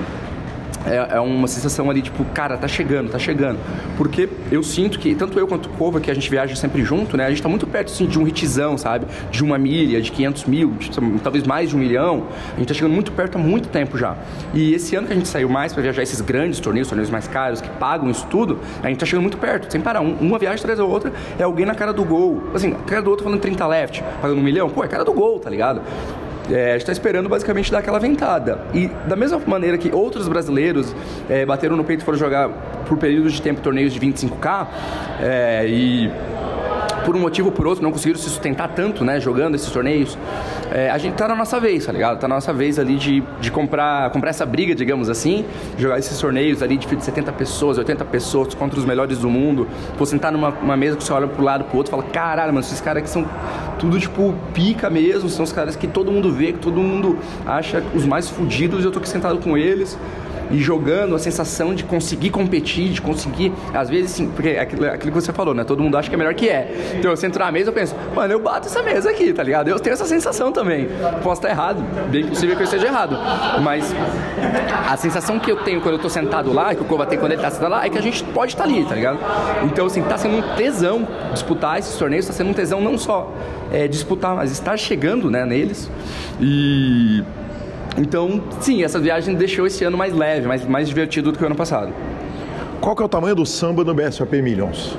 é, 0.86 1.16
é, 1.16 1.20
uma 1.20 1.48
sensação 1.48 1.90
ali, 1.90 2.02
tipo, 2.02 2.24
cara, 2.26 2.56
tá 2.56 2.68
chegando, 2.68 3.10
tá 3.10 3.18
chegando. 3.18 3.58
Porque 3.96 4.28
eu 4.50 4.62
sinto 4.62 4.98
que, 4.98 5.14
tanto 5.14 5.38
eu 5.38 5.46
quanto 5.46 5.66
o 5.66 5.72
Cova, 5.72 6.00
que 6.00 6.10
a 6.10 6.14
gente 6.14 6.30
viaja 6.30 6.54
sempre 6.56 6.84
junto, 6.84 7.16
né? 7.16 7.26
A 7.26 7.30
gente 7.30 7.42
tá 7.42 7.48
muito 7.48 7.66
perto, 7.66 7.92
assim, 7.92 8.06
de 8.06 8.18
um 8.18 8.26
hitzão, 8.26 8.78
sabe? 8.78 9.06
De 9.30 9.42
uma 9.42 9.58
milha, 9.58 10.00
de 10.00 10.10
500 10.12 10.44
mil, 10.44 10.70
de, 10.72 10.90
talvez 11.22 11.44
mais 11.44 11.70
de 11.70 11.76
um 11.76 11.78
milhão. 11.78 12.26
A 12.54 12.58
gente 12.58 12.68
tá 12.68 12.74
chegando 12.74 12.92
muito 12.92 13.12
perto 13.12 13.36
há 13.36 13.38
muito 13.38 13.68
tempo 13.68 13.98
já. 13.98 14.16
E 14.54 14.74
esse 14.74 14.94
ano 14.96 15.06
que 15.06 15.12
a 15.12 15.16
gente 15.16 15.28
saiu 15.28 15.48
mais 15.48 15.72
para 15.72 15.82
viajar 15.82 16.02
esses 16.02 16.20
grandes 16.20 16.60
torneios, 16.60 16.88
torneios 16.88 17.10
mais 17.10 17.26
caros, 17.26 17.60
que 17.60 17.68
pagam 17.70 18.10
isso 18.10 18.26
tudo, 18.30 18.58
a 18.82 18.88
gente 18.88 18.98
tá 18.98 19.06
chegando 19.06 19.22
muito 19.22 19.38
perto, 19.38 19.70
sem 19.70 19.80
parar. 19.80 20.00
Um, 20.00 20.14
uma 20.20 20.38
viagem 20.38 20.60
atrás 20.60 20.78
da 20.78 20.84
outra 20.84 21.12
é 21.38 21.42
alguém 21.42 21.66
na 21.66 21.74
cara 21.74 21.92
do 21.92 22.04
gol. 22.04 22.42
Assim, 22.54 22.72
a 22.72 22.88
cara 22.88 23.02
do 23.02 23.10
outro 23.10 23.24
falando 23.24 23.40
30 23.40 23.66
left, 23.66 24.04
pagando 24.20 24.40
um 24.40 24.44
milhão. 24.44 24.68
Pô, 24.70 24.84
é 24.84 24.88
cara 24.88 25.04
do 25.04 25.12
gol, 25.12 25.38
tá 25.38 25.50
ligado? 25.50 25.82
É, 26.50 26.76
está 26.76 26.92
esperando 26.92 27.28
basicamente 27.28 27.70
dar 27.70 27.78
aquela 27.78 27.98
ventada. 27.98 28.60
E 28.72 28.88
da 29.06 29.16
mesma 29.16 29.40
maneira 29.46 29.76
que 29.76 29.94
outros 29.94 30.28
brasileiros 30.28 30.94
é, 31.28 31.44
bateram 31.44 31.76
no 31.76 31.84
peito 31.84 32.00
e 32.00 32.04
foram 32.04 32.18
jogar 32.18 32.48
por 32.86 32.96
períodos 32.96 33.34
de 33.34 33.42
tempo 33.42 33.60
torneios 33.60 33.92
de 33.92 34.00
25K 34.00 34.66
é, 35.20 35.66
e 35.68 36.10
por 37.08 37.16
um 37.16 37.20
motivo 37.20 37.48
ou 37.48 37.52
por 37.52 37.66
outro 37.66 37.82
não 37.82 37.90
conseguiram 37.90 38.20
se 38.20 38.28
sustentar 38.28 38.68
tanto, 38.68 39.02
né, 39.02 39.18
jogando 39.18 39.54
esses 39.54 39.70
torneios, 39.70 40.18
é, 40.70 40.90
a 40.90 40.98
gente 40.98 41.14
tá 41.14 41.26
na 41.26 41.34
nossa 41.34 41.58
vez, 41.58 41.86
tá 41.86 41.90
ligado? 41.90 42.20
Tá 42.20 42.28
na 42.28 42.34
nossa 42.34 42.52
vez 42.52 42.78
ali 42.78 42.96
de, 42.96 43.22
de 43.40 43.50
comprar, 43.50 44.10
comprar 44.10 44.28
essa 44.28 44.44
briga, 44.44 44.74
digamos 44.74 45.08
assim, 45.08 45.42
jogar 45.78 45.98
esses 45.98 46.20
torneios 46.20 46.62
ali 46.62 46.76
de 46.76 47.02
70 47.02 47.32
pessoas, 47.32 47.78
80 47.78 48.04
pessoas 48.04 48.52
contra 48.52 48.78
os 48.78 48.84
melhores 48.84 49.20
do 49.20 49.30
mundo, 49.30 49.66
vou 49.96 50.04
sentar 50.04 50.30
numa 50.30 50.76
mesa 50.76 50.98
que 50.98 51.04
você 51.04 51.10
olha 51.10 51.26
pro 51.26 51.42
lado 51.42 51.64
pro 51.64 51.78
outro 51.78 51.88
e 51.88 51.92
fala, 51.92 52.02
caralho, 52.02 52.52
mano, 52.52 52.60
esses 52.66 52.78
caras 52.78 53.02
aqui 53.02 53.08
são 53.08 53.24
tudo 53.78 53.98
tipo 53.98 54.34
pica 54.52 54.90
mesmo, 54.90 55.30
são 55.30 55.44
os 55.44 55.52
caras 55.52 55.76
que 55.76 55.86
todo 55.86 56.12
mundo 56.12 56.30
vê, 56.30 56.52
que 56.52 56.58
todo 56.58 56.78
mundo 56.78 57.18
acha 57.46 57.82
os 57.94 58.04
mais 58.04 58.28
fodidos 58.28 58.84
e 58.84 58.86
eu 58.86 58.92
tô 58.92 58.98
aqui 58.98 59.08
sentado 59.08 59.38
com 59.38 59.56
eles. 59.56 59.96
E 60.50 60.58
jogando, 60.58 61.14
a 61.14 61.18
sensação 61.18 61.74
de 61.74 61.84
conseguir 61.84 62.30
competir, 62.30 62.90
de 62.90 63.00
conseguir, 63.00 63.52
às 63.74 63.88
vezes, 63.88 64.10
sim, 64.12 64.28
porque 64.28 64.50
é 64.50 64.60
aquilo, 64.60 64.86
aquilo 64.86 65.12
que 65.12 65.20
você 65.20 65.32
falou, 65.32 65.54
né? 65.54 65.64
Todo 65.64 65.82
mundo 65.82 65.96
acha 65.96 66.08
que 66.08 66.14
é 66.14 66.18
melhor 66.18 66.34
que 66.34 66.48
é. 66.48 66.94
Então 66.98 67.10
eu 67.10 67.16
sento 67.16 67.38
na 67.38 67.50
mesa 67.50 67.70
e 67.70 67.74
penso, 67.74 67.94
mano, 68.14 68.32
eu 68.32 68.40
bato 68.40 68.68
essa 68.68 68.82
mesa 68.82 69.10
aqui, 69.10 69.32
tá 69.32 69.42
ligado? 69.42 69.68
Eu 69.68 69.78
tenho 69.78 69.94
essa 69.94 70.06
sensação 70.06 70.52
também. 70.52 70.88
Posso 71.22 71.40
estar 71.40 71.50
errado, 71.50 71.82
bem 72.10 72.26
possível 72.26 72.56
que 72.56 72.62
eu 72.62 72.64
esteja 72.64 72.86
errado. 72.86 73.16
Mas 73.62 73.94
a 74.88 74.96
sensação 74.96 75.38
que 75.38 75.50
eu 75.50 75.56
tenho 75.56 75.80
quando 75.80 75.94
eu 75.94 76.00
tô 76.00 76.08
sentado 76.08 76.52
lá, 76.52 76.74
que 76.74 76.82
o 76.82 76.84
Kova 76.84 77.06
tem 77.06 77.18
quando 77.18 77.32
ele 77.32 77.42
tá 77.42 77.50
sentado 77.50 77.70
lá, 77.70 77.84
é 77.84 77.88
que 77.88 77.98
a 77.98 78.02
gente 78.02 78.22
pode 78.24 78.52
estar 78.52 78.64
ali, 78.64 78.84
tá 78.84 78.94
ligado? 78.94 79.18
Então, 79.64 79.86
assim, 79.86 80.02
tá 80.02 80.16
sendo 80.16 80.36
um 80.36 80.56
tesão 80.56 81.06
disputar 81.32 81.78
esses 81.78 81.96
torneios, 81.96 82.26
tá 82.26 82.32
sendo 82.32 82.50
um 82.50 82.54
tesão 82.54 82.80
não 82.80 82.96
só 82.96 83.32
é, 83.70 83.86
disputar, 83.86 84.34
mas 84.34 84.50
estar 84.50 84.76
chegando 84.76 85.30
né, 85.30 85.44
neles. 85.44 85.90
E. 86.40 87.22
Então, 87.96 88.42
sim, 88.60 88.84
essa 88.84 88.98
viagem 88.98 89.34
deixou 89.34 89.66
esse 89.66 89.84
ano 89.84 89.96
mais 89.96 90.14
leve, 90.14 90.46
mais, 90.46 90.66
mais 90.66 90.88
divertido 90.88 91.32
do 91.32 91.38
que 91.38 91.42
o 91.42 91.46
ano 91.46 91.56
passado. 91.56 91.92
Qual 92.80 92.94
que 92.94 93.02
é 93.02 93.04
o 93.04 93.08
tamanho 93.08 93.34
do 93.34 93.44
samba 93.44 93.82
no 93.82 93.94
BSOP 93.94 94.40
Millions? 94.40 94.96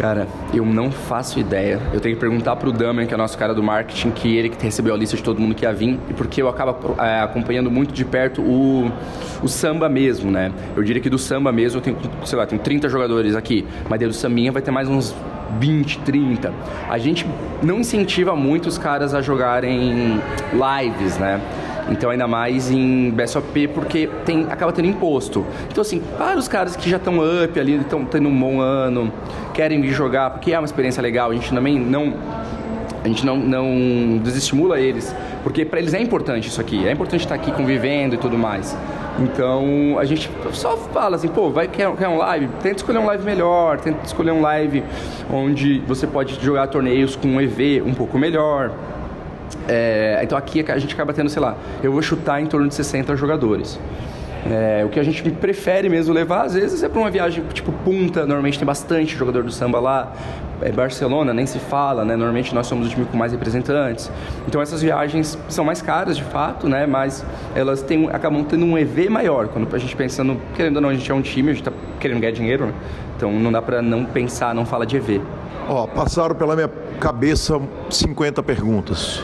Cara, 0.00 0.26
eu 0.54 0.64
não 0.64 0.90
faço 0.90 1.38
ideia. 1.38 1.78
Eu 1.92 2.00
tenho 2.00 2.14
que 2.14 2.20
perguntar 2.20 2.56
pro 2.56 2.72
Damian, 2.72 3.04
que 3.04 3.12
é 3.12 3.16
o 3.16 3.18
nosso 3.18 3.36
cara 3.36 3.54
do 3.54 3.62
marketing, 3.62 4.10
que 4.10 4.34
ele 4.34 4.48
que 4.48 4.64
recebeu 4.64 4.94
a 4.94 4.96
lista 4.96 5.14
de 5.14 5.22
todo 5.22 5.38
mundo 5.38 5.54
que 5.54 5.66
ia 5.66 5.74
vir, 5.74 6.00
e 6.08 6.14
porque 6.14 6.40
eu 6.40 6.48
acabo 6.48 6.94
é, 6.98 7.20
acompanhando 7.20 7.70
muito 7.70 7.92
de 7.92 8.02
perto 8.02 8.40
o, 8.40 8.90
o 9.42 9.46
samba 9.46 9.90
mesmo, 9.90 10.30
né? 10.30 10.50
Eu 10.74 10.82
diria 10.82 11.02
que 11.02 11.10
do 11.10 11.18
samba 11.18 11.52
mesmo 11.52 11.78
eu 11.78 11.82
tenho, 11.82 11.98
sei 12.24 12.38
lá, 12.38 12.46
tenho 12.46 12.62
30 12.62 12.88
jogadores 12.88 13.36
aqui, 13.36 13.66
mas 13.90 14.00
do 14.00 14.12
sambinha 14.14 14.50
vai 14.50 14.62
ter 14.62 14.70
mais 14.70 14.88
uns 14.88 15.14
20, 15.58 15.98
30. 16.00 16.52
A 16.88 16.98
gente 16.98 17.26
não 17.62 17.80
incentiva 17.80 18.36
muito 18.36 18.66
os 18.66 18.78
caras 18.78 19.14
a 19.14 19.20
jogarem 19.20 20.20
lives, 20.52 21.18
né? 21.18 21.40
Então, 21.90 22.10
ainda 22.10 22.28
mais 22.28 22.70
em 22.70 23.10
BSOP, 23.10 23.68
porque 23.68 24.08
tem, 24.24 24.46
acaba 24.48 24.72
tendo 24.72 24.86
imposto. 24.86 25.44
Então, 25.68 25.82
assim, 25.82 26.00
para 26.16 26.38
os 26.38 26.46
caras 26.46 26.76
que 26.76 26.88
já 26.88 26.98
estão 26.98 27.18
up 27.18 27.58
ali, 27.58 27.74
estão 27.76 28.04
tendo 28.04 28.28
um 28.28 28.38
bom 28.38 28.60
ano, 28.60 29.12
querem 29.52 29.80
vir 29.80 29.92
jogar, 29.92 30.30
porque 30.30 30.52
é 30.52 30.58
uma 30.58 30.66
experiência 30.66 31.02
legal, 31.02 31.30
a 31.30 31.34
gente 31.34 31.52
também 31.52 31.78
não. 31.78 32.14
A 33.02 33.08
gente 33.08 33.24
não, 33.24 33.38
não 33.38 34.20
desestimula 34.22 34.78
eles, 34.78 35.14
porque 35.42 35.64
para 35.64 35.78
eles 35.78 35.94
é 35.94 36.02
importante 36.02 36.48
isso 36.48 36.60
aqui, 36.60 36.86
é 36.86 36.92
importante 36.92 37.22
estar 37.22 37.34
aqui 37.34 37.50
convivendo 37.50 38.14
e 38.14 38.18
tudo 38.18 38.36
mais. 38.36 38.76
Então 39.20 39.98
a 39.98 40.04
gente 40.04 40.30
só 40.52 40.76
fala 40.76 41.16
assim, 41.16 41.28
pô, 41.28 41.50
vai 41.50 41.68
quer, 41.68 41.94
quer 41.96 42.08
um 42.08 42.16
live? 42.16 42.48
Tenta 42.62 42.76
escolher 42.76 42.98
um 42.98 43.06
live 43.06 43.24
melhor, 43.24 43.78
tenta 43.78 44.04
escolher 44.04 44.30
um 44.30 44.40
live 44.40 44.82
onde 45.30 45.80
você 45.80 46.06
pode 46.06 46.42
jogar 46.42 46.66
torneios 46.68 47.14
com 47.16 47.28
um 47.28 47.40
EV 47.40 47.82
um 47.84 47.92
pouco 47.92 48.18
melhor. 48.18 48.72
É, 49.68 50.20
então 50.22 50.38
aqui 50.38 50.64
a 50.66 50.78
gente 50.78 50.94
acaba 50.94 51.12
tendo, 51.12 51.28
sei 51.28 51.42
lá, 51.42 51.56
eu 51.82 51.92
vou 51.92 52.00
chutar 52.00 52.40
em 52.40 52.46
torno 52.46 52.66
de 52.66 52.74
60 52.74 53.14
jogadores. 53.14 53.78
É, 54.48 54.82
o 54.84 54.88
que 54.88 54.98
a 54.98 55.02
gente 55.02 55.22
prefere 55.32 55.88
mesmo 55.88 56.14
levar, 56.14 56.46
às 56.46 56.54
vezes, 56.54 56.82
é 56.82 56.88
para 56.88 56.98
uma 56.98 57.10
viagem 57.10 57.44
tipo 57.52 57.72
punta. 57.84 58.20
Normalmente 58.20 58.58
tem 58.58 58.66
bastante 58.66 59.16
jogador 59.16 59.42
do 59.42 59.52
samba 59.52 59.78
lá. 59.78 60.12
É, 60.62 60.70
Barcelona 60.70 61.32
nem 61.32 61.46
se 61.46 61.58
fala, 61.58 62.04
né? 62.04 62.16
Normalmente 62.16 62.54
nós 62.54 62.66
somos 62.66 62.86
o 62.86 62.90
time 62.90 63.04
com 63.06 63.16
mais 63.16 63.32
representantes. 63.32 64.10
Então 64.46 64.60
essas 64.60 64.82
viagens 64.82 65.38
são 65.48 65.64
mais 65.64 65.82
caras, 65.82 66.16
de 66.16 66.24
fato, 66.24 66.68
né? 66.68 66.86
Mas 66.86 67.24
elas 67.54 67.82
têm, 67.82 68.08
acabam 68.10 68.44
tendo 68.44 68.64
um 68.64 68.78
EV 68.78 69.08
maior. 69.08 69.48
Quando 69.48 69.74
a 69.74 69.78
gente 69.78 69.94
pensa 69.94 70.24
no. 70.24 70.40
Querendo 70.54 70.76
ou 70.76 70.82
não, 70.82 70.88
a 70.88 70.94
gente 70.94 71.10
é 71.10 71.14
um 71.14 71.22
time, 71.22 71.50
a 71.50 71.54
gente 71.54 71.66
está 71.66 71.72
querendo 71.98 72.20
ganhar 72.20 72.32
dinheiro, 72.32 72.66
né? 72.66 72.72
Então 73.16 73.32
não 73.32 73.52
dá 73.52 73.60
para 73.60 73.82
não 73.82 74.04
pensar, 74.04 74.54
não 74.54 74.64
falar 74.64 74.86
de 74.86 74.96
EV. 74.96 75.20
Ó, 75.68 75.86
passaram 75.86 76.34
pela 76.34 76.54
minha 76.54 76.70
cabeça 76.98 77.60
50 77.90 78.42
perguntas. 78.42 79.22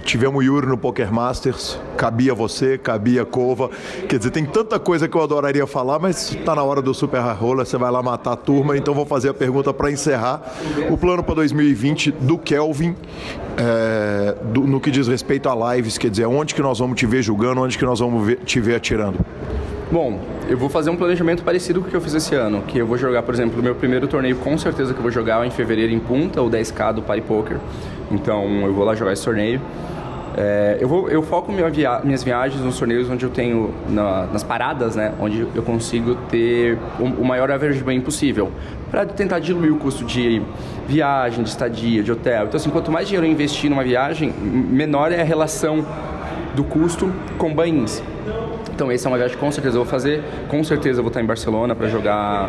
Tivemos 0.00 0.38
o 0.38 0.42
Yuri 0.42 0.66
no 0.66 0.76
Poker 0.76 1.12
Masters, 1.12 1.78
cabia 1.96 2.34
você, 2.34 2.76
cabia 2.76 3.24
Cova. 3.24 3.70
Quer 4.08 4.18
dizer, 4.18 4.30
tem 4.30 4.44
tanta 4.44 4.78
coisa 4.78 5.08
que 5.08 5.16
eu 5.16 5.22
adoraria 5.22 5.66
falar, 5.66 5.98
mas 5.98 6.32
está 6.32 6.54
na 6.54 6.62
hora 6.62 6.82
do 6.82 6.92
Super 6.92 7.20
Roller, 7.20 7.64
você 7.64 7.76
vai 7.76 7.90
lá 7.90 8.02
matar 8.02 8.32
a 8.32 8.36
turma, 8.36 8.76
então 8.76 8.94
vou 8.94 9.06
fazer 9.06 9.28
a 9.28 9.34
pergunta 9.34 9.72
para 9.72 9.90
encerrar. 9.90 10.42
O 10.90 10.96
plano 10.96 11.22
para 11.22 11.36
2020 11.36 12.12
do 12.12 12.38
Kelvin, 12.38 12.94
é, 13.56 14.36
do, 14.52 14.62
no 14.62 14.80
que 14.80 14.90
diz 14.90 15.06
respeito 15.06 15.48
a 15.48 15.74
lives, 15.74 15.98
quer 15.98 16.10
dizer, 16.10 16.26
onde 16.26 16.54
que 16.54 16.62
nós 16.62 16.78
vamos 16.78 16.98
te 16.98 17.06
ver 17.06 17.22
julgando, 17.22 17.60
onde 17.60 17.78
que 17.78 17.84
nós 17.84 18.00
vamos 18.00 18.26
ver, 18.26 18.38
te 18.44 18.60
ver 18.60 18.76
atirando? 18.76 19.18
Bom, 19.90 20.18
eu 20.48 20.58
vou 20.58 20.68
fazer 20.68 20.90
um 20.90 20.96
planejamento 20.96 21.42
parecido 21.44 21.80
com 21.80 21.86
o 21.86 21.90
que 21.90 21.96
eu 21.96 22.00
fiz 22.00 22.14
esse 22.14 22.34
ano, 22.34 22.62
que 22.62 22.78
eu 22.78 22.86
vou 22.86 22.98
jogar, 22.98 23.22
por 23.22 23.32
exemplo, 23.32 23.60
o 23.60 23.62
meu 23.62 23.74
primeiro 23.74 24.08
torneio, 24.08 24.36
com 24.36 24.58
certeza 24.58 24.92
que 24.92 24.98
eu 24.98 25.02
vou 25.02 25.10
jogar 25.12 25.46
em 25.46 25.50
fevereiro 25.50 25.92
em 25.92 26.00
Punta, 26.00 26.42
o 26.42 26.50
10K 26.50 26.94
do 26.94 27.02
Party 27.02 27.22
Poker. 27.22 27.58
Então 28.14 28.66
eu 28.66 28.72
vou 28.72 28.84
lá 28.84 28.94
jogar 28.94 29.12
esse 29.12 29.24
torneio. 29.24 29.60
É, 30.36 30.78
eu, 30.80 30.88
vou, 30.88 31.08
eu 31.08 31.22
foco 31.22 31.52
minha 31.52 31.70
via 31.70 32.00
minhas 32.02 32.24
viagens 32.24 32.60
nos 32.60 32.76
torneios 32.76 33.08
onde 33.08 33.24
eu 33.24 33.30
tenho, 33.30 33.72
na, 33.88 34.26
nas 34.26 34.42
paradas, 34.42 34.96
né, 34.96 35.12
onde 35.20 35.46
eu 35.54 35.62
consigo 35.62 36.16
ter 36.28 36.76
o, 36.98 37.04
o 37.04 37.24
maior 37.24 37.52
average 37.52 37.84
bem 37.84 38.00
possível, 38.00 38.50
para 38.90 39.06
tentar 39.06 39.38
diluir 39.38 39.72
o 39.72 39.76
custo 39.76 40.04
de 40.04 40.42
viagem, 40.88 41.44
de 41.44 41.50
estadia, 41.50 42.02
de 42.02 42.10
hotel. 42.10 42.46
Então, 42.46 42.56
assim, 42.56 42.68
quanto 42.68 42.90
mais 42.90 43.06
dinheiro 43.06 43.26
eu 43.26 43.30
investir 43.30 43.70
numa 43.70 43.84
viagem, 43.84 44.32
menor 44.32 45.12
é 45.12 45.20
a 45.20 45.24
relação 45.24 45.86
do 46.56 46.64
custo 46.64 47.12
com 47.38 47.54
banhos. 47.54 48.02
Então, 48.74 48.90
essa 48.90 49.06
é 49.06 49.08
uma 49.08 49.16
viagem 49.16 49.36
que 49.36 49.40
com 49.40 49.52
certeza 49.52 49.76
eu 49.76 49.84
vou 49.84 49.90
fazer. 49.90 50.20
Com 50.48 50.64
certeza 50.64 50.98
eu 50.98 51.04
vou 51.04 51.10
estar 51.10 51.20
em 51.20 51.26
Barcelona 51.26 51.76
para 51.76 51.86
jogar 51.86 52.48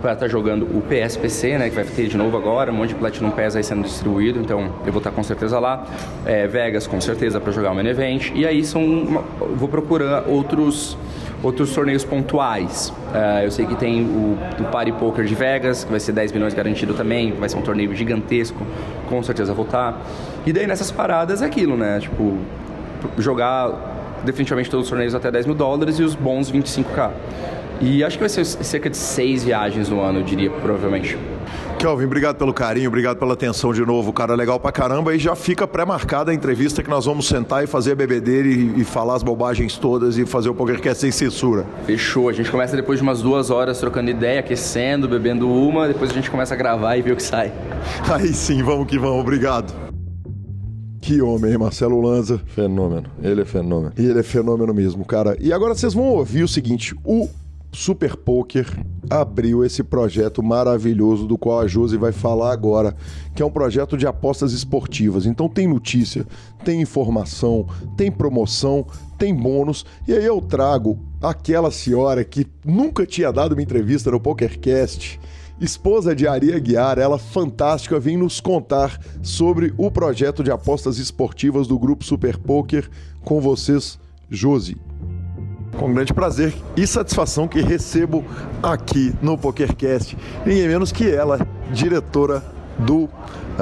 para 0.00 0.12
estar 0.12 0.28
jogando 0.28 0.62
o 0.64 0.82
PSPC, 0.82 1.58
né, 1.58 1.68
que 1.68 1.74
vai 1.74 1.84
ter 1.84 2.06
de 2.06 2.16
novo 2.16 2.36
agora, 2.36 2.70
um 2.70 2.74
monte 2.74 2.90
de 2.90 2.94
Platinum 2.94 3.30
PES 3.30 3.56
aí 3.56 3.64
sendo 3.64 3.82
distribuído, 3.82 4.40
então 4.40 4.72
eu 4.86 4.92
vou 4.92 4.98
estar 4.98 5.10
com 5.10 5.22
certeza 5.22 5.58
lá. 5.58 5.86
É, 6.24 6.46
Vegas, 6.46 6.86
com 6.86 7.00
certeza, 7.00 7.40
para 7.40 7.52
jogar 7.52 7.72
o 7.72 7.74
Main 7.74 7.86
Event. 7.86 8.30
E 8.34 8.46
aí 8.46 8.64
são, 8.64 8.82
uma, 8.84 9.22
vou 9.54 9.68
procurar 9.68 10.24
outros 10.26 10.96
outros 11.42 11.72
torneios 11.72 12.04
pontuais. 12.04 12.88
Uh, 12.88 13.44
eu 13.44 13.50
sei 13.50 13.64
que 13.64 13.76
tem 13.76 14.04
o, 14.04 14.36
o 14.60 14.64
Party 14.72 14.92
Poker 14.92 15.24
de 15.24 15.34
Vegas, 15.34 15.84
que 15.84 15.90
vai 15.90 16.00
ser 16.00 16.12
10 16.12 16.32
milhões 16.32 16.52
garantido 16.52 16.94
também, 16.94 17.32
vai 17.32 17.48
ser 17.48 17.56
um 17.58 17.62
torneio 17.62 17.94
gigantesco, 17.94 18.66
com 19.08 19.22
certeza 19.22 19.54
vou 19.54 19.64
estar. 19.64 20.00
E 20.44 20.52
daí 20.52 20.66
nessas 20.66 20.90
paradas 20.90 21.40
é 21.40 21.46
aquilo, 21.46 21.76
né? 21.76 22.00
Tipo, 22.00 22.38
jogar 23.16 23.72
definitivamente 24.24 24.68
todos 24.68 24.86
os 24.86 24.90
torneios 24.90 25.14
até 25.14 25.30
10 25.30 25.46
mil 25.46 25.54
dólares 25.54 25.98
e 25.98 26.02
os 26.02 26.14
bons 26.14 26.50
25k. 26.50 27.10
E 27.80 28.02
acho 28.02 28.16
que 28.16 28.22
vai 28.22 28.28
ser 28.28 28.44
cerca 28.44 28.90
de 28.90 28.96
seis 28.96 29.44
viagens 29.44 29.88
no 29.88 30.00
ano, 30.00 30.18
eu 30.18 30.24
diria, 30.24 30.50
provavelmente. 30.50 31.16
Kelvin, 31.78 32.06
obrigado 32.06 32.36
pelo 32.36 32.52
carinho, 32.52 32.88
obrigado 32.88 33.18
pela 33.18 33.34
atenção 33.34 33.72
de 33.72 33.86
novo, 33.86 34.12
cara 34.12 34.34
legal 34.34 34.58
pra 34.58 34.72
caramba. 34.72 35.14
E 35.14 35.18
já 35.18 35.36
fica 35.36 35.66
pré-marcada 35.66 36.32
a 36.32 36.34
entrevista 36.34 36.82
que 36.82 36.90
nós 36.90 37.04
vamos 37.04 37.28
sentar 37.28 37.62
e 37.62 37.68
fazer 37.68 37.92
a 37.92 37.94
bebedeira 37.94 38.48
e, 38.48 38.80
e, 38.80 38.84
falar 38.84 39.14
as 39.14 39.22
bobagens 39.22 39.78
todas 39.78 40.18
e 40.18 40.26
fazer 40.26 40.48
o 40.48 40.54
PokerCast 40.54 41.00
sem 41.00 41.12
censura. 41.12 41.64
Fechou, 41.86 42.28
a 42.28 42.32
gente 42.32 42.50
começa 42.50 42.74
depois 42.74 42.98
de 42.98 43.04
umas 43.04 43.22
duas 43.22 43.48
horas 43.48 43.78
trocando 43.78 44.10
ideia, 44.10 44.40
aquecendo, 44.40 45.08
bebendo 45.08 45.48
uma, 45.48 45.86
depois 45.86 46.10
a 46.10 46.14
gente 46.14 46.30
começa 46.30 46.54
a 46.54 46.56
gravar 46.56 46.96
e 46.96 47.02
ver 47.02 47.12
o 47.12 47.16
que 47.16 47.22
sai. 47.22 47.52
Aí 48.12 48.34
sim, 48.34 48.60
vamos 48.60 48.88
que 48.88 48.98
vamos, 48.98 49.20
obrigado. 49.20 49.72
Que 51.00 51.22
homem, 51.22 51.52
hein, 51.52 51.58
Marcelo 51.58 52.00
Lanza. 52.00 52.38
Fenômeno, 52.48 53.08
ele 53.22 53.42
é 53.42 53.44
fenômeno. 53.44 53.92
E 53.96 54.04
ele 54.04 54.18
é 54.18 54.22
fenômeno 54.24 54.74
mesmo, 54.74 55.04
cara. 55.04 55.36
E 55.40 55.52
agora 55.52 55.74
vocês 55.74 55.94
vão 55.94 56.04
ouvir 56.04 56.42
o 56.42 56.48
seguinte: 56.48 56.94
o 57.04 57.28
Super 57.72 58.16
Poker 58.16 58.66
abriu 59.10 59.64
esse 59.64 59.82
projeto 59.82 60.42
maravilhoso 60.42 61.26
do 61.26 61.38
qual 61.38 61.60
a 61.60 61.66
Josi 61.66 61.96
vai 61.96 62.12
falar 62.12 62.52
agora, 62.52 62.96
que 63.34 63.42
é 63.42 63.46
um 63.46 63.50
projeto 63.50 63.96
de 63.96 64.06
apostas 64.06 64.52
esportivas. 64.52 65.26
Então 65.26 65.48
tem 65.48 65.66
notícia, 65.66 66.26
tem 66.64 66.80
informação, 66.80 67.66
tem 67.96 68.10
promoção, 68.10 68.86
tem 69.18 69.34
bônus. 69.34 69.84
E 70.06 70.12
aí 70.12 70.24
eu 70.24 70.40
trago 70.40 70.98
aquela 71.20 71.70
senhora 71.70 72.24
que 72.24 72.46
nunca 72.64 73.06
tinha 73.06 73.32
dado 73.32 73.52
uma 73.52 73.62
entrevista 73.62 74.10
no 74.10 74.20
PokerCast, 74.20 75.20
esposa 75.60 76.14
de 76.14 76.26
Ari 76.26 76.54
Aguiar, 76.54 76.98
ela 76.98 77.18
fantástica, 77.18 77.98
vem 78.00 78.16
nos 78.16 78.40
contar 78.40 78.98
sobre 79.22 79.74
o 79.76 79.90
projeto 79.90 80.42
de 80.42 80.50
apostas 80.50 80.98
esportivas 80.98 81.66
do 81.66 81.78
grupo 81.78 82.04
Super 82.04 82.38
Poker 82.38 82.88
com 83.24 83.40
vocês, 83.40 83.98
Josi. 84.30 84.87
Com 85.78 85.94
grande 85.94 86.12
prazer 86.12 86.52
e 86.76 86.86
satisfação 86.86 87.46
que 87.46 87.60
recebo 87.60 88.24
aqui 88.60 89.14
no 89.22 89.38
PokerCast. 89.38 90.18
Ninguém 90.44 90.66
menos 90.66 90.90
que 90.90 91.08
ela, 91.08 91.46
diretora 91.72 92.42
do 92.76 93.08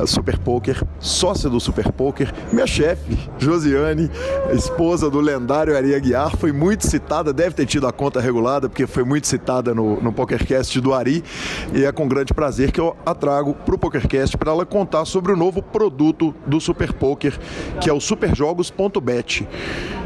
Super 0.05 0.39
Poker, 0.39 0.83
sócia 0.99 1.49
do 1.49 1.59
Super 1.59 1.91
Poker, 1.91 2.33
minha 2.53 2.67
chefe, 2.67 3.17
Josiane, 3.39 4.11
esposa 4.53 5.09
do 5.09 5.21
lendário 5.21 5.75
Ari 5.75 5.95
Aguiar, 5.95 6.37
foi 6.37 6.53
muito 6.53 6.87
citada, 6.87 7.33
deve 7.33 7.55
ter 7.55 7.65
tido 7.65 7.87
a 7.87 7.93
conta 7.93 8.21
regulada, 8.21 8.69
porque 8.69 8.87
foi 8.87 9.05
muito 9.05 9.27
citada 9.27 9.75
no, 9.75 10.01
no 10.03 10.13
PokerCast 10.13 10.81
do 10.81 10.93
Ari, 10.93 11.25
e 11.73 11.85
é 11.85 11.93
com 11.93 12.07
grande 12.07 12.35
prazer 12.35 12.71
que 12.71 12.81
eu 12.81 12.95
a 13.07 13.15
trago 13.15 13.55
para 13.55 13.75
o 13.75 13.79
PokerCast 13.79 14.37
para 14.37 14.53
ela 14.53 14.67
contar 14.67 15.07
sobre 15.07 15.33
o 15.33 15.37
novo 15.37 15.63
produto 15.63 16.35
do 16.47 16.61
Super 16.61 16.93
Poker, 16.93 17.39
que 17.81 17.89
é 17.89 17.93
o 17.93 18.01
superjogos.bet. 18.01 19.47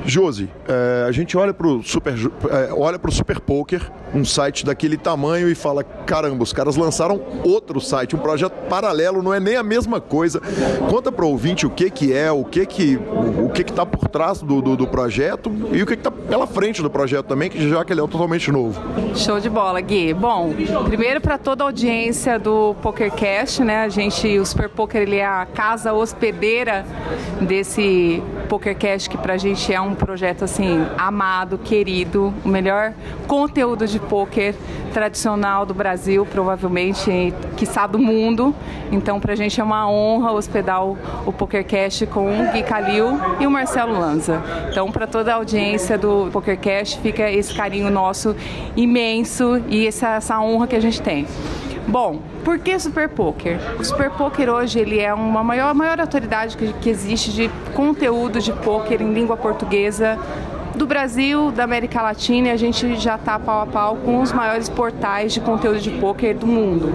Josi, 0.07 0.49
é, 0.67 1.05
a 1.07 1.13
gente 1.13 1.37
olha 1.37 1.53
para 1.53 1.67
o 1.67 1.83
Super, 1.83 2.15
é, 2.51 2.73
olha 2.73 2.99
pro 2.99 3.13
Super 3.13 3.39
Poker, 3.39 3.91
um 4.15 4.25
site 4.25 4.65
daquele 4.65 4.97
tamanho 4.97 5.49
e 5.49 5.55
fala: 5.55 5.85
caramba, 5.85 6.43
os 6.43 6.53
caras 6.53 6.77
lançaram 6.77 7.21
outro 7.45 7.81
site, 7.81 8.17
um 8.17 8.19
projeto 8.19 8.53
paralelo, 8.69 9.23
não 9.23 9.35
é 9.35 9.39
nem 9.39 9.57
a 9.57 9.63
mesma 9.63 9.80
coisa. 10.01 10.41
Conta 10.91 11.11
para 11.13 11.25
o 11.25 11.29
ouvinte 11.29 11.67
o 11.67 11.71
que, 11.71 11.89
que 11.91 12.13
é, 12.13 12.31
o 12.31 12.45
que 12.45 12.67
que 12.67 12.97
o, 12.97 13.49
que 13.49 13.63
está 13.63 13.87
por 13.87 14.09
trás 14.09 14.43
do, 14.43 14.61
do, 14.61 14.77
do, 14.77 14.87
projeto 14.87 15.51
e 15.73 15.83
o 15.83 15.87
que 15.87 15.95
está 15.95 16.11
pela 16.11 16.47
frente 16.47 16.83
do 16.83 16.91
projeto 16.91 17.27
também, 17.27 17.49
que 17.49 17.69
já 17.69 17.85
que 17.85 17.93
ele 17.93 18.01
é 18.01 18.07
totalmente 18.07 18.51
novo. 18.51 18.81
Show 19.15 19.41
de 19.41 19.49
bola, 19.49 19.81
Gui. 19.81 20.13
Bom, 20.13 20.53
primeiro 20.85 21.21
para 21.21 21.39
toda 21.39 21.65
a 21.65 21.67
audiência 21.67 22.39
do 22.39 22.75
PokerCast, 22.83 23.63
né? 23.63 23.83
A 23.83 23.89
gente, 23.89 24.39
o 24.39 24.45
Super 24.45 24.69
Poker, 24.69 25.03
ele 25.03 25.17
é 25.17 25.27
a 25.27 25.47
casa 25.47 25.93
hospedeira 25.93 26.85
desse 27.41 28.23
PokerCast 28.49 29.09
que 29.09 29.17
para 29.17 29.35
a 29.35 29.39
gente 29.39 29.73
é 29.73 29.81
um 29.81 29.95
projeto 29.95 30.45
assim 30.45 30.85
amado, 30.99 31.59
querido, 31.59 32.35
o 32.45 32.49
melhor 32.49 32.93
conteúdo 33.27 33.87
de 33.87 33.99
poker 33.99 34.55
tradicional 34.93 35.65
do 35.65 35.73
Brasil, 35.73 36.27
provavelmente, 36.27 37.33
quiçá 37.57 37.87
do 37.87 37.99
mundo. 37.99 38.55
Então, 38.91 39.21
para 39.21 39.33
a 39.33 39.37
gente 39.37 39.61
é 39.61 39.65
uma 39.65 39.70
honra 39.89 40.33
hospedar 40.33 40.85
o, 40.85 40.97
o 41.27 41.33
PokerCast 41.33 42.07
com 42.07 42.27
o 42.29 42.53
Gui 42.53 42.63
Calil 42.63 43.19
e 43.39 43.47
o 43.47 43.51
Marcelo 43.51 43.99
Lanza. 43.99 44.43
Então, 44.71 44.91
para 44.91 45.07
toda 45.07 45.33
a 45.33 45.37
audiência 45.37 45.97
do 45.97 46.29
PokerCast, 46.33 47.01
fica 47.01 47.31
esse 47.31 47.55
carinho 47.55 47.91
nosso 47.91 48.35
imenso 48.77 49.63
e 49.69 49.87
essa, 49.87 50.17
essa 50.17 50.41
honra 50.41 50.67
que 50.67 50.77
a 50.77 50.81
gente 50.81 51.01
tem. 51.01 51.27
Bom, 51.87 52.21
por 52.45 52.59
que 52.59 52.79
Super 52.79 53.09
Poker? 53.09 53.59
O 53.79 53.85
Super 53.85 54.11
Poker 54.11 54.49
hoje 54.49 54.79
ele 54.79 55.01
é 55.01 55.13
uma 55.13 55.43
maior, 55.43 55.75
maior 55.75 56.01
autoridade 56.01 56.57
que, 56.57 56.73
que 56.75 56.89
existe 56.89 57.33
de 57.33 57.51
conteúdo 57.75 58.41
de 58.41 58.53
poker 58.53 59.03
em 59.03 59.13
língua 59.13 59.37
portuguesa 59.37 60.19
do 60.75 60.87
Brasil, 60.87 61.51
da 61.51 61.65
América 61.65 62.01
Latina, 62.03 62.49
e 62.49 62.51
a 62.51 62.57
gente 62.57 62.97
já 62.97 63.17
está 63.17 63.39
pau 63.39 63.63
a 63.63 63.67
pau 63.67 63.97
com 63.97 64.21
os 64.21 64.33
maiores 64.33 64.69
portais 64.69 65.33
de 65.33 65.41
conteúdo 65.41 65.81
de 65.81 65.91
poker 65.91 66.37
do 66.37 66.47
mundo. 66.47 66.93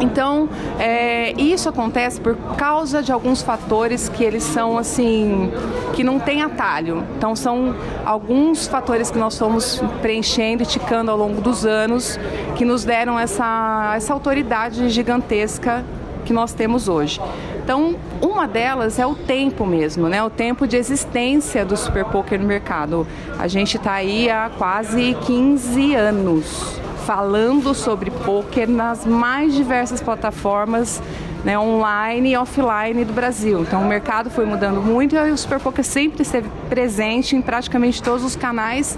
Então, 0.00 0.48
é, 0.78 1.32
isso 1.40 1.68
acontece 1.68 2.20
por 2.20 2.36
causa 2.56 3.02
de 3.02 3.12
alguns 3.12 3.42
fatores 3.42 4.08
que 4.08 4.24
eles 4.24 4.42
são 4.42 4.76
assim, 4.76 5.52
que 5.92 6.02
não 6.02 6.18
tem 6.18 6.42
atalho. 6.42 7.04
Então, 7.16 7.36
são 7.36 7.74
alguns 8.04 8.66
fatores 8.66 9.10
que 9.10 9.18
nós 9.18 9.38
fomos 9.38 9.80
preenchendo 10.00 10.62
e 10.62 10.66
ticando 10.66 11.10
ao 11.10 11.16
longo 11.16 11.40
dos 11.40 11.64
anos 11.64 12.18
que 12.56 12.64
nos 12.64 12.84
deram 12.84 13.18
essa, 13.18 13.92
essa 13.96 14.12
autoridade 14.12 14.88
gigantesca 14.88 15.84
que 16.24 16.32
nós 16.32 16.52
temos 16.52 16.88
hoje. 16.88 17.20
Então, 17.62 17.94
uma 18.20 18.48
delas 18.48 18.98
é 18.98 19.06
o 19.06 19.14
tempo 19.14 19.64
mesmo, 19.64 20.08
né? 20.08 20.22
O 20.22 20.30
tempo 20.30 20.66
de 20.66 20.76
existência 20.76 21.64
do 21.64 21.76
Super 21.76 22.04
Poker 22.04 22.40
no 22.40 22.46
mercado. 22.46 23.06
A 23.38 23.46
gente 23.46 23.76
está 23.76 23.92
aí 23.92 24.28
há 24.28 24.50
quase 24.58 25.16
15 25.26 25.94
anos 25.94 26.80
falando 27.06 27.74
sobre 27.74 28.10
poker 28.10 28.68
nas 28.68 29.04
mais 29.04 29.54
diversas 29.54 30.00
plataformas 30.00 31.02
né, 31.44 31.58
online 31.58 32.32
e 32.32 32.36
offline 32.36 33.04
do 33.04 33.12
Brasil. 33.12 33.62
Então 33.62 33.82
o 33.82 33.86
mercado 33.86 34.30
foi 34.30 34.44
mudando 34.44 34.80
muito 34.80 35.16
e 35.16 35.30
o 35.30 35.36
Super 35.36 35.58
Poker 35.58 35.84
sempre 35.84 36.22
esteve 36.22 36.48
presente 36.68 37.34
em 37.34 37.42
praticamente 37.42 38.02
todos 38.02 38.24
os 38.24 38.36
canais 38.36 38.96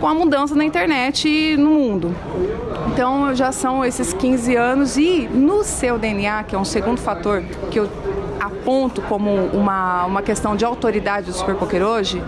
com 0.00 0.06
a 0.06 0.14
mudança 0.14 0.54
na 0.54 0.64
internet 0.64 1.28
e 1.28 1.56
no 1.56 1.70
mundo. 1.70 2.14
Então 2.92 3.34
já 3.34 3.52
são 3.52 3.84
esses 3.84 4.12
15 4.12 4.56
anos 4.56 4.96
e 4.96 5.28
no 5.28 5.62
seu 5.64 5.98
DNA, 5.98 6.44
que 6.44 6.54
é 6.54 6.58
um 6.58 6.64
segundo 6.64 7.00
fator 7.00 7.42
que 7.70 7.78
eu 7.78 7.88
aponto 8.40 9.02
como 9.02 9.30
uma, 9.30 10.04
uma 10.04 10.22
questão 10.22 10.56
de 10.56 10.64
autoridade 10.64 11.26
do 11.26 11.32
Super 11.32 11.54
Poker 11.54 11.82
hoje, 11.82 12.22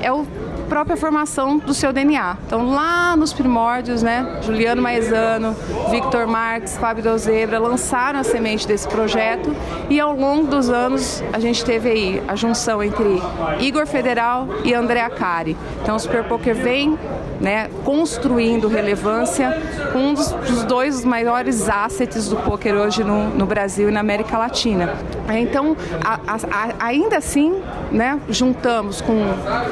é 0.00 0.12
o 0.12 0.26
própria 0.68 0.96
formação 0.96 1.58
do 1.58 1.72
seu 1.72 1.92
DNA. 1.92 2.36
Então, 2.46 2.70
lá 2.70 3.16
nos 3.16 3.32
primórdios, 3.32 4.02
né, 4.02 4.40
Juliano 4.42 4.82
Maezano, 4.82 5.56
Victor 5.90 6.26
Marques, 6.26 6.76
Fábio 6.76 7.02
Dozebra 7.02 7.58
lançaram 7.58 8.20
a 8.20 8.24
semente 8.24 8.66
desse 8.66 8.86
projeto 8.88 9.54
e 9.88 9.98
ao 9.98 10.14
longo 10.14 10.46
dos 10.46 10.68
anos 10.68 11.22
a 11.32 11.38
gente 11.38 11.64
teve 11.64 11.88
aí 11.88 12.22
a 12.28 12.36
junção 12.36 12.82
entre 12.82 13.20
Igor 13.60 13.86
Federal 13.86 14.48
e 14.64 14.74
André 14.74 15.00
Acari. 15.00 15.56
Então, 15.82 15.96
o 15.96 15.98
Super 15.98 16.24
Poker 16.24 16.54
vem 16.54 16.98
né, 17.40 17.68
construindo 17.84 18.68
relevância 18.68 19.62
com 19.92 19.98
um 19.98 20.14
dos, 20.14 20.30
dos, 20.30 20.64
dois 20.64 21.04
maiores 21.04 21.68
assets 21.68 22.28
do 22.28 22.36
poker 22.36 22.74
hoje 22.74 23.04
no, 23.04 23.30
no, 23.30 23.46
Brasil 23.46 23.88
e 23.88 23.92
na 23.92 24.00
América 24.00 24.38
Latina. 24.38 24.94
Então, 25.28 25.76
a, 26.04 26.20
a, 26.34 26.86
ainda 26.86 27.18
assim, 27.18 27.60
né, 27.90 28.20
juntamos 28.28 29.00
com 29.00 29.16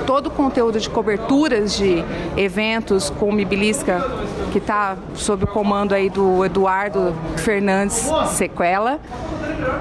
todo 0.06 0.26
o 0.26 0.30
conteúdo 0.30 0.78
de 0.78 0.88
coberturas 0.88 1.76
de 1.76 2.04
eventos 2.36 3.10
com 3.10 3.32
Mibilisca, 3.32 4.04
que 4.54 4.58
está 4.58 4.96
sob 5.16 5.42
o 5.42 5.46
comando 5.48 5.96
aí 5.96 6.08
do 6.08 6.44
Eduardo 6.44 7.12
Fernandes 7.38 8.08
Sequela, 8.28 9.00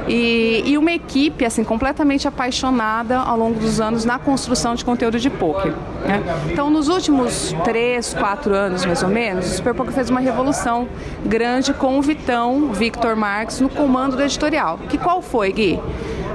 e, 0.07 0.63
e, 0.65 0.77
uma 0.79 0.91
equipe 0.91 1.45
assim 1.45 1.63
completamente 1.63 2.27
apaixonada 2.27 3.19
ao 3.19 3.37
longo 3.37 3.59
dos 3.59 3.79
anos 3.79 4.03
na 4.03 4.17
construção 4.17 4.73
de 4.73 4.83
conteúdo 4.83 5.19
de 5.19 5.29
poker. 5.29 5.73
Né? 6.01 6.23
Então, 6.51 6.71
nos 6.71 6.87
últimos 6.87 7.55
três, 7.63 8.15
quatro 8.15 8.55
anos 8.55 8.83
mais 8.83 9.03
ou 9.03 9.09
menos, 9.09 9.45
o 9.45 9.55
Super 9.55 9.75
Poker 9.75 9.93
fez 9.93 10.09
uma 10.09 10.19
revolução 10.19 10.87
grande 11.23 11.71
com 11.71 11.99
o 11.99 12.01
Vitão, 12.01 12.73
Victor 12.73 13.15
Marques, 13.15 13.59
no 13.59 13.69
comando 13.69 14.15
do 14.15 14.23
editorial. 14.23 14.79
Que 14.89 14.97
qual 14.97 15.21
foi, 15.21 15.51
Gui? 15.51 15.79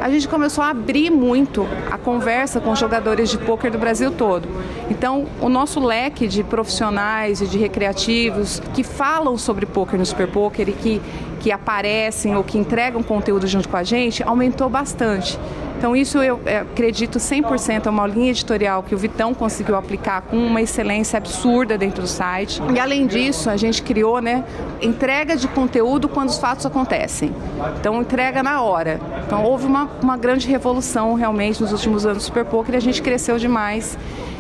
A 0.01 0.09
gente 0.11 0.28
começou 0.28 0.62
a 0.62 0.70
abrir 0.70 1.11
muito 1.11 1.66
a 1.90 1.99
conversa 1.99 2.61
com 2.61 2.74
jogadores 2.74 3.30
de 3.30 3.38
pôquer 3.38 3.70
do 3.70 3.78
Brasil 3.78 4.11
todo. 4.11 4.49
Então, 4.90 5.26
o 5.40 5.49
nosso 5.49 5.80
leque 5.80 6.26
de 6.26 6.42
profissionais 6.44 7.40
e 7.40 7.46
de 7.46 7.59
recreativos 7.59 8.62
que 8.74 8.82
falam 8.82 9.36
sobre 9.36 9.66
pôquer 9.66 9.99
no 9.99 10.07
Super 10.07 10.28
Poker 10.28 10.68
e 10.68 10.72
que, 10.72 11.03
que 11.40 11.51
aparecem 11.51 12.36
ou 12.36 12.44
que 12.44 12.59
entregam 12.59 13.03
conteúdo 13.03 13.46
junto 13.46 13.68
com 13.68 13.76
a 13.76 13.82
gente 13.82 14.22
aumentou 14.22 14.68
bastante. 14.68 15.38
Então, 15.79 15.95
isso 15.95 16.18
eu 16.18 16.41
é, 16.45 16.59
acredito 16.59 17.20
100% 17.20 17.87
é 17.87 17.91
uma 17.91 18.05
linha 18.05 18.31
editorial 18.31 18.83
que 18.83 18.97
o 18.97 18.99
Vitão 18.99 19.33
conseguiu 19.33 19.76
aplicar 19.76 20.22
com 20.22 20.37
uma 20.37 20.61
excelência 20.61 21.16
absurda 21.16 21.79
dentro 21.79 22.03
do 22.03 22.09
site. 22.09 22.61
E, 22.74 22.81
além 22.81 23.07
disso, 23.07 23.49
a 23.49 23.57
gente 23.57 23.81
criou 23.81 24.20
né, 24.20 24.45
entrega 24.83 25.37
de 25.37 25.47
conteúdo 25.47 26.09
quando 26.09 26.31
os 26.31 26.39
fatos 26.39 26.66
acontecem. 26.66 27.33
Então, 27.79 28.01
entrega 28.01 28.43
na 28.43 28.61
hora. 28.61 29.01
Então, 29.24 29.45
houve 29.45 29.66
uma, 29.66 29.89
uma 30.03 30.16
grande 30.16 30.49
revolução 30.49 31.14
realmente 31.14 31.62
nos 31.62 31.70
últimos 31.70 32.05
anos 32.05 32.24
do 32.24 32.26
Super 32.26 32.45
Poker 32.45 32.74
e 32.74 32.76
a 32.79 32.81
gente 32.81 33.01
cresceu 33.01 33.39
demais. 33.39 33.97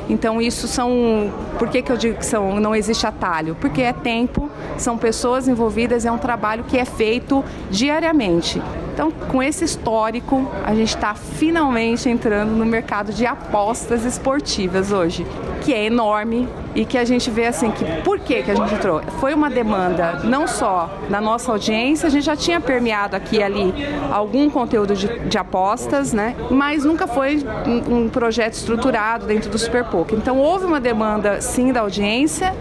Então 0.08 0.40
isso 0.40 0.66
são, 0.66 1.30
por 1.58 1.68
que, 1.68 1.82
que 1.82 1.92
eu 1.92 1.96
digo 1.96 2.16
que 2.16 2.24
são, 2.24 2.58
não 2.58 2.74
existe 2.74 3.06
atalho? 3.06 3.54
Porque 3.60 3.82
é 3.82 3.92
tempo, 3.92 4.50
são 4.78 4.96
pessoas 4.96 5.46
envolvidas, 5.46 6.06
é 6.06 6.10
um 6.10 6.16
trabalho 6.16 6.64
que 6.64 6.78
é 6.78 6.84
feito 6.86 7.44
diariamente. 7.70 8.58
Então, 8.98 9.12
com 9.12 9.40
esse 9.40 9.64
histórico, 9.64 10.44
a 10.64 10.74
gente 10.74 10.88
está 10.88 11.14
finalmente 11.14 12.08
entrando 12.08 12.50
no 12.50 12.66
mercado 12.66 13.12
de 13.12 13.24
apostas 13.24 14.04
esportivas 14.04 14.90
hoje, 14.90 15.24
que 15.60 15.72
é 15.72 15.84
enorme 15.84 16.48
e 16.74 16.84
que 16.84 16.98
a 16.98 17.04
gente 17.04 17.30
vê 17.30 17.46
assim 17.46 17.70
que 17.70 17.84
por 18.02 18.18
que, 18.18 18.42
que 18.42 18.50
a 18.50 18.56
gente 18.56 18.74
entrou? 18.74 19.00
Foi 19.20 19.34
uma 19.34 19.48
demanda 19.48 20.20
não 20.24 20.48
só 20.48 20.90
da 21.08 21.20
nossa 21.20 21.52
audiência, 21.52 22.08
a 22.08 22.10
gente 22.10 22.24
já 22.24 22.34
tinha 22.34 22.60
permeado 22.60 23.14
aqui 23.14 23.36
e 23.36 23.42
ali 23.42 23.72
algum 24.10 24.50
conteúdo 24.50 24.96
de, 24.96 25.06
de 25.28 25.38
apostas, 25.38 26.12
né? 26.12 26.34
Mas 26.50 26.84
nunca 26.84 27.06
foi 27.06 27.40
um, 27.66 27.98
um 27.98 28.08
projeto 28.08 28.54
estruturado 28.54 29.26
dentro 29.26 29.48
do 29.48 29.58
Super 29.58 29.84
Poker. 29.84 30.18
Então 30.18 30.38
houve 30.38 30.64
uma 30.64 30.80
demanda 30.80 31.40
sim 31.40 31.72
da 31.72 31.82
audiência 31.82 32.52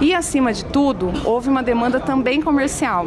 e 0.00 0.12
acima 0.12 0.52
de 0.52 0.64
tudo 0.64 1.12
houve 1.24 1.48
uma 1.48 1.62
demanda 1.62 2.00
também 2.00 2.42
comercial. 2.42 3.06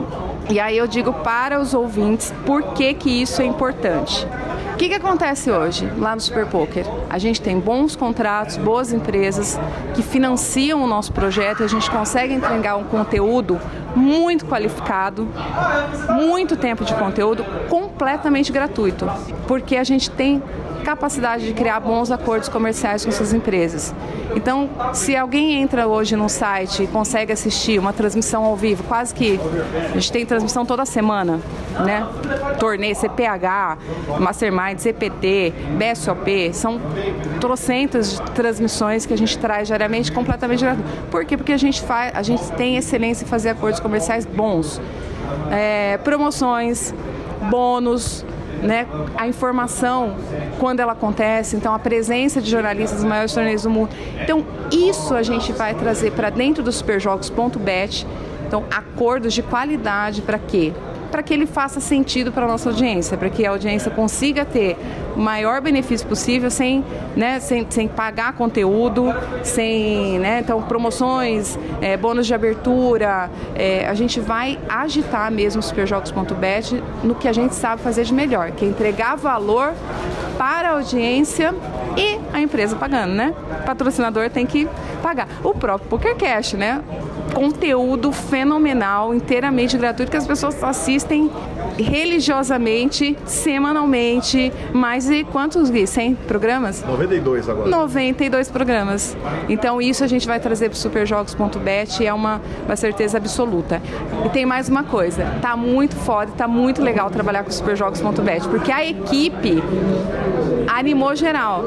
E 0.49 0.61
aí 0.61 0.77
eu 0.77 0.87
digo 0.87 1.11
para 1.11 1.59
os 1.59 1.73
ouvintes 1.73 2.33
por 2.45 2.63
que, 2.77 2.93
que 2.93 3.09
isso 3.09 3.41
é 3.41 3.45
importante. 3.45 4.27
O 4.73 4.77
que, 4.77 4.89
que 4.89 4.93
acontece 4.93 5.49
hoje 5.49 5.91
lá 5.97 6.13
no 6.13 6.21
Super 6.21 6.45
Poker? 6.45 6.85
A 7.09 7.17
gente 7.17 7.41
tem 7.41 7.59
bons 7.59 7.95
contratos, 7.95 8.57
boas 8.57 8.93
empresas 8.93 9.59
que 9.95 10.03
financiam 10.03 10.83
o 10.83 10.87
nosso 10.87 11.11
projeto 11.11 11.63
a 11.63 11.67
gente 11.67 11.89
consegue 11.89 12.35
entregar 12.35 12.75
um 12.75 12.83
conteúdo 12.83 13.59
muito 13.95 14.45
qualificado, 14.45 15.27
muito 16.09 16.55
tempo 16.55 16.85
de 16.85 16.93
conteúdo 16.93 17.43
completamente 17.67 18.51
gratuito, 18.51 19.07
porque 19.47 19.75
a 19.75 19.83
gente 19.83 20.11
tem 20.11 20.43
capacidade 20.87 21.45
de 21.45 21.51
criar 21.51 21.81
bons 21.81 22.09
acordos 22.11 22.47
comerciais 22.47 23.03
com 23.03 23.09
essas 23.09 23.33
empresas. 23.33 23.93
Então, 24.33 24.69
se 24.93 25.17
alguém 25.17 25.61
entra 25.61 25.85
hoje 25.85 26.15
no 26.15 26.29
site 26.29 26.83
e 26.83 26.87
consegue 26.87 27.33
assistir 27.33 27.77
uma 27.77 27.91
transmissão 27.91 28.45
ao 28.45 28.55
vivo, 28.55 28.85
quase 28.85 29.13
que 29.13 29.37
a 29.73 29.93
gente 29.95 30.09
tem 30.13 30.25
transmissão 30.25 30.65
toda 30.65 30.85
semana, 30.85 31.41
né? 31.83 32.07
Torneio 32.57 32.95
CPH, 32.95 33.77
Mastermind, 34.17 34.79
CPT, 34.79 35.53
BSOP, 35.77 36.53
são 36.53 36.79
trocentas 37.41 38.13
de 38.13 38.21
transmissões 38.31 39.05
que 39.05 39.13
a 39.13 39.17
gente 39.17 39.37
traz 39.37 39.67
diariamente 39.67 40.09
completamente 40.09 40.63
gratuito. 40.63 40.89
Por 41.11 41.25
quê? 41.25 41.35
Porque 41.35 41.51
a 41.51 41.57
gente 41.57 41.81
faz, 41.81 42.15
a 42.15 42.23
gente 42.23 42.49
tem 42.53 42.77
excelência 42.77 43.25
em 43.25 43.27
fazer 43.27 43.49
acordos 43.49 43.81
comerciais 43.81 44.25
bons. 44.25 44.79
É, 45.51 45.97
promoções, 45.97 46.93
bônus, 47.49 48.25
né, 48.61 48.87
a 49.15 49.27
informação 49.27 50.15
quando 50.59 50.79
ela 50.79 50.93
acontece, 50.93 51.55
então 51.55 51.73
a 51.73 51.79
presença 51.79 52.41
de 52.41 52.49
jornalistas 52.49 52.99
dos 52.99 53.09
maiores 53.09 53.33
torneios 53.33 53.63
do 53.63 53.69
mundo. 53.69 53.89
Então, 54.21 54.45
isso 54.71 55.13
a 55.13 55.23
gente 55.23 55.51
vai 55.53 55.73
trazer 55.73 56.11
para 56.11 56.29
dentro 56.29 56.63
do 56.63 56.71
superjogos.bet. 56.71 58.05
Então, 58.47 58.63
acordos 58.71 59.33
de 59.33 59.43
qualidade 59.43 60.21
para 60.21 60.39
quê? 60.39 60.73
Para 61.07 61.23
que 61.23 61.33
ele 61.33 61.45
faça 61.45 61.79
sentido 61.79 62.31
para 62.31 62.45
a 62.45 62.47
nossa 62.47 62.69
audiência, 62.69 63.17
para 63.17 63.29
que 63.29 63.45
a 63.45 63.49
audiência 63.51 63.89
consiga 63.91 64.45
ter 64.45 64.77
o 65.15 65.19
maior 65.19 65.61
benefício 65.61 66.07
possível 66.07 66.49
sem, 66.51 66.83
né, 67.15 67.39
sem, 67.39 67.65
sem 67.69 67.87
pagar 67.87 68.33
conteúdo, 68.33 69.05
sem, 69.43 70.19
né, 70.19 70.39
então 70.39 70.61
promoções, 70.61 71.57
é, 71.81 71.97
bônus 71.97 72.27
de 72.27 72.33
abertura, 72.33 73.29
é, 73.55 73.87
a 73.87 73.93
gente 73.93 74.19
vai 74.19 74.59
agitar 74.69 75.31
mesmo 75.31 75.59
o 75.59 75.63
superjogos.bet 75.63 76.81
no 77.03 77.15
que 77.15 77.27
a 77.27 77.33
gente 77.33 77.55
sabe 77.55 77.81
fazer 77.81 78.03
de 78.03 78.13
melhor, 78.13 78.51
que 78.51 78.65
é 78.65 78.67
entregar 78.67 79.15
valor 79.15 79.73
para 80.37 80.69
a 80.69 80.71
audiência 80.73 81.53
e 81.97 82.19
a 82.31 82.39
empresa 82.39 82.75
pagando, 82.75 83.13
né? 83.13 83.33
O 83.61 83.65
patrocinador 83.65 84.29
tem 84.29 84.45
que 84.45 84.67
pagar. 85.01 85.27
O 85.43 85.53
próprio 85.53 85.89
PokerCash, 85.89 86.53
né? 86.53 86.81
Conteúdo 87.33 88.11
fenomenal, 88.11 89.13
inteiramente 89.13 89.77
gratuito, 89.77 90.11
que 90.11 90.17
as 90.17 90.27
pessoas 90.27 90.63
assistem 90.63 91.29
religiosamente, 91.77 93.17
semanalmente, 93.25 94.51
mais 94.73 95.07
de 95.07 95.23
quantos, 95.25 95.69
Gui? 95.69 95.87
100 95.87 96.15
programas? 96.15 96.83
92 96.83 97.49
agora. 97.49 97.69
92 97.69 98.49
programas. 98.49 99.17
Então 99.49 99.81
isso 99.81 100.03
a 100.03 100.07
gente 100.07 100.27
vai 100.27 100.39
trazer 100.39 100.69
para 100.69 100.75
o 100.75 100.79
superjogos.bet 100.79 102.01
e 102.01 102.07
é 102.07 102.13
uma, 102.13 102.41
uma 102.65 102.75
certeza 102.75 103.17
absoluta. 103.17 103.81
E 104.25 104.29
tem 104.29 104.45
mais 104.45 104.69
uma 104.69 104.83
coisa, 104.83 105.25
tá 105.41 105.55
muito 105.55 105.95
foda, 105.95 106.31
tá 106.35 106.47
muito 106.47 106.81
legal 106.81 107.09
trabalhar 107.09 107.43
com 107.43 107.49
o 107.49 107.53
superjogos.bet, 107.53 108.47
porque 108.47 108.71
a 108.71 108.85
equipe 108.85 109.61
animou 110.67 111.15
geral. 111.15 111.63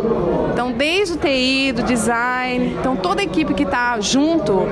Então 0.53 0.73
desde 0.73 1.15
o 1.15 1.17
TI, 1.17 1.73
do 1.73 1.83
design, 1.83 2.77
então 2.79 2.97
toda 2.97 3.21
a 3.21 3.25
equipe 3.25 3.55
que 3.55 3.63
está 3.63 3.99
junto 4.01 4.67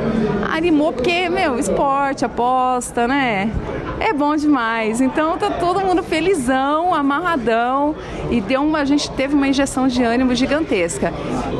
animou 0.50 0.92
porque, 0.92 1.28
meu, 1.28 1.58
esporte, 1.58 2.24
aposta, 2.24 3.06
né? 3.06 3.50
É 4.00 4.12
bom 4.12 4.36
demais. 4.36 5.00
Então 5.00 5.17
tá 5.36 5.50
todo 5.50 5.80
mundo 5.80 6.00
felizão, 6.02 6.94
amarradão 6.94 7.96
e 8.30 8.40
deu 8.40 8.62
uma, 8.62 8.78
a 8.80 8.84
gente 8.84 9.10
teve 9.10 9.34
uma 9.34 9.48
injeção 9.48 9.88
de 9.88 10.02
ânimo 10.02 10.32
gigantesca. 10.34 11.12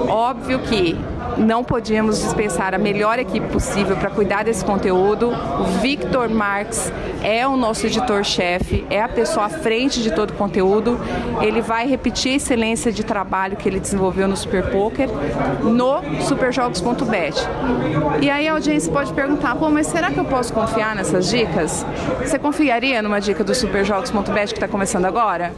Óbvio 0.08 0.60
que 0.60 0.96
não 1.36 1.64
podíamos 1.64 2.20
dispensar 2.20 2.74
a 2.74 2.78
melhor 2.78 3.18
equipe 3.18 3.48
possível 3.48 3.96
para 3.96 4.10
cuidar 4.10 4.44
desse 4.44 4.64
conteúdo. 4.64 5.30
O 5.30 5.64
Victor 5.80 6.28
Marx 6.28 6.92
é 7.22 7.46
o 7.46 7.56
nosso 7.56 7.86
editor-chefe, 7.86 8.86
é 8.90 9.02
a 9.02 9.08
pessoa 9.08 9.46
à 9.46 9.48
frente 9.48 10.02
de 10.02 10.10
todo 10.10 10.30
o 10.30 10.34
conteúdo. 10.34 10.98
Ele 11.40 11.60
vai 11.60 11.86
repetir 11.86 12.32
a 12.32 12.36
excelência 12.36 12.92
de 12.92 13.04
trabalho 13.04 13.56
que 13.56 13.68
ele 13.68 13.80
desenvolveu 13.80 14.28
no 14.28 14.36
Super 14.36 14.70
Poker 14.70 15.08
no 15.62 16.02
superjogos.bet. 16.22 17.36
E 18.20 18.30
aí 18.30 18.48
a 18.48 18.52
audiência 18.52 18.92
pode 18.92 19.12
perguntar: 19.12 19.54
pô, 19.56 19.68
mas 19.70 19.86
será 19.86 20.10
que 20.10 20.18
eu 20.18 20.24
posso 20.24 20.52
confiar 20.52 20.94
nessas 20.94 21.28
dicas? 21.28 21.84
Você 22.20 22.38
confiaria 22.38 23.02
numa 23.02 23.20
dica 23.20 23.42
do 23.42 23.54
superjogos.bet 23.54 24.52
que 24.52 24.58
está 24.58 24.68
começando 24.68 25.04
agora? 25.04 25.52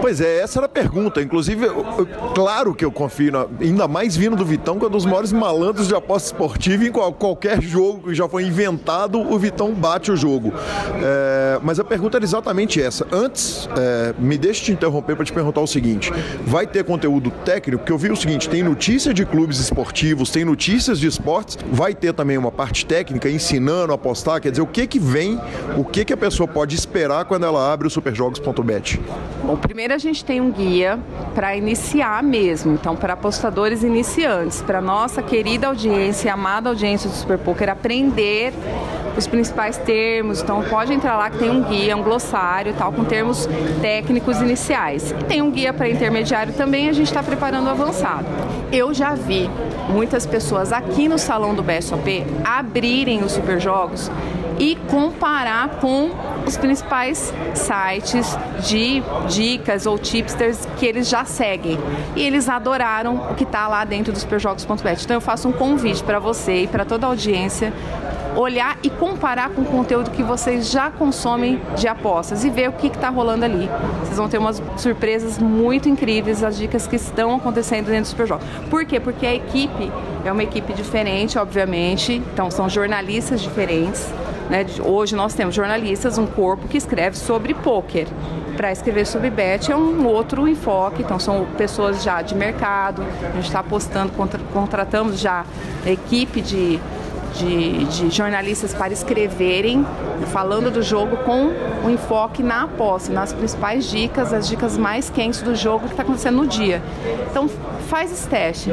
Pois 0.00 0.20
é, 0.20 0.40
essa 0.40 0.58
era 0.58 0.66
a 0.66 0.68
pergunta. 0.68 1.20
Inclusive, 1.20 1.66
eu, 1.66 1.84
eu, 1.98 2.06
claro 2.34 2.74
que 2.74 2.84
eu 2.84 2.90
confio, 2.90 3.32
na, 3.32 3.46
ainda 3.60 3.86
mais 3.88 4.16
vindo 4.16 4.36
do 4.36 4.44
Vitão, 4.44 4.78
que 4.78 4.84
é 4.84 4.88
um 4.88 4.90
dos 4.90 5.04
maiores 5.04 5.32
malandros 5.32 5.88
de 5.88 5.94
aposta 5.94 6.28
esportiva. 6.28 6.84
Em 6.84 6.92
qual, 6.92 7.12
qualquer 7.12 7.60
jogo 7.60 8.08
que 8.08 8.14
já 8.14 8.28
foi 8.28 8.44
inventado, 8.44 9.20
o 9.20 9.38
Vitão 9.38 9.72
bate 9.72 10.10
o 10.10 10.16
jogo. 10.16 10.52
É, 11.02 11.58
mas 11.62 11.78
a 11.78 11.84
pergunta 11.84 12.18
era 12.18 12.24
exatamente 12.24 12.80
essa. 12.80 13.06
Antes, 13.12 13.68
é, 13.76 14.14
me 14.18 14.36
deixe 14.36 14.64
te 14.64 14.72
interromper 14.72 15.16
para 15.16 15.24
te 15.24 15.32
perguntar 15.32 15.60
o 15.60 15.66
seguinte: 15.66 16.12
vai 16.44 16.66
ter 16.66 16.84
conteúdo 16.84 17.30
técnico? 17.44 17.78
Porque 17.78 17.92
eu 17.92 17.98
vi 17.98 18.10
o 18.10 18.16
seguinte: 18.16 18.48
tem 18.48 18.62
notícia 18.62 19.12
de 19.12 19.24
clubes 19.24 19.58
esportivos, 19.58 20.30
tem 20.30 20.44
notícias 20.44 20.98
de 20.98 21.06
esportes, 21.06 21.58
vai 21.70 21.94
ter 21.94 22.12
também 22.12 22.38
uma 22.38 22.52
parte 22.52 22.86
técnica 22.86 23.28
ensinando 23.28 23.92
a 23.92 23.94
apostar. 23.96 24.40
Quer 24.40 24.50
dizer, 24.50 24.62
o 24.62 24.66
que 24.66 24.86
que 24.86 24.98
vem, 24.98 25.40
o 25.76 25.84
que 25.84 26.04
que 26.04 26.12
a 26.12 26.16
pessoa 26.16 26.46
pode 26.46 26.74
esperar 26.74 27.24
quando 27.24 27.44
ela 27.44 27.72
abre 27.72 27.86
o 27.86 27.90
superjogos.bet? 27.90 29.00
Bom, 29.42 29.56
primeiro 29.56 29.94
a 29.94 29.98
gente 29.98 30.24
tem 30.24 30.40
um 30.40 30.50
guia 30.50 30.98
para 31.34 31.56
iniciar 31.56 32.22
mesmo, 32.22 32.72
então 32.72 32.96
para 32.96 33.14
apostadores 33.14 33.82
iniciantes, 33.82 34.62
para 34.62 34.80
nossa 34.80 35.22
querida 35.22 35.66
audiência, 35.66 36.32
amada 36.32 36.68
audiência 36.68 37.08
do 37.08 37.16
Super 37.16 37.38
Poker 37.38 37.68
aprender 37.68 38.52
os 39.16 39.26
principais 39.26 39.76
termos. 39.76 40.42
Então 40.44 40.62
pode 40.64 40.92
entrar 40.92 41.16
lá 41.16 41.30
que 41.30 41.38
tem 41.38 41.50
um 41.50 41.62
guia, 41.62 41.96
um 41.96 42.02
glossário, 42.02 42.74
tal, 42.76 42.92
com 42.92 43.02
termos 43.02 43.48
técnicos 43.80 44.42
iniciais. 44.42 45.10
E 45.18 45.24
tem 45.24 45.40
um 45.40 45.50
guia 45.50 45.72
para 45.72 45.88
intermediário 45.88 46.52
também. 46.52 46.90
A 46.90 46.92
gente 46.92 47.06
está 47.06 47.22
preparando 47.22 47.66
o 47.66 47.70
avançado. 47.70 48.26
Eu 48.70 48.92
já 48.92 49.14
vi 49.14 49.48
muitas 49.88 50.26
pessoas 50.26 50.70
aqui 50.70 51.08
no 51.08 51.18
salão 51.18 51.54
do 51.54 51.62
BSOP 51.62 52.26
abrirem 52.44 53.24
os 53.24 53.32
super 53.32 53.58
jogos 53.58 54.10
e 54.58 54.76
comparar 54.88 55.68
com 55.80 56.10
os 56.46 56.56
principais 56.56 57.32
sites 57.54 58.36
de 58.60 59.02
dicas 59.28 59.86
ou 59.86 59.98
tipsters 59.98 60.66
que 60.78 60.86
eles 60.86 61.08
já 61.08 61.24
seguem. 61.24 61.78
E 62.14 62.22
eles 62.22 62.48
adoraram 62.48 63.16
o 63.30 63.34
que 63.34 63.44
está 63.44 63.66
lá 63.66 63.84
dentro 63.84 64.12
do 64.12 64.18
superjogos.bet. 64.18 65.04
Então 65.04 65.16
eu 65.16 65.20
faço 65.20 65.48
um 65.48 65.52
convite 65.52 66.02
para 66.02 66.18
você 66.18 66.62
e 66.62 66.66
para 66.66 66.84
toda 66.84 67.06
a 67.06 67.08
audiência 67.08 67.72
olhar 68.36 68.78
e 68.82 68.90
comparar 68.90 69.50
com 69.50 69.62
o 69.62 69.64
conteúdo 69.64 70.10
que 70.10 70.22
vocês 70.22 70.70
já 70.70 70.90
consomem 70.90 71.60
de 71.76 71.86
apostas 71.86 72.44
e 72.44 72.50
ver 72.50 72.68
o 72.68 72.72
que 72.72 72.88
está 72.88 73.08
rolando 73.08 73.44
ali. 73.44 73.68
Vocês 74.00 74.16
vão 74.16 74.28
ter 74.28 74.38
umas 74.38 74.62
surpresas 74.76 75.38
muito 75.38 75.88
incríveis, 75.88 76.42
as 76.42 76.56
dicas 76.56 76.86
que 76.86 76.96
estão 76.96 77.34
acontecendo 77.34 77.86
dentro 77.86 78.02
do 78.02 78.08
Superjogos. 78.08 78.46
Por 78.68 78.84
quê? 78.84 78.98
Porque 78.98 79.26
a 79.26 79.34
equipe 79.34 79.90
é 80.24 80.32
uma 80.32 80.42
equipe 80.42 80.72
diferente, 80.72 81.38
obviamente, 81.38 82.22
então 82.32 82.50
são 82.50 82.68
jornalistas 82.68 83.40
diferentes. 83.40 84.12
Né? 84.50 84.66
Hoje 84.84 85.14
nós 85.14 85.34
temos 85.34 85.54
jornalistas, 85.54 86.18
um 86.18 86.26
corpo 86.26 86.68
que 86.68 86.76
escreve 86.76 87.16
sobre 87.16 87.54
pôquer. 87.54 88.06
Para 88.56 88.70
escrever 88.70 89.06
sobre 89.06 89.30
bet 89.30 89.72
é 89.72 89.76
um 89.76 90.06
outro 90.06 90.46
enfoque, 90.46 91.02
então 91.02 91.18
são 91.18 91.44
pessoas 91.56 92.02
já 92.04 92.22
de 92.22 92.34
mercado, 92.34 93.02
a 93.02 93.36
gente 93.36 93.46
está 93.46 93.60
apostando, 93.60 94.12
contra, 94.12 94.40
contratamos 94.52 95.18
já 95.18 95.44
equipe 95.84 96.40
de 96.40 96.80
de, 97.34 97.84
de, 97.86 98.10
jornalistas 98.10 98.72
para 98.72 98.92
escreverem, 98.92 99.84
falando 100.32 100.70
do 100.70 100.82
jogo 100.82 101.16
com 101.18 101.46
o 101.46 101.86
um 101.86 101.90
enfoque 101.90 102.42
na 102.42 102.62
aposta, 102.62 103.12
nas 103.12 103.32
principais 103.32 103.90
dicas, 103.90 104.32
as 104.32 104.48
dicas 104.48 104.78
mais 104.78 105.10
quentes 105.10 105.42
do 105.42 105.54
jogo 105.54 105.86
que 105.86 105.92
está 105.92 106.02
acontecendo 106.02 106.36
no 106.36 106.46
dia. 106.46 106.82
Então 107.30 107.48
faz 107.88 108.12
esse 108.12 108.28
teste 108.28 108.72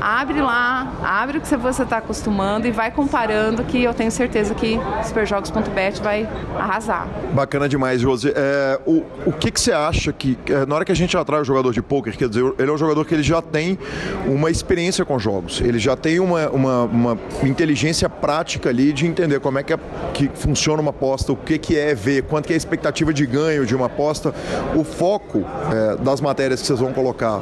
abre 0.00 0.40
lá, 0.40 0.92
abre 1.02 1.38
o 1.38 1.40
que 1.40 1.56
você 1.56 1.82
está 1.82 1.98
acostumando 1.98 2.66
e 2.66 2.70
vai 2.70 2.90
comparando 2.90 3.64
que 3.64 3.82
eu 3.82 3.94
tenho 3.94 4.10
certeza 4.10 4.54
que 4.54 4.78
superjogos.bet 5.04 6.00
vai 6.02 6.28
arrasar. 6.58 7.08
Bacana 7.32 7.68
demais, 7.68 8.00
Josi. 8.00 8.32
É, 8.34 8.80
o, 8.86 9.04
o 9.26 9.32
que, 9.32 9.50
que 9.50 9.60
você 9.60 9.72
acha 9.72 10.12
que, 10.12 10.38
é, 10.46 10.66
na 10.66 10.74
hora 10.74 10.84
que 10.84 10.92
a 10.92 10.96
gente 10.96 11.16
atrai 11.16 11.40
o 11.40 11.44
jogador 11.44 11.72
de 11.72 11.82
poker, 11.82 12.16
quer 12.16 12.28
dizer, 12.28 12.52
ele 12.58 12.70
é 12.70 12.72
um 12.72 12.78
jogador 12.78 13.04
que 13.04 13.14
ele 13.14 13.22
já 13.22 13.40
tem 13.42 13.78
uma 14.26 14.50
experiência 14.50 15.04
com 15.04 15.18
jogos, 15.18 15.60
ele 15.60 15.78
já 15.78 15.96
tem 15.96 16.20
uma, 16.20 16.48
uma, 16.50 16.84
uma 16.84 17.18
inteligência 17.42 18.08
prática 18.08 18.68
ali 18.68 18.92
de 18.92 19.06
entender 19.06 19.40
como 19.40 19.58
é 19.58 19.62
que, 19.62 19.72
é, 19.72 19.78
que 20.12 20.30
funciona 20.34 20.80
uma 20.80 20.90
aposta, 20.90 21.32
o 21.32 21.36
que, 21.36 21.58
que 21.58 21.78
é 21.78 21.94
ver, 21.94 22.24
quanto 22.24 22.46
que 22.46 22.52
é 22.52 22.54
a 22.54 22.56
expectativa 22.56 23.12
de 23.12 23.26
ganho 23.26 23.66
de 23.66 23.74
uma 23.74 23.86
aposta. 23.86 24.34
O 24.74 24.84
foco 24.84 25.44
é, 25.72 25.96
das 25.96 26.20
matérias 26.20 26.60
que 26.60 26.66
vocês 26.66 26.80
vão 26.80 26.92
colocar 26.92 27.40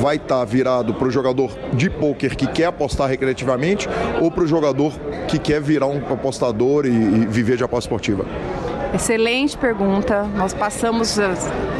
vai 0.00 0.16
estar 0.16 0.38
tá 0.38 0.44
virado 0.44 0.94
para 0.94 1.08
o 1.08 1.10
jogador 1.10 1.50
de 1.76 1.90
poker 1.90 2.36
que 2.36 2.46
quer 2.46 2.66
apostar 2.66 3.08
recreativamente 3.08 3.88
ou 4.20 4.30
para 4.30 4.44
o 4.44 4.46
jogador 4.46 4.92
que 5.28 5.38
quer 5.38 5.60
virar 5.60 5.86
um 5.86 5.98
apostador 5.98 6.86
e, 6.86 6.90
e 6.90 7.26
viver 7.26 7.56
de 7.56 7.64
aposta 7.64 7.86
esportiva? 7.86 8.24
Excelente 8.94 9.58
pergunta. 9.58 10.22
Nós 10.22 10.54
passamos 10.54 11.18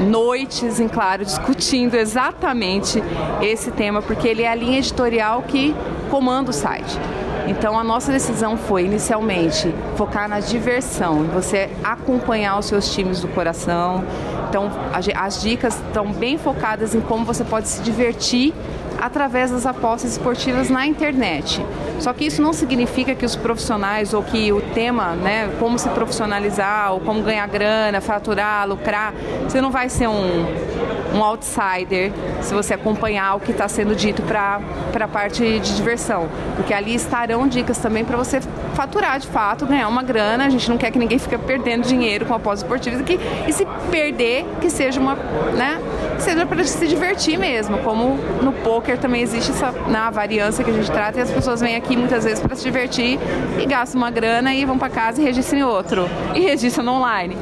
noites, 0.09 0.79
em 0.81 0.89
claro, 0.89 1.25
discutindo 1.25 1.95
exatamente 1.95 3.03
esse 3.41 3.71
tema, 3.71 4.03
porque 4.03 4.29
ele 4.29 4.43
é 4.43 4.51
a 4.51 4.55
linha 4.55 4.79
editorial 4.79 5.43
que 5.43 5.75
comanda 6.11 6.51
o 6.51 6.53
site. 6.53 6.99
Então 7.47 7.79
a 7.79 7.85
nossa 7.85 8.11
decisão 8.11 8.57
foi 8.57 8.85
inicialmente 8.85 9.73
focar 9.97 10.29
na 10.29 10.41
diversão, 10.41 11.25
você 11.25 11.71
acompanhar 11.83 12.59
os 12.59 12.67
seus 12.67 12.93
times 12.93 13.21
do 13.21 13.29
coração. 13.29 14.05
Então 14.49 14.71
as 15.15 15.41
dicas 15.41 15.75
estão 15.75 16.13
bem 16.13 16.37
focadas 16.37 16.95
em 16.95 17.01
como 17.01 17.25
você 17.25 17.45
pode 17.45 17.69
se 17.69 17.83
divertir 17.83 18.53
através 19.01 19.51
das 19.51 19.67
apostas 19.67 20.13
esportivas 20.13 20.71
na 20.71 20.87
internet. 20.87 21.65
Só 21.99 22.13
que 22.13 22.27
isso 22.27 22.43
não 22.43 22.53
significa 22.53 23.15
que 23.15 23.25
os 23.25 23.37
profissionais 23.37 24.13
ou 24.13 24.23
que 24.23 24.53
o 24.53 24.61
tema, 24.61 25.15
né, 25.15 25.51
como 25.59 25.79
se 25.79 25.89
profissionalizar 25.91 26.93
ou 26.93 27.01
como 27.01 27.23
ganhar 27.23 27.47
grana, 27.49 28.01
faturar, 28.01 28.69
lucrar, 28.69 29.13
você 29.45 29.61
não 29.61 29.71
vai 29.71 29.89
ser 29.89 30.09
um, 30.09 30.47
um 31.17 31.25
outsider 31.25 32.13
se 32.43 32.55
você 32.55 32.75
acompanhar 32.75 33.37
o 33.37 33.41
que 33.41 33.51
está 33.51 33.67
sendo 33.69 33.95
dito 33.95 34.23
para 34.23 34.61
a 34.95 35.09
parte 35.09 35.43
de 35.61 35.75
diversão. 35.75 36.29
Porque 36.57 36.75
ali 36.75 36.95
estarão 36.95 37.49
dicas 37.49 37.79
também 37.79 38.05
para 38.05 38.17
você 38.17 38.41
faturar 38.75 39.19
de 39.19 39.27
fato, 39.27 39.67
ganhar 39.67 39.89
uma 39.89 40.03
grana. 40.03 40.45
A 40.45 40.51
gente 40.51 40.69
não 40.69 40.77
quer 40.77 40.91
que 40.91 40.99
ninguém 40.99 41.19
fique 41.19 41.37
perdendo 41.39 41.87
dinheiro 41.87 42.27
com 42.27 42.35
apostas 42.35 42.63
esportivas 42.63 43.01
aqui. 43.01 43.19
E 43.47 43.53
se 43.53 43.67
perder, 43.91 44.45
que 44.61 44.69
seja 44.69 45.01
uma. 45.01 45.15
Né, 45.15 45.81
que 46.17 46.23
seja 46.23 46.45
para 46.45 46.63
se 46.65 46.87
divertir 46.87 47.39
mesmo. 47.39 47.79
Como 47.79 48.19
no 48.43 48.53
poker 48.53 48.99
também 48.99 49.23
existe 49.23 49.51
essa 49.51 49.73
na 49.89 50.11
variância 50.11 50.65
que 50.65 50.71
a 50.71 50.75
gente 50.75 50.91
trata 50.91 51.19
e 51.19 51.23
as 51.23 51.31
pessoas 51.31 51.61
vêm 51.61 51.77
aqui 51.77 51.97
muitas 51.97 52.25
vezes 52.25 52.41
para 52.41 52.55
se 52.55 52.63
divertir 52.63 53.19
e 53.59 53.67
gastam 53.67 54.01
uma 54.01 54.11
grana 54.11 54.55
e 54.55 54.65
vão 54.65 54.79
para 54.79 54.91
casa 54.91 55.21
e 55.21 55.25
registram 55.25 55.61
em 55.61 55.63
outro. 55.65 56.09
E 56.35 56.41
registram 56.41 56.87
online. 56.89 57.37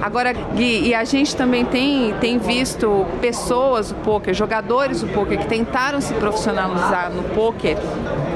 Agora, 0.00 0.32
Gui, 0.32 0.88
e 0.88 0.94
a 0.94 1.04
gente 1.04 1.34
também 1.34 1.64
tem, 1.64 2.14
tem 2.20 2.38
visto 2.38 3.04
pessoas 3.18 3.92
do 3.92 3.96
poker, 3.96 4.34
jogadores 4.34 5.00
do 5.00 5.08
poker 5.08 5.38
que 5.38 5.46
tentaram 5.46 6.00
se 6.00 6.14
profissionalizar 6.14 7.10
no 7.10 7.22
poker 7.34 7.76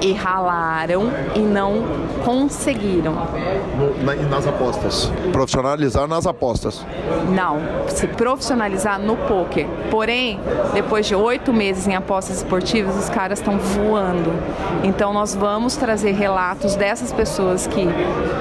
e 0.03 0.13
ralaram 0.13 1.11
e 1.35 1.39
não 1.39 1.83
conseguiram. 2.25 3.15
No, 3.79 4.05
na, 4.05 4.15
nas 4.15 4.47
apostas. 4.47 5.11
Profissionalizar 5.33 6.07
nas 6.09 6.27
apostas. 6.27 6.85
Não, 7.31 7.61
se 7.89 8.07
profissionalizar 8.07 8.99
no 8.99 9.17
poker. 9.17 9.67
Porém, 9.91 10.41
depois 10.75 11.07
de 11.07 11.15
oito 11.15 11.53
meses 11.53 11.87
em 11.87 11.95
apostas 11.95 12.39
esportivas, 12.39 12.97
os 12.97 13.09
caras 13.09 13.39
estão 13.39 13.59
voando. 13.59 14.33
Então 14.83 15.13
nós 15.13 15.35
vamos 15.35 15.77
trazer 15.77 16.13
relatos 16.13 16.75
dessas 16.75 17.13
pessoas 17.13 17.67
que 17.67 17.87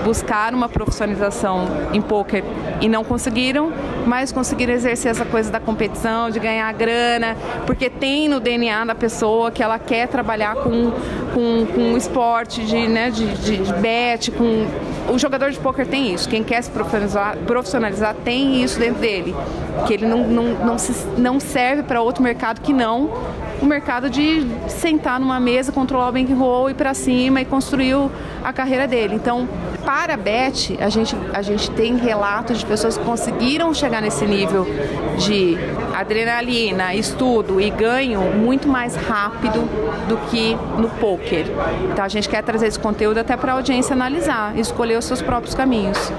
buscaram 0.03 0.57
uma 0.57 0.69
profissionalização 0.69 1.67
em 1.93 2.01
poker 2.01 2.43
e 2.81 2.89
não 2.89 3.03
conseguiram, 3.03 3.71
mas 4.05 4.31
conseguiram 4.31 4.73
exercer 4.73 5.11
essa 5.11 5.25
coisa 5.25 5.51
da 5.51 5.59
competição, 5.59 6.29
de 6.29 6.39
ganhar 6.39 6.71
grana, 6.73 7.37
porque 7.65 7.89
tem 7.89 8.27
no 8.27 8.39
DNA 8.39 8.85
da 8.85 8.95
pessoa 8.95 9.51
que 9.51 9.61
ela 9.61 9.77
quer 9.77 10.07
trabalhar 10.07 10.55
com, 10.55 10.91
com, 11.33 11.50
com 11.65 11.97
esporte, 11.97 12.63
de, 12.65 12.87
né, 12.87 13.09
de, 13.09 13.27
de, 13.37 13.57
de 13.57 13.73
bet, 13.75 14.31
com. 14.31 14.67
O 15.11 15.17
jogador 15.17 15.51
de 15.51 15.59
poker 15.59 15.85
tem 15.85 16.13
isso. 16.13 16.29
Quem 16.29 16.43
quer 16.43 16.61
se 16.61 16.69
profissionalizar, 16.69 17.37
profissionalizar 17.45 18.15
tem 18.23 18.63
isso 18.63 18.79
dentro 18.79 19.01
dele. 19.01 19.35
Que 19.85 19.93
ele 19.93 20.05
não, 20.05 20.27
não, 20.27 20.43
não, 20.65 20.77
se, 20.77 21.05
não 21.17 21.39
serve 21.39 21.83
para 21.83 22.01
outro 22.01 22.23
mercado 22.23 22.61
que 22.61 22.73
não 22.73 23.09
o 23.61 23.65
mercado 23.65 24.09
de 24.09 24.45
sentar 24.67 25.19
numa 25.19 25.39
mesa, 25.39 25.71
controlar 25.71 26.09
o 26.09 26.11
bankroll, 26.11 26.69
ir 26.69 26.73
para 26.73 26.93
cima 26.93 27.41
e 27.41 27.45
construir 27.45 27.95
a 28.43 28.51
carreira 28.51 28.87
dele. 28.87 29.13
Então, 29.15 29.47
para 29.83 30.13
a 30.13 30.17
Bet, 30.17 30.77
a 30.79 30.89
gente, 30.89 31.15
a 31.33 31.41
gente 31.41 31.69
tem 31.71 31.97
relatos 31.97 32.59
de 32.59 32.65
pessoas 32.65 32.97
que 32.97 33.03
conseguiram 33.03 33.73
chegar 33.73 34.01
nesse 34.01 34.25
nível 34.25 34.65
de 35.17 35.57
adrenalina, 35.93 36.93
estudo 36.95 37.59
e 37.59 37.69
ganho 37.69 38.21
muito 38.21 38.67
mais 38.67 38.95
rápido 38.95 39.61
do 40.07 40.17
que 40.29 40.55
no 40.77 40.89
poker. 40.89 41.45
Então 41.91 42.05
a 42.05 42.09
gente 42.09 42.29
quer 42.29 42.43
trazer 42.43 42.67
esse 42.67 42.79
conteúdo 42.79 43.19
até 43.19 43.35
para 43.35 43.53
a 43.53 43.55
audiência 43.55 43.93
analisar 43.93 44.57
escolher 44.57 44.97
os 44.97 45.05
seus 45.05 45.21
próprios 45.21 45.53
caminhos. 45.53 46.11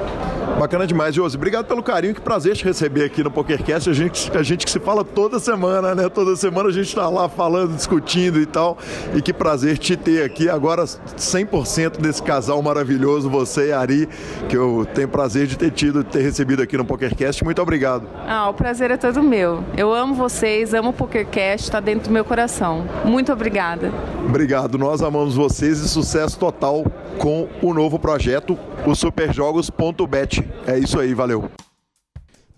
Bacana 0.58 0.86
demais, 0.86 1.14
Josi. 1.14 1.36
Obrigado 1.36 1.66
pelo 1.66 1.82
carinho, 1.82 2.14
que 2.14 2.20
prazer 2.20 2.54
te 2.54 2.64
receber 2.64 3.04
aqui 3.04 3.22
no 3.22 3.30
PokerCast. 3.30 3.90
A 3.90 3.92
gente, 3.92 4.36
a 4.36 4.42
gente 4.42 4.64
que 4.64 4.70
se 4.70 4.78
fala 4.78 5.04
toda 5.04 5.38
semana, 5.38 5.94
né? 5.94 6.08
Toda 6.08 6.36
semana 6.36 6.68
a 6.68 6.72
gente 6.72 6.88
está 6.88 7.08
lá 7.08 7.28
falando, 7.28 7.74
discutindo 7.74 8.38
e 8.38 8.46
tal. 8.46 8.78
E 9.14 9.20
que 9.20 9.32
prazer 9.32 9.78
te 9.78 9.96
ter 9.96 10.24
aqui. 10.24 10.48
Agora 10.48 10.84
100% 10.84 12.00
desse 12.00 12.22
casal 12.22 12.62
maravilhoso, 12.62 13.28
você 13.28 13.68
e 13.68 13.72
Ari, 13.72 14.08
que 14.48 14.56
eu 14.56 14.86
tenho 14.94 15.08
prazer 15.08 15.46
de 15.46 15.56
ter 15.56 15.70
tido, 15.70 16.04
de 16.04 16.10
ter 16.10 16.22
recebido 16.22 16.62
aqui 16.62 16.76
no 16.76 16.84
PokerCast. 16.84 17.42
Muito 17.42 17.60
obrigado. 17.60 18.06
Ah, 18.26 18.48
o 18.48 18.54
prazer 18.54 18.90
é 18.90 18.96
todo 18.96 19.22
meu. 19.22 19.64
Eu 19.76 19.92
amo 19.92 20.14
vocês, 20.14 20.74
amo 20.74 20.90
o 20.90 20.92
PokerCast, 20.92 21.66
está 21.66 21.80
dentro 21.80 22.08
do 22.08 22.12
meu 22.12 22.24
coração. 22.24 22.86
Muito 23.04 23.32
obrigada. 23.32 23.92
Obrigado, 24.26 24.78
nós 24.78 25.02
amamos 25.02 25.34
vocês 25.34 25.80
e 25.80 25.88
sucesso 25.88 26.38
total 26.38 26.84
com 27.18 27.48
o 27.60 27.74
novo 27.74 27.98
projeto, 27.98 28.58
o 28.86 28.94
Superjogos.bet. 28.94 30.41
É 30.66 30.78
isso 30.78 30.98
aí, 30.98 31.14
valeu. 31.14 31.48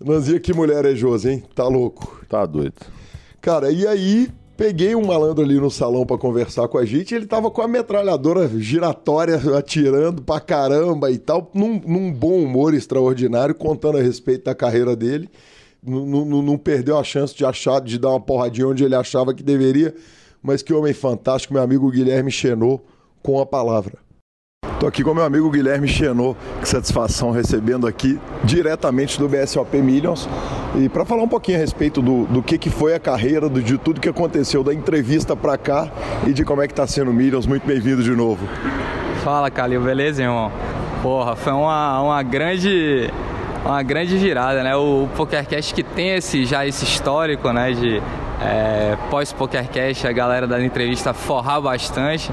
Nanzinha, 0.03 0.39
que 0.39 0.53
mulher 0.53 0.85
é 0.85 0.95
Josi, 0.95 1.29
hein? 1.29 1.43
Tá 1.55 1.67
louco. 1.67 2.23
Tá 2.27 2.45
doido. 2.45 2.75
Cara, 3.41 3.71
e 3.71 3.87
aí 3.87 4.29
peguei 4.57 4.95
um 4.95 5.05
malandro 5.05 5.43
ali 5.43 5.59
no 5.59 5.69
salão 5.69 6.05
para 6.05 6.17
conversar 6.17 6.67
com 6.67 6.77
a 6.77 6.85
gente, 6.85 7.13
ele 7.13 7.25
tava 7.25 7.51
com 7.51 7.61
a 7.61 7.67
metralhadora 7.67 8.47
giratória 8.59 9.35
atirando 9.57 10.21
pra 10.21 10.39
caramba 10.39 11.11
e 11.11 11.17
tal, 11.17 11.49
num, 11.53 11.79
num 11.85 12.11
bom 12.11 12.39
humor 12.39 12.73
extraordinário, 12.73 13.53
contando 13.53 13.97
a 13.97 14.01
respeito 14.01 14.45
da 14.45 14.55
carreira 14.55 14.95
dele. 14.95 15.29
Não, 15.83 16.25
não, 16.25 16.41
não 16.41 16.57
perdeu 16.57 16.97
a 16.97 17.03
chance 17.03 17.35
de 17.35 17.45
achar, 17.45 17.79
de 17.79 17.99
dar 17.99 18.09
uma 18.09 18.19
porradinha 18.19 18.67
onde 18.67 18.83
ele 18.83 18.95
achava 18.95 19.33
que 19.33 19.43
deveria, 19.43 19.93
mas 20.41 20.61
que 20.61 20.73
homem 20.73 20.93
fantástico, 20.93 21.53
meu 21.53 21.61
amigo 21.61 21.91
Guilherme 21.91 22.31
Chenot, 22.31 22.81
com 23.21 23.39
a 23.39 23.45
palavra. 23.45 24.04
Estou 24.73 24.89
aqui 24.89 25.03
com 25.03 25.13
meu 25.13 25.23
amigo 25.23 25.49
Guilherme 25.49 25.87
Chenot, 25.87 26.37
que 26.61 26.67
satisfação 26.67 27.31
recebendo 27.31 27.87
aqui 27.87 28.19
diretamente 28.43 29.17
do 29.17 29.27
BSOP 29.27 29.77
Millions. 29.77 30.27
E 30.75 30.89
para 30.89 31.05
falar 31.05 31.23
um 31.23 31.27
pouquinho 31.27 31.57
a 31.57 31.61
respeito 31.61 32.01
do, 32.01 32.25
do 32.25 32.43
que, 32.43 32.57
que 32.57 32.69
foi 32.69 32.93
a 32.93 32.99
carreira, 32.99 33.47
do, 33.47 33.61
de 33.61 33.77
tudo 33.77 34.01
que 34.01 34.09
aconteceu, 34.09 34.63
da 34.63 34.73
entrevista 34.73 35.35
para 35.35 35.57
cá 35.57 35.87
e 36.27 36.33
de 36.33 36.43
como 36.43 36.61
é 36.61 36.67
que 36.67 36.73
está 36.73 36.85
sendo 36.85 37.11
o 37.11 37.13
Millions. 37.13 37.45
Muito 37.45 37.65
bem-vindo 37.65 38.03
de 38.03 38.11
novo. 38.11 38.45
Fala, 39.23 39.49
Calil, 39.49 39.81
beleza, 39.81 40.21
irmão? 40.21 40.51
Porra, 41.01 41.35
foi 41.35 41.53
uma, 41.53 42.01
uma 42.01 42.23
grande 42.23 43.09
uma 43.65 43.81
grande 43.81 44.15
virada, 44.17 44.61
né? 44.61 44.75
O 44.75 45.07
PokerCast 45.15 45.73
que 45.73 45.81
tem 45.81 46.11
esse, 46.11 46.45
já 46.45 46.65
esse 46.65 46.83
histórico, 46.83 47.51
né? 47.51 47.71
De 47.71 48.01
é, 48.41 48.97
pós-PokerCast, 49.09 50.07
a 50.07 50.11
galera 50.11 50.45
da 50.45 50.63
entrevista 50.63 51.13
forrar 51.13 51.61
bastante. 51.61 52.31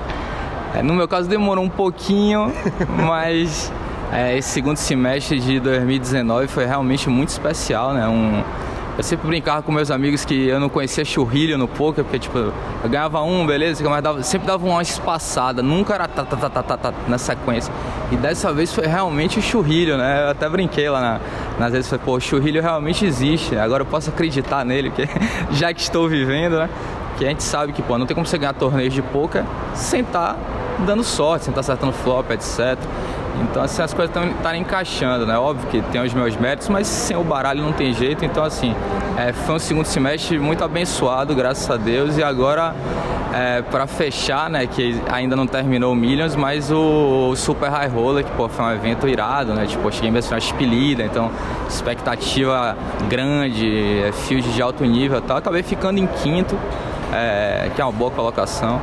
É, 0.74 0.82
no 0.82 0.94
meu 0.94 1.06
caso 1.06 1.28
demorou 1.28 1.64
um 1.64 1.68
pouquinho, 1.68 2.52
mas 3.06 3.70
é, 4.12 4.36
esse 4.36 4.48
segundo 4.48 4.76
semestre 4.76 5.38
de 5.38 5.60
2019 5.60 6.48
foi 6.48 6.64
realmente 6.64 7.08
muito 7.08 7.28
especial, 7.28 7.92
né? 7.92 8.08
Um, 8.08 8.42
eu 8.96 9.02
sempre 9.02 9.26
brincava 9.26 9.62
com 9.62 9.72
meus 9.72 9.90
amigos 9.90 10.22
que 10.22 10.48
eu 10.48 10.60
não 10.60 10.68
conhecia 10.68 11.02
churrilho 11.02 11.56
no 11.56 11.66
poker, 11.66 12.04
porque 12.04 12.18
tipo, 12.18 12.36
eu 12.36 12.52
ganhava 12.90 13.22
um, 13.22 13.46
beleza, 13.46 13.82
mas 13.88 14.02
dava, 14.02 14.22
sempre 14.22 14.46
dava 14.46 14.66
uma 14.66 14.82
espaçada, 14.82 15.62
nunca 15.62 15.94
era 15.94 16.06
tá, 16.06 16.24
tá, 16.24 16.36
tá, 16.36 16.50
tá, 16.50 16.62
tá, 16.62 16.76
tá, 16.76 16.94
na 17.08 17.16
sequência. 17.16 17.72
E 18.10 18.16
dessa 18.16 18.52
vez 18.52 18.70
foi 18.72 18.86
realmente 18.86 19.38
o 19.38 19.42
churrilho, 19.42 19.96
né? 19.96 20.24
Eu 20.24 20.30
até 20.30 20.46
brinquei 20.46 20.90
lá 20.90 21.00
na, 21.00 21.20
nas 21.58 21.72
vezes, 21.72 21.88
falei, 21.88 22.04
pô, 22.04 22.16
o 22.16 22.20
churrilho 22.20 22.60
realmente 22.60 23.06
existe, 23.06 23.56
agora 23.56 23.82
eu 23.82 23.86
posso 23.86 24.10
acreditar 24.10 24.62
nele, 24.62 24.90
porque 24.90 25.08
já 25.52 25.72
que 25.72 25.80
estou 25.80 26.06
vivendo, 26.06 26.58
né? 26.58 26.68
Que 27.22 27.26
a 27.26 27.30
gente 27.30 27.44
sabe 27.44 27.72
que, 27.72 27.80
pô, 27.80 27.96
não 27.96 28.04
tem 28.04 28.16
como 28.16 28.26
você 28.26 28.36
ganhar 28.36 28.52
torneios 28.52 28.92
de 28.92 29.00
poker 29.00 29.44
sem 29.76 30.00
estar 30.00 30.36
dando 30.84 31.04
sorte, 31.04 31.44
sem 31.44 31.52
estar 31.52 31.60
acertando 31.60 31.92
flop, 31.92 32.28
etc. 32.32 32.76
Então, 33.40 33.62
assim, 33.62 33.80
as 33.80 33.94
coisas 33.94 34.12
estão 34.12 34.56
encaixando, 34.56 35.24
né? 35.24 35.38
Óbvio 35.38 35.68
que 35.68 35.80
tem 35.92 36.02
os 36.02 36.12
meus 36.12 36.34
méritos, 36.34 36.68
mas 36.68 36.88
sem 36.88 37.16
o 37.16 37.22
baralho 37.22 37.62
não 37.62 37.72
tem 37.72 37.94
jeito. 37.94 38.24
Então, 38.24 38.42
assim, 38.42 38.74
é, 39.16 39.32
foi 39.32 39.54
um 39.54 39.58
segundo 39.60 39.84
semestre 39.86 40.36
muito 40.36 40.64
abençoado, 40.64 41.32
graças 41.32 41.70
a 41.70 41.76
Deus. 41.76 42.18
E 42.18 42.24
agora, 42.24 42.74
é, 43.32 43.62
para 43.62 43.86
fechar, 43.86 44.50
né, 44.50 44.66
que 44.66 45.00
ainda 45.08 45.36
não 45.36 45.46
terminou 45.46 45.92
o 45.92 45.94
Millions, 45.94 46.34
mas 46.34 46.72
o, 46.72 47.28
o, 47.30 47.36
Super 47.36 47.70
High 47.70 47.88
Roller, 47.88 48.24
que 48.24 48.32
pô, 48.32 48.48
foi 48.48 48.64
um 48.64 48.72
evento 48.72 49.06
irado, 49.06 49.54
né? 49.54 49.64
Tipo, 49.64 49.92
cheguei 49.92 50.18
a 50.18 50.20
ser 50.20 50.34
uma 50.34 51.04
então, 51.04 51.30
expectativa 51.68 52.76
grande, 53.08 54.02
é, 54.08 54.10
field 54.10 54.52
de 54.52 54.60
alto 54.60 54.84
nível 54.84 55.18
e 55.18 55.22
tal. 55.22 55.36
Acabei 55.36 55.62
ficando 55.62 56.00
em 56.00 56.08
quinto. 56.08 56.58
É, 57.12 57.70
que 57.74 57.80
é 57.80 57.84
uma 57.84 57.92
boa 57.92 58.10
colocação. 58.10 58.80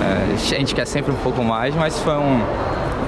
É, 0.00 0.34
a 0.34 0.36
gente 0.36 0.74
quer 0.74 0.86
sempre 0.86 1.12
um 1.12 1.16
pouco 1.16 1.42
mais, 1.42 1.74
mas 1.74 1.98
foi 1.98 2.14
um, 2.14 2.40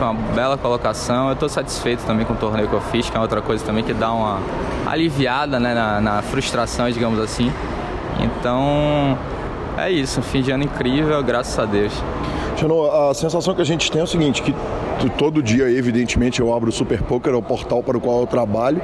uma 0.00 0.14
bela 0.34 0.58
colocação. 0.58 1.28
Eu 1.28 1.34
estou 1.34 1.48
satisfeito 1.48 2.04
também 2.04 2.26
com 2.26 2.34
o 2.34 2.36
torneio 2.36 2.68
que 2.68 2.74
eu 2.74 2.80
fiz, 2.80 3.08
que 3.08 3.16
é 3.16 3.20
outra 3.20 3.40
coisa 3.40 3.64
também 3.64 3.84
que 3.84 3.94
dá 3.94 4.12
uma 4.12 4.40
aliviada 4.86 5.58
né, 5.60 5.74
na, 5.74 6.00
na 6.00 6.22
frustração, 6.22 6.90
digamos 6.90 7.20
assim. 7.20 7.52
Então, 8.20 9.16
é 9.76 9.90
isso, 9.90 10.20
um 10.20 10.22
fim 10.22 10.42
de 10.42 10.50
ano 10.50 10.64
incrível, 10.64 11.22
graças 11.22 11.58
a 11.58 11.64
Deus. 11.64 11.92
A 13.10 13.12
sensação 13.14 13.54
que 13.54 13.60
a 13.60 13.64
gente 13.64 13.90
tem 13.90 14.00
é 14.00 14.04
o 14.04 14.06
seguinte, 14.06 14.40
que 14.40 14.54
todo 15.18 15.42
dia, 15.42 15.70
evidentemente, 15.70 16.40
eu 16.40 16.54
abro 16.54 16.70
o 16.70 16.72
Super 16.72 17.02
Poker, 17.02 17.34
é 17.34 17.36
o 17.36 17.42
portal 17.42 17.82
para 17.82 17.98
o 17.98 18.00
qual 18.00 18.20
eu 18.20 18.26
trabalho, 18.26 18.80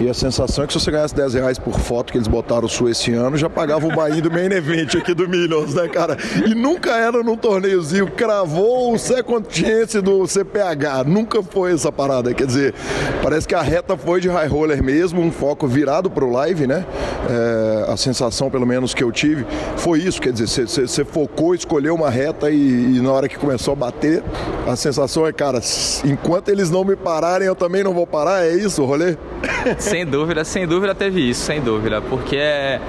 e 0.00 0.08
a 0.08 0.14
sensação 0.14 0.64
é 0.64 0.66
que 0.66 0.72
se 0.72 0.80
você 0.80 0.90
ganhasse 0.90 1.14
10 1.14 1.34
reais 1.34 1.58
por 1.58 1.78
foto 1.78 2.12
que 2.12 2.18
eles 2.18 2.28
botaram 2.28 2.66
sua 2.68 2.90
esse 2.90 3.12
ano, 3.12 3.36
já 3.36 3.48
pagava 3.48 3.86
o 3.86 3.94
Bahia 3.94 4.20
do 4.20 4.30
Main 4.30 4.50
Event 4.52 4.94
aqui 4.96 5.14
do 5.14 5.28
Millions, 5.28 5.74
né, 5.74 5.86
cara? 5.88 6.16
E 6.46 6.54
nunca 6.54 6.92
era 6.96 7.22
num 7.22 7.36
torneiozinho, 7.36 8.10
cravou 8.10 8.92
o 8.92 8.98
second 8.98 9.46
chance 9.48 10.00
do 10.00 10.26
CPH, 10.26 11.04
nunca 11.06 11.42
foi 11.42 11.72
essa 11.72 11.92
parada. 11.92 12.34
Quer 12.34 12.46
dizer, 12.46 12.74
parece 13.22 13.46
que 13.46 13.54
a 13.54 13.62
reta 13.62 13.96
foi 13.96 14.20
de 14.20 14.28
high 14.28 14.48
roller 14.48 14.82
mesmo, 14.82 15.20
um 15.20 15.30
foco 15.30 15.66
virado 15.66 16.10
pro 16.10 16.30
live, 16.30 16.66
né? 16.66 16.84
É, 17.30 17.92
a 17.92 17.96
sensação, 17.96 18.50
pelo 18.50 18.66
menos, 18.66 18.94
que 18.94 19.04
eu 19.04 19.12
tive 19.12 19.46
foi 19.76 20.00
isso, 20.00 20.20
quer 20.20 20.32
dizer, 20.32 20.66
você 20.66 21.04
focou, 21.04 21.54
escolheu 21.54 21.94
uma 21.94 22.10
reta 22.10 22.50
e, 22.50 22.96
e 22.96 23.00
na 23.00 23.12
hora 23.12 23.28
que 23.28 23.38
começou 23.38 23.72
a 23.72 23.76
bater, 23.76 24.22
a 24.66 24.74
sensação 24.74 25.26
é, 25.26 25.32
cara, 25.32 25.60
enquanto 26.04 26.48
eles 26.48 26.70
não 26.70 26.84
me 26.84 26.96
pararem, 26.96 27.46
eu 27.46 27.54
também 27.54 27.84
não 27.84 27.92
vou 27.92 28.06
parar, 28.06 28.44
é 28.44 28.54
isso 28.54 28.82
o 28.82 28.86
rolê? 28.86 29.16
sem 29.82 30.06
dúvida, 30.06 30.44
sem 30.44 30.66
dúvida 30.66 30.94
teve 30.94 31.28
isso, 31.28 31.42
sem 31.42 31.60
dúvida, 31.60 32.00
porque 32.00 32.36
é, 32.36 32.80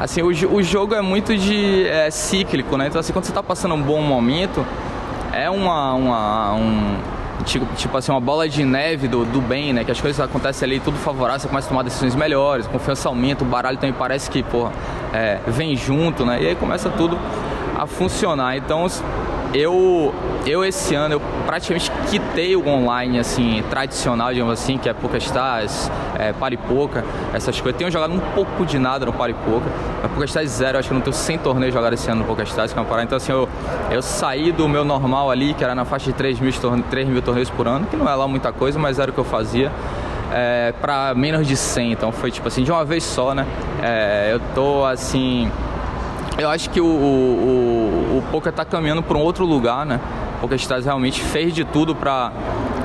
assim, 0.00 0.22
o, 0.22 0.28
o 0.28 0.62
jogo 0.62 0.94
é 0.94 1.02
muito 1.02 1.36
de 1.36 1.86
é, 1.86 2.10
cíclico, 2.10 2.76
né? 2.76 2.86
Então 2.88 3.00
assim, 3.00 3.12
quando 3.12 3.24
você 3.24 3.30
está 3.30 3.42
passando 3.42 3.74
um 3.74 3.82
bom 3.82 4.00
momento, 4.00 4.64
é 5.32 5.48
uma, 5.50 5.94
uma 5.94 6.54
um, 6.54 6.96
tipo, 7.44 7.66
tipo 7.76 7.96
assim, 7.96 8.10
uma 8.10 8.20
bola 8.20 8.48
de 8.48 8.64
neve 8.64 9.08
do, 9.08 9.24
do 9.24 9.40
bem, 9.40 9.72
né? 9.72 9.84
Que 9.84 9.90
as 9.90 10.00
coisas 10.00 10.20
acontecem 10.20 10.66
ali 10.66 10.80
tudo 10.80 10.96
favorável, 10.96 11.40
você 11.40 11.48
começa 11.48 11.66
a 11.66 11.70
tomar 11.70 11.82
decisões 11.82 12.14
melhores, 12.14 12.66
confiança 12.66 13.08
aumenta, 13.08 13.44
o 13.44 13.46
baralho 13.46 13.76
também 13.76 13.94
parece 13.96 14.30
que, 14.30 14.42
porra, 14.42 14.72
é, 15.12 15.38
vem 15.46 15.76
junto, 15.76 16.24
né? 16.24 16.42
E 16.42 16.48
aí 16.48 16.54
começa 16.54 16.90
tudo 16.90 17.18
a 17.76 17.86
funcionar. 17.86 18.56
Então, 18.56 18.86
eu, 19.54 20.14
eu 20.48 20.64
esse 20.64 20.94
ano, 20.94 21.14
eu 21.14 21.22
praticamente 21.46 21.90
quitei 22.10 22.56
o 22.56 22.66
online, 22.66 23.18
assim, 23.18 23.62
tradicional, 23.68 24.32
digamos 24.32 24.54
assim, 24.54 24.78
que 24.78 24.88
é 24.88 24.94
PokerStars, 24.94 25.90
é, 26.18 26.32
Paripoca, 26.32 27.04
essas 27.34 27.60
coisas. 27.60 27.78
Tenho 27.78 27.90
jogado 27.90 28.14
um 28.14 28.20
pouco 28.20 28.64
de 28.64 28.78
nada 28.78 29.04
no 29.04 29.12
Paripoca, 29.12 29.66
mas 30.02 30.10
PokerStars 30.12 30.50
zero, 30.50 30.78
acho 30.78 30.88
que 30.88 30.94
não 30.94 31.00
tenho 31.00 31.14
100 31.14 31.38
torneios 31.38 31.74
jogados 31.74 32.00
esse 32.00 32.10
ano 32.10 32.20
no 32.22 32.26
PokerStars, 32.26 32.72
que 32.72 32.78
é 32.78 32.82
uma 32.82 32.88
parada. 32.88 33.04
Então, 33.04 33.16
assim, 33.16 33.32
eu, 33.32 33.48
eu 33.90 34.00
saí 34.00 34.50
do 34.50 34.68
meu 34.68 34.84
normal 34.84 35.30
ali, 35.30 35.52
que 35.52 35.62
era 35.62 35.74
na 35.74 35.84
faixa 35.84 36.06
de 36.06 36.14
3 36.14 36.40
mil, 36.40 36.52
3 36.90 37.08
mil 37.08 37.20
torneios 37.20 37.50
por 37.50 37.68
ano, 37.68 37.86
que 37.86 37.96
não 37.96 38.08
é 38.08 38.14
lá 38.14 38.26
muita 38.26 38.52
coisa, 38.52 38.78
mas 38.78 38.98
era 38.98 39.10
o 39.10 39.14
que 39.14 39.20
eu 39.20 39.24
fazia. 39.24 39.70
É, 40.32 40.74
para 40.80 41.14
menos 41.14 41.46
de 41.46 41.56
100, 41.56 41.92
então 41.92 42.12
foi 42.12 42.30
tipo 42.30 42.48
assim, 42.48 42.62
de 42.62 42.70
uma 42.70 42.84
vez 42.84 43.02
só, 43.02 43.34
né? 43.34 43.46
É, 43.82 44.30
eu 44.32 44.40
tô 44.54 44.84
assim, 44.84 45.50
eu 46.38 46.48
acho 46.48 46.70
que 46.70 46.80
o, 46.80 46.86
o, 46.86 48.18
o 48.18 48.24
poker 48.30 48.50
está 48.50 48.64
caminhando 48.64 49.02
para 49.02 49.16
um 49.16 49.22
outro 49.22 49.44
lugar, 49.46 49.86
né? 49.86 49.98
O 50.38 50.42
PokerStars 50.42 50.84
realmente 50.84 51.20
fez 51.20 51.52
de 51.52 51.64
tudo 51.64 51.94
para 51.94 52.32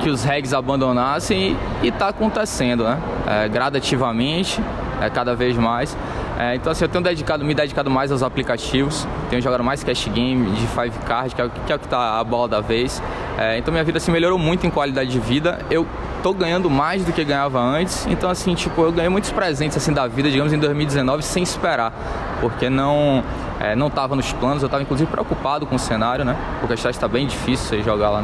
que 0.02 0.10
os 0.10 0.24
regs 0.24 0.54
abandonassem 0.54 1.56
e 1.84 1.88
está 1.88 2.08
acontecendo, 2.10 2.84
né? 2.84 3.00
É, 3.28 3.48
gradativamente, 3.48 4.60
é, 5.00 5.10
cada 5.10 5.36
vez 5.36 5.56
mais. 5.56 5.96
É, 6.38 6.56
então 6.56 6.72
assim, 6.72 6.84
eu 6.84 6.90
tenho 6.90 7.04
dedicado, 7.04 7.46
me 7.46 7.54
dedicado 7.54 7.92
mais 7.92 8.12
aos 8.12 8.24
aplicativos, 8.24 9.08
tenho 9.30 9.40
jogado 9.42 9.64
mais 9.64 9.84
cash 9.84 10.08
game 10.08 10.50
de 10.52 10.66
five 10.68 10.98
card, 11.06 11.36
que 11.36 11.42
é, 11.42 11.50
que 11.68 11.72
é 11.72 11.76
o 11.76 11.80
que 11.80 11.86
está 11.86 12.20
a 12.20 12.24
bola 12.24 12.48
da 12.48 12.60
vez. 12.60 13.02
É, 13.38 13.58
então 13.60 13.72
minha 13.72 13.84
vida 13.84 14.00
se 14.00 14.06
assim, 14.06 14.12
melhorou 14.12 14.40
muito 14.40 14.66
em 14.66 14.70
qualidade 14.72 15.12
de 15.12 15.20
vida. 15.20 15.60
Eu 15.70 15.86
tô 16.24 16.34
ganhando 16.34 16.70
mais 16.70 17.04
do 17.04 17.12
que 17.12 17.24
ganhava 17.24 17.60
antes. 17.60 18.08
Então, 18.08 18.30
assim, 18.30 18.56
tipo, 18.56 18.82
eu 18.82 18.92
ganhei 18.92 19.10
muitos 19.10 19.30
presentes 19.30 19.76
assim 19.76 19.92
da 19.92 20.08
vida, 20.08 20.32
digamos, 20.32 20.54
em 20.54 20.58
2019 20.58 21.22
sem 21.22 21.44
esperar. 21.44 21.94
Porque 22.40 22.70
não 22.70 23.24
é, 23.64 23.77
não 23.77 23.88
estava 23.88 24.14
nos 24.14 24.34
planos, 24.34 24.61
eu 24.61 24.68
estava 24.68 24.84
inclusive 24.84 25.10
preocupado 25.10 25.65
com 25.65 25.77
o 25.77 25.80
cenário, 25.80 26.26
né? 26.26 26.35
Porque 26.60 26.73
a 26.73 26.90
está 26.90 27.07
bem 27.07 27.26
difícil 27.26 27.65
você 27.65 27.81
jogar 27.81 28.10
lá. 28.10 28.22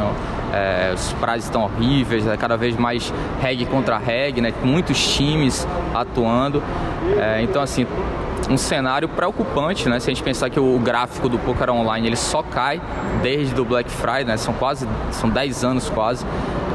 É, 0.52 0.91
os 0.94 1.14
prazos 1.14 1.45
estão 1.45 1.64
horríveis, 1.64 2.28
é 2.28 2.36
cada 2.36 2.57
vez 2.57 2.76
mais 2.76 3.14
reggae 3.40 3.66
contra 3.66 3.98
reggae, 3.98 4.41
né? 4.41 4.53
Muitos 4.61 5.16
times 5.16 5.66
atuando. 5.95 6.61
É, 7.18 7.41
então, 7.41 7.61
assim, 7.61 7.88
um 8.49 8.57
cenário 8.57 9.07
preocupante, 9.07 9.88
né? 9.88 10.02
Se 10.02 10.10
a 10.10 10.14
gente 10.14 10.24
pensar 10.24 10.49
que 10.49 10.60
o 10.60 10.78
gráfico 10.78 11.30
do 11.30 11.40
poker 11.40 11.70
online 11.70 12.07
ele 12.07 12.18
só 12.18 12.44
cai 12.44 12.82
desde 13.22 13.60
o 13.61 13.64
Black 13.64 13.90
Friday, 13.90 14.26
né? 14.26 14.36
São 14.36 14.53
quase, 14.53 14.86
são 15.11 15.30
10 15.30 15.64
anos 15.64 15.90
quase. 15.90 16.26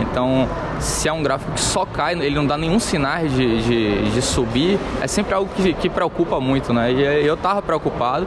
Então, 0.00 0.48
se 0.80 1.08
é 1.08 1.12
um 1.12 1.22
gráfico 1.22 1.52
que 1.52 1.60
só 1.60 1.84
cai, 1.84 2.14
ele 2.14 2.34
não 2.34 2.46
dá 2.46 2.56
nenhum 2.56 2.78
sinal 2.78 3.26
de, 3.26 3.62
de, 3.62 4.10
de 4.10 4.22
subir, 4.22 4.78
é 5.00 5.06
sempre 5.06 5.34
algo 5.34 5.50
que, 5.54 5.72
que 5.74 5.88
preocupa 5.88 6.40
muito, 6.40 6.72
né? 6.72 6.92
E 6.92 7.26
eu 7.26 7.36
tava 7.36 7.62
preocupado, 7.62 8.26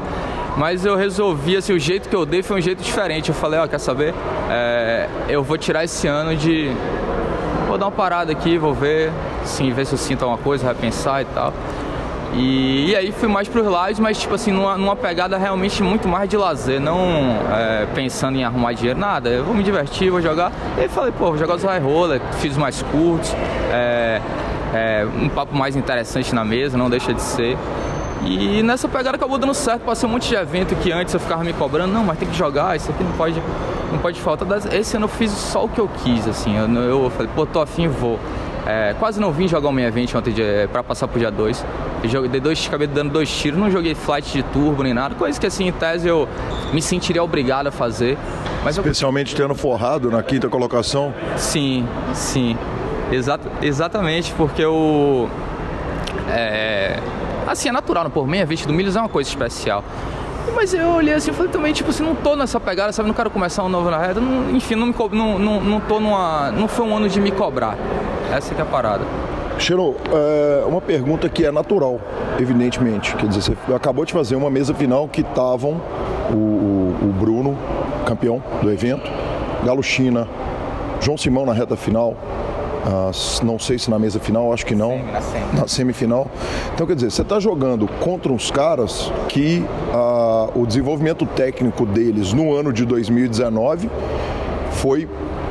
mas 0.57 0.85
eu 0.85 0.95
resolvi, 0.95 1.55
assim, 1.55 1.73
o 1.73 1.79
jeito 1.79 2.09
que 2.09 2.15
eu 2.15 2.25
dei 2.25 2.41
foi 2.41 2.57
um 2.57 2.61
jeito 2.61 2.81
diferente. 2.81 3.29
Eu 3.29 3.35
falei, 3.35 3.59
ó, 3.59 3.65
oh, 3.65 3.67
quer 3.67 3.79
saber? 3.79 4.13
É, 4.49 5.07
eu 5.29 5.43
vou 5.43 5.57
tirar 5.57 5.83
esse 5.83 6.07
ano 6.07 6.35
de... 6.35 6.71
Vou 7.67 7.77
dar 7.77 7.85
uma 7.85 7.91
parada 7.91 8.31
aqui, 8.31 8.57
vou 8.57 8.73
ver, 8.73 9.11
sim, 9.43 9.71
ver 9.71 9.85
se 9.85 9.93
eu 9.93 9.97
sinto 9.97 10.23
alguma 10.23 10.37
coisa, 10.37 10.67
repensar 10.67 11.21
e 11.21 11.25
tal. 11.25 11.53
E, 12.33 12.91
e, 12.91 12.95
aí 12.95 13.11
fui 13.11 13.27
mais 13.27 13.47
para 13.47 13.61
os 13.61 13.67
lives, 13.67 13.99
mas 13.99 14.19
tipo 14.19 14.35
assim, 14.35 14.51
numa, 14.51 14.77
numa, 14.77 14.95
pegada 14.95 15.37
realmente 15.37 15.81
muito 15.81 16.07
mais 16.07 16.29
de 16.29 16.35
lazer, 16.35 16.79
não 16.79 16.99
é, 17.51 17.87
pensando 17.95 18.37
em 18.37 18.43
arrumar 18.43 18.73
dinheiro, 18.73 18.99
nada. 18.99 19.29
Eu 19.29 19.43
vou 19.43 19.55
me 19.55 19.63
divertir, 19.63 20.11
vou 20.11 20.21
jogar. 20.21 20.51
E 20.77 20.81
aí 20.81 20.87
falei, 20.89 21.11
pô, 21.11 21.27
vou 21.27 21.37
jogar 21.37 21.55
os 21.55 21.63
high 21.63 21.79
roller, 21.79 22.21
fiz 22.39 22.57
mais 22.57 22.81
curtos, 22.83 23.33
é, 23.71 24.21
é, 24.73 25.07
um 25.19 25.29
papo 25.29 25.55
mais 25.55 25.75
interessante 25.75 26.35
na 26.35 26.43
mesa, 26.43 26.77
não 26.77 26.89
deixa 26.89 27.13
de 27.13 27.21
ser. 27.21 27.57
E 28.25 28.61
nessa 28.61 28.87
pegada 28.87 29.15
acabou 29.15 29.37
dando 29.37 29.53
certo, 29.53 29.83
passei 29.83 30.07
um 30.07 30.11
monte 30.11 30.27
de 30.27 30.35
evento 30.35 30.75
que 30.75 30.91
antes 30.91 31.13
eu 31.13 31.19
ficava 31.19 31.43
me 31.43 31.53
cobrando, 31.53 31.93
não, 31.93 32.03
mas 32.03 32.17
tem 32.17 32.27
que 32.27 32.35
jogar, 32.35 32.75
isso 32.75 32.91
aqui 32.91 33.03
não 33.03 33.11
pode, 33.13 33.41
não 33.91 33.99
pode 33.99 34.19
faltar. 34.19 34.47
Esse 34.73 34.97
ano 34.97 35.05
eu 35.05 35.09
fiz 35.09 35.31
só 35.31 35.65
o 35.65 35.69
que 35.69 35.79
eu 35.79 35.89
quis, 36.03 36.27
assim, 36.27 36.57
eu, 36.57 36.67
eu 36.81 37.09
falei, 37.11 37.29
pô, 37.33 37.45
tô 37.45 37.61
afim, 37.61 37.87
vou. 37.87 38.19
É, 38.67 38.93
quase 38.99 39.17
não 39.17 39.31
vim 39.31 39.47
jogar 39.47 39.69
o 39.69 39.71
meio 39.71 39.87
evento 39.87 40.17
ontem 40.17 40.33
é, 40.37 40.67
para 40.67 40.83
passar 40.83 41.07
pro 41.07 41.17
dia 41.17 41.31
2. 41.31 41.65
Joguei, 42.03 42.29
dei 42.29 42.41
dois, 42.41 42.65
acabei 42.67 42.85
dando 42.85 43.11
dois 43.11 43.29
tiros, 43.29 43.57
não 43.57 43.71
joguei 43.71 43.95
flight 43.95 44.31
de 44.31 44.43
turbo 44.43 44.83
nem 44.83 44.93
nada, 44.93 45.15
coisa 45.15 45.39
que 45.39 45.47
assim, 45.47 45.67
em 45.67 45.71
tese 45.71 46.07
eu 46.07 46.27
me 46.73 46.81
sentiria 46.81 47.23
obrigado 47.23 47.67
a 47.67 47.71
fazer. 47.71 48.17
Mas 48.65 48.77
Especialmente 48.77 49.31
eu... 49.31 49.37
tendo 49.37 49.55
forrado 49.55 50.11
na 50.11 50.21
quinta 50.21 50.49
colocação? 50.49 51.13
Sim, 51.37 51.87
sim. 52.13 52.57
Exat, 53.09 53.41
exatamente, 53.61 54.33
porque 54.33 54.65
o. 54.65 55.29
É, 56.29 56.99
assim, 57.47 57.69
é 57.69 57.71
natural, 57.71 58.03
né? 58.03 58.11
por 58.13 58.27
meia 58.27 58.45
vista 58.45 58.67
do 58.67 58.73
Milhos 58.73 58.97
é 58.97 58.99
uma 58.99 59.07
coisa 59.07 59.29
especial. 59.29 59.81
Mas 60.53 60.73
eu 60.73 60.89
olhei 60.89 61.13
assim 61.13 61.31
e 61.31 61.33
falei 61.33 61.51
também, 61.51 61.71
tipo 61.71 61.89
assim, 61.89 62.03
não 62.03 62.15
tô 62.15 62.35
nessa 62.35 62.59
pegada, 62.59 62.91
sabe? 62.91 63.07
Não 63.07 63.15
quero 63.15 63.29
começar 63.29 63.63
um 63.63 63.69
novo 63.69 63.89
na 63.89 63.97
reta. 63.97 64.19
Não, 64.19 64.49
enfim, 64.55 64.75
não, 64.75 64.87
me 64.87 64.95
não, 65.11 65.39
não, 65.39 65.61
não 65.61 65.79
tô 65.79 65.99
numa. 65.99 66.51
Não 66.51 66.67
foi 66.67 66.85
um 66.85 66.97
ano 66.97 67.07
de 67.07 67.21
me 67.21 67.31
cobrar. 67.31 67.77
Essa 68.31 68.53
que 68.53 68.61
é 68.61 68.63
a 68.63 68.67
parada. 68.67 69.05
Cheiro, 69.59 69.95
é 70.11 70.65
uma 70.65 70.81
pergunta 70.81 71.27
que 71.27 71.45
é 71.45 71.51
natural, 71.51 71.99
evidentemente. 72.39 73.15
Quer 73.15 73.27
dizer, 73.27 73.41
você 73.41 73.73
acabou 73.73 74.05
de 74.05 74.13
fazer 74.13 74.35
uma 74.35 74.49
mesa 74.49 74.73
final 74.73 75.07
que 75.07 75.21
estavam 75.21 75.81
o, 76.31 76.35
o, 76.35 76.97
o, 77.03 77.13
Bruno, 77.19 77.57
campeão 78.05 78.41
do 78.61 78.71
evento, 78.71 79.09
Galo 79.65 79.81
China, 79.81 80.27
João 81.01 81.17
Simão 81.17 81.45
na 81.45 81.53
reta 81.53 81.75
final, 81.75 82.15
ah, 82.85 83.11
não 83.43 83.57
sei 83.57 83.79
se 83.79 83.89
na 83.89 83.97
mesa 83.97 84.19
final, 84.19 84.53
acho 84.53 84.65
que 84.65 84.75
não. 84.75 84.99
Na, 84.99 85.21
semi. 85.21 85.59
na 85.59 85.67
semifinal. 85.67 86.27
Então, 86.73 86.85
quer 86.85 86.95
dizer, 86.95 87.11
você 87.11 87.21
está 87.23 87.39
jogando 87.39 87.87
contra 87.99 88.31
uns 88.31 88.51
caras 88.51 89.11
que 89.27 89.65
ah, 89.91 90.49
o 90.55 90.67
desenvolvimento 90.67 91.25
técnico 91.25 91.85
deles 91.85 92.31
no 92.31 92.53
ano 92.53 92.71
de 92.71 92.85
2019 92.85 93.89
foi 94.71 95.09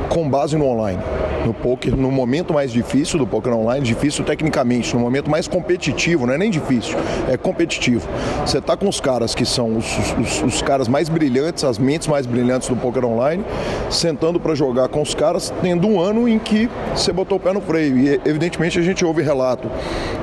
com 0.09 0.29
base 0.29 0.55
no 0.55 0.65
online 0.65 1.01
no 1.45 1.53
poker, 1.53 1.95
no 1.95 2.11
momento 2.11 2.53
mais 2.53 2.71
difícil 2.71 3.19
do 3.19 3.27
poker 3.27 3.53
online, 3.53 3.85
difícil 3.85 4.23
tecnicamente, 4.23 4.93
no 4.95 4.99
momento 4.99 5.29
mais 5.29 5.47
competitivo, 5.47 6.25
não 6.25 6.33
é 6.33 6.37
nem 6.37 6.49
difícil, 6.49 6.97
é 7.29 7.37
competitivo. 7.37 8.07
Você 8.45 8.59
tá 8.61 8.75
com 8.75 8.87
os 8.87 8.99
caras 8.99 9.33
que 9.33 9.45
são 9.45 9.77
os, 9.77 9.85
os, 10.17 10.43
os 10.43 10.61
caras 10.61 10.87
mais 10.87 11.09
brilhantes, 11.09 11.63
as 11.63 11.77
mentes 11.77 12.07
mais 12.07 12.25
brilhantes 12.25 12.67
do 12.67 12.75
poker 12.75 13.05
online, 13.05 13.43
sentando 13.89 14.39
para 14.39 14.55
jogar 14.55 14.87
com 14.87 15.01
os 15.01 15.13
caras, 15.13 15.53
tendo 15.61 15.87
um 15.87 15.99
ano 15.99 16.27
em 16.27 16.39
que 16.39 16.69
você 16.95 17.11
botou 17.11 17.37
o 17.37 17.41
pé 17.41 17.53
no 17.53 17.61
freio. 17.61 17.97
E 17.97 18.21
evidentemente 18.25 18.79
a 18.79 18.81
gente 18.81 19.05
ouve 19.05 19.21
relato 19.21 19.69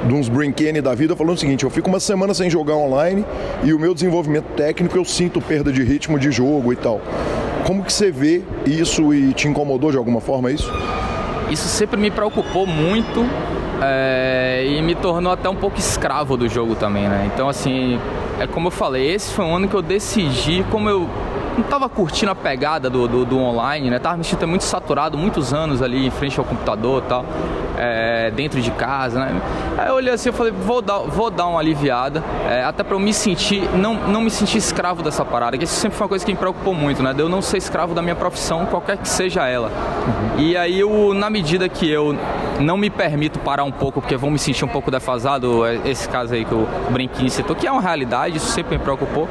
de 0.07 0.15
uns 0.15 0.28
Brinkane 0.28 0.81
da 0.81 0.95
vida 0.95 1.16
falando 1.16 1.36
o 1.36 1.41
seguinte: 1.41 1.65
eu 1.65 1.70
fico 1.70 1.89
uma 1.89 2.01
semana 2.01 2.35
sem 2.35 2.51
jogar 2.51 2.74
online 2.74 3.24
e 3.62 3.73
o 3.73 3.78
meu 3.78 3.95
desenvolvimento 3.95 4.47
técnico 4.57 4.97
eu 4.97 5.05
sinto 5.05 5.41
perda 5.41 5.73
de 5.73 5.82
ritmo 5.82 6.19
de 6.19 6.31
jogo 6.31 6.73
e 6.73 6.77
tal. 6.77 7.01
Como 7.65 7.82
que 7.82 7.93
você 7.93 8.11
vê 8.11 8.43
isso 8.66 9.12
e 9.12 9.32
te 9.32 9.49
incomodou 9.49 9.91
de 9.91 9.97
alguma 9.97 10.20
forma 10.20 10.51
isso? 10.51 10.70
isso 11.51 11.69
sempre 11.69 11.99
me 11.99 12.11
preocupou 12.11 12.66
muito 12.66 13.24
é, 13.82 14.65
e 14.66 14.82
me 14.82 14.95
tornou 14.95 15.32
até 15.32 15.49
um 15.49 15.55
pouco 15.55 15.78
escravo 15.78 16.36
do 16.36 16.49
jogo 16.49 16.74
também, 16.74 17.09
né? 17.09 17.31
Então, 17.32 17.49
assim, 17.49 17.99
é 18.41 18.47
como 18.47 18.69
eu 18.69 18.70
falei, 18.70 19.12
esse 19.12 19.32
foi 19.32 19.45
um 19.45 19.57
ano 19.57 19.69
que 19.69 19.74
eu 19.74 19.82
decidi, 19.82 20.65
como 20.70 20.89
eu 20.89 21.09
não 21.57 21.63
estava 21.63 21.89
curtindo 21.89 22.33
a 22.33 22.35
pegada 22.35 22.91
do, 22.91 23.07
do, 23.07 23.25
do, 23.25 23.39
online, 23.39 23.91
né? 23.91 23.99
Tava 23.99 24.17
me 24.17 24.25
sentindo 24.25 24.49
muito 24.49 24.65
saturado, 24.65 25.17
muitos 25.17 25.55
anos 25.55 25.83
ali 25.83 26.07
em 26.07 26.11
frente 26.11 26.39
ao 26.39 26.45
computador 26.45 27.03
e 27.05 27.09
tal, 27.09 27.25
é, 27.79 28.31
dentro 28.31 28.61
de 28.61 28.71
casa, 28.73 29.21
né? 29.21 29.41
Aí 29.79 29.89
eu 29.89 29.95
olhei 29.95 30.13
assim 30.13 30.31
e 30.31 30.33
falei, 30.33 30.53
vou 30.53 30.83
dar, 30.83 30.99
vou 30.99 31.31
dar 31.31 31.47
uma 31.47 31.61
aliviada, 31.61 32.23
é, 32.49 32.65
até 32.65 32.83
para 32.83 32.97
eu 32.97 33.01
me 33.01 33.13
sentir, 33.13 33.63
não, 33.77 33.95
não 33.95 34.21
me 34.21 34.31
sentir 34.31 34.59
escravo 34.59 35.03
dessa 35.03 35.25
parada, 35.25 35.57
que 35.57 35.65
isso 35.65 35.75
sempre 35.75 35.97
foi 35.97 36.05
uma 36.05 36.09
coisa 36.09 36.25
que 36.25 36.33
me 36.33 36.39
preocupou 36.39 36.75
muito, 36.75 37.03
né? 37.03 37.13
De 37.13 37.21
eu 37.21 37.29
não 37.29 37.41
ser 37.41 37.59
escravo 37.59 37.95
da 37.95 38.03
minha 38.03 38.17
profissão, 38.17 38.67
qualquer 38.67 38.97
que 38.97 39.09
seja 39.09 39.47
ela. 39.47 39.69
Uhum. 39.69 40.41
E 40.41 40.57
aí, 40.57 40.81
eu, 40.81 41.15
na 41.15 41.31
medida 41.31 41.69
que 41.69 41.89
eu 41.89 42.17
não 42.61 42.77
me 42.77 42.91
permito 42.91 43.39
parar 43.39 43.65
um 43.65 43.73
pouco, 43.73 44.01
porque 44.01 44.17
vou 44.17 44.31
me 44.31 44.39
sentir 44.39 44.65
um 44.65 44.69
pouco 44.69 44.91
defasado, 44.91 45.65
é, 45.65 45.81
esse 45.85 46.09
caso 46.09 46.35
aí 46.35 46.45
que 46.45 46.55
o 46.55 46.67
Brinquinho 46.91 47.31
citou, 47.31 47.55
que 47.55 47.67
é 47.67 47.73
uma 47.73 47.83
realidade, 47.83 48.37
isso 48.37 48.47
sempre 48.49 48.77
me 48.77 48.83
preocupou, 48.83 49.29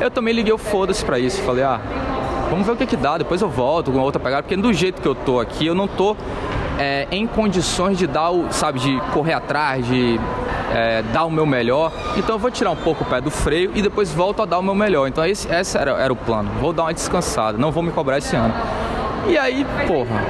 eu 0.00 0.10
também 0.10 0.34
liguei 0.34 0.52
o 0.52 0.58
foda-se 0.58 1.04
pra 1.04 1.18
isso, 1.18 1.40
falei, 1.42 1.61
ah, 1.62 1.80
vamos 2.50 2.66
ver 2.66 2.72
o 2.72 2.76
que 2.76 2.86
que 2.86 2.96
dá, 2.96 3.18
depois 3.18 3.40
eu 3.40 3.48
volto 3.48 3.90
com 3.90 3.98
outra 3.98 4.20
pegada, 4.20 4.42
porque 4.42 4.56
do 4.56 4.72
jeito 4.72 5.00
que 5.00 5.08
eu 5.08 5.14
tô 5.14 5.40
aqui, 5.40 5.66
eu 5.66 5.74
não 5.74 5.86
tô 5.86 6.16
é, 6.78 7.06
em 7.10 7.26
condições 7.26 7.98
de 7.98 8.06
dar 8.06 8.30
o, 8.30 8.52
sabe, 8.52 8.78
de 8.78 9.00
correr 9.12 9.34
atrás, 9.34 9.86
de 9.86 10.18
é, 10.74 11.02
dar 11.12 11.24
o 11.24 11.30
meu 11.30 11.46
melhor. 11.46 11.92
Então 12.16 12.34
eu 12.34 12.38
vou 12.38 12.50
tirar 12.50 12.70
um 12.70 12.76
pouco 12.76 13.04
o 13.04 13.06
pé 13.06 13.20
do 13.20 13.30
freio 13.30 13.70
e 13.74 13.82
depois 13.82 14.12
volto 14.12 14.42
a 14.42 14.44
dar 14.44 14.58
o 14.58 14.62
meu 14.62 14.74
melhor. 14.74 15.06
Então 15.06 15.24
esse, 15.24 15.48
esse 15.52 15.76
era, 15.76 15.92
era 15.92 16.12
o 16.12 16.16
plano. 16.16 16.50
Vou 16.60 16.72
dar 16.72 16.84
uma 16.84 16.94
descansada, 16.94 17.58
não 17.58 17.70
vou 17.70 17.82
me 17.82 17.90
cobrar 17.90 18.18
esse 18.18 18.34
ano. 18.34 18.54
E 19.28 19.38
aí, 19.38 19.64
porra, 19.86 20.20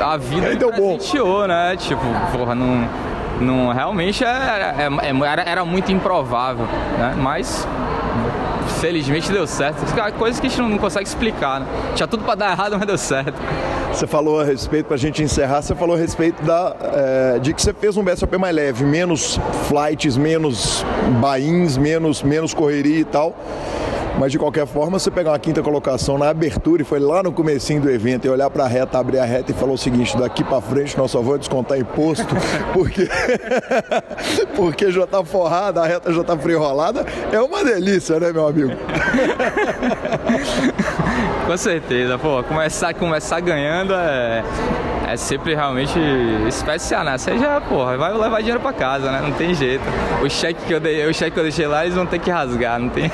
a 0.00 0.16
vida 0.16 0.48
aí 0.48 0.56
deu 0.56 0.72
bom. 0.72 0.98
né? 1.46 1.76
Tipo, 1.76 2.02
porra, 2.32 2.54
não 2.54 2.88
não 3.40 3.72
realmente 3.72 4.24
era, 4.24 4.74
era, 5.24 5.42
era 5.42 5.64
muito 5.64 5.90
improvável, 5.90 6.66
né? 6.98 7.14
Mas 7.16 7.66
felizmente 8.84 9.32
deu 9.32 9.46
certo. 9.46 9.78
Coisas 10.18 10.38
que 10.38 10.46
a 10.46 10.50
gente 10.50 10.60
não 10.60 10.76
consegue 10.76 11.08
explicar, 11.08 11.60
né? 11.60 11.66
Tinha 11.94 12.06
tudo 12.06 12.22
para 12.22 12.34
dar 12.34 12.50
errado, 12.50 12.76
mas 12.76 12.86
deu 12.86 12.98
certo. 12.98 13.34
Você 13.90 14.06
falou 14.06 14.40
a 14.40 14.44
respeito, 14.44 14.86
para 14.86 14.96
a 14.96 14.98
gente 14.98 15.22
encerrar, 15.22 15.62
você 15.62 15.74
falou 15.74 15.96
a 15.96 15.98
respeito 15.98 16.42
da, 16.42 16.76
é, 16.92 17.38
de 17.38 17.54
que 17.54 17.62
você 17.62 17.72
fez 17.72 17.96
um 17.96 18.04
BSOP 18.04 18.36
mais 18.36 18.54
leve, 18.54 18.84
menos 18.84 19.40
flights, 19.68 20.18
menos 20.18 20.84
bains, 21.18 21.78
menos, 21.78 22.22
menos 22.22 22.52
correria 22.52 23.00
e 23.00 23.04
tal. 23.04 23.34
Mas 24.18 24.32
de 24.32 24.38
qualquer 24.38 24.66
forma, 24.66 24.98
você 24.98 25.10
pegar 25.10 25.32
uma 25.32 25.38
quinta 25.38 25.62
colocação 25.62 26.16
na 26.16 26.28
abertura 26.28 26.82
e 26.82 26.84
foi 26.84 27.00
lá 27.00 27.22
no 27.22 27.32
comecinho 27.32 27.80
do 27.80 27.90
evento 27.90 28.26
e 28.26 28.30
olhar 28.30 28.48
para 28.48 28.64
a 28.64 28.68
reta, 28.68 28.98
abrir 28.98 29.18
a 29.18 29.24
reta 29.24 29.50
e 29.50 29.54
falou 29.54 29.74
o 29.74 29.78
seguinte: 29.78 30.16
daqui 30.16 30.44
para 30.44 30.60
frente 30.60 30.96
nós 30.96 31.10
só 31.10 31.20
vamos 31.20 31.40
descontar 31.40 31.78
imposto, 31.78 32.26
porque 32.72 33.08
porque 34.54 34.90
já 34.90 35.06
tá 35.06 35.24
forrada, 35.24 35.82
a 35.82 35.86
reta 35.86 36.12
já 36.12 36.22
tá 36.22 36.36
friolada. 36.36 37.04
É 37.32 37.40
uma 37.40 37.64
delícia, 37.64 38.20
né, 38.20 38.32
meu 38.32 38.46
amigo? 38.46 38.72
Com 41.46 41.56
certeza, 41.56 42.18
pô, 42.18 42.42
começar, 42.42 42.94
começar 42.94 43.40
ganhando 43.40 43.94
é 43.94 44.42
é 45.06 45.16
sempre 45.16 45.54
realmente 45.54 45.98
especial, 46.48 47.04
né? 47.04 47.16
Você 47.18 47.38
já, 47.38 47.60
porra, 47.60 47.96
vai 47.96 48.12
levar 48.12 48.38
dinheiro 48.38 48.60
pra 48.60 48.72
casa, 48.72 49.10
né? 49.10 49.20
Não 49.22 49.32
tem 49.32 49.54
jeito. 49.54 49.84
O 50.22 50.28
cheque 50.28 50.64
que 50.64 50.72
eu, 50.72 50.80
dei, 50.80 51.06
o 51.06 51.14
cheque 51.14 51.32
que 51.32 51.38
eu 51.38 51.42
deixei 51.44 51.66
lá, 51.66 51.84
eles 51.84 51.94
vão 51.94 52.06
ter 52.06 52.18
que 52.18 52.30
rasgar, 52.30 52.78
não 52.78 52.88
tem. 52.88 53.10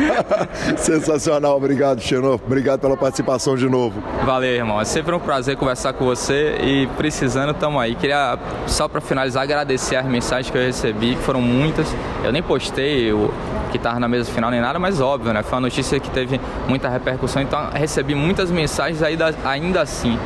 Sensacional, 0.76 1.56
obrigado, 1.56 2.00
Xenô. 2.00 2.34
Obrigado 2.34 2.80
pela 2.80 2.96
participação 2.96 3.56
de 3.56 3.68
novo. 3.68 4.02
Valeu, 4.24 4.50
irmão. 4.50 4.80
É 4.80 4.84
sempre 4.84 5.14
um 5.14 5.20
prazer 5.20 5.56
conversar 5.56 5.92
com 5.94 6.04
você 6.04 6.56
e 6.60 6.86
precisando, 6.96 7.54
tamo 7.54 7.80
aí. 7.80 7.94
Queria, 7.94 8.38
só 8.66 8.86
para 8.88 9.00
finalizar, 9.00 9.42
agradecer 9.42 9.96
as 9.96 10.06
mensagens 10.06 10.50
que 10.50 10.58
eu 10.58 10.62
recebi, 10.62 11.14
que 11.14 11.22
foram 11.22 11.40
muitas. 11.40 11.86
Eu 12.22 12.32
nem 12.32 12.42
postei 12.42 13.12
o 13.12 13.32
que 13.72 13.78
tava 13.78 13.98
na 13.98 14.06
mesa 14.06 14.30
final 14.30 14.50
nem 14.50 14.60
nada, 14.60 14.78
mas 14.78 15.00
óbvio, 15.00 15.32
né? 15.32 15.42
Foi 15.42 15.54
uma 15.54 15.62
notícia 15.62 15.98
que 15.98 16.08
teve 16.10 16.40
muita 16.68 16.88
repercussão, 16.88 17.42
então 17.42 17.70
recebi 17.72 18.14
muitas 18.14 18.50
mensagens 18.50 19.02
ainda, 19.02 19.34
ainda 19.44 19.80
assim. 19.80 20.16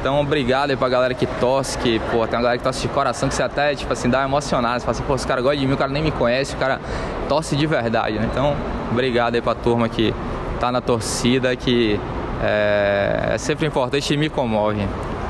Então, 0.00 0.20
obrigado 0.20 0.70
aí 0.70 0.76
pra 0.76 0.88
galera 0.88 1.12
que 1.12 1.26
torce, 1.26 1.76
que, 1.78 1.98
pô, 1.98 2.26
tem 2.26 2.36
uma 2.36 2.42
galera 2.42 2.58
que 2.58 2.64
torce 2.64 2.82
de 2.82 2.88
coração, 2.88 3.28
que 3.28 3.34
você 3.34 3.42
até, 3.42 3.74
tipo 3.74 3.92
assim, 3.92 4.08
dá 4.08 4.24
emocionado. 4.24 4.80
Você 4.80 4.86
fala 4.86 4.96
assim, 4.96 5.04
pô, 5.04 5.14
esse 5.16 5.26
cara 5.26 5.40
gosta 5.40 5.56
de 5.56 5.66
mim, 5.66 5.72
o 5.72 5.76
cara 5.76 5.90
nem 5.90 6.02
me 6.02 6.12
conhece, 6.12 6.54
o 6.54 6.58
cara 6.58 6.80
torce 7.28 7.56
de 7.56 7.66
verdade, 7.66 8.18
né? 8.18 8.28
Então, 8.30 8.56
obrigado 8.90 9.34
aí 9.34 9.42
pra 9.42 9.54
turma 9.54 9.88
que 9.88 10.14
tá 10.60 10.70
na 10.70 10.80
torcida, 10.80 11.54
que 11.56 11.98
é, 12.40 13.30
é 13.34 13.38
sempre 13.38 13.66
importante 13.66 14.14
e 14.14 14.16
me 14.16 14.28
comove. 14.28 14.80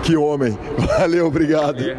Que 0.02 0.16
homem! 0.16 0.56
Valeu, 0.98 1.26
obrigado. 1.26 1.96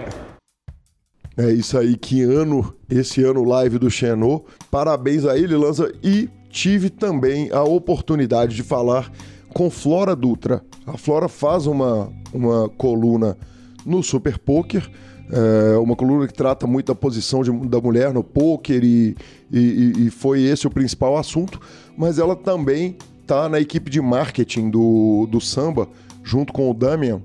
É 1.37 1.49
isso 1.51 1.77
aí, 1.77 1.95
que 1.97 2.21
ano, 2.21 2.73
esse 2.89 3.23
ano 3.23 3.43
live 3.43 3.79
do 3.79 3.89
Xenô. 3.89 4.45
Parabéns 4.69 5.25
a 5.25 5.37
ele, 5.37 5.55
Lanza. 5.55 5.91
E 6.03 6.29
tive 6.49 6.89
também 6.89 7.49
a 7.51 7.63
oportunidade 7.63 8.55
de 8.55 8.61
falar 8.61 9.09
com 9.53 9.69
Flora 9.69 10.15
Dutra. 10.15 10.63
A 10.85 10.97
Flora 10.97 11.27
faz 11.27 11.67
uma, 11.67 12.11
uma 12.33 12.69
coluna 12.69 13.37
no 13.85 14.03
Super 14.03 14.37
Poker, 14.37 14.89
é 15.31 15.77
uma 15.77 15.95
coluna 15.95 16.27
que 16.27 16.33
trata 16.33 16.65
muito 16.65 16.87
da 16.87 16.95
posição 16.95 17.43
de, 17.43 17.51
da 17.67 17.79
mulher 17.79 18.11
no 18.11 18.23
poker 18.23 18.83
e, 18.83 19.15
e, 19.51 19.93
e, 20.07 20.09
foi 20.09 20.41
esse 20.41 20.65
o 20.65 20.71
principal 20.71 21.17
assunto, 21.17 21.59
mas 21.95 22.17
ela 22.17 22.35
também 22.35 22.97
está 23.21 23.47
na 23.47 23.59
equipe 23.59 23.91
de 23.91 24.01
marketing 24.01 24.71
do, 24.71 25.27
do 25.29 25.39
samba, 25.39 25.87
junto 26.23 26.51
com 26.51 26.69
o 26.71 26.73
Damian, 26.73 27.21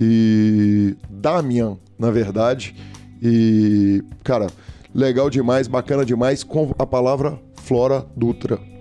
e 0.00 0.96
Damian, 1.10 1.76
na 1.98 2.10
verdade, 2.10 2.74
e, 3.22 4.02
cara, 4.24 4.46
legal 4.94 5.28
demais, 5.28 5.68
bacana 5.68 6.06
demais, 6.06 6.42
com 6.42 6.74
a 6.78 6.86
palavra 6.86 7.38
Flora 7.54 8.06
Dutra. 8.16 8.71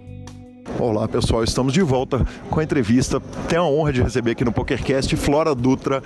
Olá 0.79 1.07
pessoal, 1.07 1.43
estamos 1.43 1.73
de 1.73 1.81
volta 1.81 2.25
com 2.49 2.59
a 2.59 2.63
entrevista. 2.63 3.21
Tenho 3.47 3.61
a 3.61 3.67
honra 3.67 3.93
de 3.93 4.01
receber 4.01 4.31
aqui 4.31 4.43
no 4.43 4.51
PokerCast 4.51 5.15
Flora 5.15 5.53
Dutra, 5.53 6.01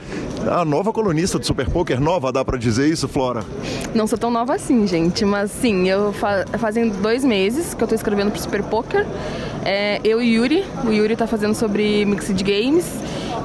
a 0.49 0.65
nova 0.65 0.91
colunista 0.91 1.39
do 1.39 1.45
Super 1.45 1.69
Poker. 1.69 1.99
Nova, 1.99 2.31
dá 2.31 2.43
para 2.43 2.57
dizer 2.57 2.87
isso, 2.89 3.07
Flora? 3.07 3.43
Não 3.93 4.07
sou 4.07 4.17
tão 4.17 4.29
nova 4.29 4.55
assim, 4.55 4.85
gente, 4.85 5.23
mas 5.23 5.51
sim, 5.51 5.87
eu 5.87 6.11
fa 6.11 6.45
dois 7.01 7.23
meses 7.23 7.73
que 7.73 7.83
eu 7.83 7.87
tô 7.87 7.95
escrevendo 7.95 8.31
pro 8.31 8.41
Super 8.41 8.63
Poker. 8.63 9.05
É, 9.63 9.99
eu 10.03 10.21
e 10.21 10.35
Yuri, 10.35 10.63
o 10.83 10.91
Yuri 10.91 11.15
tá 11.15 11.25
fazendo 11.25 11.55
sobre 11.55 12.05
Mixed 12.05 12.43
Games 12.43 12.85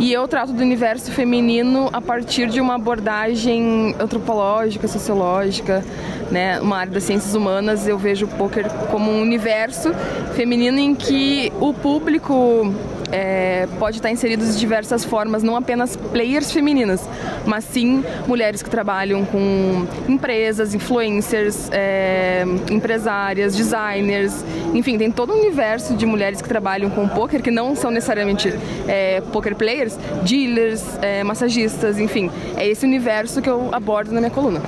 e 0.00 0.14
eu 0.14 0.26
trato 0.26 0.50
do 0.54 0.62
universo 0.62 1.12
feminino 1.12 1.90
a 1.92 2.00
partir 2.00 2.48
de 2.48 2.58
uma 2.58 2.76
abordagem 2.76 3.94
antropológica, 4.00 4.88
sociológica, 4.88 5.84
né, 6.30 6.58
uma 6.58 6.78
área 6.78 6.90
das 6.90 7.04
ciências 7.04 7.34
humanas, 7.34 7.86
eu 7.86 7.98
vejo 7.98 8.24
o 8.24 8.28
poker 8.28 8.66
como 8.90 9.10
um 9.10 9.20
universo 9.20 9.92
feminino 10.34 10.78
em 10.78 10.94
que 10.94 11.52
o 11.60 11.74
público 11.74 12.72
é, 13.12 13.66
pode 13.78 13.96
estar 13.96 14.10
inserido 14.10 14.44
de 14.44 14.58
diversas 14.58 15.04
formas, 15.04 15.42
não 15.42 15.56
apenas 15.56 15.96
players 15.96 16.52
femininas, 16.52 17.08
mas 17.44 17.64
sim 17.64 18.04
mulheres 18.26 18.62
que 18.62 18.70
trabalham 18.70 19.24
com 19.24 19.86
empresas, 20.08 20.74
influencers, 20.74 21.68
é, 21.72 22.44
empresárias, 22.70 23.56
designers, 23.56 24.44
enfim, 24.74 24.98
tem 24.98 25.10
todo 25.10 25.32
um 25.32 25.38
universo 25.38 25.94
de 25.94 26.06
mulheres 26.06 26.40
que 26.40 26.48
trabalham 26.48 26.90
com 26.90 27.08
poker 27.08 27.42
que 27.42 27.50
não 27.50 27.74
são 27.74 27.90
necessariamente 27.90 28.52
é, 28.86 29.20
poker 29.32 29.54
players, 29.54 29.98
dealers, 30.22 30.84
é, 31.02 31.24
massagistas, 31.24 31.98
enfim, 31.98 32.30
é 32.56 32.66
esse 32.66 32.84
universo 32.84 33.42
que 33.42 33.48
eu 33.48 33.68
abordo 33.72 34.12
na 34.12 34.20
minha 34.20 34.30
coluna. 34.30 34.60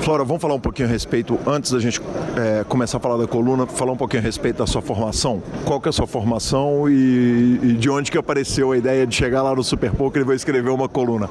Flora, 0.00 0.24
vamos 0.24 0.42
falar 0.42 0.54
um 0.54 0.60
pouquinho 0.60 0.88
a 0.88 0.90
respeito, 0.90 1.38
antes 1.46 1.70
da 1.70 1.78
gente 1.78 2.00
é, 2.36 2.64
começar 2.64 2.96
a 2.96 3.00
falar 3.00 3.16
da 3.16 3.26
coluna, 3.26 3.66
falar 3.66 3.92
um 3.92 3.96
pouquinho 3.96 4.22
a 4.22 4.24
respeito 4.24 4.58
da 4.58 4.66
sua 4.66 4.82
formação. 4.82 5.42
Qual 5.64 5.80
que 5.80 5.88
é 5.88 5.90
a 5.90 5.92
sua 5.92 6.06
formação 6.06 6.88
e, 6.88 7.60
e 7.62 7.72
de 7.74 7.88
onde 7.88 8.10
que 8.10 8.18
apareceu 8.18 8.72
a 8.72 8.76
ideia 8.76 9.06
de 9.06 9.14
chegar 9.14 9.42
lá 9.42 9.54
no 9.54 9.62
Super 9.62 9.92
Poker 9.92 10.22
e 10.22 10.24
vou 10.24 10.34
escrever 10.34 10.70
uma 10.70 10.88
coluna? 10.88 11.30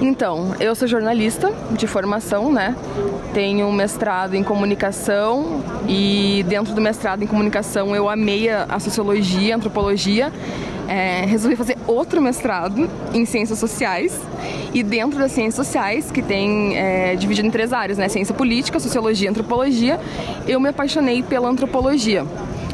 Então, 0.00 0.54
eu 0.60 0.74
sou 0.74 0.86
jornalista 0.86 1.52
de 1.72 1.86
formação, 1.86 2.52
né? 2.52 2.74
Tenho 3.34 3.66
um 3.66 3.72
mestrado 3.72 4.34
em 4.34 4.44
comunicação 4.44 5.62
e 5.88 6.44
dentro 6.48 6.72
do 6.72 6.80
mestrado 6.80 7.22
em 7.22 7.26
comunicação 7.26 7.94
eu 7.94 8.08
amei 8.08 8.48
a 8.48 8.78
sociologia, 8.78 9.54
a 9.54 9.56
antropologia 9.56 10.32
é, 10.88 11.26
resolvi 11.26 11.54
fazer 11.54 11.76
outro 11.86 12.20
mestrado 12.20 12.88
em 13.12 13.24
ciências 13.26 13.58
sociais 13.58 14.18
e 14.72 14.82
dentro 14.82 15.18
das 15.18 15.32
ciências 15.32 15.54
sociais, 15.54 16.10
que 16.10 16.22
tem 16.22 16.76
é, 16.76 17.14
dividido 17.14 17.46
em 17.46 17.50
três 17.50 17.72
áreas, 17.72 17.98
né? 17.98 18.08
Ciência 18.08 18.34
política, 18.34 18.80
sociologia 18.80 19.28
e 19.28 19.30
antropologia, 19.30 20.00
eu 20.46 20.58
me 20.58 20.70
apaixonei 20.70 21.22
pela 21.22 21.48
antropologia 21.48 22.24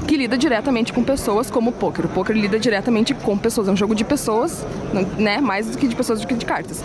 que 0.07 0.17
lida 0.17 0.37
diretamente 0.37 0.93
com 0.93 1.03
pessoas 1.03 1.51
como 1.51 1.71
o 1.71 1.73
poker. 1.73 2.05
O 2.05 2.09
poker 2.09 2.37
lida 2.37 2.59
diretamente 2.59 3.15
com 3.15 3.37
pessoas, 3.37 3.69
é 3.69 3.73
um 3.73 3.77
jogo 3.77 3.95
de 3.95 4.05
pessoas, 4.05 4.65
né? 5.19 5.41
Mais 5.41 5.67
do 5.67 5.77
que 5.77 5.89
de 5.89 5.97
pessoas 5.97 6.21
do 6.21 6.27
que 6.27 6.35
de 6.35 6.47
cartas. 6.47 6.85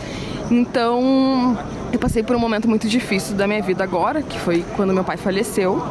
Então, 0.49 1.57
eu 1.93 1.99
passei 1.99 2.23
por 2.23 2.35
um 2.35 2.39
momento 2.39 2.68
muito 2.68 2.88
difícil 2.88 3.35
da 3.35 3.45
minha 3.45 3.61
vida 3.61 3.84
agora, 3.84 4.23
que 4.23 4.39
foi 4.39 4.65
quando 4.76 4.93
meu 4.93 5.03
pai 5.03 5.18
faleceu, 5.18 5.84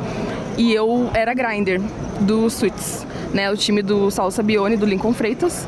e 0.56 0.72
eu 0.72 1.08
era 1.14 1.32
grinder 1.32 1.80
do 2.20 2.50
Suits 2.50 3.06
né, 3.32 3.50
o 3.50 3.56
time 3.56 3.82
do 3.82 4.10
Saulo 4.10 4.30
Sabione, 4.30 4.76
do 4.76 4.86
Lincoln 4.86 5.12
Freitas. 5.12 5.66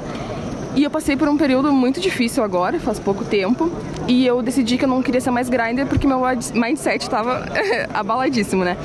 E 0.77 0.85
eu 0.85 0.91
passei 0.91 1.16
por 1.16 1.28
um 1.28 1.37
período 1.37 1.73
muito 1.73 2.01
difícil 2.01 2.45
agora, 2.45 2.78
faz 2.78 3.01
pouco 3.01 3.24
tempo, 3.24 3.70
e 4.07 4.24
eu 4.24 4.41
decidi 4.41 4.78
que 4.78 4.85
eu 4.85 4.89
não 4.89 5.03
queria 5.03 5.20
ser 5.20 5.32
mais 5.32 5.49
grinder 5.49 5.85
porque 5.87 6.07
meu 6.07 6.20
mindset 6.55 7.03
estava 7.03 7.45
abaladíssimo, 7.93 8.65
né? 8.65 8.77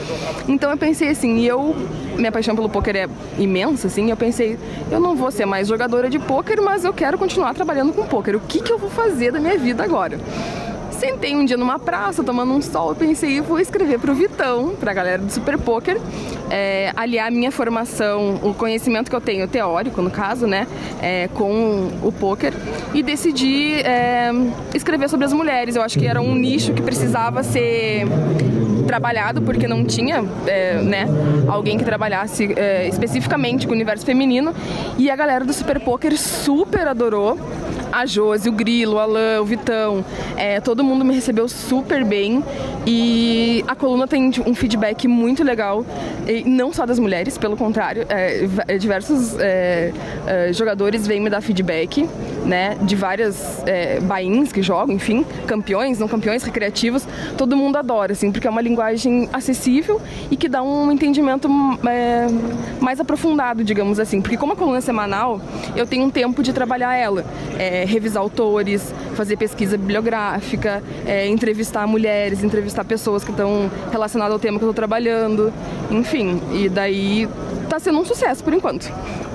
Então 0.48 0.72
eu 0.72 0.78
pensei 0.78 1.10
assim, 1.10 1.38
e 1.38 1.48
eu, 1.48 1.76
minha 2.18 2.32
paixão 2.32 2.56
pelo 2.56 2.70
poker 2.70 2.96
é 2.96 3.08
imensa, 3.38 3.86
assim, 3.86 4.10
eu 4.10 4.18
pensei, 4.18 4.58
eu 4.92 5.00
não 5.00 5.16
vou 5.16 5.30
ser 5.30 5.46
mais 5.46 5.68
jogadora 5.68 6.10
de 6.10 6.18
poker, 6.18 6.60
mas 6.60 6.84
eu 6.84 6.92
quero 6.92 7.20
continuar 7.20 7.54
trabalhando 7.54 7.94
com 7.94 8.04
poker. 8.08 8.36
O 8.36 8.40
que, 8.40 8.62
que 8.62 8.72
eu 8.74 8.80
vou 8.80 8.90
fazer 8.90 9.32
da 9.32 9.40
minha 9.40 9.58
vida 9.58 9.84
agora? 9.84 10.20
Sentei 11.00 11.36
um 11.36 11.44
dia 11.44 11.58
numa 11.58 11.78
praça, 11.78 12.24
tomando 12.24 12.54
um 12.54 12.62
sol, 12.62 12.94
e 12.94 12.96
pensei, 12.96 13.42
vou 13.42 13.60
escrever 13.60 14.00
pro 14.00 14.14
Vitão, 14.14 14.76
pra 14.80 14.94
galera 14.94 15.22
do 15.22 15.32
Super 15.32 15.58
Poker, 15.58 16.00
é, 16.50 16.92
aliar 16.96 17.28
a 17.28 17.32
minha 17.32 17.52
formação, 17.52 18.40
o 18.42 18.54
conhecimento 18.54 19.10
que 19.10 19.16
eu 19.16 19.22
tenho, 19.22 19.48
teórico 19.48 20.02
no 20.02 20.10
caso, 20.10 20.48
né, 20.48 20.68
é, 21.02 21.28
com 21.34 21.90
o 22.02 22.12
poker, 22.12 22.54
e 22.94 23.04
decidi 23.04 23.74
é, 23.82 24.32
escrever 24.74 25.10
sobre 25.10 25.26
as 25.26 25.34
mulheres. 25.34 25.76
Eu 25.76 25.82
acho 25.82 26.00
que 26.00 26.08
era 26.08 26.22
um 26.22 26.34
nicho 26.34 26.74
que 26.74 26.82
precisava 26.82 27.44
ser 27.44 28.06
trabalhado 28.88 29.42
porque 29.42 29.68
não 29.68 29.84
tinha 29.84 30.24
é, 30.48 30.82
né, 30.82 31.08
alguém 31.48 31.78
que 31.78 31.84
trabalhasse 31.84 32.54
é, 32.56 32.88
especificamente 32.88 33.66
com 33.66 33.74
o 33.74 33.76
universo 33.76 34.06
feminino. 34.06 34.54
E 34.98 35.10
a 35.10 35.16
galera 35.16 35.44
do 35.44 35.52
Super 35.52 35.80
Poker 35.80 36.18
super 36.18 36.88
adorou 36.88 37.38
a 37.92 38.06
Josi, 38.06 38.50
o 38.50 38.52
Grilo, 38.52 38.96
o 38.96 39.00
Alan, 39.00 39.42
o 39.42 39.46
Vitão, 39.46 40.04
é, 40.36 40.60
todo 40.60 40.84
mundo 40.84 41.04
me 41.04 41.14
recebeu 41.14 41.48
super 41.48 42.04
bem. 42.04 42.44
E 42.86 43.64
a 43.68 43.76
coluna 43.76 44.08
tem 44.08 44.32
um 44.46 44.54
feedback 44.54 45.08
muito 45.08 45.44
legal, 45.44 45.86
e 46.28 46.44
não 46.44 46.72
só 46.72 46.86
das 46.86 47.00
mulheres, 47.00 47.38
pelo 47.38 47.58
contrário, 47.58 48.06
é, 48.10 48.78
diversos 48.78 49.36
é, 49.40 49.92
é, 50.28 50.54
jogadores 50.54 51.08
vêm 51.08 51.20
me 51.20 51.30
dar 51.30 51.42
feedback 51.42 52.08
né, 52.46 52.78
de 52.82 52.96
várias 52.96 53.64
é, 53.66 54.00
bains 54.00 54.52
que 54.52 54.62
jogam, 54.62 54.96
enfim, 54.96 55.26
campeões, 55.48 56.00
não 56.00 56.08
campeões, 56.08 56.44
recreativos, 56.44 57.08
todo 57.38 57.58
mundo 57.58 57.78
adora, 57.78 58.14
assim, 58.14 58.32
porque 58.32 58.48
é 58.48 58.50
uma 58.50 58.62
linguagem 58.62 59.28
acessível 59.34 60.00
e 60.30 60.38
que 60.38 60.48
dá 60.48 60.62
um 60.62 60.92
entendimento 60.92 61.50
é, 61.88 62.28
mais 62.80 63.00
aprofundado, 63.00 63.64
digamos 63.64 64.00
assim. 64.00 64.22
Porque 64.22 64.38
como 64.38 64.54
a 64.54 64.56
coluna 64.56 64.78
é 64.78 64.82
semanal, 64.82 65.42
eu 65.76 65.88
tenho 65.88 66.06
um 66.06 66.10
tempo 66.10 66.44
de 66.44 66.54
trabalhar 66.54 66.96
ela, 66.96 67.26
é, 67.86 67.88
revisar 67.88 68.22
autores, 68.22 68.94
fazer 69.16 69.38
pesquisa 69.38 69.78
bibliográfica, 69.78 70.84
é, 71.06 71.28
entrevistar 71.28 71.88
mulheres, 71.88 72.44
entrevistar 72.44 72.84
pessoas 72.84 73.24
que 73.24 73.32
estão 73.32 73.70
relacionadas 73.92 74.34
ao 74.34 74.40
tema 74.40 74.58
que 74.58 74.66
eu 74.66 74.72
estou 74.72 74.74
trabalhando, 74.74 75.54
enfim. 75.92 76.42
E 76.52 76.68
daí 76.68 77.30
está 77.64 77.80
sendo 77.80 78.00
um 78.00 78.06
sucesso 78.06 78.44
por 78.44 78.54
enquanto. 78.54 78.92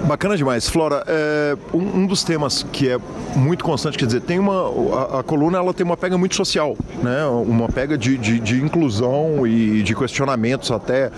Bacana 0.07 0.37
demais. 0.37 0.69
Flora, 0.69 1.05
é, 1.07 1.57
um, 1.75 2.01
um, 2.01 2.07
dos 2.07 2.25
temas 2.25 2.65
que 2.73 2.89
é 2.89 2.99
muito 3.37 3.63
constante, 3.63 3.99
quer 3.99 4.07
dizer, 4.07 4.21
tem 4.23 4.39
uma. 4.39 4.69
A, 4.97 5.21
a, 5.21 5.23
coluna 5.23 5.59
ela 5.59 5.75
tem 5.75 5.85
uma 5.85 5.97
pega 5.97 6.17
muito 6.17 6.35
social, 6.35 6.77
né? 7.03 7.25
Uma 7.27 7.69
pega 7.69 7.99
de, 7.99 8.17
de, 8.17 8.41
de, 8.41 8.63
inclusão 8.63 9.47
e 9.47 9.83
de 9.83 9.95
questionamentos 9.95 10.71
até 10.71 11.11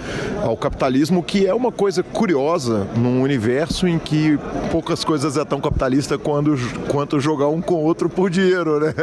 ao 0.43 0.57
capitalismo, 0.57 1.23
que 1.23 1.47
é 1.47 1.55
uma 1.55 1.71
coisa 1.71 2.03
curiosa 2.03 2.87
num 2.97 3.23
universo 3.23 3.87
em 3.87 3.99
que 3.99 4.39
poucas 4.71 5.05
coisas 5.05 5.37
é 5.37 5.45
tão 5.45 5.61
capitalista 5.61 6.19
quando, 6.19 6.57
quanto 6.89 7.21
jogar 7.21 7.49
um 7.49 7.61
com 7.61 7.75
o 7.75 7.85
outro 7.85 8.09
por 8.09 8.29
dinheiro, 8.29 8.81
né? 8.81 8.95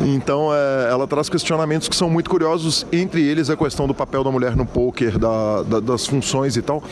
Então 0.00 0.50
é, 0.54 0.90
ela 0.90 1.06
traz 1.06 1.28
questionamentos 1.28 1.88
que 1.88 1.96
são 1.96 2.08
muito 2.08 2.30
curiosos, 2.30 2.86
entre 2.92 3.22
eles 3.22 3.50
a 3.50 3.56
questão 3.56 3.86
do 3.86 3.94
papel 3.94 4.22
da 4.22 4.30
mulher 4.30 4.56
no 4.56 4.64
poker, 4.64 5.18
da, 5.18 5.62
da, 5.62 5.80
das 5.80 6.06
funções 6.06 6.56
e 6.56 6.62
tal. 6.62 6.82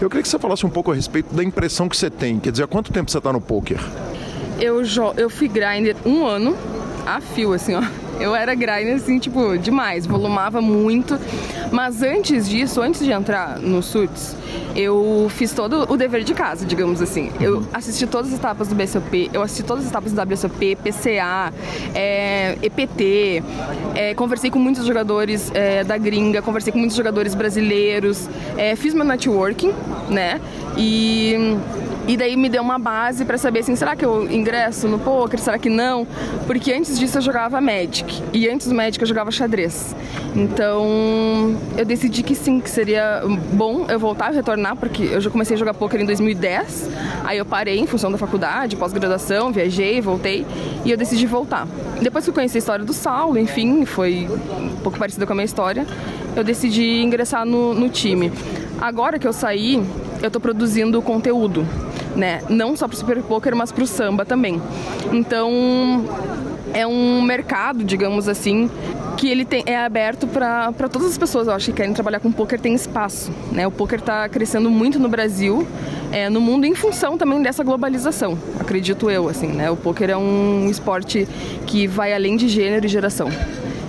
Eu 0.00 0.10
queria 0.10 0.22
que 0.22 0.28
você 0.28 0.38
falasse 0.38 0.66
um 0.66 0.70
pouco 0.70 0.90
a 0.90 0.94
respeito 0.94 1.34
da 1.34 1.42
impressão 1.42 1.67
impressão 1.68 1.86
que 1.88 1.96
você 1.96 2.08
tem? 2.08 2.40
Quer 2.40 2.50
dizer, 2.50 2.64
há 2.64 2.66
quanto 2.66 2.90
tempo 2.90 3.10
você 3.10 3.18
está 3.18 3.30
no 3.30 3.42
poker? 3.42 3.78
Eu, 4.58 4.82
eu 5.16 5.28
fui 5.28 5.46
grinder 5.48 5.94
um 6.04 6.26
ano 6.26 6.56
a 7.06 7.20
fio, 7.20 7.52
assim, 7.52 7.74
ó. 7.74 7.82
Eu 8.20 8.34
era 8.34 8.54
grinder, 8.54 8.96
assim, 8.96 9.18
tipo, 9.18 9.56
demais, 9.58 10.06
volumava 10.06 10.60
muito. 10.60 11.18
Mas 11.70 12.02
antes 12.02 12.48
disso, 12.48 12.80
antes 12.80 13.04
de 13.04 13.12
entrar 13.12 13.58
no 13.58 13.82
Suits, 13.82 14.36
eu 14.74 15.26
fiz 15.30 15.52
todo 15.52 15.90
o 15.90 15.96
dever 15.96 16.24
de 16.24 16.34
casa, 16.34 16.64
digamos 16.64 17.02
assim. 17.02 17.30
Eu 17.40 17.64
assisti 17.72 18.06
todas 18.06 18.32
as 18.32 18.38
etapas 18.38 18.68
do 18.68 18.74
BSOP, 18.74 19.30
eu 19.32 19.42
assisti 19.42 19.62
todas 19.62 19.84
as 19.84 19.90
etapas 19.90 20.12
do 20.12 20.20
WSOP, 20.20 20.76
PCA, 20.76 21.52
é, 21.94 22.56
EPT, 22.62 23.42
é, 23.94 24.14
conversei 24.14 24.50
com 24.50 24.58
muitos 24.58 24.86
jogadores 24.86 25.50
é, 25.54 25.84
da 25.84 25.98
gringa, 25.98 26.40
conversei 26.42 26.72
com 26.72 26.78
muitos 26.78 26.96
jogadores 26.96 27.34
brasileiros, 27.34 28.28
é, 28.56 28.74
fiz 28.76 28.94
meu 28.94 29.04
networking, 29.04 29.72
né? 30.08 30.40
E 30.76 31.56
e 32.08 32.16
daí 32.16 32.38
me 32.38 32.48
deu 32.48 32.62
uma 32.62 32.78
base 32.78 33.26
para 33.26 33.36
saber 33.36 33.58
assim, 33.58 33.76
será 33.76 33.94
que 33.94 34.02
eu 34.02 34.32
ingresso 34.32 34.88
no 34.88 34.98
poker, 34.98 35.38
será 35.38 35.58
que 35.58 35.68
não? 35.68 36.06
Porque 36.46 36.72
antes 36.72 36.98
disso 36.98 37.18
eu 37.18 37.22
jogava 37.22 37.60
Magic 37.60 38.22
e 38.32 38.48
antes 38.48 38.66
do 38.66 38.74
Magic 38.74 38.98
eu 38.98 39.06
jogava 39.06 39.30
xadrez. 39.30 39.94
Então, 40.34 41.54
eu 41.76 41.84
decidi 41.84 42.22
que 42.22 42.34
sim, 42.34 42.60
que 42.60 42.70
seria 42.70 43.22
bom 43.52 43.84
eu 43.90 43.98
voltar, 43.98 44.30
eu 44.30 44.36
retornar, 44.36 44.74
porque 44.76 45.02
eu 45.02 45.20
já 45.20 45.28
comecei 45.28 45.54
a 45.54 45.58
jogar 45.58 45.74
poker 45.74 46.00
em 46.00 46.06
2010. 46.06 46.88
Aí 47.24 47.36
eu 47.36 47.44
parei 47.44 47.78
em 47.78 47.86
função 47.86 48.10
da 48.10 48.16
faculdade, 48.16 48.74
pós-graduação, 48.74 49.52
viajei, 49.52 50.00
voltei 50.00 50.46
e 50.86 50.90
eu 50.90 50.96
decidi 50.96 51.26
voltar. 51.26 51.68
Depois 52.00 52.24
que 52.24 52.30
eu 52.30 52.34
conheci 52.34 52.56
a 52.56 52.60
história 52.60 52.86
do 52.86 52.94
Saulo, 52.94 53.38
enfim, 53.38 53.84
foi 53.84 54.26
um 54.58 54.76
pouco 54.76 54.98
parecida 54.98 55.26
com 55.26 55.34
a 55.34 55.36
minha 55.36 55.44
história, 55.44 55.86
eu 56.34 56.42
decidi 56.42 57.02
ingressar 57.02 57.44
no, 57.44 57.74
no 57.74 57.90
time. 57.90 58.32
Agora 58.80 59.18
que 59.18 59.26
eu 59.26 59.32
saí, 59.32 59.84
eu 60.22 60.28
estou 60.28 60.40
produzindo 60.40 61.02
conteúdo 61.02 61.66
né? 62.18 62.42
Não 62.48 62.76
só 62.76 62.86
para 62.86 62.94
o 62.94 62.98
super 62.98 63.22
poker, 63.22 63.54
mas 63.54 63.72
para 63.72 63.84
o 63.84 63.86
samba 63.86 64.26
também. 64.26 64.60
Então 65.12 66.04
é 66.74 66.86
um 66.86 67.22
mercado, 67.22 67.82
digamos 67.84 68.28
assim, 68.28 68.70
que 69.16 69.28
ele 69.28 69.44
tem, 69.44 69.62
é 69.66 69.76
aberto 69.76 70.26
para 70.26 70.72
todas 70.90 71.08
as 71.08 71.18
pessoas, 71.18 71.46
eu 71.46 71.54
acho, 71.54 71.66
que 71.66 71.72
querem 71.72 71.92
trabalhar 71.94 72.20
com 72.20 72.30
poker, 72.30 72.60
tem 72.60 72.74
espaço. 72.74 73.32
Né? 73.50 73.66
O 73.66 73.70
poker 73.70 73.98
está 74.00 74.28
crescendo 74.28 74.70
muito 74.70 74.98
no 74.98 75.08
Brasil, 75.08 75.66
é, 76.12 76.28
no 76.28 76.40
mundo, 76.40 76.66
em 76.66 76.74
função 76.74 77.16
também 77.16 77.42
dessa 77.42 77.64
globalização, 77.64 78.38
acredito 78.58 79.10
eu. 79.10 79.28
Assim, 79.28 79.48
né? 79.48 79.70
O 79.70 79.76
poker 79.76 80.10
é 80.10 80.16
um 80.16 80.68
esporte 80.70 81.26
que 81.66 81.86
vai 81.86 82.12
além 82.12 82.36
de 82.36 82.48
gênero 82.48 82.84
e 82.84 82.88
geração. 82.88 83.28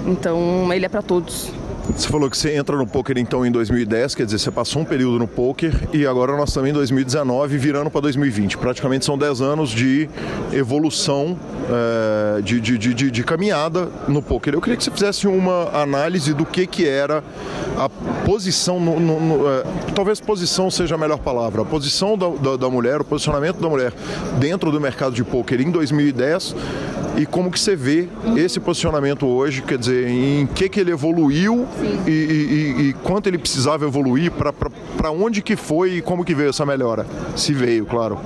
Então, 0.05 0.71
ele 0.73 0.85
é 0.85 0.89
para 0.89 1.01
todos. 1.01 1.51
Você 1.99 2.07
falou 2.07 2.29
que 2.29 2.37
você 2.37 2.55
entra 2.55 2.77
no 2.77 2.87
poker 2.87 3.17
então 3.17 3.45
em 3.45 3.51
2010, 3.51 4.15
quer 4.15 4.23
dizer, 4.23 4.39
você 4.39 4.49
passou 4.49 4.83
um 4.83 4.85
período 4.85 5.19
no 5.19 5.27
poker 5.27 5.73
e 5.91 6.07
agora 6.07 6.37
nós 6.37 6.47
estamos 6.47 6.69
em 6.69 6.73
2019 6.73 7.57
virando 7.57 7.89
para 7.89 7.99
2020. 7.99 8.57
Praticamente 8.57 9.03
são 9.03 9.17
10 9.17 9.41
anos 9.41 9.69
de 9.69 10.09
evolução, 10.53 11.37
é, 11.69 12.41
de, 12.41 12.61
de, 12.61 12.77
de, 12.77 13.11
de, 13.11 13.23
caminhada 13.25 13.89
no 14.07 14.21
poker. 14.21 14.53
Eu 14.53 14.61
queria 14.61 14.77
que 14.77 14.83
você 14.85 14.91
fizesse 14.91 15.27
uma 15.27 15.77
análise 15.77 16.33
do 16.33 16.45
que, 16.45 16.65
que 16.65 16.87
era 16.87 17.21
a 17.77 17.89
posição, 17.89 18.79
no, 18.79 18.97
no, 18.97 19.19
no, 19.19 19.49
é, 19.49 19.63
talvez 19.93 20.21
posição 20.21 20.71
seja 20.71 20.95
a 20.95 20.97
melhor 20.97 21.19
palavra, 21.19 21.63
a 21.63 21.65
posição 21.65 22.17
da, 22.17 22.29
da, 22.29 22.55
da 22.55 22.69
mulher, 22.69 23.01
o 23.01 23.03
posicionamento 23.03 23.59
da 23.59 23.67
mulher 23.67 23.91
dentro 24.39 24.71
do 24.71 24.79
mercado 24.79 25.13
de 25.13 25.23
poker 25.25 25.59
em 25.59 25.69
2010 25.69 26.55
e 27.19 27.25
como 27.25 27.51
que 27.51 27.59
você 27.59 27.75
vê 27.75 28.07
esse 28.37 28.61
posicionamento 28.61 29.27
hoje, 29.27 29.61
quer 29.61 29.77
dizer, 29.77 30.07
em 30.07 30.45
que 30.47 30.69
que 30.69 30.79
ele 30.79 30.91
evoluiu 30.91 31.67
e, 32.07 32.11
e, 32.11 32.81
e, 32.89 32.93
quanto 33.03 33.27
ele 33.27 33.37
precisava 33.37 33.85
evoluir, 33.85 34.31
para 34.31 35.11
onde 35.11 35.41
que 35.41 35.55
foi 35.55 35.97
e 35.97 36.01
como 36.01 36.23
que 36.23 36.33
veio 36.33 36.49
essa 36.49 36.65
melhora? 36.65 37.05
Se 37.35 37.53
veio, 37.53 37.85
claro. 37.85 38.19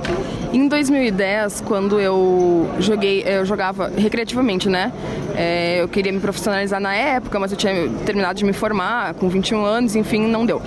Em 0.52 0.68
2010, 0.68 1.61
quando 1.61 1.99
eu 1.99 2.69
joguei, 2.80 3.23
eu 3.26 3.45
jogava 3.45 3.91
recreativamente, 3.95 4.69
né? 4.69 4.91
É, 5.35 5.81
eu 5.81 5.88
queria 5.88 6.11
me 6.11 6.19
profissionalizar 6.19 6.80
na 6.80 6.94
época, 6.94 7.40
mas 7.40 7.52
eu 7.52 7.57
tinha 7.57 7.90
terminado 8.06 8.38
de 8.38 8.45
me 8.45 8.53
formar 8.53 9.14
com 9.15 9.27
21 9.30 9.64
anos, 9.64 9.95
enfim, 9.95 10.27
não 10.27 10.45
deu. 10.45 10.61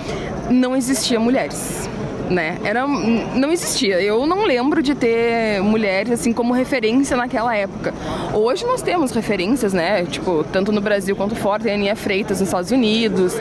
Não 0.49 0.75
existia 0.75 1.19
mulheres 1.19 1.89
né? 2.29 2.57
Era, 2.63 2.87
não 2.87 3.51
existia. 3.51 4.01
Eu 4.01 4.25
não 4.25 4.45
lembro 4.45 4.81
de 4.81 4.95
ter 4.95 5.61
mulheres 5.61 6.11
assim 6.11 6.33
como 6.33 6.53
referência 6.53 7.15
naquela 7.17 7.55
época. 7.55 7.93
Hoje 8.33 8.65
nós 8.65 8.81
temos 8.81 9.11
referências, 9.11 9.73
né? 9.73 10.05
Tipo, 10.05 10.43
tanto 10.51 10.71
no 10.71 10.81
Brasil 10.81 11.15
quanto 11.15 11.35
fora. 11.35 11.63
Tem 11.63 11.73
a 11.73 11.75
Aninha 11.75 11.95
Freitas 11.95 12.39
nos 12.39 12.49
Estados 12.49 12.71
Unidos. 12.71 13.35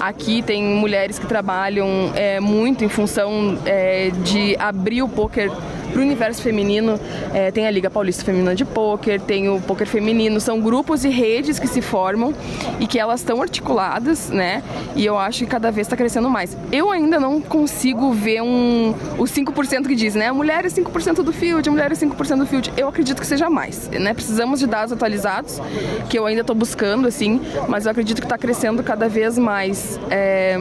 Aqui 0.00 0.42
tem 0.42 0.62
mulheres 0.62 1.18
que 1.18 1.26
trabalham 1.26 2.12
é, 2.14 2.40
muito 2.40 2.84
em 2.84 2.88
função 2.88 3.58
é, 3.64 4.10
de 4.22 4.56
abrir 4.58 5.02
o 5.02 5.08
poker 5.08 5.50
para 5.92 6.00
o 6.00 6.02
universo 6.02 6.42
feminino, 6.42 6.98
é, 7.34 7.50
tem 7.50 7.66
a 7.66 7.70
Liga 7.70 7.90
Paulista 7.90 8.24
Feminina 8.24 8.54
de 8.54 8.64
Pôquer, 8.64 9.20
tem 9.20 9.48
o 9.48 9.60
Pôquer 9.60 9.86
Feminino, 9.86 10.40
são 10.40 10.60
grupos 10.60 11.04
e 11.04 11.08
redes 11.08 11.58
que 11.58 11.66
se 11.66 11.82
formam 11.82 12.34
e 12.80 12.86
que 12.86 12.98
elas 12.98 13.20
estão 13.20 13.40
articuladas, 13.42 14.30
né? 14.30 14.62
E 14.96 15.04
eu 15.04 15.18
acho 15.18 15.40
que 15.40 15.46
cada 15.46 15.70
vez 15.70 15.86
está 15.86 15.96
crescendo 15.96 16.30
mais. 16.30 16.56
Eu 16.72 16.90
ainda 16.90 17.20
não 17.20 17.40
consigo 17.40 18.12
ver 18.12 18.42
um, 18.42 18.94
o 19.18 19.24
5% 19.24 19.86
que 19.86 19.94
diz, 19.94 20.14
né? 20.14 20.28
A 20.28 20.34
mulher 20.34 20.64
é 20.64 20.68
5% 20.68 21.22
do 21.22 21.32
field, 21.32 21.68
mulher 21.68 21.92
é 21.92 21.94
5% 21.94 22.36
do 22.36 22.46
field. 22.46 22.72
Eu 22.76 22.88
acredito 22.88 23.20
que 23.20 23.26
seja 23.26 23.50
mais, 23.50 23.88
né? 23.88 24.14
Precisamos 24.14 24.60
de 24.60 24.66
dados 24.66 24.92
atualizados, 24.92 25.60
que 26.08 26.18
eu 26.18 26.26
ainda 26.26 26.40
estou 26.40 26.56
buscando, 26.56 27.06
assim, 27.06 27.40
mas 27.68 27.84
eu 27.84 27.90
acredito 27.90 28.20
que 28.20 28.26
está 28.26 28.38
crescendo 28.38 28.82
cada 28.82 29.08
vez 29.08 29.38
mais. 29.38 30.00
É, 30.10 30.56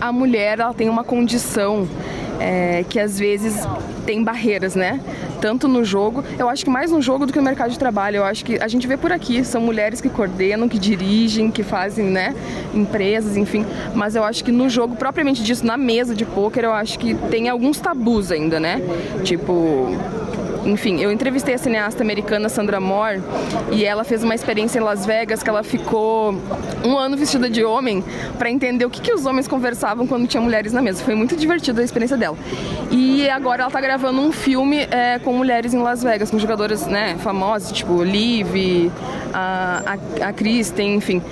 a 0.00 0.12
mulher, 0.12 0.60
ela 0.60 0.74
tem 0.74 0.88
uma 0.88 1.02
condição 1.02 1.88
é, 2.40 2.84
que 2.88 2.98
às 2.98 3.18
vezes 3.18 3.66
tem 4.04 4.22
barreiras, 4.22 4.74
né? 4.74 5.00
Tanto 5.40 5.66
no 5.68 5.84
jogo, 5.84 6.24
eu 6.38 6.48
acho 6.48 6.64
que 6.64 6.70
mais 6.70 6.90
no 6.90 7.00
jogo 7.00 7.26
do 7.26 7.32
que 7.32 7.38
no 7.38 7.44
mercado 7.44 7.70
de 7.70 7.78
trabalho. 7.78 8.16
Eu 8.16 8.24
acho 8.24 8.44
que 8.44 8.58
a 8.62 8.68
gente 8.68 8.86
vê 8.86 8.96
por 8.96 9.12
aqui, 9.12 9.44
são 9.44 9.60
mulheres 9.60 10.00
que 10.00 10.08
coordenam, 10.08 10.68
que 10.68 10.78
dirigem, 10.78 11.50
que 11.50 11.62
fazem, 11.62 12.06
né, 12.06 12.34
empresas, 12.72 13.36
enfim. 13.36 13.64
Mas 13.94 14.14
eu 14.14 14.24
acho 14.24 14.44
que 14.44 14.52
no 14.52 14.68
jogo 14.68 14.96
propriamente 14.96 15.42
disso, 15.42 15.66
na 15.66 15.76
mesa 15.76 16.14
de 16.14 16.24
pôquer, 16.24 16.64
eu 16.64 16.72
acho 16.72 16.98
que 16.98 17.14
tem 17.30 17.48
alguns 17.48 17.78
tabus 17.78 18.30
ainda, 18.30 18.60
né? 18.60 18.80
Tipo, 19.22 19.96
enfim, 20.64 21.00
eu 21.00 21.12
entrevistei 21.12 21.54
a 21.54 21.58
cineasta 21.58 22.02
americana 22.02 22.48
Sandra 22.48 22.80
Moore 22.80 23.22
e 23.70 23.84
ela 23.84 24.02
fez 24.02 24.24
uma 24.24 24.34
experiência 24.34 24.78
em 24.78 24.82
Las 24.82 25.04
Vegas 25.04 25.42
que 25.42 25.50
ela 25.50 25.62
ficou 25.62 26.34
um 26.84 26.96
ano 26.96 27.16
vestida 27.16 27.50
de 27.50 27.62
homem 27.62 28.02
para 28.38 28.50
entender 28.50 28.84
o 28.84 28.90
que, 28.90 29.00
que 29.00 29.12
os 29.12 29.26
homens 29.26 29.46
conversavam 29.46 30.06
quando 30.06 30.26
tinha 30.26 30.40
mulheres 30.40 30.72
na 30.72 30.80
mesa. 30.80 31.04
Foi 31.04 31.14
muito 31.14 31.36
divertida 31.36 31.82
a 31.82 31.84
experiência 31.84 32.16
dela. 32.16 32.36
E 32.90 33.28
agora 33.28 33.62
ela 33.62 33.68
está 33.68 33.80
gravando 33.80 34.20
um 34.20 34.32
filme 34.32 34.86
é, 34.90 35.18
com 35.18 35.32
mulheres 35.34 35.74
em 35.74 35.82
Las 35.82 36.02
Vegas, 36.02 36.30
com 36.30 36.38
jogadoras 36.38 36.86
né, 36.86 37.16
famosas, 37.18 37.70
tipo 37.70 38.02
Liv, 38.02 38.90
a, 39.32 39.82
a, 40.20 40.28
a 40.28 40.32
Kristen, 40.32 40.94
enfim. 40.94 41.22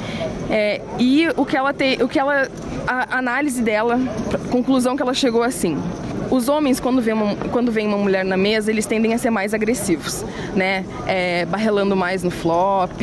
É, 0.50 0.80
e 0.98 1.26
o 1.36 1.46
que 1.46 1.56
ela 1.56 1.72
tem, 1.72 2.02
o 2.02 2.08
que 2.08 2.18
ela, 2.18 2.48
a 2.86 3.18
análise 3.18 3.62
dela, 3.62 3.98
a 4.34 4.48
conclusão 4.50 4.96
que 4.96 5.02
ela 5.02 5.14
chegou 5.14 5.42
assim 5.42 5.78
os 6.32 6.48
homens, 6.48 6.80
quando 6.80 7.02
vem, 7.02 7.12
uma, 7.12 7.36
quando 7.50 7.70
vem 7.70 7.86
uma 7.86 7.98
mulher 7.98 8.24
na 8.24 8.38
mesa, 8.38 8.70
eles 8.70 8.86
tendem 8.86 9.12
a 9.12 9.18
ser 9.18 9.28
mais 9.28 9.52
agressivos, 9.52 10.24
né? 10.56 10.82
É, 11.06 11.44
barrelando 11.44 11.94
mais 11.94 12.22
no 12.22 12.30
flop, 12.30 13.02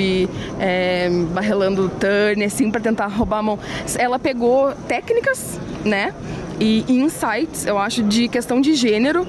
é, 0.59 1.07
barrelando 1.31 1.91
turn, 1.99 2.43
assim, 2.43 2.71
para 2.71 2.81
tentar 2.81 3.05
roubar 3.05 3.37
a 3.37 3.43
mão. 3.43 3.59
Ela 3.99 4.17
pegou 4.17 4.73
técnicas, 4.87 5.59
né? 5.85 6.11
E 6.59 6.83
insights, 6.89 7.67
eu 7.67 7.77
acho, 7.77 8.01
de 8.01 8.27
questão 8.27 8.59
de 8.59 8.73
gênero 8.73 9.27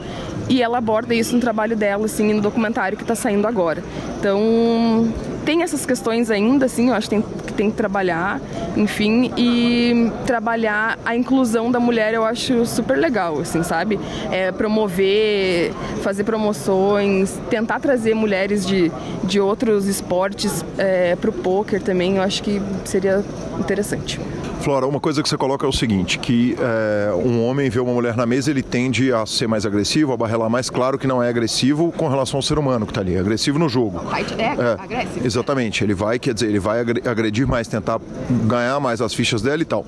e 0.48 0.62
ela 0.62 0.78
aborda 0.78 1.14
isso 1.14 1.34
no 1.34 1.40
trabalho 1.40 1.76
dela, 1.76 2.06
assim, 2.06 2.32
no 2.32 2.40
documentário 2.40 2.96
que 2.96 3.04
está 3.04 3.14
saindo 3.14 3.46
agora. 3.46 3.84
Então, 4.18 5.12
tem 5.44 5.62
essas 5.62 5.84
questões 5.84 6.30
ainda, 6.30 6.66
assim, 6.66 6.88
eu 6.88 6.94
acho 6.94 7.08
que 7.08 7.16
tem, 7.16 7.24
tem 7.60 7.70
que 7.70 7.76
trabalhar, 7.76 8.40
enfim, 8.74 9.30
e 9.36 10.10
trabalhar 10.24 10.98
a 11.04 11.14
inclusão 11.14 11.70
da 11.70 11.78
mulher 11.78 12.14
eu 12.14 12.24
acho 12.24 12.64
super 12.64 12.96
legal, 12.96 13.38
assim, 13.38 13.62
sabe? 13.62 14.00
É, 14.30 14.50
promover, 14.50 15.70
fazer 16.00 16.24
promoções, 16.24 17.38
tentar 17.50 17.78
trazer 17.78 18.14
mulheres 18.14 18.66
de, 18.66 18.90
de 19.24 19.38
outros 19.38 19.86
esportes 19.86 20.64
é, 20.78 21.14
para 21.16 21.28
o 21.28 21.34
poker 21.34 21.82
também, 21.82 22.16
eu 22.16 22.22
acho 22.22 22.42
que 22.42 22.62
seria 22.86 23.22
interessante. 23.58 24.18
Flora, 24.60 24.86
uma 24.86 25.00
coisa 25.00 25.22
que 25.22 25.28
você 25.28 25.38
coloca 25.38 25.64
é 25.64 25.68
o 25.68 25.72
seguinte, 25.72 26.18
que 26.18 26.54
é, 26.60 27.14
um 27.14 27.42
homem 27.46 27.70
vê 27.70 27.80
uma 27.80 27.94
mulher 27.94 28.14
na 28.14 28.26
mesa, 28.26 28.50
ele 28.50 28.62
tende 28.62 29.10
a 29.10 29.24
ser 29.24 29.48
mais 29.48 29.64
agressivo, 29.64 30.12
a 30.12 30.16
barrelar 30.18 30.50
mais, 30.50 30.68
claro 30.68 30.98
que 30.98 31.06
não 31.06 31.22
é 31.22 31.30
agressivo 31.30 31.90
com 31.96 32.08
relação 32.08 32.36
ao 32.36 32.42
ser 32.42 32.58
humano 32.58 32.84
que 32.84 32.90
está 32.90 33.00
ali, 33.00 33.14
é 33.14 33.20
agressivo 33.20 33.58
no 33.58 33.70
jogo. 33.70 34.02
É, 34.38 34.42
é 34.42 34.76
agressivo. 34.78 35.26
Exatamente, 35.26 35.82
ele 35.82 35.94
vai, 35.94 36.18
quer 36.18 36.34
dizer, 36.34 36.48
ele 36.48 36.58
vai 36.58 36.80
agredir 36.80 37.46
mais, 37.46 37.68
tentar 37.68 37.98
ganhar 38.46 38.78
mais 38.80 39.00
as 39.00 39.14
fichas 39.14 39.40
dela 39.40 39.62
e 39.62 39.64
tal. 39.64 39.82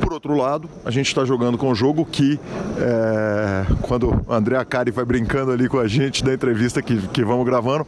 Por 0.00 0.14
outro 0.14 0.34
lado, 0.34 0.70
a 0.86 0.90
gente 0.90 1.08
está 1.08 1.22
jogando 1.26 1.58
com 1.58 1.70
um 1.70 1.74
jogo 1.74 2.06
que, 2.06 2.40
é, 2.78 3.66
quando 3.82 4.24
André 4.26 4.56
Acari 4.56 4.90
vai 4.90 5.04
brincando 5.04 5.52
ali 5.52 5.68
com 5.68 5.78
a 5.78 5.86
gente 5.86 6.24
da 6.24 6.32
entrevista 6.32 6.80
que, 6.80 6.96
que 7.08 7.22
vamos 7.22 7.44
gravando, 7.44 7.86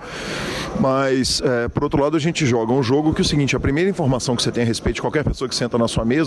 mas, 0.79 1.41
é, 1.43 1.67
por 1.69 1.83
outro 1.83 2.03
lado, 2.03 2.15
a 2.15 2.21
gente 2.21 2.45
joga 2.45 2.75
um 2.75 2.83
jogo 2.83 3.15
que 3.15 3.23
é 3.23 3.25
o 3.25 3.27
seguinte, 3.27 3.57
a 3.57 3.61
primeira 3.61 3.89
informação 3.89 4.37
que 4.37 4.43
você 4.43 4.53
tem 4.53 4.65
a 4.65 4.67
respeito 4.67 4.97
de 4.97 5.01
qualquer 5.01 5.25
pessoa 5.25 5.49
que 5.49 5.55
senta 5.55 5.79
na 5.79 5.89
sua 5.89 6.05
mesa 6.05 6.26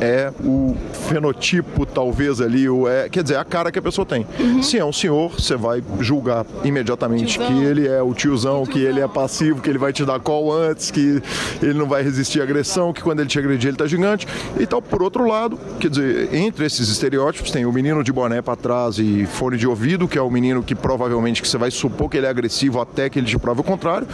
é 0.00 0.32
o 0.42 0.76
fenotipo, 1.08 1.86
talvez 1.86 2.40
ali, 2.40 2.68
o 2.68 2.88
é, 2.88 3.08
quer 3.08 3.22
dizer, 3.22 3.36
a 3.36 3.44
cara 3.44 3.70
que 3.70 3.78
a 3.78 3.82
pessoa 3.82 4.04
tem. 4.04 4.26
Uhum. 4.38 4.62
Se 4.62 4.78
é 4.78 4.84
um 4.84 4.92
senhor, 4.92 5.32
você 5.32 5.56
vai 5.56 5.82
julgar 6.00 6.46
imediatamente 6.64 7.38
tiozão. 7.38 7.56
que 7.56 7.64
ele 7.64 7.88
é 7.88 8.02
o 8.02 8.14
tiozão, 8.14 8.66
que 8.66 8.78
ele 8.78 9.00
é 9.00 9.08
passivo, 9.08 9.60
que 9.60 9.70
ele 9.70 9.78
vai 9.78 9.92
te 9.92 10.04
dar 10.04 10.20
call 10.20 10.52
antes, 10.52 10.90
que 10.90 11.22
ele 11.62 11.74
não 11.74 11.86
vai 11.86 12.02
resistir 12.02 12.40
à 12.40 12.44
agressão, 12.44 12.92
que 12.92 13.02
quando 13.02 13.20
ele 13.20 13.28
te 13.28 13.38
agredir 13.38 13.68
ele 13.68 13.76
tá 13.76 13.86
gigante 13.86 14.26
e 14.58 14.66
tal. 14.66 14.82
Por 14.82 15.02
outro 15.02 15.26
lado, 15.26 15.58
quer 15.80 15.88
dizer, 15.88 16.34
entre 16.34 16.64
esses 16.66 16.88
estereótipos 16.88 17.50
tem 17.50 17.64
o 17.64 17.72
menino 17.72 18.02
de 18.02 18.12
boné 18.12 18.42
para 18.42 18.56
trás 18.56 18.98
e 18.98 19.26
fone 19.26 19.56
de 19.56 19.66
ouvido, 19.66 20.06
que 20.08 20.18
é 20.18 20.22
o 20.22 20.30
menino 20.30 20.62
que 20.62 20.74
provavelmente 20.74 21.40
que 21.40 21.48
você 21.48 21.58
vai 21.58 21.70
supor 21.70 22.08
que 22.08 22.16
ele 22.16 22.26
é 22.26 22.28
agressivo 22.28 22.80
até 22.80 23.08
que 23.08 23.18
ele 23.18 23.26
te 23.26 23.38
prove 23.38 23.60
o 23.60 23.64
contrário. 23.64 24.06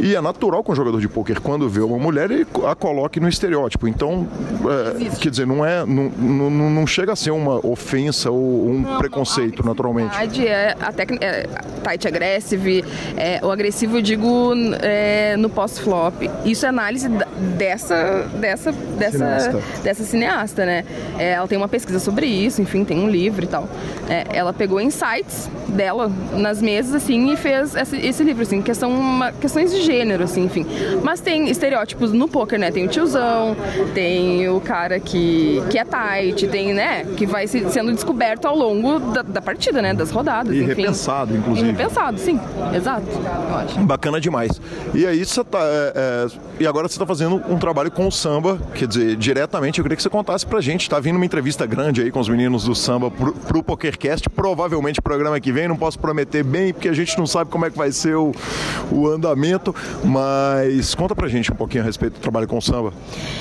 E 0.00 0.14
é 0.14 0.20
natural 0.20 0.62
que 0.62 0.70
um 0.70 0.74
jogador 0.74 1.00
de 1.00 1.08
pôquer, 1.08 1.40
quando 1.40 1.68
vê 1.68 1.80
uma 1.80 1.98
mulher, 1.98 2.30
ele 2.30 2.46
a 2.66 2.74
coloque 2.74 3.20
no 3.20 3.28
estereótipo. 3.28 3.88
Então, 3.88 4.26
é, 4.70 5.16
quer 5.16 5.30
dizer, 5.30 5.46
não 5.46 5.64
é, 5.64 5.84
não, 5.84 6.10
não, 6.10 6.70
não, 6.70 6.86
chega 6.86 7.12
a 7.12 7.16
ser 7.16 7.30
uma 7.30 7.64
ofensa 7.66 8.30
ou 8.30 8.68
um 8.68 8.80
não, 8.80 8.98
preconceito, 8.98 9.64
naturalmente. 9.64 10.46
É 10.46 10.76
a 10.80 10.92
técnica, 10.92 11.24
é, 11.24 11.46
tight 11.82 12.06
aggressive, 12.06 12.84
é, 13.16 13.40
o 13.42 13.50
agressivo 13.50 13.98
eu 13.98 14.02
digo 14.02 14.52
é, 14.80 15.36
no 15.36 15.48
post-flop. 15.48 16.28
Isso 16.44 16.66
é 16.66 16.68
análise 16.68 17.08
dessa, 17.56 18.28
dessa, 18.34 18.72
dessa, 18.72 19.10
cineasta. 19.18 19.62
dessa 19.82 20.04
cineasta, 20.04 20.66
né? 20.66 20.84
É, 21.18 21.32
ela 21.32 21.48
tem 21.48 21.58
uma 21.58 21.68
pesquisa 21.68 21.98
sobre 21.98 22.26
isso, 22.26 22.60
enfim, 22.60 22.84
tem 22.84 22.98
um 22.98 23.08
livro 23.08 23.44
e 23.44 23.48
tal. 23.48 23.68
É, 24.08 24.24
ela 24.30 24.52
pegou 24.52 24.80
insights 24.80 25.50
dela 25.68 26.10
nas 26.32 26.60
mesas, 26.62 26.94
assim, 26.94 27.32
e 27.32 27.36
fez 27.36 27.74
esse, 27.74 27.96
esse 27.96 28.22
livro, 28.22 28.42
assim, 28.42 28.62
que 28.62 28.72
são 28.74 28.90
uma, 28.90 29.32
questões 29.32 29.72
de 29.72 29.82
gênero, 29.82 30.24
assim, 30.24 30.44
enfim. 30.44 30.66
Mas 31.02 31.20
tem 31.20 31.48
estereótipos 31.48 32.12
no 32.12 32.28
poker, 32.28 32.58
né? 32.58 32.70
Tem 32.70 32.84
o 32.84 32.88
tiozão, 32.88 33.56
tem 33.94 34.48
o 34.48 34.57
o 34.58 34.60
cara 34.60 35.00
que, 35.00 35.62
que 35.70 35.78
é 35.78 35.84
tight, 35.84 36.46
tem, 36.48 36.74
né, 36.74 37.04
que 37.16 37.26
vai 37.26 37.46
se, 37.46 37.68
sendo 37.70 37.92
descoberto 37.92 38.46
ao 38.46 38.56
longo 38.56 38.98
da, 38.98 39.22
da, 39.22 39.40
partida, 39.40 39.80
né, 39.80 39.94
das 39.94 40.10
rodadas, 40.10 40.54
e 40.54 40.58
enfim. 40.58 40.68
repensado, 40.68 41.36
inclusive. 41.36 41.68
E 41.68 41.70
repensado, 41.72 42.18
sim, 42.18 42.38
exato. 42.74 43.06
Bacana 43.80 44.20
demais. 44.20 44.60
E 44.94 45.06
aí 45.06 45.24
você 45.24 45.42
tá, 45.44 45.60
é, 45.60 45.92
é, 45.94 46.26
e 46.60 46.66
agora 46.66 46.88
você 46.88 46.94
está 46.94 47.06
fazendo 47.06 47.36
um 47.48 47.58
trabalho 47.58 47.90
com 47.90 48.06
o 48.06 48.12
samba, 48.12 48.58
quer 48.74 48.86
dizer, 48.86 49.16
diretamente, 49.16 49.78
eu 49.78 49.84
queria 49.84 49.96
que 49.96 50.02
você 50.02 50.10
contasse 50.10 50.44
pra 50.44 50.60
gente, 50.60 50.90
tá 50.90 50.98
vindo 50.98 51.16
uma 51.16 51.24
entrevista 51.24 51.64
grande 51.64 52.02
aí 52.02 52.10
com 52.10 52.20
os 52.20 52.28
meninos 52.28 52.64
do 52.64 52.74
samba 52.74 53.10
pro, 53.10 53.32
pro 53.32 53.62
PokerCast, 53.62 54.28
provavelmente 54.28 54.98
o 54.98 55.02
programa 55.02 55.38
que 55.40 55.52
vem, 55.52 55.68
não 55.68 55.76
posso 55.76 55.98
prometer 55.98 56.42
bem, 56.42 56.72
porque 56.72 56.88
a 56.88 56.92
gente 56.92 57.16
não 57.16 57.26
sabe 57.26 57.50
como 57.50 57.64
é 57.64 57.70
que 57.70 57.78
vai 57.78 57.92
ser 57.92 58.16
o, 58.16 58.32
o 58.90 59.06
andamento, 59.08 59.74
mas 60.04 60.94
conta 60.94 61.14
pra 61.14 61.28
gente 61.28 61.52
um 61.52 61.54
pouquinho 61.54 61.82
a 61.82 61.86
respeito 61.86 62.14
do 62.14 62.20
trabalho 62.20 62.48
com 62.48 62.58
o 62.58 62.62
samba. 62.62 62.92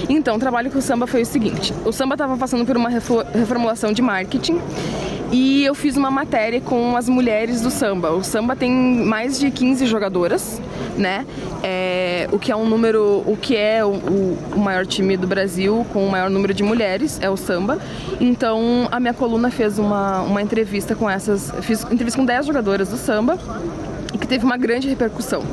Então, 0.07 0.35
o 0.35 0.39
trabalho 0.39 0.69
com 0.69 0.77
o 0.77 0.81
samba 0.81 1.06
foi 1.07 1.21
o 1.21 1.25
seguinte: 1.25 1.73
o 1.85 1.91
samba 1.91 2.15
estava 2.15 2.37
passando 2.37 2.65
por 2.65 2.75
uma 2.77 2.89
reformulação 2.89 3.91
de 3.91 4.01
marketing 4.01 4.59
e 5.31 5.65
eu 5.65 5.75
fiz 5.75 5.97
uma 5.97 6.09
matéria 6.09 6.61
com 6.61 6.95
as 6.95 7.09
mulheres 7.09 7.61
do 7.61 7.69
samba. 7.69 8.11
O 8.11 8.23
samba 8.23 8.55
tem 8.55 8.71
mais 8.71 9.37
de 9.37 9.51
15 9.51 9.85
jogadoras, 9.85 10.61
né? 10.97 11.25
É, 11.61 12.29
o 12.31 12.39
que 12.39 12.51
é 12.51 12.55
um 12.55 12.67
número, 12.67 13.23
o 13.25 13.35
que 13.35 13.55
é 13.55 13.83
o, 13.83 13.89
o, 13.89 14.59
maior 14.59 14.85
time 14.85 15.17
do 15.17 15.27
Brasil 15.27 15.85
com 15.91 16.05
o 16.05 16.09
maior 16.09 16.29
número 16.29 16.53
de 16.53 16.63
mulheres 16.63 17.19
é 17.21 17.29
o 17.29 17.35
samba. 17.35 17.77
Então 18.21 18.87
a 18.89 18.99
minha 18.99 19.13
coluna 19.13 19.51
fez 19.51 19.77
uma, 19.77 20.21
uma 20.21 20.41
entrevista 20.41 20.95
com 20.95 21.09
essas, 21.09 21.51
fiz 21.61 21.83
entrevista 21.91 22.19
com 22.19 22.25
10 22.25 22.45
jogadoras 22.45 22.89
do 22.89 22.97
samba 22.97 23.37
e 24.13 24.17
que 24.17 24.27
teve 24.27 24.45
uma 24.45 24.57
grande 24.57 24.87
repercussão. 24.87 25.43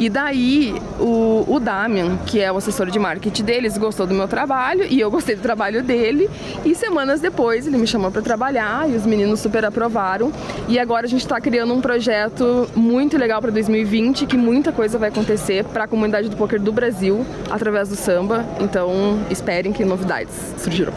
E 0.00 0.08
daí 0.08 0.74
o, 0.98 1.44
o 1.46 1.60
Damian, 1.60 2.16
que 2.24 2.40
é 2.40 2.50
o 2.50 2.56
assessor 2.56 2.90
de 2.90 2.98
marketing 2.98 3.44
deles, 3.44 3.76
gostou 3.76 4.06
do 4.06 4.14
meu 4.14 4.26
trabalho 4.26 4.86
e 4.88 4.98
eu 4.98 5.10
gostei 5.10 5.36
do 5.36 5.42
trabalho 5.42 5.82
dele. 5.82 6.28
E 6.64 6.74
semanas 6.74 7.20
depois 7.20 7.66
ele 7.66 7.76
me 7.76 7.86
chamou 7.86 8.10
para 8.10 8.22
trabalhar 8.22 8.88
e 8.88 8.96
os 8.96 9.04
meninos 9.04 9.40
super 9.40 9.62
aprovaram. 9.62 10.32
E 10.66 10.78
agora 10.78 11.04
a 11.04 11.08
gente 11.08 11.20
está 11.20 11.38
criando 11.38 11.74
um 11.74 11.82
projeto 11.82 12.66
muito 12.74 13.18
legal 13.18 13.42
para 13.42 13.50
2020, 13.50 14.24
que 14.24 14.38
muita 14.38 14.72
coisa 14.72 14.98
vai 14.98 15.10
acontecer 15.10 15.64
para 15.64 15.84
a 15.84 15.86
comunidade 15.86 16.30
do 16.30 16.36
poker 16.36 16.58
do 16.58 16.72
Brasil 16.72 17.26
através 17.50 17.90
do 17.90 17.94
samba. 17.94 18.46
Então 18.58 19.20
esperem 19.28 19.70
que 19.70 19.84
novidades 19.84 20.32
surgirão. 20.56 20.94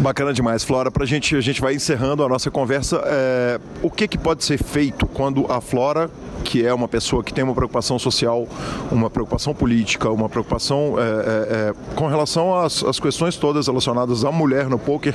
Bacana 0.00 0.32
demais, 0.32 0.64
Flora. 0.64 0.90
Pra 0.90 1.06
gente, 1.06 1.36
a 1.36 1.40
gente 1.40 1.60
vai 1.60 1.74
encerrando 1.74 2.24
a 2.24 2.28
nossa 2.28 2.50
conversa. 2.50 3.00
É, 3.06 3.60
o 3.82 3.90
que, 3.90 4.08
que 4.08 4.18
pode 4.18 4.44
ser 4.44 4.58
feito 4.58 5.06
quando 5.06 5.46
a 5.50 5.60
Flora 5.60 6.10
que 6.44 6.64
é 6.64 6.72
uma 6.72 6.88
pessoa 6.88 7.22
que 7.22 7.32
tem 7.32 7.44
uma 7.44 7.54
preocupação 7.54 7.98
social, 7.98 8.46
uma 8.90 9.10
preocupação 9.10 9.54
política, 9.54 10.10
uma 10.10 10.28
preocupação 10.28 10.96
é, 10.98 11.02
é, 11.02 11.06
é, 11.06 11.74
com 11.94 12.06
relação 12.06 12.54
às, 12.54 12.82
às, 12.84 13.00
questões 13.00 13.36
todas 13.36 13.66
relacionadas 13.66 14.24
à 14.24 14.32
mulher 14.32 14.68
no 14.68 14.78
poker, 14.78 15.14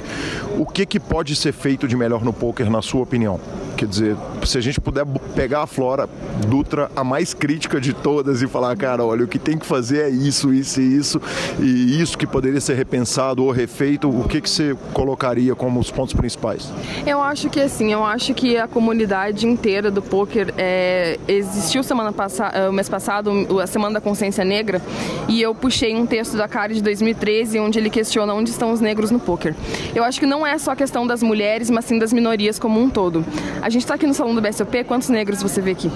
o 0.58 0.66
que, 0.66 0.86
que 0.86 1.00
pode 1.00 1.36
ser 1.36 1.54
feito 1.54 1.88
de 1.88 1.96
melhor 1.96 2.24
no 2.24 2.34
poker, 2.34 2.70
na 2.70 2.82
sua 2.82 3.02
opinião? 3.02 3.40
Quer 3.78 3.88
dizer, 3.88 4.18
se 4.46 4.58
a 4.58 4.62
gente 4.62 4.80
puder 4.80 5.06
pegar 5.36 5.64
a 5.64 5.68
Flora 5.68 6.08
Dutra, 6.48 6.92
a 6.96 7.04
mais 7.04 7.34
crítica 7.34 7.82
de 7.82 7.94
todas, 7.94 8.42
e 8.42 8.48
falar, 8.48 8.76
cara, 8.78 9.04
olha, 9.04 9.26
o 9.26 9.28
que 9.28 9.40
tem 9.40 9.58
que 9.58 9.66
fazer 9.66 10.04
é 10.04 10.10
isso, 10.10 10.54
isso 10.54 10.80
e 10.80 10.98
isso, 10.98 11.22
e 11.60 12.00
isso 12.00 12.18
que 12.18 12.28
poderia 12.28 12.62
ser 12.62 12.76
repensado 12.76 13.44
ou 13.44 13.52
refeito, 13.52 14.08
o 14.10 14.28
que, 14.28 14.40
que 14.40 14.50
você 14.50 14.76
colocaria 14.94 15.56
como 15.56 15.80
os 15.80 15.90
pontos 15.90 16.14
principais? 16.14 16.72
Eu 17.08 17.22
acho 17.22 17.50
que 17.50 17.60
assim, 17.60 17.92
eu 17.92 18.04
acho 18.04 18.34
que 18.34 18.58
a 18.58 18.68
comunidade 18.68 19.48
inteira 19.48 19.90
do 19.90 20.02
poker 20.02 20.54
é, 20.58 21.11
existiu 21.28 21.84
semana 21.84 22.12
passada, 22.12 22.58
eh, 22.58 22.70
o 22.70 22.74
mês 22.74 22.90
passado, 22.90 23.32
a 23.62 23.68
Semana 23.68 23.96
da 23.96 24.02
Consciência 24.02 24.44
Negra, 24.44 24.82
e 25.28 25.42
eu 25.42 25.54
puxei 25.54 25.96
um 25.96 26.06
texto 26.06 26.38
da 26.38 26.48
Cara 26.48 26.74
de 26.74 26.82
2013, 26.82 27.60
onde 27.60 27.80
ele 27.80 27.90
questiona 27.90 28.34
onde 28.34 28.50
estão 28.50 28.72
os 28.72 28.80
negros 28.80 29.12
no 29.12 29.20
poker. 29.20 29.56
Eu 29.96 30.04
acho 30.04 30.20
que 30.20 30.26
não 30.26 30.46
é 30.46 30.58
só 30.58 30.76
questão 30.76 31.06
das 31.06 31.24
mulheres, 31.24 31.70
mas 31.70 31.86
sim 31.86 31.98
das 31.98 32.14
minorias 32.14 32.60
como 32.60 32.82
um 32.82 32.90
todo. 32.90 33.26
A 33.62 33.70
gente 33.70 33.82
está 33.82 33.96
aqui 33.96 34.08
no 34.08 34.14
salão 34.14 34.36
do 34.36 34.42
BSOP, 34.42 34.84
quantos 34.86 35.10
negros 35.10 35.42
você 35.42 35.62
vê 35.62 35.72
aqui? 35.72 35.92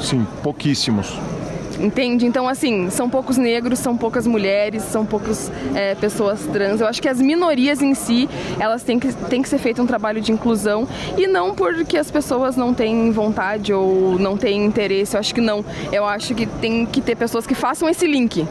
Sim, 0.00 0.26
pouquíssimos 0.42 1.18
entende? 1.82 2.24
Então, 2.26 2.48
assim, 2.48 2.88
são 2.90 3.10
poucos 3.10 3.36
negros, 3.36 3.78
são 3.78 3.96
poucas 3.96 4.26
mulheres, 4.26 4.82
são 4.84 5.04
poucas 5.04 5.50
é, 5.74 5.94
pessoas 5.94 6.46
trans. 6.46 6.80
Eu 6.80 6.86
acho 6.86 7.02
que 7.02 7.08
as 7.08 7.20
minorias 7.20 7.82
em 7.82 7.94
si, 7.94 8.28
elas 8.58 8.82
têm 8.82 8.98
que, 8.98 9.12
têm 9.12 9.42
que 9.42 9.48
ser 9.48 9.58
feito 9.58 9.82
um 9.82 9.86
trabalho 9.86 10.20
de 10.20 10.32
inclusão 10.32 10.86
e 11.16 11.26
não 11.26 11.54
porque 11.54 11.98
as 11.98 12.10
pessoas 12.10 12.56
não 12.56 12.72
têm 12.72 13.10
vontade 13.10 13.72
ou 13.72 14.18
não 14.18 14.36
têm 14.36 14.64
interesse. 14.64 15.16
Eu 15.16 15.20
acho 15.20 15.34
que 15.34 15.40
não. 15.40 15.64
Eu 15.90 16.06
acho 16.06 16.34
que 16.34 16.46
tem 16.46 16.86
que 16.86 17.00
ter 17.00 17.16
pessoas 17.16 17.46
que 17.46 17.54
façam 17.54 17.88
esse 17.88 18.06
link. 18.06 18.46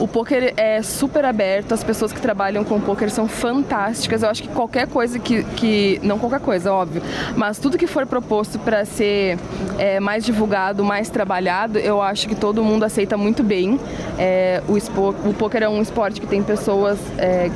O 0.00 0.08
poker 0.08 0.54
é 0.56 0.80
super 0.80 1.26
aberto, 1.26 1.74
as 1.74 1.84
pessoas 1.84 2.10
que 2.10 2.18
trabalham 2.18 2.64
com 2.64 2.80
poker 2.80 3.10
são 3.10 3.28
fantásticas. 3.28 4.22
Eu 4.22 4.30
acho 4.30 4.42
que 4.44 4.48
qualquer 4.48 4.86
coisa 4.88 5.18
que. 5.18 5.44
que 5.44 6.00
não 6.02 6.18
qualquer 6.18 6.40
coisa, 6.40 6.72
óbvio, 6.72 7.02
mas 7.36 7.58
tudo 7.58 7.76
que 7.76 7.86
for 7.86 8.06
proposto 8.06 8.58
para 8.58 8.86
ser 8.86 9.38
é, 9.78 10.00
mais 10.00 10.24
divulgado, 10.24 10.82
mais 10.82 11.10
trabalhado, 11.10 11.78
eu 11.78 12.00
acho 12.00 12.26
que 12.26 12.34
todo 12.34 12.64
mundo 12.64 12.69
aceita 12.82 13.16
muito 13.16 13.42
bem. 13.42 13.78
É, 14.18 14.62
o, 14.68 14.76
expo, 14.76 15.14
o 15.24 15.34
poker 15.34 15.62
é 15.62 15.68
um 15.68 15.80
esporte 15.80 16.20
que 16.20 16.26
tem 16.26 16.42
pessoas. 16.42 16.98
É, 17.18 17.50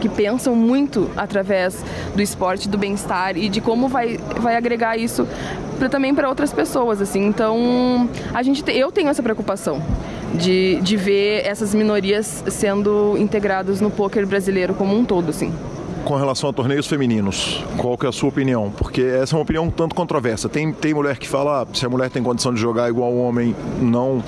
que 0.00 0.10
pensam 0.10 0.54
muito 0.54 1.10
através 1.16 1.82
do 2.14 2.20
esporte, 2.20 2.68
do 2.68 2.76
bem-estar 2.76 3.36
e 3.36 3.48
de 3.48 3.62
como 3.62 3.88
vai, 3.88 4.18
vai 4.40 4.54
agregar 4.54 4.98
isso 4.98 5.26
pra, 5.78 5.88
também 5.88 6.14
para 6.14 6.28
outras 6.28 6.52
pessoas, 6.52 7.00
assim. 7.00 7.24
Então, 7.24 8.08
a 8.34 8.42
gente, 8.42 8.62
eu 8.70 8.92
tenho 8.92 9.08
essa 9.08 9.22
preocupação 9.22 9.82
de, 10.34 10.80
de 10.82 10.96
ver 10.96 11.46
essas 11.46 11.74
minorias 11.74 12.44
sendo 12.48 13.16
integradas 13.18 13.80
no 13.80 13.90
poker 13.90 14.26
brasileiro 14.26 14.74
como 14.74 14.96
um 14.96 15.04
todo, 15.04 15.30
assim. 15.30 15.52
Com 16.06 16.14
relação 16.14 16.48
a 16.48 16.52
torneios 16.52 16.86
femininos. 16.86 17.64
Qual 17.76 17.98
que 17.98 18.06
é 18.06 18.08
a 18.08 18.12
sua 18.12 18.28
opinião? 18.28 18.70
Porque 18.70 19.02
essa 19.02 19.34
é 19.34 19.36
uma 19.36 19.42
opinião 19.42 19.64
um 19.64 19.70
tanto 19.70 19.92
controversa. 19.92 20.48
Tem, 20.48 20.72
tem 20.72 20.94
mulher 20.94 21.18
que 21.18 21.28
fala, 21.28 21.62
ah, 21.62 21.66
se 21.74 21.84
a 21.84 21.88
mulher 21.88 22.10
tem 22.10 22.22
condição 22.22 22.54
de 22.54 22.60
jogar 22.60 22.88
igual 22.88 23.12
o 23.12 23.20
homem, 23.20 23.56
não, 23.80 24.22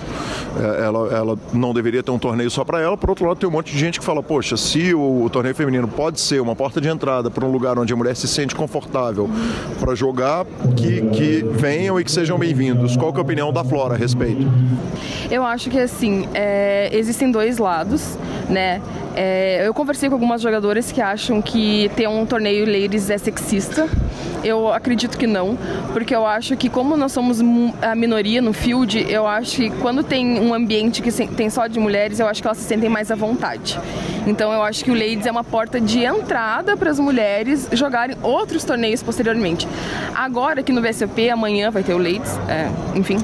é, 0.59 0.85
ela, 0.85 1.09
ela 1.15 1.39
não 1.53 1.73
deveria 1.73 2.03
ter 2.03 2.11
um 2.11 2.19
torneio 2.19 2.51
só 2.51 2.65
para 2.65 2.81
ela. 2.81 2.97
Por 2.97 3.11
outro 3.11 3.27
lado, 3.27 3.39
tem 3.39 3.49
um 3.49 3.53
monte 3.53 3.73
de 3.73 3.79
gente 3.79 4.01
que 4.01 4.05
fala, 4.05 4.21
poxa, 4.21 4.57
se 4.57 4.93
o, 4.93 5.23
o 5.23 5.31
torneio 5.31 5.55
feminino 5.55 5.87
pode 5.87 6.21
ser 6.21 6.41
uma 6.41 6.57
porta 6.57 6.81
de 6.81 6.89
entrada 6.89 7.31
para 7.31 7.47
um 7.47 7.53
lugar 7.53 7.79
onde 7.79 7.93
a 7.93 7.97
mulher 7.97 8.17
se 8.17 8.27
sente 8.27 8.57
confortável 8.57 9.31
para 9.79 9.95
jogar, 9.95 10.45
que, 10.77 11.01
que 11.13 11.45
venham 11.53 12.01
e 12.01 12.03
que 12.03 12.11
sejam 12.11 12.37
bem-vindos. 12.37 12.97
Qual 12.97 13.13
que 13.13 13.19
é 13.19 13.21
a 13.21 13.23
opinião 13.23 13.53
da 13.53 13.63
Flora 13.63 13.95
a 13.95 13.97
respeito? 13.97 14.43
Eu 15.31 15.45
acho 15.45 15.71
que 15.71 15.79
assim, 15.79 16.27
é, 16.35 16.91
existem 16.93 17.31
dois 17.31 17.59
lados, 17.59 18.19
né? 18.49 18.83
É, 19.15 19.67
eu 19.67 19.75
conversei 19.75 20.09
com 20.09 20.15
algumas 20.15 20.41
jogadoras 20.41 20.93
que 20.93 21.01
acham 21.01 21.43
que 21.43 21.91
ter 21.97 22.09
um 22.09 22.25
torneio 22.25 22.65
ladies 22.65 23.11
é 23.11 23.19
sexista. 23.19 23.89
Eu 24.45 24.73
acredito 24.73 25.19
que 25.19 25.27
não, 25.27 25.59
porque 25.93 26.15
eu 26.15 26.25
acho 26.25 26.57
que 26.57 26.69
como 26.69 26.97
nós 26.97 27.11
somos 27.11 27.41
a 27.83 27.95
minoria 27.97 28.41
no 28.41 28.53
field, 28.53 29.05
eu 29.11 29.27
acho 29.27 29.57
que 29.57 29.71
quando 29.71 30.05
tem 30.05 30.39
um 30.39 30.55
ambiente 30.55 31.03
que 31.03 31.11
tem 31.11 31.51
só 31.51 31.67
de 31.67 31.81
mulheres, 31.81 32.21
eu 32.21 32.29
acho 32.29 32.41
que 32.41 32.47
elas 32.47 32.59
se 32.59 32.65
sentem 32.65 32.89
mais 32.89 33.11
à 33.11 33.17
vontade. 33.17 33.79
Então 34.27 34.53
eu 34.53 34.63
acho 34.63 34.85
que 34.85 34.91
o 34.93 34.95
ladies 34.95 35.27
é 35.27 35.31
uma 35.31 35.43
porta 35.43 35.81
de 35.81 36.05
entrada 36.05 36.77
para 36.77 36.91
as 36.91 37.01
mulheres 37.01 37.69
jogarem 37.73 38.17
outros 38.23 38.63
torneios 38.63 39.03
posteriormente. 39.03 39.67
Agora 40.15 40.61
aqui 40.61 40.73
no 40.73 40.81
VSOP, 40.81 41.31
amanhã 41.31 41.71
vai 41.71 41.83
ter 41.83 41.95
o 41.95 41.99
ladies, 41.99 42.39
é, 42.49 42.69
enfim. 42.97 43.19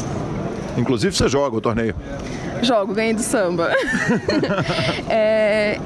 Inclusive 0.77 1.15
você 1.15 1.29
joga 1.29 1.57
o 1.57 1.61
torneio. 1.61 1.95
Jogo, 2.65 2.95
ganhei 2.95 3.15
do 3.15 3.23
samba. 3.23 3.71
é, 5.09 5.79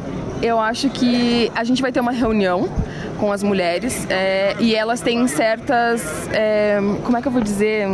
eu 0.42 0.58
acho 0.58 0.88
que 0.90 1.50
a 1.54 1.64
gente 1.64 1.82
vai 1.82 1.92
ter 1.92 2.00
uma 2.00 2.12
reunião 2.12 2.68
com 3.18 3.32
as 3.32 3.42
mulheres 3.42 4.06
é, 4.08 4.54
e 4.60 4.74
elas 4.74 5.00
têm 5.00 5.26
certas. 5.26 6.28
É, 6.32 6.78
como 7.04 7.16
é 7.16 7.22
que 7.22 7.28
eu 7.28 7.32
vou 7.32 7.42
dizer? 7.42 7.86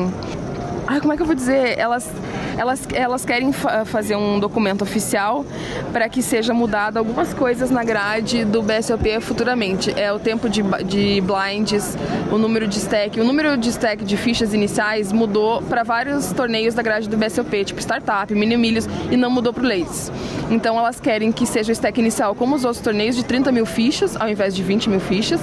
Ai, 0.87 1.01
como 1.01 1.13
é 1.13 1.17
que 1.17 1.23
eu 1.23 1.27
vou 1.27 1.35
dizer? 1.35 1.79
Elas 1.79 2.11
elas, 2.57 2.87
elas 2.93 3.25
querem 3.25 3.53
fa 3.53 3.85
fazer 3.85 4.17
um 4.17 4.39
documento 4.39 4.83
oficial 4.83 5.45
para 5.93 6.09
que 6.09 6.23
seja 6.23 6.55
mudado 6.55 6.99
algumas 6.99 7.35
coisas 7.35 7.71
na 7.71 7.83
grade 7.85 8.45
do 8.45 8.63
BSOP 8.63 9.21
futuramente. 9.21 9.93
É 9.99 10.13
o 10.13 10.19
tempo 10.19 10.49
de, 10.49 10.63
de 10.85 11.21
blinds, 11.21 11.97
o 12.31 12.39
número 12.39 12.67
de 12.67 12.79
stack. 12.79 13.21
O 13.21 13.25
número 13.25 13.57
de 13.57 13.71
stack 13.71 14.05
de 14.05 14.17
fichas 14.17 14.55
iniciais 14.55 15.13
mudou 15.13 15.63
para 15.63 15.83
vários 15.83 16.33
torneios 16.33 16.75
da 16.75 16.83
grade 16.83 17.09
do 17.09 17.17
BSOP, 17.17 17.65
tipo 17.65 17.81
Startup, 17.81 18.33
Mini 18.33 18.57
Milhos, 18.57 18.89
e 19.11 19.17
não 19.17 19.31
mudou 19.31 19.53
para 19.53 19.65
o 19.65 19.67
Ladies. 19.67 20.13
Então 20.51 20.79
elas 20.79 21.01
querem 21.01 21.33
que 21.33 21.47
seja 21.47 21.71
o 21.71 21.73
stack 21.73 21.99
inicial 21.99 22.35
como 22.35 22.55
os 22.55 22.65
outros 22.65 22.83
torneios, 22.83 23.17
de 23.17 23.25
30 23.25 23.51
mil 23.51 23.67
fichas, 23.67 24.17
ao 24.17 24.29
invés 24.29 24.55
de 24.55 24.63
20 24.63 24.91
mil 24.91 25.01
fichas. 25.01 25.41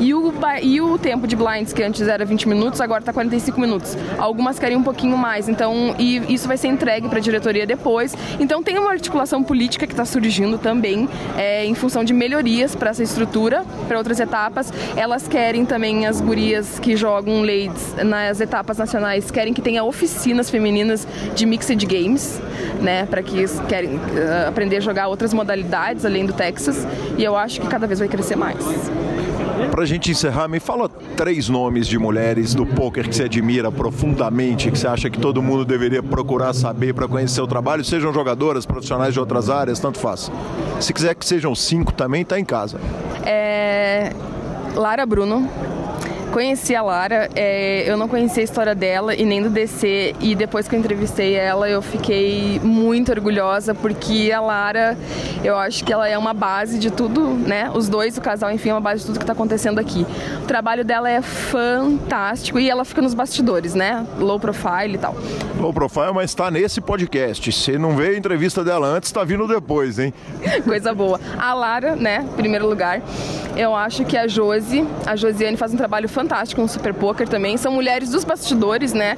E 0.00 0.14
o, 0.14 0.32
e 0.62 0.80
o 0.80 0.98
tempo 0.98 1.26
de 1.26 1.36
blinds, 1.36 1.72
que 1.72 1.82
antes 1.82 2.06
era 2.06 2.24
20 2.24 2.48
minutos, 2.48 2.80
agora 2.80 3.00
está 3.00 3.12
45 3.12 3.60
minutos. 3.60 3.96
Algumas 4.18 4.58
querem 4.58 4.81
um 4.82 4.84
pouquinho 4.84 5.16
mais. 5.16 5.48
Então, 5.48 5.94
e 5.98 6.34
isso 6.34 6.46
vai 6.46 6.56
ser 6.56 6.68
entregue 6.68 7.08
para 7.08 7.18
a 7.18 7.22
diretoria 7.22 7.66
depois. 7.66 8.14
Então 8.38 8.62
tem 8.62 8.78
uma 8.78 8.90
articulação 8.90 9.42
política 9.42 9.86
que 9.86 9.92
está 9.92 10.04
surgindo 10.04 10.58
também 10.58 11.08
é, 11.38 11.64
em 11.64 11.74
função 11.74 12.04
de 12.04 12.12
melhorias 12.12 12.74
para 12.74 12.90
essa 12.90 13.02
estrutura, 13.02 13.64
para 13.88 13.96
outras 13.96 14.20
etapas. 14.20 14.72
Elas 14.96 15.26
querem 15.26 15.64
também 15.64 16.06
as 16.06 16.20
gurias 16.20 16.78
que 16.78 16.96
jogam 16.96 17.42
ladies 17.42 17.94
nas 18.04 18.40
etapas 18.40 18.76
nacionais 18.76 19.30
querem 19.30 19.54
que 19.54 19.62
tenha 19.62 19.84
oficinas 19.84 20.50
femininas 20.50 21.06
de 21.34 21.46
mixed 21.46 21.86
games, 21.86 22.40
né, 22.80 23.06
para 23.06 23.22
que 23.22 23.44
querem 23.68 23.96
uh, 23.96 24.48
aprender 24.48 24.78
a 24.78 24.80
jogar 24.80 25.08
outras 25.08 25.32
modalidades 25.32 26.04
além 26.04 26.26
do 26.26 26.32
Texas. 26.32 26.86
E 27.16 27.22
eu 27.22 27.36
acho 27.36 27.60
que 27.60 27.66
cada 27.68 27.86
vez 27.86 28.00
vai 28.00 28.08
crescer 28.08 28.36
mais. 28.36 28.58
Pra 29.70 29.84
gente 29.84 30.10
encerrar, 30.10 30.48
me 30.48 30.60
fala 30.60 30.88
três 30.88 31.48
nomes 31.48 31.86
de 31.86 31.98
mulheres 31.98 32.54
do 32.54 32.66
poker 32.66 33.08
que 33.08 33.14
você 33.14 33.24
admira 33.24 33.70
profundamente, 33.70 34.70
que 34.70 34.78
você 34.78 34.86
acha 34.86 35.08
que 35.08 35.18
todo 35.18 35.42
mundo 35.42 35.64
deveria 35.64 36.02
procurar 36.02 36.52
saber 36.52 36.92
para 36.94 37.08
conhecer 37.08 37.40
o 37.40 37.46
trabalho, 37.46 37.84
sejam 37.84 38.12
jogadoras, 38.12 38.66
profissionais 38.66 39.14
de 39.14 39.20
outras 39.20 39.48
áreas, 39.48 39.78
tanto 39.78 39.98
faz. 39.98 40.30
Se 40.80 40.92
quiser 40.92 41.14
que 41.14 41.24
sejam 41.24 41.54
cinco 41.54 41.92
também, 41.92 42.24
tá 42.24 42.38
em 42.38 42.44
casa. 42.44 42.80
É... 43.24 44.12
Lara 44.74 45.04
Bruno, 45.04 45.48
Conheci 46.32 46.74
a 46.74 46.80
Lara, 46.80 47.28
é, 47.36 47.84
eu 47.86 47.94
não 47.94 48.08
conhecia 48.08 48.42
a 48.42 48.44
história 48.44 48.74
dela 48.74 49.14
e 49.14 49.22
nem 49.22 49.42
do 49.42 49.50
DC, 49.50 50.14
e 50.18 50.34
depois 50.34 50.66
que 50.66 50.74
eu 50.74 50.78
entrevistei 50.80 51.34
ela, 51.34 51.68
eu 51.68 51.82
fiquei 51.82 52.58
muito 52.64 53.12
orgulhosa, 53.12 53.74
porque 53.74 54.32
a 54.34 54.40
Lara, 54.40 54.96
eu 55.44 55.54
acho 55.58 55.84
que 55.84 55.92
ela 55.92 56.08
é 56.08 56.16
uma 56.16 56.32
base 56.32 56.78
de 56.78 56.90
tudo, 56.90 57.28
né? 57.28 57.70
Os 57.74 57.86
dois, 57.86 58.16
o 58.16 58.20
casal, 58.22 58.50
enfim, 58.50 58.70
é 58.70 58.72
uma 58.72 58.80
base 58.80 59.00
de 59.00 59.08
tudo 59.08 59.18
que 59.18 59.24
está 59.24 59.34
acontecendo 59.34 59.78
aqui. 59.78 60.06
O 60.42 60.46
trabalho 60.46 60.86
dela 60.86 61.10
é 61.10 61.20
fantástico 61.20 62.58
e 62.58 62.70
ela 62.70 62.86
fica 62.86 63.02
nos 63.02 63.12
bastidores, 63.12 63.74
né? 63.74 64.06
Low 64.18 64.40
profile 64.40 64.94
e 64.94 64.98
tal. 64.98 65.14
Low 65.60 65.72
profile, 65.74 66.14
mas 66.14 66.30
está 66.30 66.50
nesse 66.50 66.80
podcast. 66.80 67.52
Se 67.52 67.76
não 67.76 67.94
veio 67.94 68.14
a 68.14 68.18
entrevista 68.18 68.64
dela 68.64 68.86
antes, 68.86 69.10
está 69.10 69.22
vindo 69.22 69.46
depois, 69.46 69.98
hein? 69.98 70.14
Coisa 70.64 70.94
boa. 70.94 71.20
A 71.38 71.52
Lara, 71.52 71.94
né, 71.94 72.26
primeiro 72.36 72.66
lugar. 72.66 73.02
Eu 73.54 73.76
acho 73.76 74.06
que 74.06 74.16
a 74.16 74.26
Josi, 74.26 74.82
a 75.04 75.14
Josiane 75.14 75.58
faz 75.58 75.74
um 75.74 75.76
trabalho 75.76 76.08
fantástico 76.08 76.21
fantástico 76.22 76.60
no 76.60 76.68
Super 76.68 76.94
Poker 76.94 77.28
também. 77.28 77.56
São 77.56 77.72
mulheres 77.72 78.10
dos 78.10 78.24
bastidores, 78.24 78.92
né? 78.92 79.16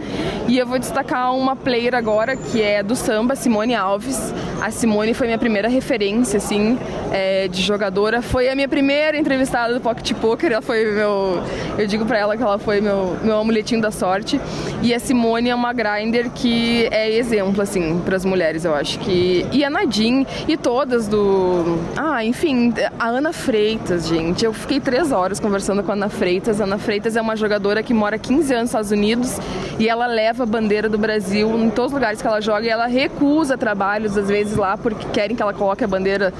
E 0.49 0.59
eu 0.59 0.67
vou 0.67 0.79
destacar 0.79 1.35
uma 1.35 1.55
player 1.55 1.95
agora 1.95 2.35
que 2.35 2.63
é 2.63 2.83
do 2.83 2.97
samba, 2.97 3.37
Simone 3.37 3.75
Alves. 3.75 4.33
A 4.61 4.71
Simone 4.71 5.13
foi 5.13 5.27
minha 5.27 5.39
primeira 5.39 5.69
referência, 5.69 6.39
assim, 6.39 6.79
é, 7.13 7.49
de 7.49 7.61
jogadora. 7.61 8.23
Foi 8.23 8.49
a 8.49 8.55
minha 8.55 8.69
primeira 8.69 9.19
entrevistada 9.19 9.75
do 9.75 9.81
Pocket 9.81 10.13
Poker. 10.15 10.53
Ela 10.53 10.63
foi 10.63 10.93
meu. 10.93 11.43
Eu 11.77 11.87
digo 11.87 12.07
pra 12.07 12.19
ela 12.19 12.37
que 12.37 12.43
ela 12.43 12.59
foi 12.59 12.81
meu, 12.81 13.17
meu 13.23 13.39
amuletinho 13.39 13.83
da 13.83 13.91
sorte. 13.91 14.41
E 14.83 14.95
a 14.95 14.99
Simone 14.99 15.51
é 15.51 15.55
uma 15.55 15.73
grinder 15.73 16.31
que 16.31 16.87
é 16.91 17.11
exemplo, 17.11 17.61
assim, 17.61 18.01
para 18.05 18.17
as 18.17 18.25
mulheres, 18.25 18.65
eu 18.65 18.75
acho 18.75 18.99
que. 19.01 19.45
E 19.53 19.63
a 19.63 19.69
Nadine 19.69 20.27
e 20.49 20.57
todas 20.57 21.07
do. 21.07 21.79
Ah, 21.97 22.25
enfim, 22.25 22.73
a 22.99 23.09
Ana 23.09 23.33
Freitas, 23.33 24.09
gente. 24.09 24.45
Eu 24.45 24.55
fiquei 24.55 24.81
três 24.81 25.13
horas 25.13 25.39
conversando 25.39 25.83
com 25.83 25.91
a 25.91 25.95
Ana 25.95 26.09
Freitas. 26.09 26.61
A 26.61 26.65
Ana 26.65 26.79
Freitas 26.79 26.94
Freitas 26.95 27.17
é 27.17 27.21
uma 27.21 27.35
jogadora 27.35 27.83
que 27.83 27.93
mora 27.93 28.17
15 28.17 28.55
anos 28.55 28.63
nos 28.63 28.71
Estados 28.71 28.91
Unidos 28.93 29.37
e 29.81 29.89
ela 29.89 30.07
leva 30.07 30.45
a 30.45 30.47
bandeira 30.47 30.89
do 30.89 30.97
Brasil 30.97 31.51
em 31.59 31.69
todos 31.69 31.91
os 31.91 31.95
lugares 31.95 32.23
que 32.23 32.29
ela 32.29 32.41
joga 32.41 32.65
e 32.65 32.69
ela 32.69 32.87
recusa 32.87 33.59
trabalhos, 33.59 34.17
às 34.17 34.29
vezes, 34.29 34.57
lá 34.57 34.79
porque 34.79 35.05
querem 35.09 35.35
que 35.35 35.43
ela 35.43 35.53
coloque 35.53 35.83
a 35.83 35.89
bandeira 35.89 36.33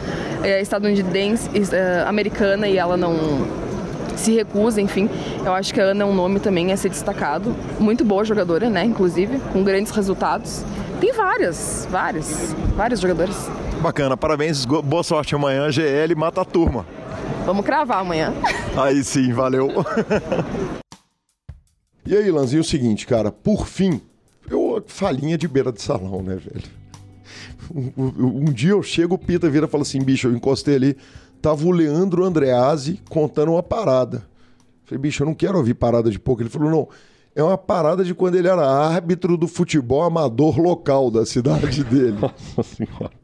é, 0.45 0.61
estadunidense, 0.61 1.51
é, 1.73 2.05
americana 2.07 2.69
e 2.69 2.79
ela 2.79 2.97
não 2.97 3.17
se 4.15 4.33
recusa, 4.33 4.81
enfim. 4.81 5.11
Eu 5.45 5.53
acho 5.53 5.75
que 5.75 5.81
a 5.81 5.87
Ana 5.87 6.05
é 6.05 6.07
um 6.07 6.15
nome 6.15 6.39
também 6.39 6.71
a 6.71 6.77
ser 6.77 6.91
destacado. 6.91 7.53
Muito 7.81 8.05
boa 8.05 8.25
jogadora, 8.25 8.71
né? 8.71 8.85
Inclusive, 8.85 9.41
com 9.53 9.65
grandes 9.65 9.91
resultados. 9.91 10.65
Tem 11.01 11.13
várias, 11.13 11.89
várias, 11.91 12.55
vários 12.77 13.01
jogadores. 13.01 13.51
Bacana, 13.81 14.17
parabéns, 14.17 14.65
boa 14.65 15.03
sorte 15.03 15.35
amanhã. 15.35 15.69
GL 15.69 16.15
mata 16.15 16.43
a 16.43 16.45
turma. 16.45 16.87
Vamos 17.45 17.65
cravar 17.65 18.01
amanhã. 18.01 18.33
Aí 18.77 19.03
sim, 19.05 19.33
valeu. 19.33 19.69
e 22.07 22.17
aí, 22.17 22.31
Lanzinho, 22.31 22.63
o 22.63 22.65
seguinte, 22.65 23.07
cara, 23.07 23.31
por 23.31 23.67
fim, 23.67 24.01
eu 24.49 24.83
falinha 24.87 25.37
de 25.37 25.47
beira 25.49 25.73
de 25.73 25.83
salão, 25.83 26.23
né, 26.23 26.37
velho? 26.37 26.85
Um, 27.75 27.93
um, 28.19 28.45
dia 28.45 28.71
eu 28.71 28.83
chego, 28.83 29.15
o 29.15 29.19
Pita 29.19 29.49
vira 29.49 29.67
e 29.67 29.69
fala 29.69 29.83
assim, 29.83 30.03
bicho, 30.03 30.29
eu 30.29 30.33
encostei 30.35 30.77
ali, 30.77 30.97
tava 31.41 31.65
o 31.67 31.71
Leandro 31.71 32.25
Andreazzi 32.25 33.01
contando 33.09 33.53
uma 33.53 33.63
parada. 33.63 34.27
Falei, 34.85 35.01
bicho, 35.01 35.23
eu 35.23 35.27
não 35.27 35.35
quero 35.35 35.57
ouvir 35.57 35.75
parada 35.75 36.11
de 36.11 36.19
pouco. 36.19 36.43
Ele 36.43 36.51
falou, 36.51 36.71
não, 36.71 36.89
é 37.35 37.43
uma 37.43 37.59
parada 37.59 38.05
de 38.05 38.15
quando 38.15 38.37
ele 38.37 38.49
era 38.49 38.67
árbitro 38.67 39.37
do 39.37 39.49
futebol 39.49 40.03
amador 40.03 40.59
local 40.59 41.11
da 41.11 41.25
cidade 41.25 41.83
dele. 41.85 42.19
Nossa 42.57 42.63
senhora. 42.63 43.24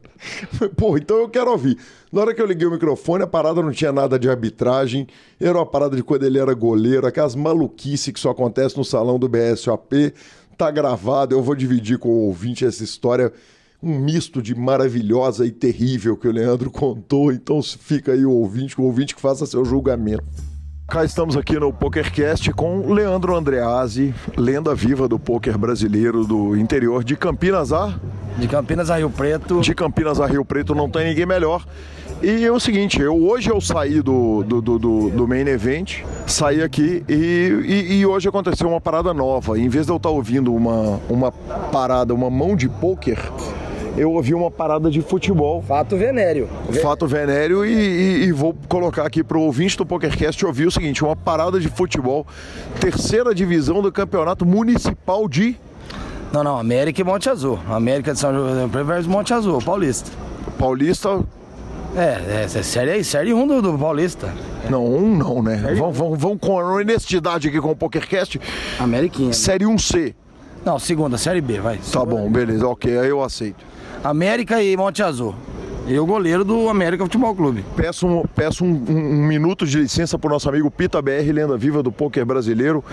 Pô, 0.75 0.97
então 0.97 1.17
eu 1.17 1.29
quero 1.29 1.51
ouvir. 1.51 1.77
Na 2.11 2.21
hora 2.21 2.33
que 2.33 2.41
eu 2.41 2.45
liguei 2.45 2.67
o 2.67 2.71
microfone, 2.71 3.23
a 3.23 3.27
parada 3.27 3.61
não 3.61 3.71
tinha 3.71 3.91
nada 3.91 4.19
de 4.19 4.29
arbitragem, 4.29 5.07
era 5.39 5.57
uma 5.57 5.65
parada 5.65 5.95
de 5.95 6.03
quando 6.03 6.23
ele 6.23 6.37
era 6.37 6.53
goleiro, 6.53 7.07
aquelas 7.07 7.35
maluquices 7.35 8.13
que 8.13 8.19
só 8.19 8.31
acontece 8.31 8.77
no 8.77 8.83
salão 8.83 9.17
do 9.17 9.29
BSOP. 9.29 10.13
Tá 10.57 10.69
gravado, 10.69 11.33
eu 11.33 11.41
vou 11.41 11.55
dividir 11.55 11.97
com 11.97 12.09
o 12.09 12.27
ouvinte 12.27 12.65
essa 12.65 12.83
história, 12.83 13.33
um 13.81 13.97
misto 13.97 14.41
de 14.41 14.53
maravilhosa 14.53 15.45
e 15.45 15.51
terrível 15.51 16.15
que 16.15 16.27
o 16.27 16.31
Leandro 16.31 16.69
contou. 16.69 17.31
Então 17.31 17.61
fica 17.63 18.11
aí 18.11 18.25
o 18.25 18.31
ouvinte, 18.31 18.79
o 18.79 18.83
ouvinte 18.83 19.15
que 19.15 19.21
faça 19.21 19.45
seu 19.45 19.65
julgamento. 19.65 20.50
Cá 20.91 21.05
estamos 21.05 21.37
aqui 21.37 21.57
no 21.57 21.71
PokerCast 21.71 22.51
com 22.51 22.91
Leandro 22.91 23.33
Andreazzi, 23.33 24.13
lenda 24.35 24.75
viva 24.75 25.07
do 25.07 25.17
poker 25.17 25.57
brasileiro 25.57 26.25
do 26.25 26.53
interior 26.53 27.01
de 27.01 27.15
Campinas 27.15 27.71
a 27.71 27.97
de 28.37 28.45
Campinas 28.45 28.89
a 28.89 28.97
Rio 28.97 29.09
Preto. 29.09 29.61
De 29.61 29.73
Campinas 29.73 30.19
a 30.19 30.27
Rio 30.27 30.43
Preto 30.43 30.75
não 30.75 30.89
tem 30.89 31.05
ninguém 31.05 31.25
melhor. 31.25 31.65
E 32.21 32.43
é 32.43 32.51
o 32.51 32.59
seguinte, 32.59 32.99
eu, 32.99 33.15
hoje 33.23 33.49
eu 33.49 33.61
saí 33.61 34.01
do, 34.01 34.43
do, 34.43 34.61
do, 34.61 34.77
do 35.09 35.25
main 35.25 35.47
event, 35.47 35.99
saí 36.27 36.61
aqui 36.61 37.05
e, 37.07 37.13
e, 37.65 37.93
e, 37.99 38.05
hoje 38.05 38.27
aconteceu 38.27 38.67
uma 38.67 38.81
parada 38.81 39.13
nova. 39.13 39.57
Em 39.57 39.69
vez 39.69 39.85
de 39.85 39.93
eu 39.93 39.95
estar 39.95 40.09
ouvindo 40.09 40.53
uma, 40.53 40.99
uma 41.09 41.31
parada, 41.31 42.13
uma 42.13 42.29
mão 42.29 42.53
de 42.53 42.67
pôquer, 42.67 43.17
eu 43.97 44.11
ouvi 44.11 44.33
uma 44.33 44.49
parada 44.49 44.89
de 44.89 45.01
futebol. 45.01 45.61
Fato 45.67 45.95
venéreo. 45.97 46.47
Fato 46.81 47.05
venéreo 47.07 47.65
e, 47.65 47.71
e- 47.73 48.23
e 48.25 48.31
vou 48.31 48.55
colocar 48.67 49.05
aqui 49.05 49.23
pro 49.23 49.41
ouvinte 49.41 49.77
do 49.77 49.85
PokerCast 49.85 50.45
ouvir 50.45 50.67
o 50.67 50.71
seguinte, 50.71 51.03
uma 51.03 51.15
parada 51.15 51.59
de 51.59 51.67
futebol, 51.67 52.25
terceira 52.79 53.33
divisão 53.35 53.81
do 53.81 53.91
campeonato 53.91 54.45
municipal 54.45 55.27
de 55.27 55.55
Não, 56.31 56.43
não, 56.43 56.57
América 56.57 57.01
e 57.01 57.03
Monte 57.03 57.29
Azul. 57.29 57.59
América 57.69 58.13
de 58.13 58.19
São 58.19 58.33
José 58.33 58.67
versus 58.83 59.07
Monte 59.07 59.33
Azul, 59.33 59.61
Paulista. 59.61 60.09
Paulista. 60.57 61.19
É, 61.93 62.01
é, 62.01 62.43
é 62.43 62.47
série, 62.63 63.03
série 63.03 63.33
1 63.33 63.47
do, 63.47 63.61
do 63.61 63.77
Paulista. 63.77 64.33
Não, 64.69 64.85
um 64.85 65.17
não, 65.17 65.43
né? 65.43 65.57
Vamos, 65.77 65.97
vamos, 65.97 66.17
vamos 66.19 66.37
com 66.39 66.53
honestidade 66.53 67.49
aqui 67.49 67.59
com 67.59 67.71
o 67.71 67.75
PokerCast. 67.75 68.39
Ameriquinha. 68.79 69.33
Série 69.33 69.65
1C. 69.65 70.13
Não, 70.63 70.79
segunda, 70.79 71.17
série 71.17 71.41
B, 71.41 71.59
vai. 71.59 71.79
Tá 71.91 72.05
bom, 72.05 72.29
beleza, 72.31 72.65
ok, 72.67 72.97
aí 72.97 73.09
eu 73.09 73.21
aceito. 73.21 73.65
América 74.03 74.61
e 74.63 74.75
Monte 74.75 75.03
Azul. 75.03 75.35
E 75.87 75.97
o 75.97 76.05
goleiro 76.05 76.43
do 76.45 76.69
América 76.69 77.03
Futebol 77.03 77.35
Clube. 77.35 77.65
Peço 77.75 78.07
um, 78.07 78.23
peço 78.35 78.63
um, 78.63 78.69
um- 78.87 79.21
um 79.23 79.27
minuto 79.27 79.65
de 79.65 79.79
licença 79.79 80.17
pro 80.17 80.29
nosso 80.29 80.47
amigo 80.47 80.69
Pita 80.69 81.01
BR, 81.01 81.31
lenda 81.33 81.57
viva 81.57 81.81
do 81.81 81.91
poker 81.91 82.23
brasileiro. 82.25 82.83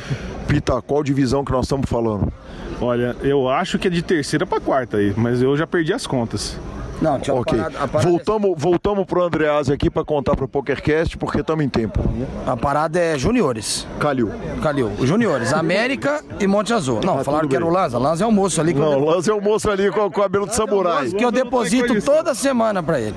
Pita, 0.46 0.80
qual 0.80 1.02
divisão 1.02 1.44
que 1.44 1.52
nós 1.52 1.66
estamos 1.66 1.88
falando? 1.88 2.32
Olha, 2.80 3.14
eu 3.22 3.48
acho 3.48 3.78
que 3.78 3.88
é 3.88 3.90
de 3.90 4.00
terceira 4.02 4.46
pra 4.46 4.58
quarta 4.60 4.96
aí, 4.96 5.12
mas 5.16 5.42
eu 5.42 5.56
já 5.56 5.66
perdi 5.66 5.92
as 5.92 6.06
contas. 6.06 6.58
Não, 7.00 7.18
tinha 7.20 7.34
Ok. 7.36 7.58
Voltamos, 8.02 8.54
voltamos 8.56 9.04
pro 9.06 9.22
Andreasa 9.22 9.72
aqui 9.74 9.88
para 9.88 10.04
contar 10.04 10.34
pro 10.36 10.48
PokerCast, 10.48 11.16
porque 11.16 11.40
estamos 11.40 11.64
em 11.64 11.68
tempo. 11.68 12.00
A 12.46 12.56
parada 12.56 12.98
é 12.98 13.16
juniores. 13.18 13.86
Calil. 14.00 14.30
Calil. 14.62 14.90
Juniores, 15.02 15.52
América 15.52 16.22
e 16.40 16.46
Monte 16.46 16.72
Azul. 16.72 17.00
Não, 17.04 17.20
Ah, 17.20 17.24
falaram 17.24 17.48
que 17.48 17.54
era 17.54 17.64
o. 17.64 17.70
Lanza. 17.70 17.98
Lanza 17.98 18.24
é 18.24 18.26
o 18.26 18.32
moço 18.32 18.60
ali. 18.60 18.74
Não, 18.74 18.92
eu 18.92 18.98
o 18.98 19.04
Lanza 19.04 19.30
é 19.30 19.34
o 19.34 19.40
moço 19.40 19.70
ali 19.70 19.90
com, 19.90 20.00
com 20.00 20.06
o 20.06 20.22
cabelo 20.22 20.46
de 20.46 20.54
samurai. 20.54 21.08
que 21.10 21.24
eu 21.24 21.30
deposito 21.30 22.00
toda 22.02 22.34
semana 22.34 22.82
pra 22.82 23.00
ele. 23.00 23.14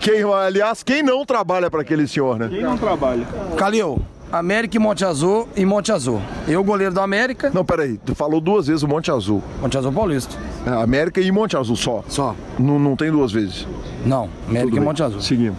Quem, 0.00 0.22
aliás, 0.22 0.82
quem 0.82 1.02
não 1.02 1.24
trabalha 1.24 1.70
para 1.70 1.80
aquele 1.80 2.06
senhor, 2.06 2.38
né? 2.38 2.48
Quem 2.48 2.62
não 2.62 2.76
trabalha? 2.76 3.26
Calil, 3.56 3.98
América 4.30 4.76
e 4.76 4.80
Monte 4.80 5.04
Azul 5.04 5.48
e 5.56 5.64
Monte 5.64 5.92
Azul. 5.92 6.20
Eu, 6.48 6.62
goleiro 6.64 6.92
do 6.92 7.00
América. 7.00 7.50
Não, 7.54 7.64
peraí, 7.64 7.98
tu 8.04 8.14
falou 8.14 8.40
duas 8.40 8.66
vezes 8.66 8.82
o 8.82 8.88
Monte 8.88 9.10
Azul. 9.10 9.42
Monte 9.60 9.78
Azul 9.78 9.92
Paulista. 9.92 10.36
É, 10.66 10.70
América 10.82 11.20
e 11.20 11.30
Monte 11.30 11.56
Azul 11.56 11.76
só. 11.76 12.02
Só. 12.08 12.34
Não, 12.58 12.78
não 12.78 12.96
tem 12.96 13.10
duas 13.10 13.32
vezes. 13.32 13.66
Não, 14.04 14.28
América 14.48 14.66
Tudo 14.66 14.76
e 14.76 14.80
bem. 14.80 14.88
Monte 14.88 15.02
Azul. 15.02 15.20
Seguimos. 15.20 15.58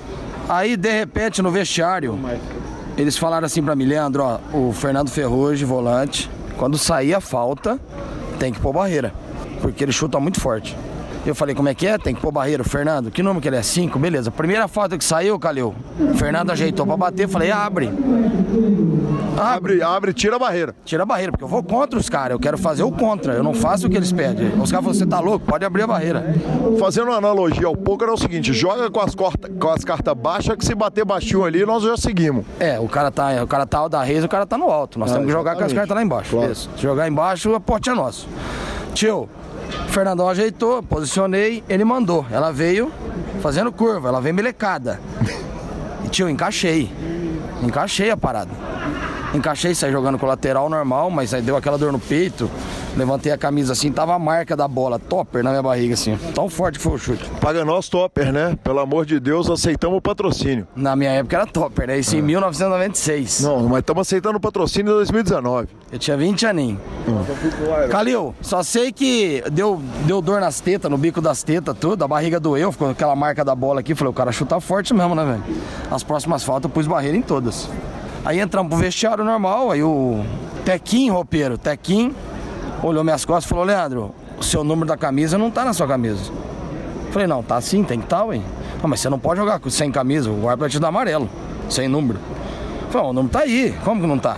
Aí, 0.50 0.78
de 0.78 0.92
repente, 0.92 1.42
no 1.42 1.52
vestiário, 1.52 2.18
eles 2.98 3.18
falaram 3.18 3.46
assim 3.46 3.62
pra 3.62 3.76
mim, 3.76 3.86
Leandro, 3.86 4.24
ó, 4.24 4.40
o 4.58 4.72
Fernando 4.72 5.10
Ferrugem, 5.10 5.68
volante, 5.68 6.30
quando 6.58 6.78
sair 6.78 7.14
a 7.14 7.22
falta, 7.22 7.80
tem 8.40 8.52
que 8.54 8.60
pôr 8.60 8.74
barreira, 8.74 9.14
porque 9.62 9.84
ele 9.84 9.92
chuta 9.92 10.20
muito 10.20 10.40
forte. 10.40 10.76
Eu 11.30 11.36
falei, 11.36 11.54
como 11.54 11.68
é 11.70 11.76
que 11.76 11.86
é? 11.86 11.98
Tem 11.98 12.16
que 12.16 12.22
pôr 12.22 12.32
barreira. 12.32 12.62
O 12.64 12.66
Fernando, 12.66 13.12
que 13.12 13.22
número 13.22 13.42
que 13.42 13.48
ele 13.50 13.58
é? 13.58 13.62
Cinco, 13.62 14.00
beleza. 14.00 14.32
Primeira 14.32 14.68
falta 14.68 14.98
que 14.98 15.04
saiu, 15.04 15.38
Calil, 15.38 15.76
o 16.00 16.14
Fernando 16.16 16.52
ajeitou 16.52 16.86
pra 16.86 16.96
bater, 16.98 17.28
falei, 17.28 17.52
abre. 17.52 17.90
Abre, 19.38 19.84
abre, 19.84 20.14
tira 20.14 20.36
a 20.36 20.40
barreira. 20.40 20.74
Tira 20.84 21.04
a 21.04 21.06
barreira, 21.06 21.32
porque 21.32 21.44
eu 21.44 21.48
vou 21.48 21.62
contra 21.62 22.00
os 22.00 22.10
caras, 22.10 22.32
eu 22.32 22.40
quero 22.40 22.58
fazer 22.58 22.84
o 22.84 22.92
contra, 22.92 23.34
eu 23.34 23.44
não 23.44 23.54
faço 23.54 23.86
o 23.88 23.90
que 23.90 23.96
eles 23.98 24.12
pedem. 24.12 24.48
Os 24.60 24.72
caras 24.72 24.86
falam, 24.86 24.94
você 24.94 25.06
tá 25.06 25.20
louco? 25.20 25.46
Pode 25.46 25.64
abrir 25.66 25.84
a 25.84 25.88
barreira. 25.88 26.34
Fazendo 26.80 27.08
uma 27.08 27.18
analogia 27.18 27.68
ao 27.68 27.76
poker 27.76 28.08
é 28.08 28.12
o 28.12 28.18
seguinte, 28.18 28.52
joga 28.54 28.90
com 28.90 29.00
as, 29.00 29.14
corta, 29.14 29.50
com 29.50 29.70
as 29.70 29.84
cartas 29.84 30.14
baixas 30.16 30.56
que 30.56 30.66
se 30.66 30.74
bater 30.74 31.06
baixinho 31.06 31.44
ali, 31.44 31.66
nós 31.66 31.84
já 31.84 31.96
seguimos. 31.98 32.46
É, 32.60 32.80
o 32.80 32.88
cara 32.88 33.12
tá, 33.12 33.44
o 33.44 33.48
cara 33.48 33.66
tá 33.66 33.78
ao 33.80 33.90
da 33.90 34.02
reza, 34.02 34.26
o 34.26 34.30
cara 34.30 34.46
tá 34.46 34.58
no 34.58 34.72
alto. 34.72 34.98
Nós 34.98 35.12
Ah, 35.12 35.14
temos 35.16 35.28
que 35.28 35.34
jogar 35.34 35.56
com 35.56 35.60
as 35.64 35.72
exatamente. 35.72 35.76
cartas 35.76 35.96
lá 35.98 36.04
embaixo. 36.04 36.32
Claro. 36.36 36.52
Isso. 36.52 36.70
Se 36.76 36.82
jogar 36.82 37.08
embaixo, 37.08 37.54
a 37.54 37.60
porte 37.60 37.90
é 37.90 37.94
nosso. 37.94 38.28
Tio, 38.94 39.30
o 39.88 39.90
Fernandão 39.90 40.30
ajeitou, 40.30 40.82
posicionei, 40.84 41.64
ele 41.68 41.84
mandou. 41.84 42.26
Ela 42.32 42.52
veio 42.52 42.92
fazendo 43.42 43.72
curva, 43.72 44.10
ela 44.10 44.22
veio 44.22 44.36
melecada. 44.36 45.00
E 46.06 46.10
tio, 46.10 46.30
encaixei. 46.30 46.90
Encaixei 47.62 48.10
a 48.10 48.16
parada. 48.16 48.52
Encaixei, 49.34 49.76
saí 49.76 49.92
jogando 49.92 50.18
com 50.18 50.26
o 50.26 50.30
lateral 50.30 50.70
normal, 50.70 51.10
mas 51.10 51.34
aí 51.34 51.42
deu 51.42 51.58
aquela 51.58 51.78
dor 51.78 51.92
no 51.92 52.00
peito. 52.00 52.50
Levantei 52.96 53.32
a 53.32 53.38
camisa 53.38 53.74
assim, 53.74 53.92
tava 53.92 54.16
a 54.16 54.20
marca 54.20 54.56
da 54.56 54.68
bola, 54.68 54.98
topper 54.98 55.44
na 55.44 55.52
minha 55.52 55.62
barriga 55.62 55.94
assim. 55.94 56.18
Tão 56.34 56.50
forte 56.50 56.80
que 56.80 56.84
foi 56.84 56.94
o 56.94 56.98
chute. 56.98 57.30
Paga 57.42 57.64
nós 57.64 57.90
topper, 57.90 58.32
né? 58.32 58.58
Pelo 58.64 58.80
amor 58.80 59.06
de 59.06 59.20
Deus, 59.20 59.50
aceitamos 59.50 59.98
o 59.98 60.02
patrocínio. 60.02 60.68
Na 60.76 60.96
minha 60.96 61.12
época 61.12 61.36
era 61.36 61.46
topper, 61.46 61.88
né? 61.88 62.00
Isso 62.00 62.16
em 62.16 62.22
1996. 62.22 63.42
Não, 63.42 63.68
mas 63.68 63.80
estamos 63.80 64.08
aceitando 64.08 64.38
o 64.38 64.42
patrocínio 64.42 64.92
em 64.92 64.96
2019. 64.96 65.68
Eu 65.92 66.00
tinha 66.00 66.18
20 66.18 66.48
aninhos. 66.48 66.80
Calil, 67.92 68.34
só 68.42 68.64
sei 68.64 68.92
que 68.92 69.44
deu, 69.52 69.82
deu 70.06 70.22
dor 70.22 70.40
nas 70.40 70.60
tetas, 70.60 70.90
no 70.90 70.98
bico 70.98 71.22
das 71.22 71.44
tetas, 71.44 71.76
tudo. 71.78 72.04
A 72.04 72.08
barriga 72.08 72.40
doeu, 72.40 72.72
ficou 72.72 72.90
aquela 72.90 73.16
marca 73.16 73.46
da 73.46 73.54
bola 73.54 73.82
aqui. 73.82 73.94
Falei, 73.94 74.10
o 74.10 74.14
cara 74.14 74.32
chuta 74.32 74.60
forte 74.60 74.94
mesmo, 74.94 75.14
né, 75.14 75.24
velho? 75.24 75.44
As 75.92 76.02
próximas 76.02 76.44
faltas 76.44 76.70
eu 76.70 76.74
pus 76.74 76.88
barreira 76.88 77.16
em 77.16 77.22
todas. 77.22 77.70
Aí 78.28 78.42
entramos 78.42 78.70
pro 78.70 78.78
vestiário 78.78 79.24
normal, 79.24 79.72
aí 79.72 79.82
o 79.82 80.22
Tequim, 80.66 81.10
roupeiro, 81.10 81.58
Tequim, 81.58 82.14
olhou 82.84 83.02
minhas 83.02 83.24
costas 83.24 83.46
e 83.46 83.48
falou, 83.48 83.64
Leandro, 83.64 84.14
o 84.38 84.44
seu 84.44 84.66
número 84.66 84.86
da 84.86 84.98
camisa 84.98 85.38
não 85.38 85.50
tá 85.50 85.64
na 85.64 85.72
sua 85.72 85.88
camisa. 85.88 86.30
Falei, 87.12 87.26
não, 87.26 87.42
tá 87.42 87.62
sim, 87.62 87.86
tem 87.86 88.02
que 88.02 88.06
tá, 88.06 88.26
ué. 88.26 88.42
Ah, 88.84 88.88
mas 88.90 89.00
você 89.00 89.10
não 89.10 89.18
pode 89.18 89.40
jogar 89.40 89.62
sem 89.70 89.90
camisa, 89.90 90.30
o 90.30 90.40
árbitro 90.50 90.58
vai 90.60 90.70
te 90.70 90.78
dar 90.78 90.90
amarelo, 90.90 91.30
sem 91.70 91.88
número. 91.88 92.20
Falei, 92.90 93.08
o 93.08 93.14
número 93.14 93.32
tá 93.32 93.40
aí, 93.40 93.74
como 93.86 94.02
que 94.02 94.08
não 94.08 94.20
tá? 94.20 94.36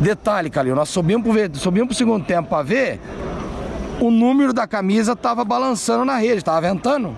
Detalhe, 0.00 0.50
Calil, 0.50 0.74
nós 0.74 0.88
subimos 0.88 1.22
pro, 1.22 1.32
ve- 1.32 1.50
subimos 1.54 1.86
pro 1.90 1.96
segundo 1.96 2.24
tempo 2.24 2.48
pra 2.48 2.62
ver, 2.64 3.00
o 4.00 4.10
número 4.10 4.52
da 4.52 4.66
camisa 4.66 5.14
tava 5.14 5.44
balançando 5.44 6.04
na 6.04 6.16
rede, 6.16 6.42
tava 6.42 6.62
ventando. 6.62 7.14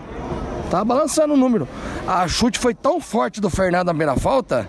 Tava 0.71 0.85
balançando 0.85 1.33
o 1.33 1.39
número. 1.39 1.67
A 2.07 2.29
chute 2.29 2.59
foi 2.59 2.75
tão 2.75 3.01
forte 3.01 3.41
do 3.41 3.49
Fernando 3.49 3.87
na 3.87 3.93
primeira 3.95 4.15
falta 4.15 4.69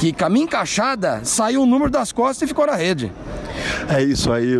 que, 0.00 0.12
com 0.14 0.24
a 0.24 0.30
minha 0.30 0.44
encaixada, 0.46 1.20
saiu 1.24 1.62
o 1.62 1.66
número 1.66 1.90
das 1.90 2.10
costas 2.10 2.40
e 2.42 2.46
ficou 2.48 2.66
na 2.66 2.74
rede. 2.74 3.12
É 3.86 4.02
isso 4.02 4.32
aí, 4.32 4.54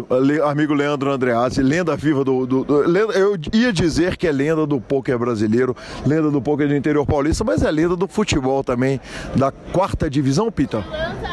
amigo 0.44 0.74
Leandro 0.74 1.10
Andreazzi, 1.10 1.62
lenda 1.62 1.96
viva 1.96 2.22
do, 2.22 2.44
do- 2.44 2.62
do- 2.64 2.80
lenda- 2.86 3.14
Eu 3.14 3.38
ia 3.54 3.72
dizer 3.72 4.18
que 4.18 4.26
é 4.26 4.32
lenda 4.32 4.66
do 4.66 4.78
poker 4.78 5.18
brasileiro, 5.18 5.74
lenda 6.04 6.30
do 6.30 6.42
poker 6.42 6.68
do 6.68 6.76
interior 6.76 7.06
paulista, 7.06 7.42
mas 7.42 7.62
é 7.62 7.70
lenda 7.70 7.96
do 7.96 8.06
futebol 8.06 8.62
também, 8.62 9.00
da 9.34 9.50
quarta 9.50 10.10
divisão, 10.10 10.52
Pita. 10.52 10.84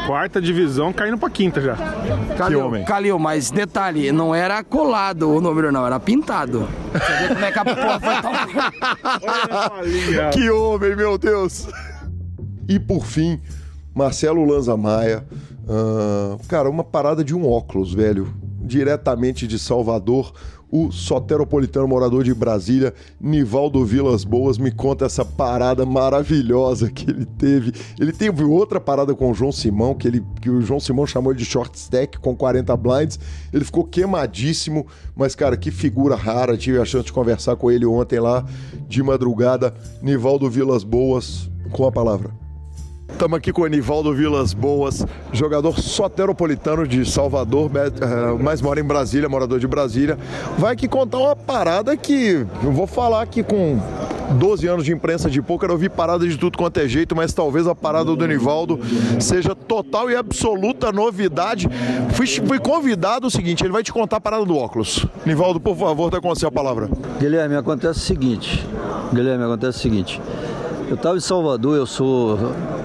Quarta 0.06 0.40
divisão 0.40 0.90
caindo 0.90 1.18
pra 1.18 1.28
quinta 1.28 1.60
já. 1.60 1.76
Calil, 2.38 2.82
Calil, 2.86 3.18
mas 3.18 3.50
detalhe, 3.50 4.10
não 4.10 4.34
era 4.34 4.64
colado 4.64 5.28
o 5.28 5.38
número, 5.40 5.70
não, 5.70 5.84
era 5.86 6.00
pintado. 6.00 6.66
Você 6.94 7.12
vê 7.28 7.34
como 7.34 7.44
é 7.44 7.52
que 7.52 7.58
a 7.58 7.64
porra 7.64 8.00
foi 8.00 8.22
tão 8.22 8.32
Que 10.32 10.48
homem, 10.48 10.96
meu 10.96 11.18
Deus! 11.18 11.68
E 12.66 12.78
por 12.78 13.04
fim, 13.04 13.38
Marcelo 13.98 14.44
Lanza 14.44 14.76
Maia. 14.76 15.24
ah, 15.68 16.38
cara, 16.46 16.70
uma 16.70 16.84
parada 16.84 17.24
de 17.24 17.34
um 17.34 17.50
óculos, 17.50 17.92
velho. 17.92 18.32
Diretamente 18.62 19.44
de 19.44 19.58
Salvador, 19.58 20.32
o 20.70 20.92
soteropolitano 20.92 21.88
morador 21.88 22.22
de 22.22 22.32
Brasília, 22.32 22.94
Nivaldo 23.20 23.84
Vilas 23.84 24.22
Boas, 24.22 24.56
me 24.56 24.70
conta 24.70 25.06
essa 25.06 25.24
parada 25.24 25.84
maravilhosa 25.84 26.88
que 26.88 27.10
ele 27.10 27.24
teve. 27.24 27.72
Ele 27.98 28.12
teve 28.12 28.44
outra 28.44 28.78
parada 28.78 29.14
com 29.16 29.32
o 29.32 29.34
João 29.34 29.50
Simão, 29.50 29.94
que, 29.94 30.06
ele, 30.06 30.24
que 30.40 30.48
o 30.48 30.60
João 30.62 30.78
Simão 30.78 31.04
chamou 31.04 31.34
de 31.34 31.44
short 31.44 31.76
stack 31.76 32.18
com 32.20 32.36
40 32.36 32.76
blinds. 32.76 33.18
Ele 33.52 33.64
ficou 33.64 33.82
queimadíssimo, 33.82 34.86
mas, 35.16 35.34
cara, 35.34 35.56
que 35.56 35.72
figura 35.72 36.14
rara. 36.14 36.56
Tive 36.56 36.78
a 36.78 36.84
chance 36.84 37.06
de 37.06 37.12
conversar 37.12 37.56
com 37.56 37.68
ele 37.68 37.84
ontem 37.84 38.20
lá 38.20 38.44
de 38.86 39.02
madrugada. 39.02 39.74
Nivaldo 40.00 40.48
Vilas 40.48 40.84
Boas, 40.84 41.50
com 41.72 41.84
a 41.84 41.90
palavra. 41.90 42.47
Estamos 43.10 43.38
aqui 43.38 43.52
com 43.52 43.62
o 43.62 43.64
Anivaldo 43.64 44.14
Vilas 44.14 44.54
Boas, 44.54 45.04
jogador 45.32 45.78
soteropolitano 45.80 46.86
de 46.86 47.04
Salvador, 47.04 47.70
eh, 47.74 47.90
mas 48.40 48.62
mora 48.62 48.78
em 48.78 48.84
Brasília, 48.84 49.28
morador 49.28 49.58
de 49.58 49.66
Brasília. 49.66 50.16
Vai 50.56 50.74
aqui 50.74 50.86
contar 50.86 51.18
uma 51.18 51.34
parada 51.34 51.96
que 51.96 52.46
eu 52.62 52.70
vou 52.70 52.86
falar 52.86 53.22
aqui 53.22 53.42
com 53.42 53.80
12 54.34 54.66
anos 54.68 54.84
de 54.84 54.92
imprensa 54.92 55.28
de 55.28 55.42
pôquer, 55.42 55.70
eu 55.70 55.78
vi 55.78 55.88
parada 55.88 56.28
de 56.28 56.36
tudo 56.36 56.56
quanto 56.56 56.78
é 56.78 56.86
jeito, 56.86 57.16
mas 57.16 57.32
talvez 57.32 57.66
a 57.66 57.74
parada 57.74 58.14
do 58.14 58.24
Anivaldo 58.24 58.78
seja 59.18 59.54
total 59.54 60.10
e 60.10 60.14
absoluta 60.14 60.92
novidade. 60.92 61.68
Fui, 62.12 62.26
fui 62.26 62.58
convidado 62.60 63.26
o 63.26 63.30
seguinte, 63.30 63.64
ele 63.64 63.72
vai 63.72 63.82
te 63.82 63.92
contar 63.92 64.18
a 64.18 64.20
parada 64.20 64.44
do 64.44 64.56
óculos. 64.56 65.04
Nivaldo, 65.24 65.58
por 65.58 65.76
favor, 65.76 66.10
dá 66.10 66.20
com 66.20 66.28
você 66.28 66.46
a 66.46 66.52
palavra. 66.52 66.88
Guilherme, 67.18 67.56
acontece 67.56 67.98
o 67.98 68.02
seguinte. 68.02 68.64
Guilherme, 69.12 69.44
acontece 69.44 69.78
o 69.78 69.82
seguinte. 69.82 70.20
Eu 70.88 70.94
estava 70.94 71.18
em 71.18 71.20
Salvador, 71.20 71.76
eu 71.76 71.84
sou 71.84 72.38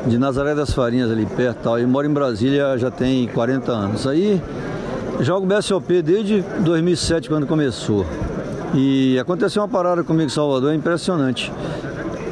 de 0.05 0.17
Nazaré 0.17 0.53
das 0.53 0.73
Farinhas 0.73 1.09
ali 1.09 1.25
perto 1.25 1.59
tal, 1.63 1.79
e 1.79 1.85
moro 1.85 2.05
em 2.05 2.11
Brasília 2.11 2.77
já 2.77 2.91
tem 2.91 3.25
40 3.29 3.71
anos. 3.71 4.05
Aí 4.05 4.41
jogo 5.21 5.45
BSOP 5.45 6.01
desde 6.01 6.41
2007 6.59 7.29
quando 7.29 7.47
começou. 7.47 8.05
E 8.73 9.17
aconteceu 9.17 9.61
uma 9.61 9.69
parada 9.69 10.03
comigo 10.03 10.25
em 10.25 10.29
Salvador, 10.29 10.73
é 10.73 10.75
impressionante. 10.75 11.49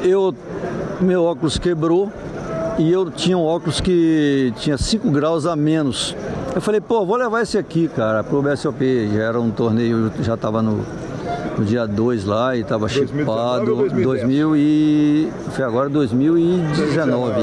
Eu 0.02 0.34
meu 1.00 1.24
óculos 1.24 1.56
quebrou 1.56 2.12
e 2.78 2.92
eu 2.92 3.10
tinha 3.10 3.38
um 3.38 3.44
óculos 3.44 3.80
que 3.80 4.52
tinha 4.56 4.76
5 4.76 5.10
graus 5.10 5.46
a 5.46 5.56
menos. 5.56 6.14
Eu 6.54 6.60
falei, 6.60 6.82
pô, 6.82 7.06
vou 7.06 7.16
levar 7.16 7.40
esse 7.40 7.56
aqui, 7.56 7.88
cara, 7.88 8.22
pro 8.22 8.42
BSOP. 8.42 9.08
Já 9.14 9.22
era 9.22 9.40
um 9.40 9.50
torneio, 9.50 10.12
já 10.20 10.34
estava 10.34 10.60
no, 10.60 10.84
no 11.58 11.64
dia 11.64 11.86
2 11.86 12.24
lá 12.24 12.56
e 12.56 12.64
tava 12.64 12.86
2019 12.86 13.20
chipado. 13.20 13.70
ou 13.70 13.76
2010? 13.88 14.06
2000 14.06 14.56
e. 14.56 15.32
Foi 15.50 15.64
agora 15.64 15.88
2019. 15.88 17.42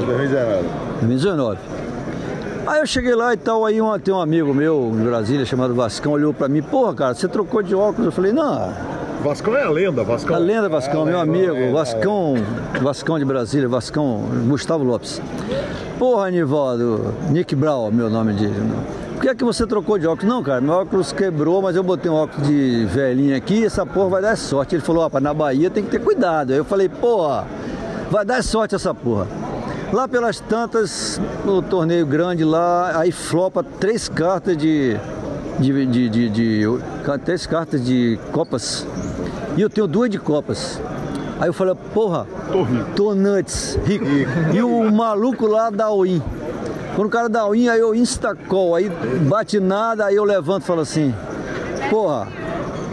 2019. 1.00 1.58
Aí 2.66 2.80
eu 2.80 2.86
cheguei 2.86 3.14
lá 3.14 3.32
e 3.34 3.36
tal, 3.36 3.64
aí 3.64 3.80
uma- 3.80 3.98
tem 3.98 4.12
um 4.14 4.20
amigo 4.20 4.54
meu 4.54 4.92
em 4.94 5.02
Brasília 5.04 5.44
chamado 5.44 5.74
Vascão, 5.74 6.12
olhou 6.12 6.32
pra 6.32 6.46
mim, 6.48 6.62
porra, 6.62 6.94
cara, 6.94 7.14
você 7.14 7.26
trocou 7.26 7.62
de 7.62 7.74
óculos? 7.74 8.06
Eu 8.06 8.12
falei, 8.12 8.32
não, 8.32 8.72
Vascão 9.24 9.56
é 9.56 9.64
a 9.64 9.70
lenda, 9.70 10.04
Vascão. 10.04 10.36
a 10.36 10.38
lenda 10.38 10.68
Vascão, 10.68 11.02
Ah, 11.02 11.06
meu 11.06 11.18
amigo, 11.20 11.54
é, 11.56 11.72
Vascão, 11.72 12.34
Vascão 12.80 13.18
de 13.18 13.24
Brasília, 13.24 13.68
Vascão, 13.68 14.22
Gustavo 14.46 14.84
Lopes. 14.84 15.20
Porra, 15.98 16.28
Anivaldo, 16.28 17.12
Nick 17.30 17.56
Brown, 17.56 17.90
meu 17.90 18.08
nome 18.08 18.34
de. 18.34 18.48
Por 19.20 19.24
que 19.24 19.28
é 19.28 19.34
que 19.34 19.44
você 19.44 19.66
trocou 19.66 19.98
de 19.98 20.06
óculos? 20.06 20.24
Não, 20.26 20.42
cara, 20.42 20.62
meu 20.62 20.72
óculos 20.72 21.12
quebrou, 21.12 21.60
mas 21.60 21.76
eu 21.76 21.82
botei 21.82 22.10
um 22.10 22.14
óculos 22.14 22.48
de 22.48 22.86
velhinho 22.86 23.36
aqui, 23.36 23.66
essa 23.66 23.84
porra 23.84 24.08
vai 24.08 24.22
dar 24.22 24.34
sorte. 24.34 24.74
Ele 24.74 24.82
falou, 24.82 25.02
rapaz, 25.02 25.22
na 25.22 25.34
Bahia 25.34 25.68
tem 25.68 25.84
que 25.84 25.90
ter 25.90 25.98
cuidado. 25.98 26.52
Aí 26.52 26.56
eu 26.56 26.64
falei, 26.64 26.88
porra, 26.88 27.46
vai 28.10 28.24
dar 28.24 28.42
sorte 28.42 28.74
essa 28.74 28.94
porra. 28.94 29.26
Lá 29.92 30.08
pelas 30.08 30.40
tantas, 30.40 31.20
no 31.44 31.60
torneio 31.60 32.06
grande 32.06 32.44
lá, 32.44 32.98
aí 32.98 33.12
flopa 33.12 33.62
três 33.62 34.08
cartas 34.08 34.56
de. 34.56 34.96
de, 35.58 35.84
de, 35.86 36.08
de, 36.08 36.28
de- 36.30 36.64
três 37.22 37.46
cartas 37.46 37.84
de 37.84 38.18
copas. 38.32 38.86
E 39.54 39.60
eu 39.60 39.68
tenho 39.68 39.86
duas 39.86 40.08
de 40.08 40.18
copas. 40.18 40.80
Aí 41.38 41.50
eu 41.50 41.52
falei, 41.52 41.74
porra, 41.92 42.26
tô 42.50 42.62
rico. 42.62 42.90
Tô 42.96 43.14
nuts, 43.14 43.78
rico. 43.84 44.06
E 44.54 44.62
o 44.62 44.90
maluco 44.90 45.46
lá 45.46 45.68
da 45.68 45.90
Win. 45.90 46.22
Quando 47.00 47.08
o 47.08 47.12
cara 47.12 47.30
dá 47.30 47.48
win, 47.48 47.66
aí 47.66 47.80
eu 47.80 47.94
instacol, 47.94 48.74
aí 48.74 48.90
bate 49.26 49.58
nada, 49.58 50.04
aí 50.04 50.16
eu 50.16 50.22
levanto 50.22 50.64
e 50.64 50.66
falo 50.66 50.82
assim, 50.82 51.14
porra, 51.88 52.28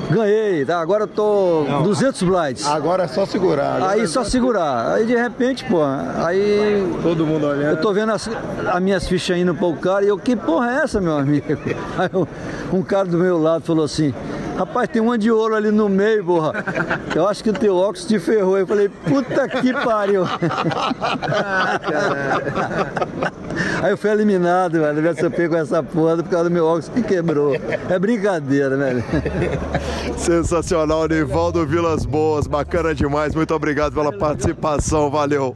ganhei, 0.10 0.64
tá? 0.64 0.80
agora 0.80 1.04
eu 1.04 1.08
tô 1.10 1.66
200 1.84 2.24
blights. 2.24 2.66
Agora 2.66 3.04
é 3.04 3.08
só 3.10 3.26
segurar. 3.26 3.76
agora 3.76 3.92
Aí 3.92 4.00
é 4.00 4.08
só 4.08 4.24
segurar. 4.24 4.94
Aí 4.94 5.06
de 5.06 5.14
repente, 5.14 5.66
pô, 5.66 5.84
aí. 5.84 6.90
Todo 7.04 7.26
mundo 7.26 7.48
olhando. 7.48 7.76
Eu 7.76 7.82
tô 7.82 7.92
vendo 7.92 8.14
as, 8.14 8.30
as 8.72 8.82
minhas 8.82 9.06
fichas 9.06 9.38
indo 9.38 9.54
pro 9.54 9.74
cara 9.76 10.06
e 10.06 10.08
eu, 10.08 10.18
que 10.18 10.38
porra 10.38 10.72
é 10.72 10.84
essa, 10.84 11.02
meu 11.02 11.18
amigo? 11.18 11.46
Aí 12.00 12.10
um 12.72 12.82
cara 12.82 13.10
do 13.10 13.18
meu 13.18 13.38
lado 13.38 13.66
falou 13.66 13.84
assim. 13.84 14.14
Rapaz, 14.58 14.90
tem 14.90 15.02
uma 15.02 15.18
de 15.18 15.32
ouro 15.32 15.56
ali 15.56 15.70
no 15.70 15.88
meio, 15.88 16.26
porra. 16.26 16.52
Eu 17.16 17.28
acho 17.28 17.44
que 17.44 17.52
o 17.52 17.54
teu 17.54 17.76
óculos 17.76 18.06
te 18.06 18.18
ferrou. 18.20 18.58
Eu 18.58 18.66
falei, 18.66 18.90
puta 18.90 19.48
que 19.48 19.72
pariu. 19.72 20.24
Aí 23.84 23.92
eu 23.92 23.98
fui 23.98 24.10
eliminado, 24.10 24.80
velho. 24.80 25.02
Deve 25.02 25.20
ser 25.20 25.30
pego 25.30 25.56
essa 25.56 25.84
porra 25.84 26.18
por 26.18 26.30
causa 26.30 26.50
do 26.50 26.54
meu 26.54 26.66
óculos 26.66 26.90
que 26.90 27.04
quebrou. 27.04 27.54
É 27.90 28.00
brincadeira, 28.00 28.76
velho. 28.76 29.04
Sensacional, 30.18 31.08
Nivaldo 31.08 31.66
Vilas 31.66 32.06
Boas, 32.06 32.48
bacana 32.48 32.96
demais. 32.96 33.36
Muito 33.36 33.54
obrigado 33.54 33.94
pela 33.94 34.12
participação, 34.12 35.12
valeu. 35.12 35.56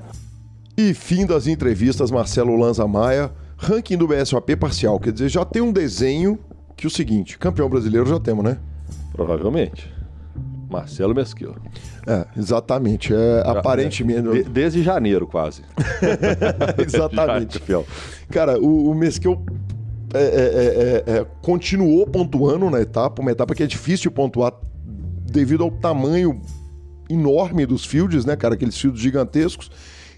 E 0.78 0.94
fim 0.94 1.26
das 1.26 1.48
entrevistas, 1.48 2.12
Marcelo 2.12 2.56
Lanza 2.56 2.88
Maia, 2.88 3.32
ranking 3.58 3.98
do 3.98 4.08
BSOP 4.08 4.56
parcial, 4.56 5.00
quer 5.00 5.12
dizer, 5.12 5.30
já 5.30 5.44
tem 5.44 5.62
um 5.62 5.72
desenho 5.72 6.40
que 6.76 6.86
é 6.86 6.90
o 6.90 6.92
seguinte, 6.92 7.38
campeão 7.38 7.70
brasileiro 7.70 8.08
já 8.08 8.20
temos, 8.20 8.44
né? 8.44 8.58
Provavelmente. 9.14 9.92
Marcelo 10.70 11.14
Mesquil. 11.14 11.54
É, 12.08 12.26
exatamente, 12.38 13.14
é, 13.14 13.44
aparentemente... 13.46 14.22
De- 14.22 14.44
desde 14.50 14.82
janeiro, 14.82 15.28
quase. 15.28 15.64
Exatamente. 16.80 17.60
Já, 17.60 17.60
fiel. 17.66 17.86
Cara, 18.30 18.58
o, 18.58 18.90
o 18.90 18.96
Mesquil 18.96 19.44
é, 20.14 20.20
é, 20.24 21.14
é, 21.14 21.18
é, 21.18 21.26
continuou 21.42 22.08
pontuando 22.08 22.70
na 22.70 22.80
etapa, 22.80 23.22
uma 23.22 23.32
etapa 23.32 23.54
que 23.54 23.64
é 23.64 23.68
difícil 23.68 24.10
de 24.10 24.16
pontuar 24.16 24.54
devido 25.30 25.64
ao 25.64 25.72
tamanho 25.72 26.42
enorme 27.10 27.66
dos 27.66 27.86
fields, 27.86 28.26
né, 28.26 28.36
cara? 28.38 28.54
Aqueles 28.54 28.78
fields 28.78 29.02
gigantescos. 29.02 29.70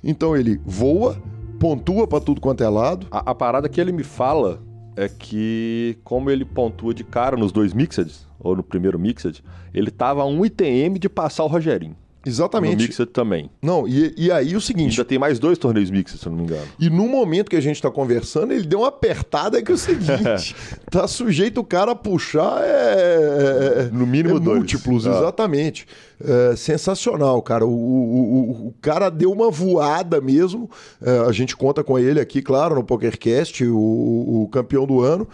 Então 0.03 0.35
ele 0.37 0.61
voa, 0.65 1.17
pontua 1.59 2.07
pra 2.07 2.19
tudo 2.19 2.39
quanto 2.39 2.63
é 2.63 2.69
lado. 2.69 3.07
A, 3.09 3.31
a 3.31 3.35
parada 3.35 3.67
que 3.67 3.81
ele 3.81 3.91
me 3.91 4.03
fala 4.03 4.61
é 4.95 5.09
que, 5.09 5.97
como 6.03 6.29
ele 6.29 6.45
pontua 6.45 6.93
de 6.93 7.03
cara 7.03 7.35
nos 7.35 7.51
dois 7.51 7.73
mixed, 7.73 8.11
ou 8.43 8.55
no 8.55 8.61
primeiro 8.63 8.99
mixed, 8.99 9.43
ele 9.73 9.89
tava 9.89 10.21
a 10.21 10.25
um 10.25 10.45
ITM 10.45 10.99
de 10.99 11.07
passar 11.09 11.43
o 11.43 11.47
Rogerinho. 11.47 11.95
Exatamente. 12.25 12.77
No 12.77 12.81
mixed 12.83 13.05
também. 13.07 13.49
Não, 13.61 13.85
e, 13.85 14.13
e 14.17 14.31
aí 14.31 14.55
o 14.55 14.61
seguinte. 14.61 14.91
Ainda 14.91 15.03
tem 15.03 15.19
mais 15.19 15.39
dois 15.39 15.57
torneios 15.57 15.91
mixed, 15.91 16.17
se 16.17 16.25
eu 16.25 16.31
não 16.31 16.37
me 16.39 16.45
engano. 16.45 16.65
E 16.79 16.89
no 16.89 17.05
momento 17.09 17.49
que 17.49 17.55
a 17.57 17.61
gente 17.61 17.81
tá 17.81 17.91
conversando, 17.91 18.53
ele 18.53 18.65
deu 18.65 18.79
uma 18.79 18.87
apertada 18.87 19.61
que 19.61 19.69
é 19.69 19.75
o 19.75 19.77
seguinte: 19.77 20.55
tá 20.89 21.05
sujeito 21.05 21.59
o 21.59 21.65
cara 21.65 21.91
a 21.91 21.95
puxar 21.95 22.61
é, 22.63 23.87
é- 23.87 23.89
No 23.91 24.07
mínimo 24.07 24.37
é 24.37 24.39
dois. 24.39 24.57
múltiplos, 24.59 25.05
Ah. 25.05 25.17
exatamente. 25.17 25.85
É, 26.23 26.55
sensacional, 26.55 27.41
cara. 27.41 27.65
O, 27.65 27.69
o- 27.69 27.73
o- 27.73 28.67
o 28.69 28.73
cara 28.81 29.09
deu 29.09 29.29
uma 29.29 29.51
voada 29.51 30.21
mesmo. 30.21 30.69
É, 31.01 31.27
a 31.27 31.31
gente 31.33 31.57
conta 31.57 31.83
com 31.83 31.99
ele 31.99 32.21
aqui, 32.21 32.41
claro, 32.41 32.75
no 32.75 32.85
PokerCast, 32.85 33.65
o, 33.65 34.43
o 34.43 34.47
campeão 34.49 34.87
do 34.87 35.01
ano. 35.01 35.27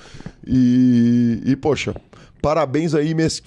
E, 0.47 1.39
e, 1.45 1.55
poxa, 1.55 1.93
parabéns 2.41 2.93
aí, 2.93 3.13
mes... 3.13 3.41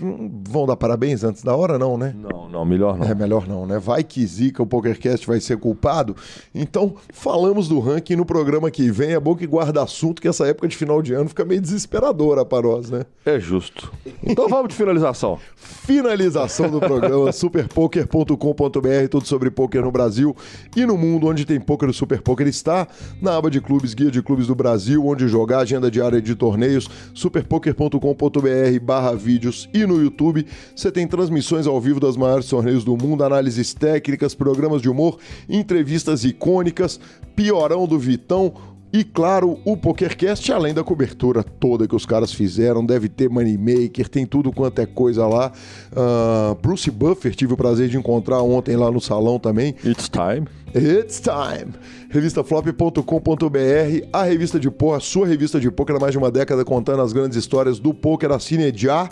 vão 0.48 0.66
dar 0.66 0.77
parabéns 0.77 1.24
antes 1.24 1.43
da 1.43 1.55
hora, 1.55 1.78
não, 1.78 1.97
né? 1.97 2.14
Não, 2.16 2.48
não, 2.48 2.64
melhor 2.64 2.98
não. 2.98 3.06
É 3.06 3.14
melhor 3.14 3.48
não, 3.48 3.66
né? 3.66 3.78
Vai 3.78 4.02
que 4.02 4.24
zica, 4.27 4.62
o 4.62 4.66
PokerCast 4.66 5.27
vai 5.27 5.40
ser 5.40 5.59
culpado. 5.59 6.16
Então, 6.55 6.94
falamos 7.12 7.69
do 7.69 7.81
ranking 7.81 8.16
no 8.16 8.24
programa 8.24 8.70
que 8.70 8.90
vem. 8.90 9.12
É 9.12 9.20
bom 9.20 9.35
que 9.35 9.47
guarda 9.47 9.82
assunto, 9.82 10.20
que 10.20 10.28
essa 10.28 10.47
época 10.47 10.69
de 10.69 10.77
final 10.77 11.02
de 11.02 11.12
ano 11.12 11.28
fica 11.28 11.44
meio 11.44 11.60
desesperadora 11.60 12.44
para 12.44 12.66
nós, 12.66 12.90
né? 12.90 13.05
É 13.24 13.39
justo. 13.39 13.93
Então 14.23 14.48
vamos 14.48 14.69
de 14.69 14.74
finalização. 14.74 15.39
Finalização 15.56 16.70
do 16.70 16.81
programa 16.81 17.31
superpoker.com.br, 17.32 19.09
tudo 19.10 19.27
sobre 19.27 19.51
poker 19.51 19.82
no 19.82 19.90
Brasil 19.90 20.36
e 20.77 20.86
no 20.86 20.97
mundo 20.97 21.27
onde 21.27 21.44
tem 21.44 21.60
poker 21.60 21.89
o 21.89 21.93
Super 21.93 22.20
Poker 22.20 22.47
está 22.47 22.86
na 23.20 23.36
aba 23.36 23.51
de 23.51 23.60
clubes, 23.60 23.94
guia 23.94 24.10
de 24.10 24.23
clubes 24.23 24.47
do 24.47 24.55
Brasil, 24.55 25.05
onde 25.06 25.27
jogar, 25.28 25.60
agenda 25.60 25.90
diária 25.90 26.20
de 26.20 26.35
torneios, 26.35 26.89
superpoker.com.br 27.14 28.81
barra 28.82 29.14
vídeos 29.14 29.68
e 29.72 29.86
no 29.86 30.02
YouTube 30.02 30.46
você 30.74 30.90
tem 30.90 31.06
transmissões 31.06 31.66
ao 31.66 31.80
vivo 31.80 32.00
das 32.00 32.16
maiores 32.16 32.48
torneios 32.48 32.84
do 32.84 32.96
mundo, 32.96 33.24
análises 33.24 33.72
técnicas, 33.72 34.34
programas 34.34 34.82
de 34.82 34.90
humor, 34.90 35.18
entrevistas 35.48 36.24
icônicas, 36.24 37.00
piorão 37.34 37.86
do 37.86 37.98
Vitão, 37.98 38.52
e 38.92 39.04
claro, 39.04 39.59
o 39.64 39.74
PokerCast, 39.74 40.52
além 40.52 40.74
da 40.74 40.84
cobertura 40.84 41.42
toda 41.42 41.88
que 41.88 41.96
os 41.96 42.04
caras 42.04 42.30
fizeram, 42.30 42.84
deve 42.84 43.09
ter 43.09 43.30
Moneymaker, 43.30 44.06
tem 44.06 44.26
tudo 44.26 44.52
quanto 44.52 44.80
é 44.80 44.86
coisa 44.86 45.26
lá. 45.26 45.50
Ah, 45.96 46.54
Bruce 46.60 46.90
Buffer, 46.90 47.34
tive 47.34 47.54
o 47.54 47.56
prazer 47.56 47.88
de 47.88 47.96
encontrar 47.96 48.42
ontem 48.42 48.76
lá 48.76 48.90
no 48.90 49.00
salão 49.00 49.38
também. 49.38 49.74
It's 49.82 50.10
time. 50.10 50.46
It's 50.74 51.20
time! 51.20 51.74
Revistaflop.com.br, 52.08 54.08
a 54.10 54.22
revista 54.22 54.58
de 54.58 54.70
porra, 54.70 54.96
a 54.96 55.00
sua 55.00 55.26
revista 55.26 55.60
de 55.60 55.70
poker 55.70 55.96
há 55.96 56.00
mais 56.00 56.12
de 56.12 56.18
uma 56.18 56.30
década 56.30 56.64
contando 56.64 57.02
as 57.02 57.12
grandes 57.12 57.36
histórias 57.36 57.78
do 57.78 57.92
poker, 57.92 58.32
assine 58.32 58.72
já. 58.74 59.06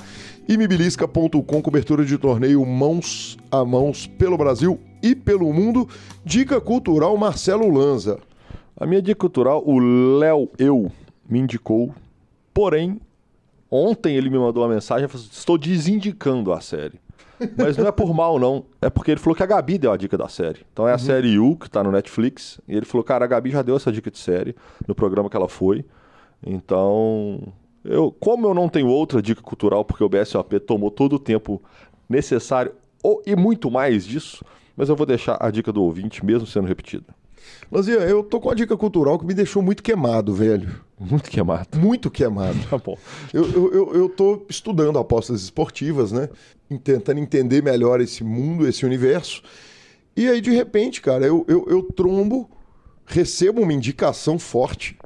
E 0.48 0.56
mibilisca.com, 0.56 1.62
cobertura 1.62 2.02
de 2.02 2.16
torneio 2.16 2.64
mãos 2.64 3.36
a 3.50 3.62
mãos 3.62 4.06
pelo 4.06 4.38
Brasil 4.38 4.80
e 5.02 5.14
pelo 5.14 5.52
mundo. 5.52 5.86
Dica 6.24 6.62
cultural 6.62 7.14
Marcelo 7.18 7.70
Lanza. 7.70 8.18
A 8.74 8.86
minha 8.86 9.02
dica 9.02 9.20
cultural, 9.20 9.62
o 9.66 9.78
Léo 10.18 10.48
Eu 10.58 10.90
me 11.28 11.40
indicou, 11.40 11.94
porém, 12.54 12.98
ontem 13.70 14.16
ele 14.16 14.30
me 14.30 14.38
mandou 14.38 14.62
uma 14.62 14.74
mensagem 14.74 15.06
falou 15.08 15.22
assim, 15.22 15.38
estou 15.38 15.58
desindicando 15.58 16.54
a 16.54 16.60
série. 16.62 16.98
Mas 17.56 17.76
não 17.76 17.86
é 17.86 17.92
por 17.92 18.14
mal, 18.14 18.38
não. 18.38 18.64
É 18.80 18.90
porque 18.90 19.10
ele 19.10 19.20
falou 19.20 19.34
que 19.34 19.42
a 19.42 19.46
Gabi 19.46 19.78
deu 19.78 19.92
a 19.92 19.96
dica 19.96 20.16
da 20.16 20.28
série. 20.28 20.60
Então 20.72 20.86
é 20.86 20.92
a 20.92 20.98
série 20.98 21.38
U, 21.38 21.56
que 21.56 21.68
tá 21.68 21.82
no 21.82 21.90
Netflix. 21.90 22.60
E 22.68 22.76
ele 22.76 22.86
falou, 22.86 23.04
cara, 23.04 23.24
a 23.24 23.28
Gabi 23.28 23.50
já 23.50 23.62
deu 23.62 23.76
essa 23.76 23.90
dica 23.90 24.10
de 24.10 24.18
série 24.18 24.54
no 24.86 24.94
programa 24.94 25.30
que 25.30 25.36
ela 25.36 25.48
foi. 25.48 25.84
Então, 26.46 27.52
eu, 27.84 28.14
como 28.18 28.46
eu 28.46 28.54
não 28.54 28.68
tenho 28.68 28.88
outra 28.88 29.20
dica 29.20 29.42
cultural, 29.42 29.84
porque 29.84 30.04
o 30.04 30.08
BSOP 30.08 30.60
tomou 30.60 30.90
todo 30.90 31.14
o 31.14 31.18
tempo 31.18 31.62
necessário 32.08 32.72
ou, 33.02 33.22
e 33.26 33.34
muito 33.34 33.70
mais 33.70 34.06
disso, 34.06 34.44
mas 34.76 34.88
eu 34.88 34.96
vou 34.96 35.06
deixar 35.06 35.36
a 35.40 35.50
dica 35.50 35.72
do 35.72 35.82
ouvinte, 35.82 36.24
mesmo 36.24 36.46
sendo 36.46 36.68
repetida. 36.68 37.06
Lanzinha, 37.70 37.98
eu 37.98 38.22
tô 38.22 38.40
com 38.40 38.48
uma 38.48 38.54
dica 38.54 38.76
cultural 38.76 39.18
que 39.18 39.24
me 39.24 39.34
deixou 39.34 39.62
muito 39.62 39.82
queimado, 39.82 40.34
velho. 40.34 40.80
Muito 41.01 41.31
queimado. 41.31 41.78
Muito 41.78 42.10
queimado. 42.10 42.59
Tá 42.68 42.77
bom. 42.77 42.97
Eu, 43.32 43.72
eu, 43.72 43.94
eu, 43.94 44.09
tô 44.10 44.44
estudando 44.51 44.98
apostas 44.98 45.43
esportivas, 45.43 46.12
né? 46.12 46.28
Tentando 46.85 47.18
entender 47.18 47.62
melhor 47.62 48.02
esse 48.02 48.22
mundo, 48.22 48.68
esse 48.68 48.85
universo. 48.85 49.43
E 50.14 50.28
aí, 50.28 50.43
de 50.43 50.51
repente, 50.51 51.01
cara, 51.01 51.24
eu, 51.24 51.44
eu, 51.48 51.66
eu 51.68 51.82
trombo, 51.82 52.51
recebo 53.06 53.62
uma 53.62 53.72
indicação 53.72 54.39
forte 54.39 54.98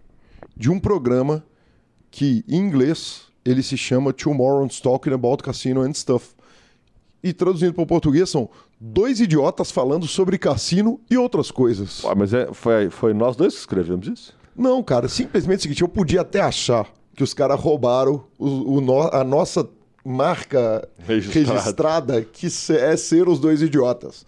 de 0.56 0.68
um 0.68 0.80
programa 0.80 1.44
que, 2.10 2.44
em 2.48 2.56
inglês, 2.56 3.22
ele 3.44 3.62
se 3.62 3.76
chama 3.76 4.12
Tomorrow's 4.12 4.80
Talking 4.80 5.12
About 5.12 5.44
Casino 5.44 5.82
and 5.82 5.94
Stuff. 5.94 6.34
E 7.22 7.32
traduzindo 7.32 7.72
para 7.72 7.84
o 7.84 7.86
português, 7.86 8.28
são 8.28 8.50
dois 8.80 9.20
idiotas 9.20 9.70
falando 9.70 10.06
sobre 10.08 10.36
cassino 10.38 11.00
e 11.08 11.16
outras 11.16 11.50
coisas. 11.52 12.02
Ah, 12.04 12.14
mas 12.14 12.34
é, 12.34 12.52
foi, 12.52 12.90
foi 12.90 13.14
nós 13.14 13.36
dois 13.36 13.54
que 13.54 13.60
escrevemos 13.60 14.08
isso? 14.08 14.43
Não, 14.56 14.82
cara, 14.82 15.08
simplesmente 15.08 15.56
é 15.56 15.58
o 15.58 15.62
seguinte, 15.62 15.82
eu 15.82 15.88
podia 15.88 16.20
até 16.20 16.40
achar 16.40 16.88
que 17.16 17.22
os 17.22 17.34
caras 17.34 17.58
roubaram 17.60 18.24
o, 18.38 18.76
o 18.76 18.80
no- 18.80 19.08
a 19.12 19.24
nossa 19.24 19.68
marca 20.04 20.86
Registrada. 21.06 21.52
registrada, 21.60 22.22
que 22.22 22.46
é 22.72 22.96
ser 22.96 23.28
os 23.28 23.38
dois 23.38 23.62
idiotas. 23.62 24.24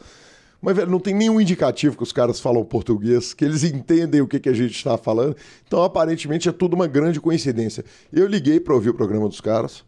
Mas, 0.60 0.74
velho, 0.74 0.90
não 0.90 0.98
tem 0.98 1.14
nenhum 1.14 1.40
indicativo 1.40 1.96
que 1.96 2.02
os 2.02 2.12
caras 2.12 2.40
falam 2.40 2.64
português, 2.64 3.34
que 3.34 3.44
eles 3.44 3.62
entendem 3.62 4.20
o 4.20 4.26
que, 4.26 4.40
que 4.40 4.48
a 4.48 4.52
gente 4.54 4.74
está 4.74 4.96
falando. 4.96 5.36
Então, 5.66 5.82
aparentemente, 5.82 6.48
é 6.48 6.52
tudo 6.52 6.74
uma 6.74 6.86
grande 6.86 7.20
coincidência. 7.20 7.84
Eu 8.12 8.26
liguei 8.26 8.58
para 8.58 8.74
ouvir 8.74 8.90
o 8.90 8.94
programa 8.94 9.28
dos 9.28 9.40
caras. 9.40 9.84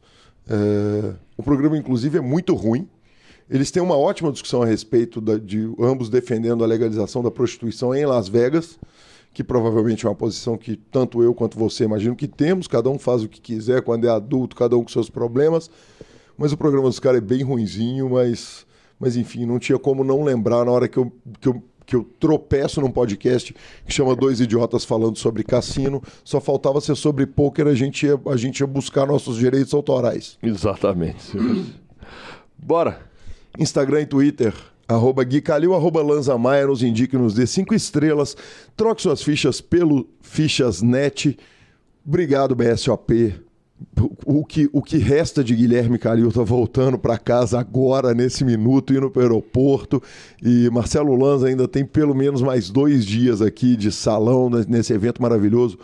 É, 0.48 1.15
O 1.36 1.43
programa, 1.43 1.77
inclusive, 1.77 2.19
é 2.19 2.20
muito 2.20 2.55
ruim. 2.55 2.86
Eles 3.51 3.70
têm 3.70 3.82
uma 3.82 3.97
ótima 3.97 4.31
discussão 4.31 4.62
a 4.62 4.66
respeito 4.66 5.20
da- 5.20 5.39
de 5.39 5.73
ambos 5.81 6.10
defendendo 6.10 6.62
a 6.62 6.66
legalização 6.66 7.23
da 7.23 7.31
prostituição 7.31 7.94
em 7.94 8.05
Las 8.05 8.28
Vegas, 8.28 8.78
que 9.33 9.45
provavelmente 9.45 10.07
é 10.07 10.09
uma 10.09 10.15
posição 10.15 10.57
que 10.57 10.77
tanto 10.77 11.23
eu 11.23 11.35
quanto 11.35 11.59
você 11.59 11.85
imagino 11.85 12.17
que 12.17 12.27
temos. 12.27 12.67
Cada 12.67 12.91
um 12.91 12.99
faz 12.99 13.23
o 13.23 13.29
que 13.29 13.41
quiser 13.41 13.83
quando 13.83 14.07
é 14.07 14.11
adulto, 14.11 14.57
cada 14.57 14.77
um 14.77 14.83
com 14.83 14.89
seus 14.89 15.09
problemas. 15.09 15.71
Mas 16.37 16.53
o 16.53 16.57
programa 16.57 16.89
dos 16.89 17.01
caras 17.01 17.19
é 17.19 17.25
bem 17.25 17.43
ruinzinho, 17.43 18.11
mas, 18.11 18.67
mas 18.99 19.17
enfim, 19.17 19.45
não 19.45 19.59
tinha 19.59 19.79
como 19.79 20.05
não 20.05 20.23
lembrar 20.23 20.65
na 20.65 20.71
hora 20.71 20.89
que 20.89 20.97
eu, 20.97 21.13
que 21.41 21.49
eu, 21.49 21.63
que 21.85 21.97
eu 21.97 22.05
tropeço 22.21 22.81
num 22.81 22.91
podcast 22.91 23.55
que 23.85 23.93
chama 23.93 24.15
Dois 24.15 24.41
Idiotas 24.41 24.85
Falando 24.85 25.19
sobre 25.19 25.43
Cassino. 25.43 26.03
Só 26.25 26.41
faltava 26.41 26.81
ser 26.81 26.97
sobre 26.97 27.27
pôquer, 27.27 27.67
a 27.67 27.75
gente 27.75 28.07
ia, 28.07 28.21
a 28.27 28.37
gente 28.37 28.61
ia 28.61 28.67
buscar 28.67 29.07
nossos 29.07 29.37
direitos 29.37 29.75
autorais. 29.75 30.39
Exatamente. 30.43 31.37
Bora. 32.57 33.09
Instagram 33.59 34.03
e 34.03 34.07
Twitter, 34.07 34.55
arroba 34.89 35.23
Gui 35.23 35.43
Calil, 35.43 35.74
arroba 35.74 36.02
Lanza 36.02 36.36
Maia, 36.39 36.66
nos 36.66 36.82
indique, 36.82 37.16
nos 37.16 37.35
dê 37.35 37.47
cinco 37.47 37.74
estrelas. 37.74 38.35
Troque 38.74 39.02
suas 39.02 39.23
fichas 39.23 39.60
pelo 39.60 40.09
Fichas.net. 40.23 41.39
Obrigado, 42.06 42.56
BSOP. 42.56 43.35
O 44.27 44.44
que, 44.44 44.69
o 44.73 44.82
que 44.82 44.97
resta 44.97 45.44
de 45.44 45.55
Guilherme 45.55 45.98
Calil 45.98 46.32
tá 46.32 46.43
voltando 46.43 46.98
para 46.98 47.16
casa 47.16 47.60
agora, 47.60 48.12
nesse 48.12 48.44
minuto, 48.44 48.93
indo 48.93 49.09
para 49.10 49.20
o 49.20 49.23
aeroporto. 49.23 50.02
E 50.43 50.69
Marcelo 50.70 51.15
Lanza 51.15 51.47
ainda 51.47 51.69
tem 51.69 51.85
pelo 51.85 52.15
menos 52.15 52.43
mais 52.43 52.70
dois 52.70 53.05
dias 53.05 53.40
aqui 53.40 53.77
de 53.77 53.93
salão 53.93 54.51
nesse 54.51 54.93
evento 54.93 55.23
maravilhoso. 55.23 55.78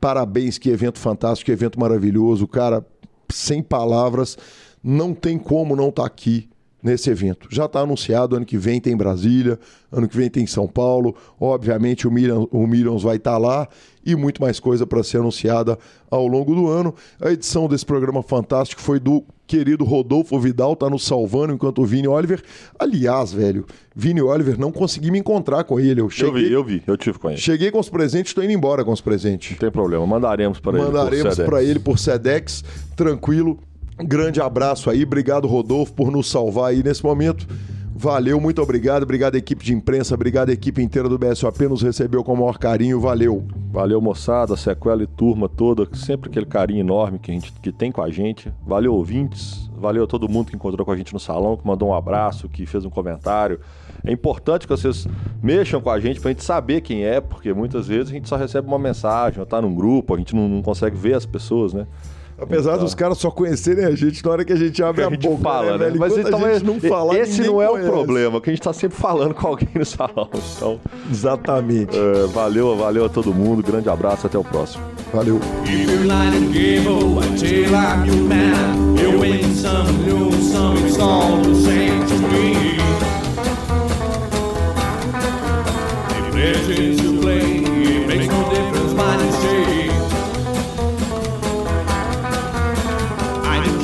Parabéns, 0.00 0.58
que 0.58 0.70
evento 0.70 0.98
fantástico, 0.98 1.46
que 1.46 1.52
evento 1.52 1.78
maravilhoso. 1.78 2.48
Cara, 2.48 2.84
sem 3.28 3.62
palavras, 3.62 4.36
não 4.82 5.14
tem 5.14 5.38
como 5.38 5.76
não 5.76 5.90
estar 5.90 6.06
aqui 6.06 6.48
nesse 6.86 7.10
evento. 7.10 7.48
Já 7.50 7.64
está 7.66 7.80
anunciado, 7.80 8.36
ano 8.36 8.46
que 8.46 8.56
vem 8.56 8.80
tem 8.80 8.96
Brasília, 8.96 9.58
ano 9.90 10.08
que 10.08 10.16
vem 10.16 10.30
tem 10.30 10.46
São 10.46 10.68
Paulo, 10.68 11.16
obviamente 11.38 12.06
o 12.06 12.10
Millions, 12.10 12.46
o 12.50 12.64
Millions 12.66 13.02
vai 13.02 13.16
estar 13.16 13.36
lá 13.38 13.68
e 14.04 14.14
muito 14.14 14.40
mais 14.40 14.60
coisa 14.60 14.86
para 14.86 15.02
ser 15.02 15.18
anunciada 15.18 15.76
ao 16.08 16.28
longo 16.28 16.54
do 16.54 16.68
ano. 16.68 16.94
A 17.20 17.32
edição 17.32 17.66
desse 17.68 17.84
programa 17.84 18.22
fantástico 18.22 18.80
foi 18.80 19.00
do 19.00 19.24
querido 19.48 19.84
Rodolfo 19.84 20.38
Vidal, 20.38 20.76
tá 20.76 20.88
nos 20.88 21.04
salvando 21.04 21.52
enquanto 21.52 21.82
o 21.82 21.84
Vini 21.84 22.06
Oliver. 22.06 22.40
Aliás, 22.78 23.32
velho, 23.32 23.66
Vini 23.94 24.22
Oliver 24.22 24.58
não 24.58 24.70
consegui 24.70 25.10
me 25.10 25.18
encontrar 25.18 25.64
com 25.64 25.80
ele. 25.80 26.00
Eu 26.00 26.06
Eu 26.06 26.10
cheguei, 26.10 26.44
vi, 26.44 26.52
eu 26.52 26.64
vi, 26.64 26.82
eu 26.86 26.96
tive 26.96 27.18
com 27.18 27.30
ele. 27.30 27.38
cheguei 27.38 27.70
com 27.72 27.80
os 27.80 27.88
presentes, 27.88 28.30
estou 28.30 28.44
indo 28.44 28.52
embora 28.52 28.84
com 28.84 28.92
os 28.92 29.00
presentes. 29.00 29.52
Não 29.52 29.58
tem 29.58 29.70
problema, 29.72 30.06
mandaremos 30.06 30.60
para 30.60 30.78
ele. 30.78 30.86
Mandaremos 30.86 31.36
para 31.36 31.64
ele 31.64 31.80
por 31.80 31.98
Sedex, 31.98 32.62
tranquilo. 32.94 33.58
Grande 33.98 34.42
abraço 34.42 34.90
aí, 34.90 35.04
obrigado 35.04 35.48
Rodolfo 35.48 35.92
por 35.94 36.10
nos 36.10 36.30
salvar 36.30 36.70
aí 36.70 36.82
nesse 36.82 37.02
momento. 37.02 37.46
Valeu, 37.98 38.38
muito 38.38 38.60
obrigado, 38.60 39.04
obrigado 39.04 39.36
equipe 39.36 39.64
de 39.64 39.72
imprensa, 39.72 40.14
obrigado 40.14 40.50
equipe 40.50 40.82
inteira 40.82 41.08
do 41.08 41.18
BSOP, 41.18 41.66
nos 41.66 41.80
recebeu 41.80 42.22
com 42.22 42.34
o 42.34 42.36
maior 42.36 42.58
carinho, 42.58 43.00
valeu. 43.00 43.42
Valeu, 43.72 43.98
moçada, 44.02 44.54
sequela 44.54 45.02
e 45.02 45.06
turma 45.06 45.48
toda, 45.48 45.88
sempre 45.94 46.28
aquele 46.28 46.44
carinho 46.44 46.80
enorme 46.80 47.18
que 47.18 47.30
a 47.30 47.34
gente 47.34 47.50
que 47.52 47.72
tem 47.72 47.90
com 47.90 48.02
a 48.02 48.10
gente. 48.10 48.52
Valeu, 48.66 48.94
ouvintes. 48.94 49.70
Valeu 49.78 50.04
a 50.04 50.06
todo 50.06 50.28
mundo 50.28 50.50
que 50.50 50.56
encontrou 50.56 50.84
com 50.84 50.92
a 50.92 50.96
gente 50.96 51.14
no 51.14 51.20
salão, 51.20 51.56
que 51.56 51.66
mandou 51.66 51.88
um 51.88 51.94
abraço, 51.94 52.50
que 52.50 52.66
fez 52.66 52.84
um 52.84 52.90
comentário. 52.90 53.60
É 54.04 54.12
importante 54.12 54.66
que 54.66 54.76
vocês 54.76 55.06
mexam 55.42 55.80
com 55.80 55.90
a 55.90 55.98
gente 55.98 56.20
pra 56.20 56.30
gente 56.30 56.44
saber 56.44 56.82
quem 56.82 57.04
é, 57.04 57.18
porque 57.18 57.52
muitas 57.54 57.86
vezes 57.86 58.10
a 58.10 58.12
gente 58.12 58.28
só 58.28 58.36
recebe 58.36 58.68
uma 58.68 58.78
mensagem, 58.78 59.40
ou 59.40 59.46
tá 59.46 59.60
num 59.60 59.74
grupo, 59.74 60.14
a 60.14 60.18
gente 60.18 60.36
não, 60.36 60.46
não 60.48 60.62
consegue 60.62 60.96
ver 60.96 61.14
as 61.14 61.24
pessoas, 61.24 61.72
né? 61.72 61.86
Apesar 62.38 62.72
Então- 62.72 62.84
dos 62.84 62.94
caras 62.94 63.16
só 63.16 63.30
conhecerem 63.30 63.84
a 63.86 63.94
gente 63.94 64.22
na 64.22 64.30
hora 64.30 64.44
que 64.44 64.52
a 64.52 64.56
gente 64.56 64.82
abre 64.82 65.02
a, 65.02 65.06
a 65.06 65.10
gente 65.10 65.26
boca, 65.26 65.42
fala, 65.42 65.72
né? 65.72 65.78
velho? 65.86 65.98
Mas 65.98 66.16
então, 66.18 66.44
a 66.44 66.52
gente 66.52 66.64
não 66.66 66.78
falar, 66.80 67.16
esse 67.18 67.42
não 67.42 67.62
é 67.62 67.66
conhece. 67.66 67.88
o 67.88 67.92
problema, 67.92 68.40
que 68.42 68.50
a 68.50 68.52
gente 68.52 68.62
tá 68.62 68.72
sempre 68.74 68.98
falando 68.98 69.32
com 69.34 69.46
alguém 69.48 69.68
no 69.74 69.84
salão. 69.86 70.28
Então, 70.56 70.78
Exatamente. 71.10 71.96
é, 71.96 72.26
valeu, 72.26 72.76
valeu 72.76 73.06
a 73.06 73.08
todo 73.08 73.32
mundo, 73.32 73.62
grande 73.62 73.88
abraço, 73.88 74.26
até 74.26 74.36
o 74.38 74.44
próximo. 74.44 74.84
Valeu. 75.14 75.40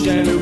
j'aime 0.04 0.41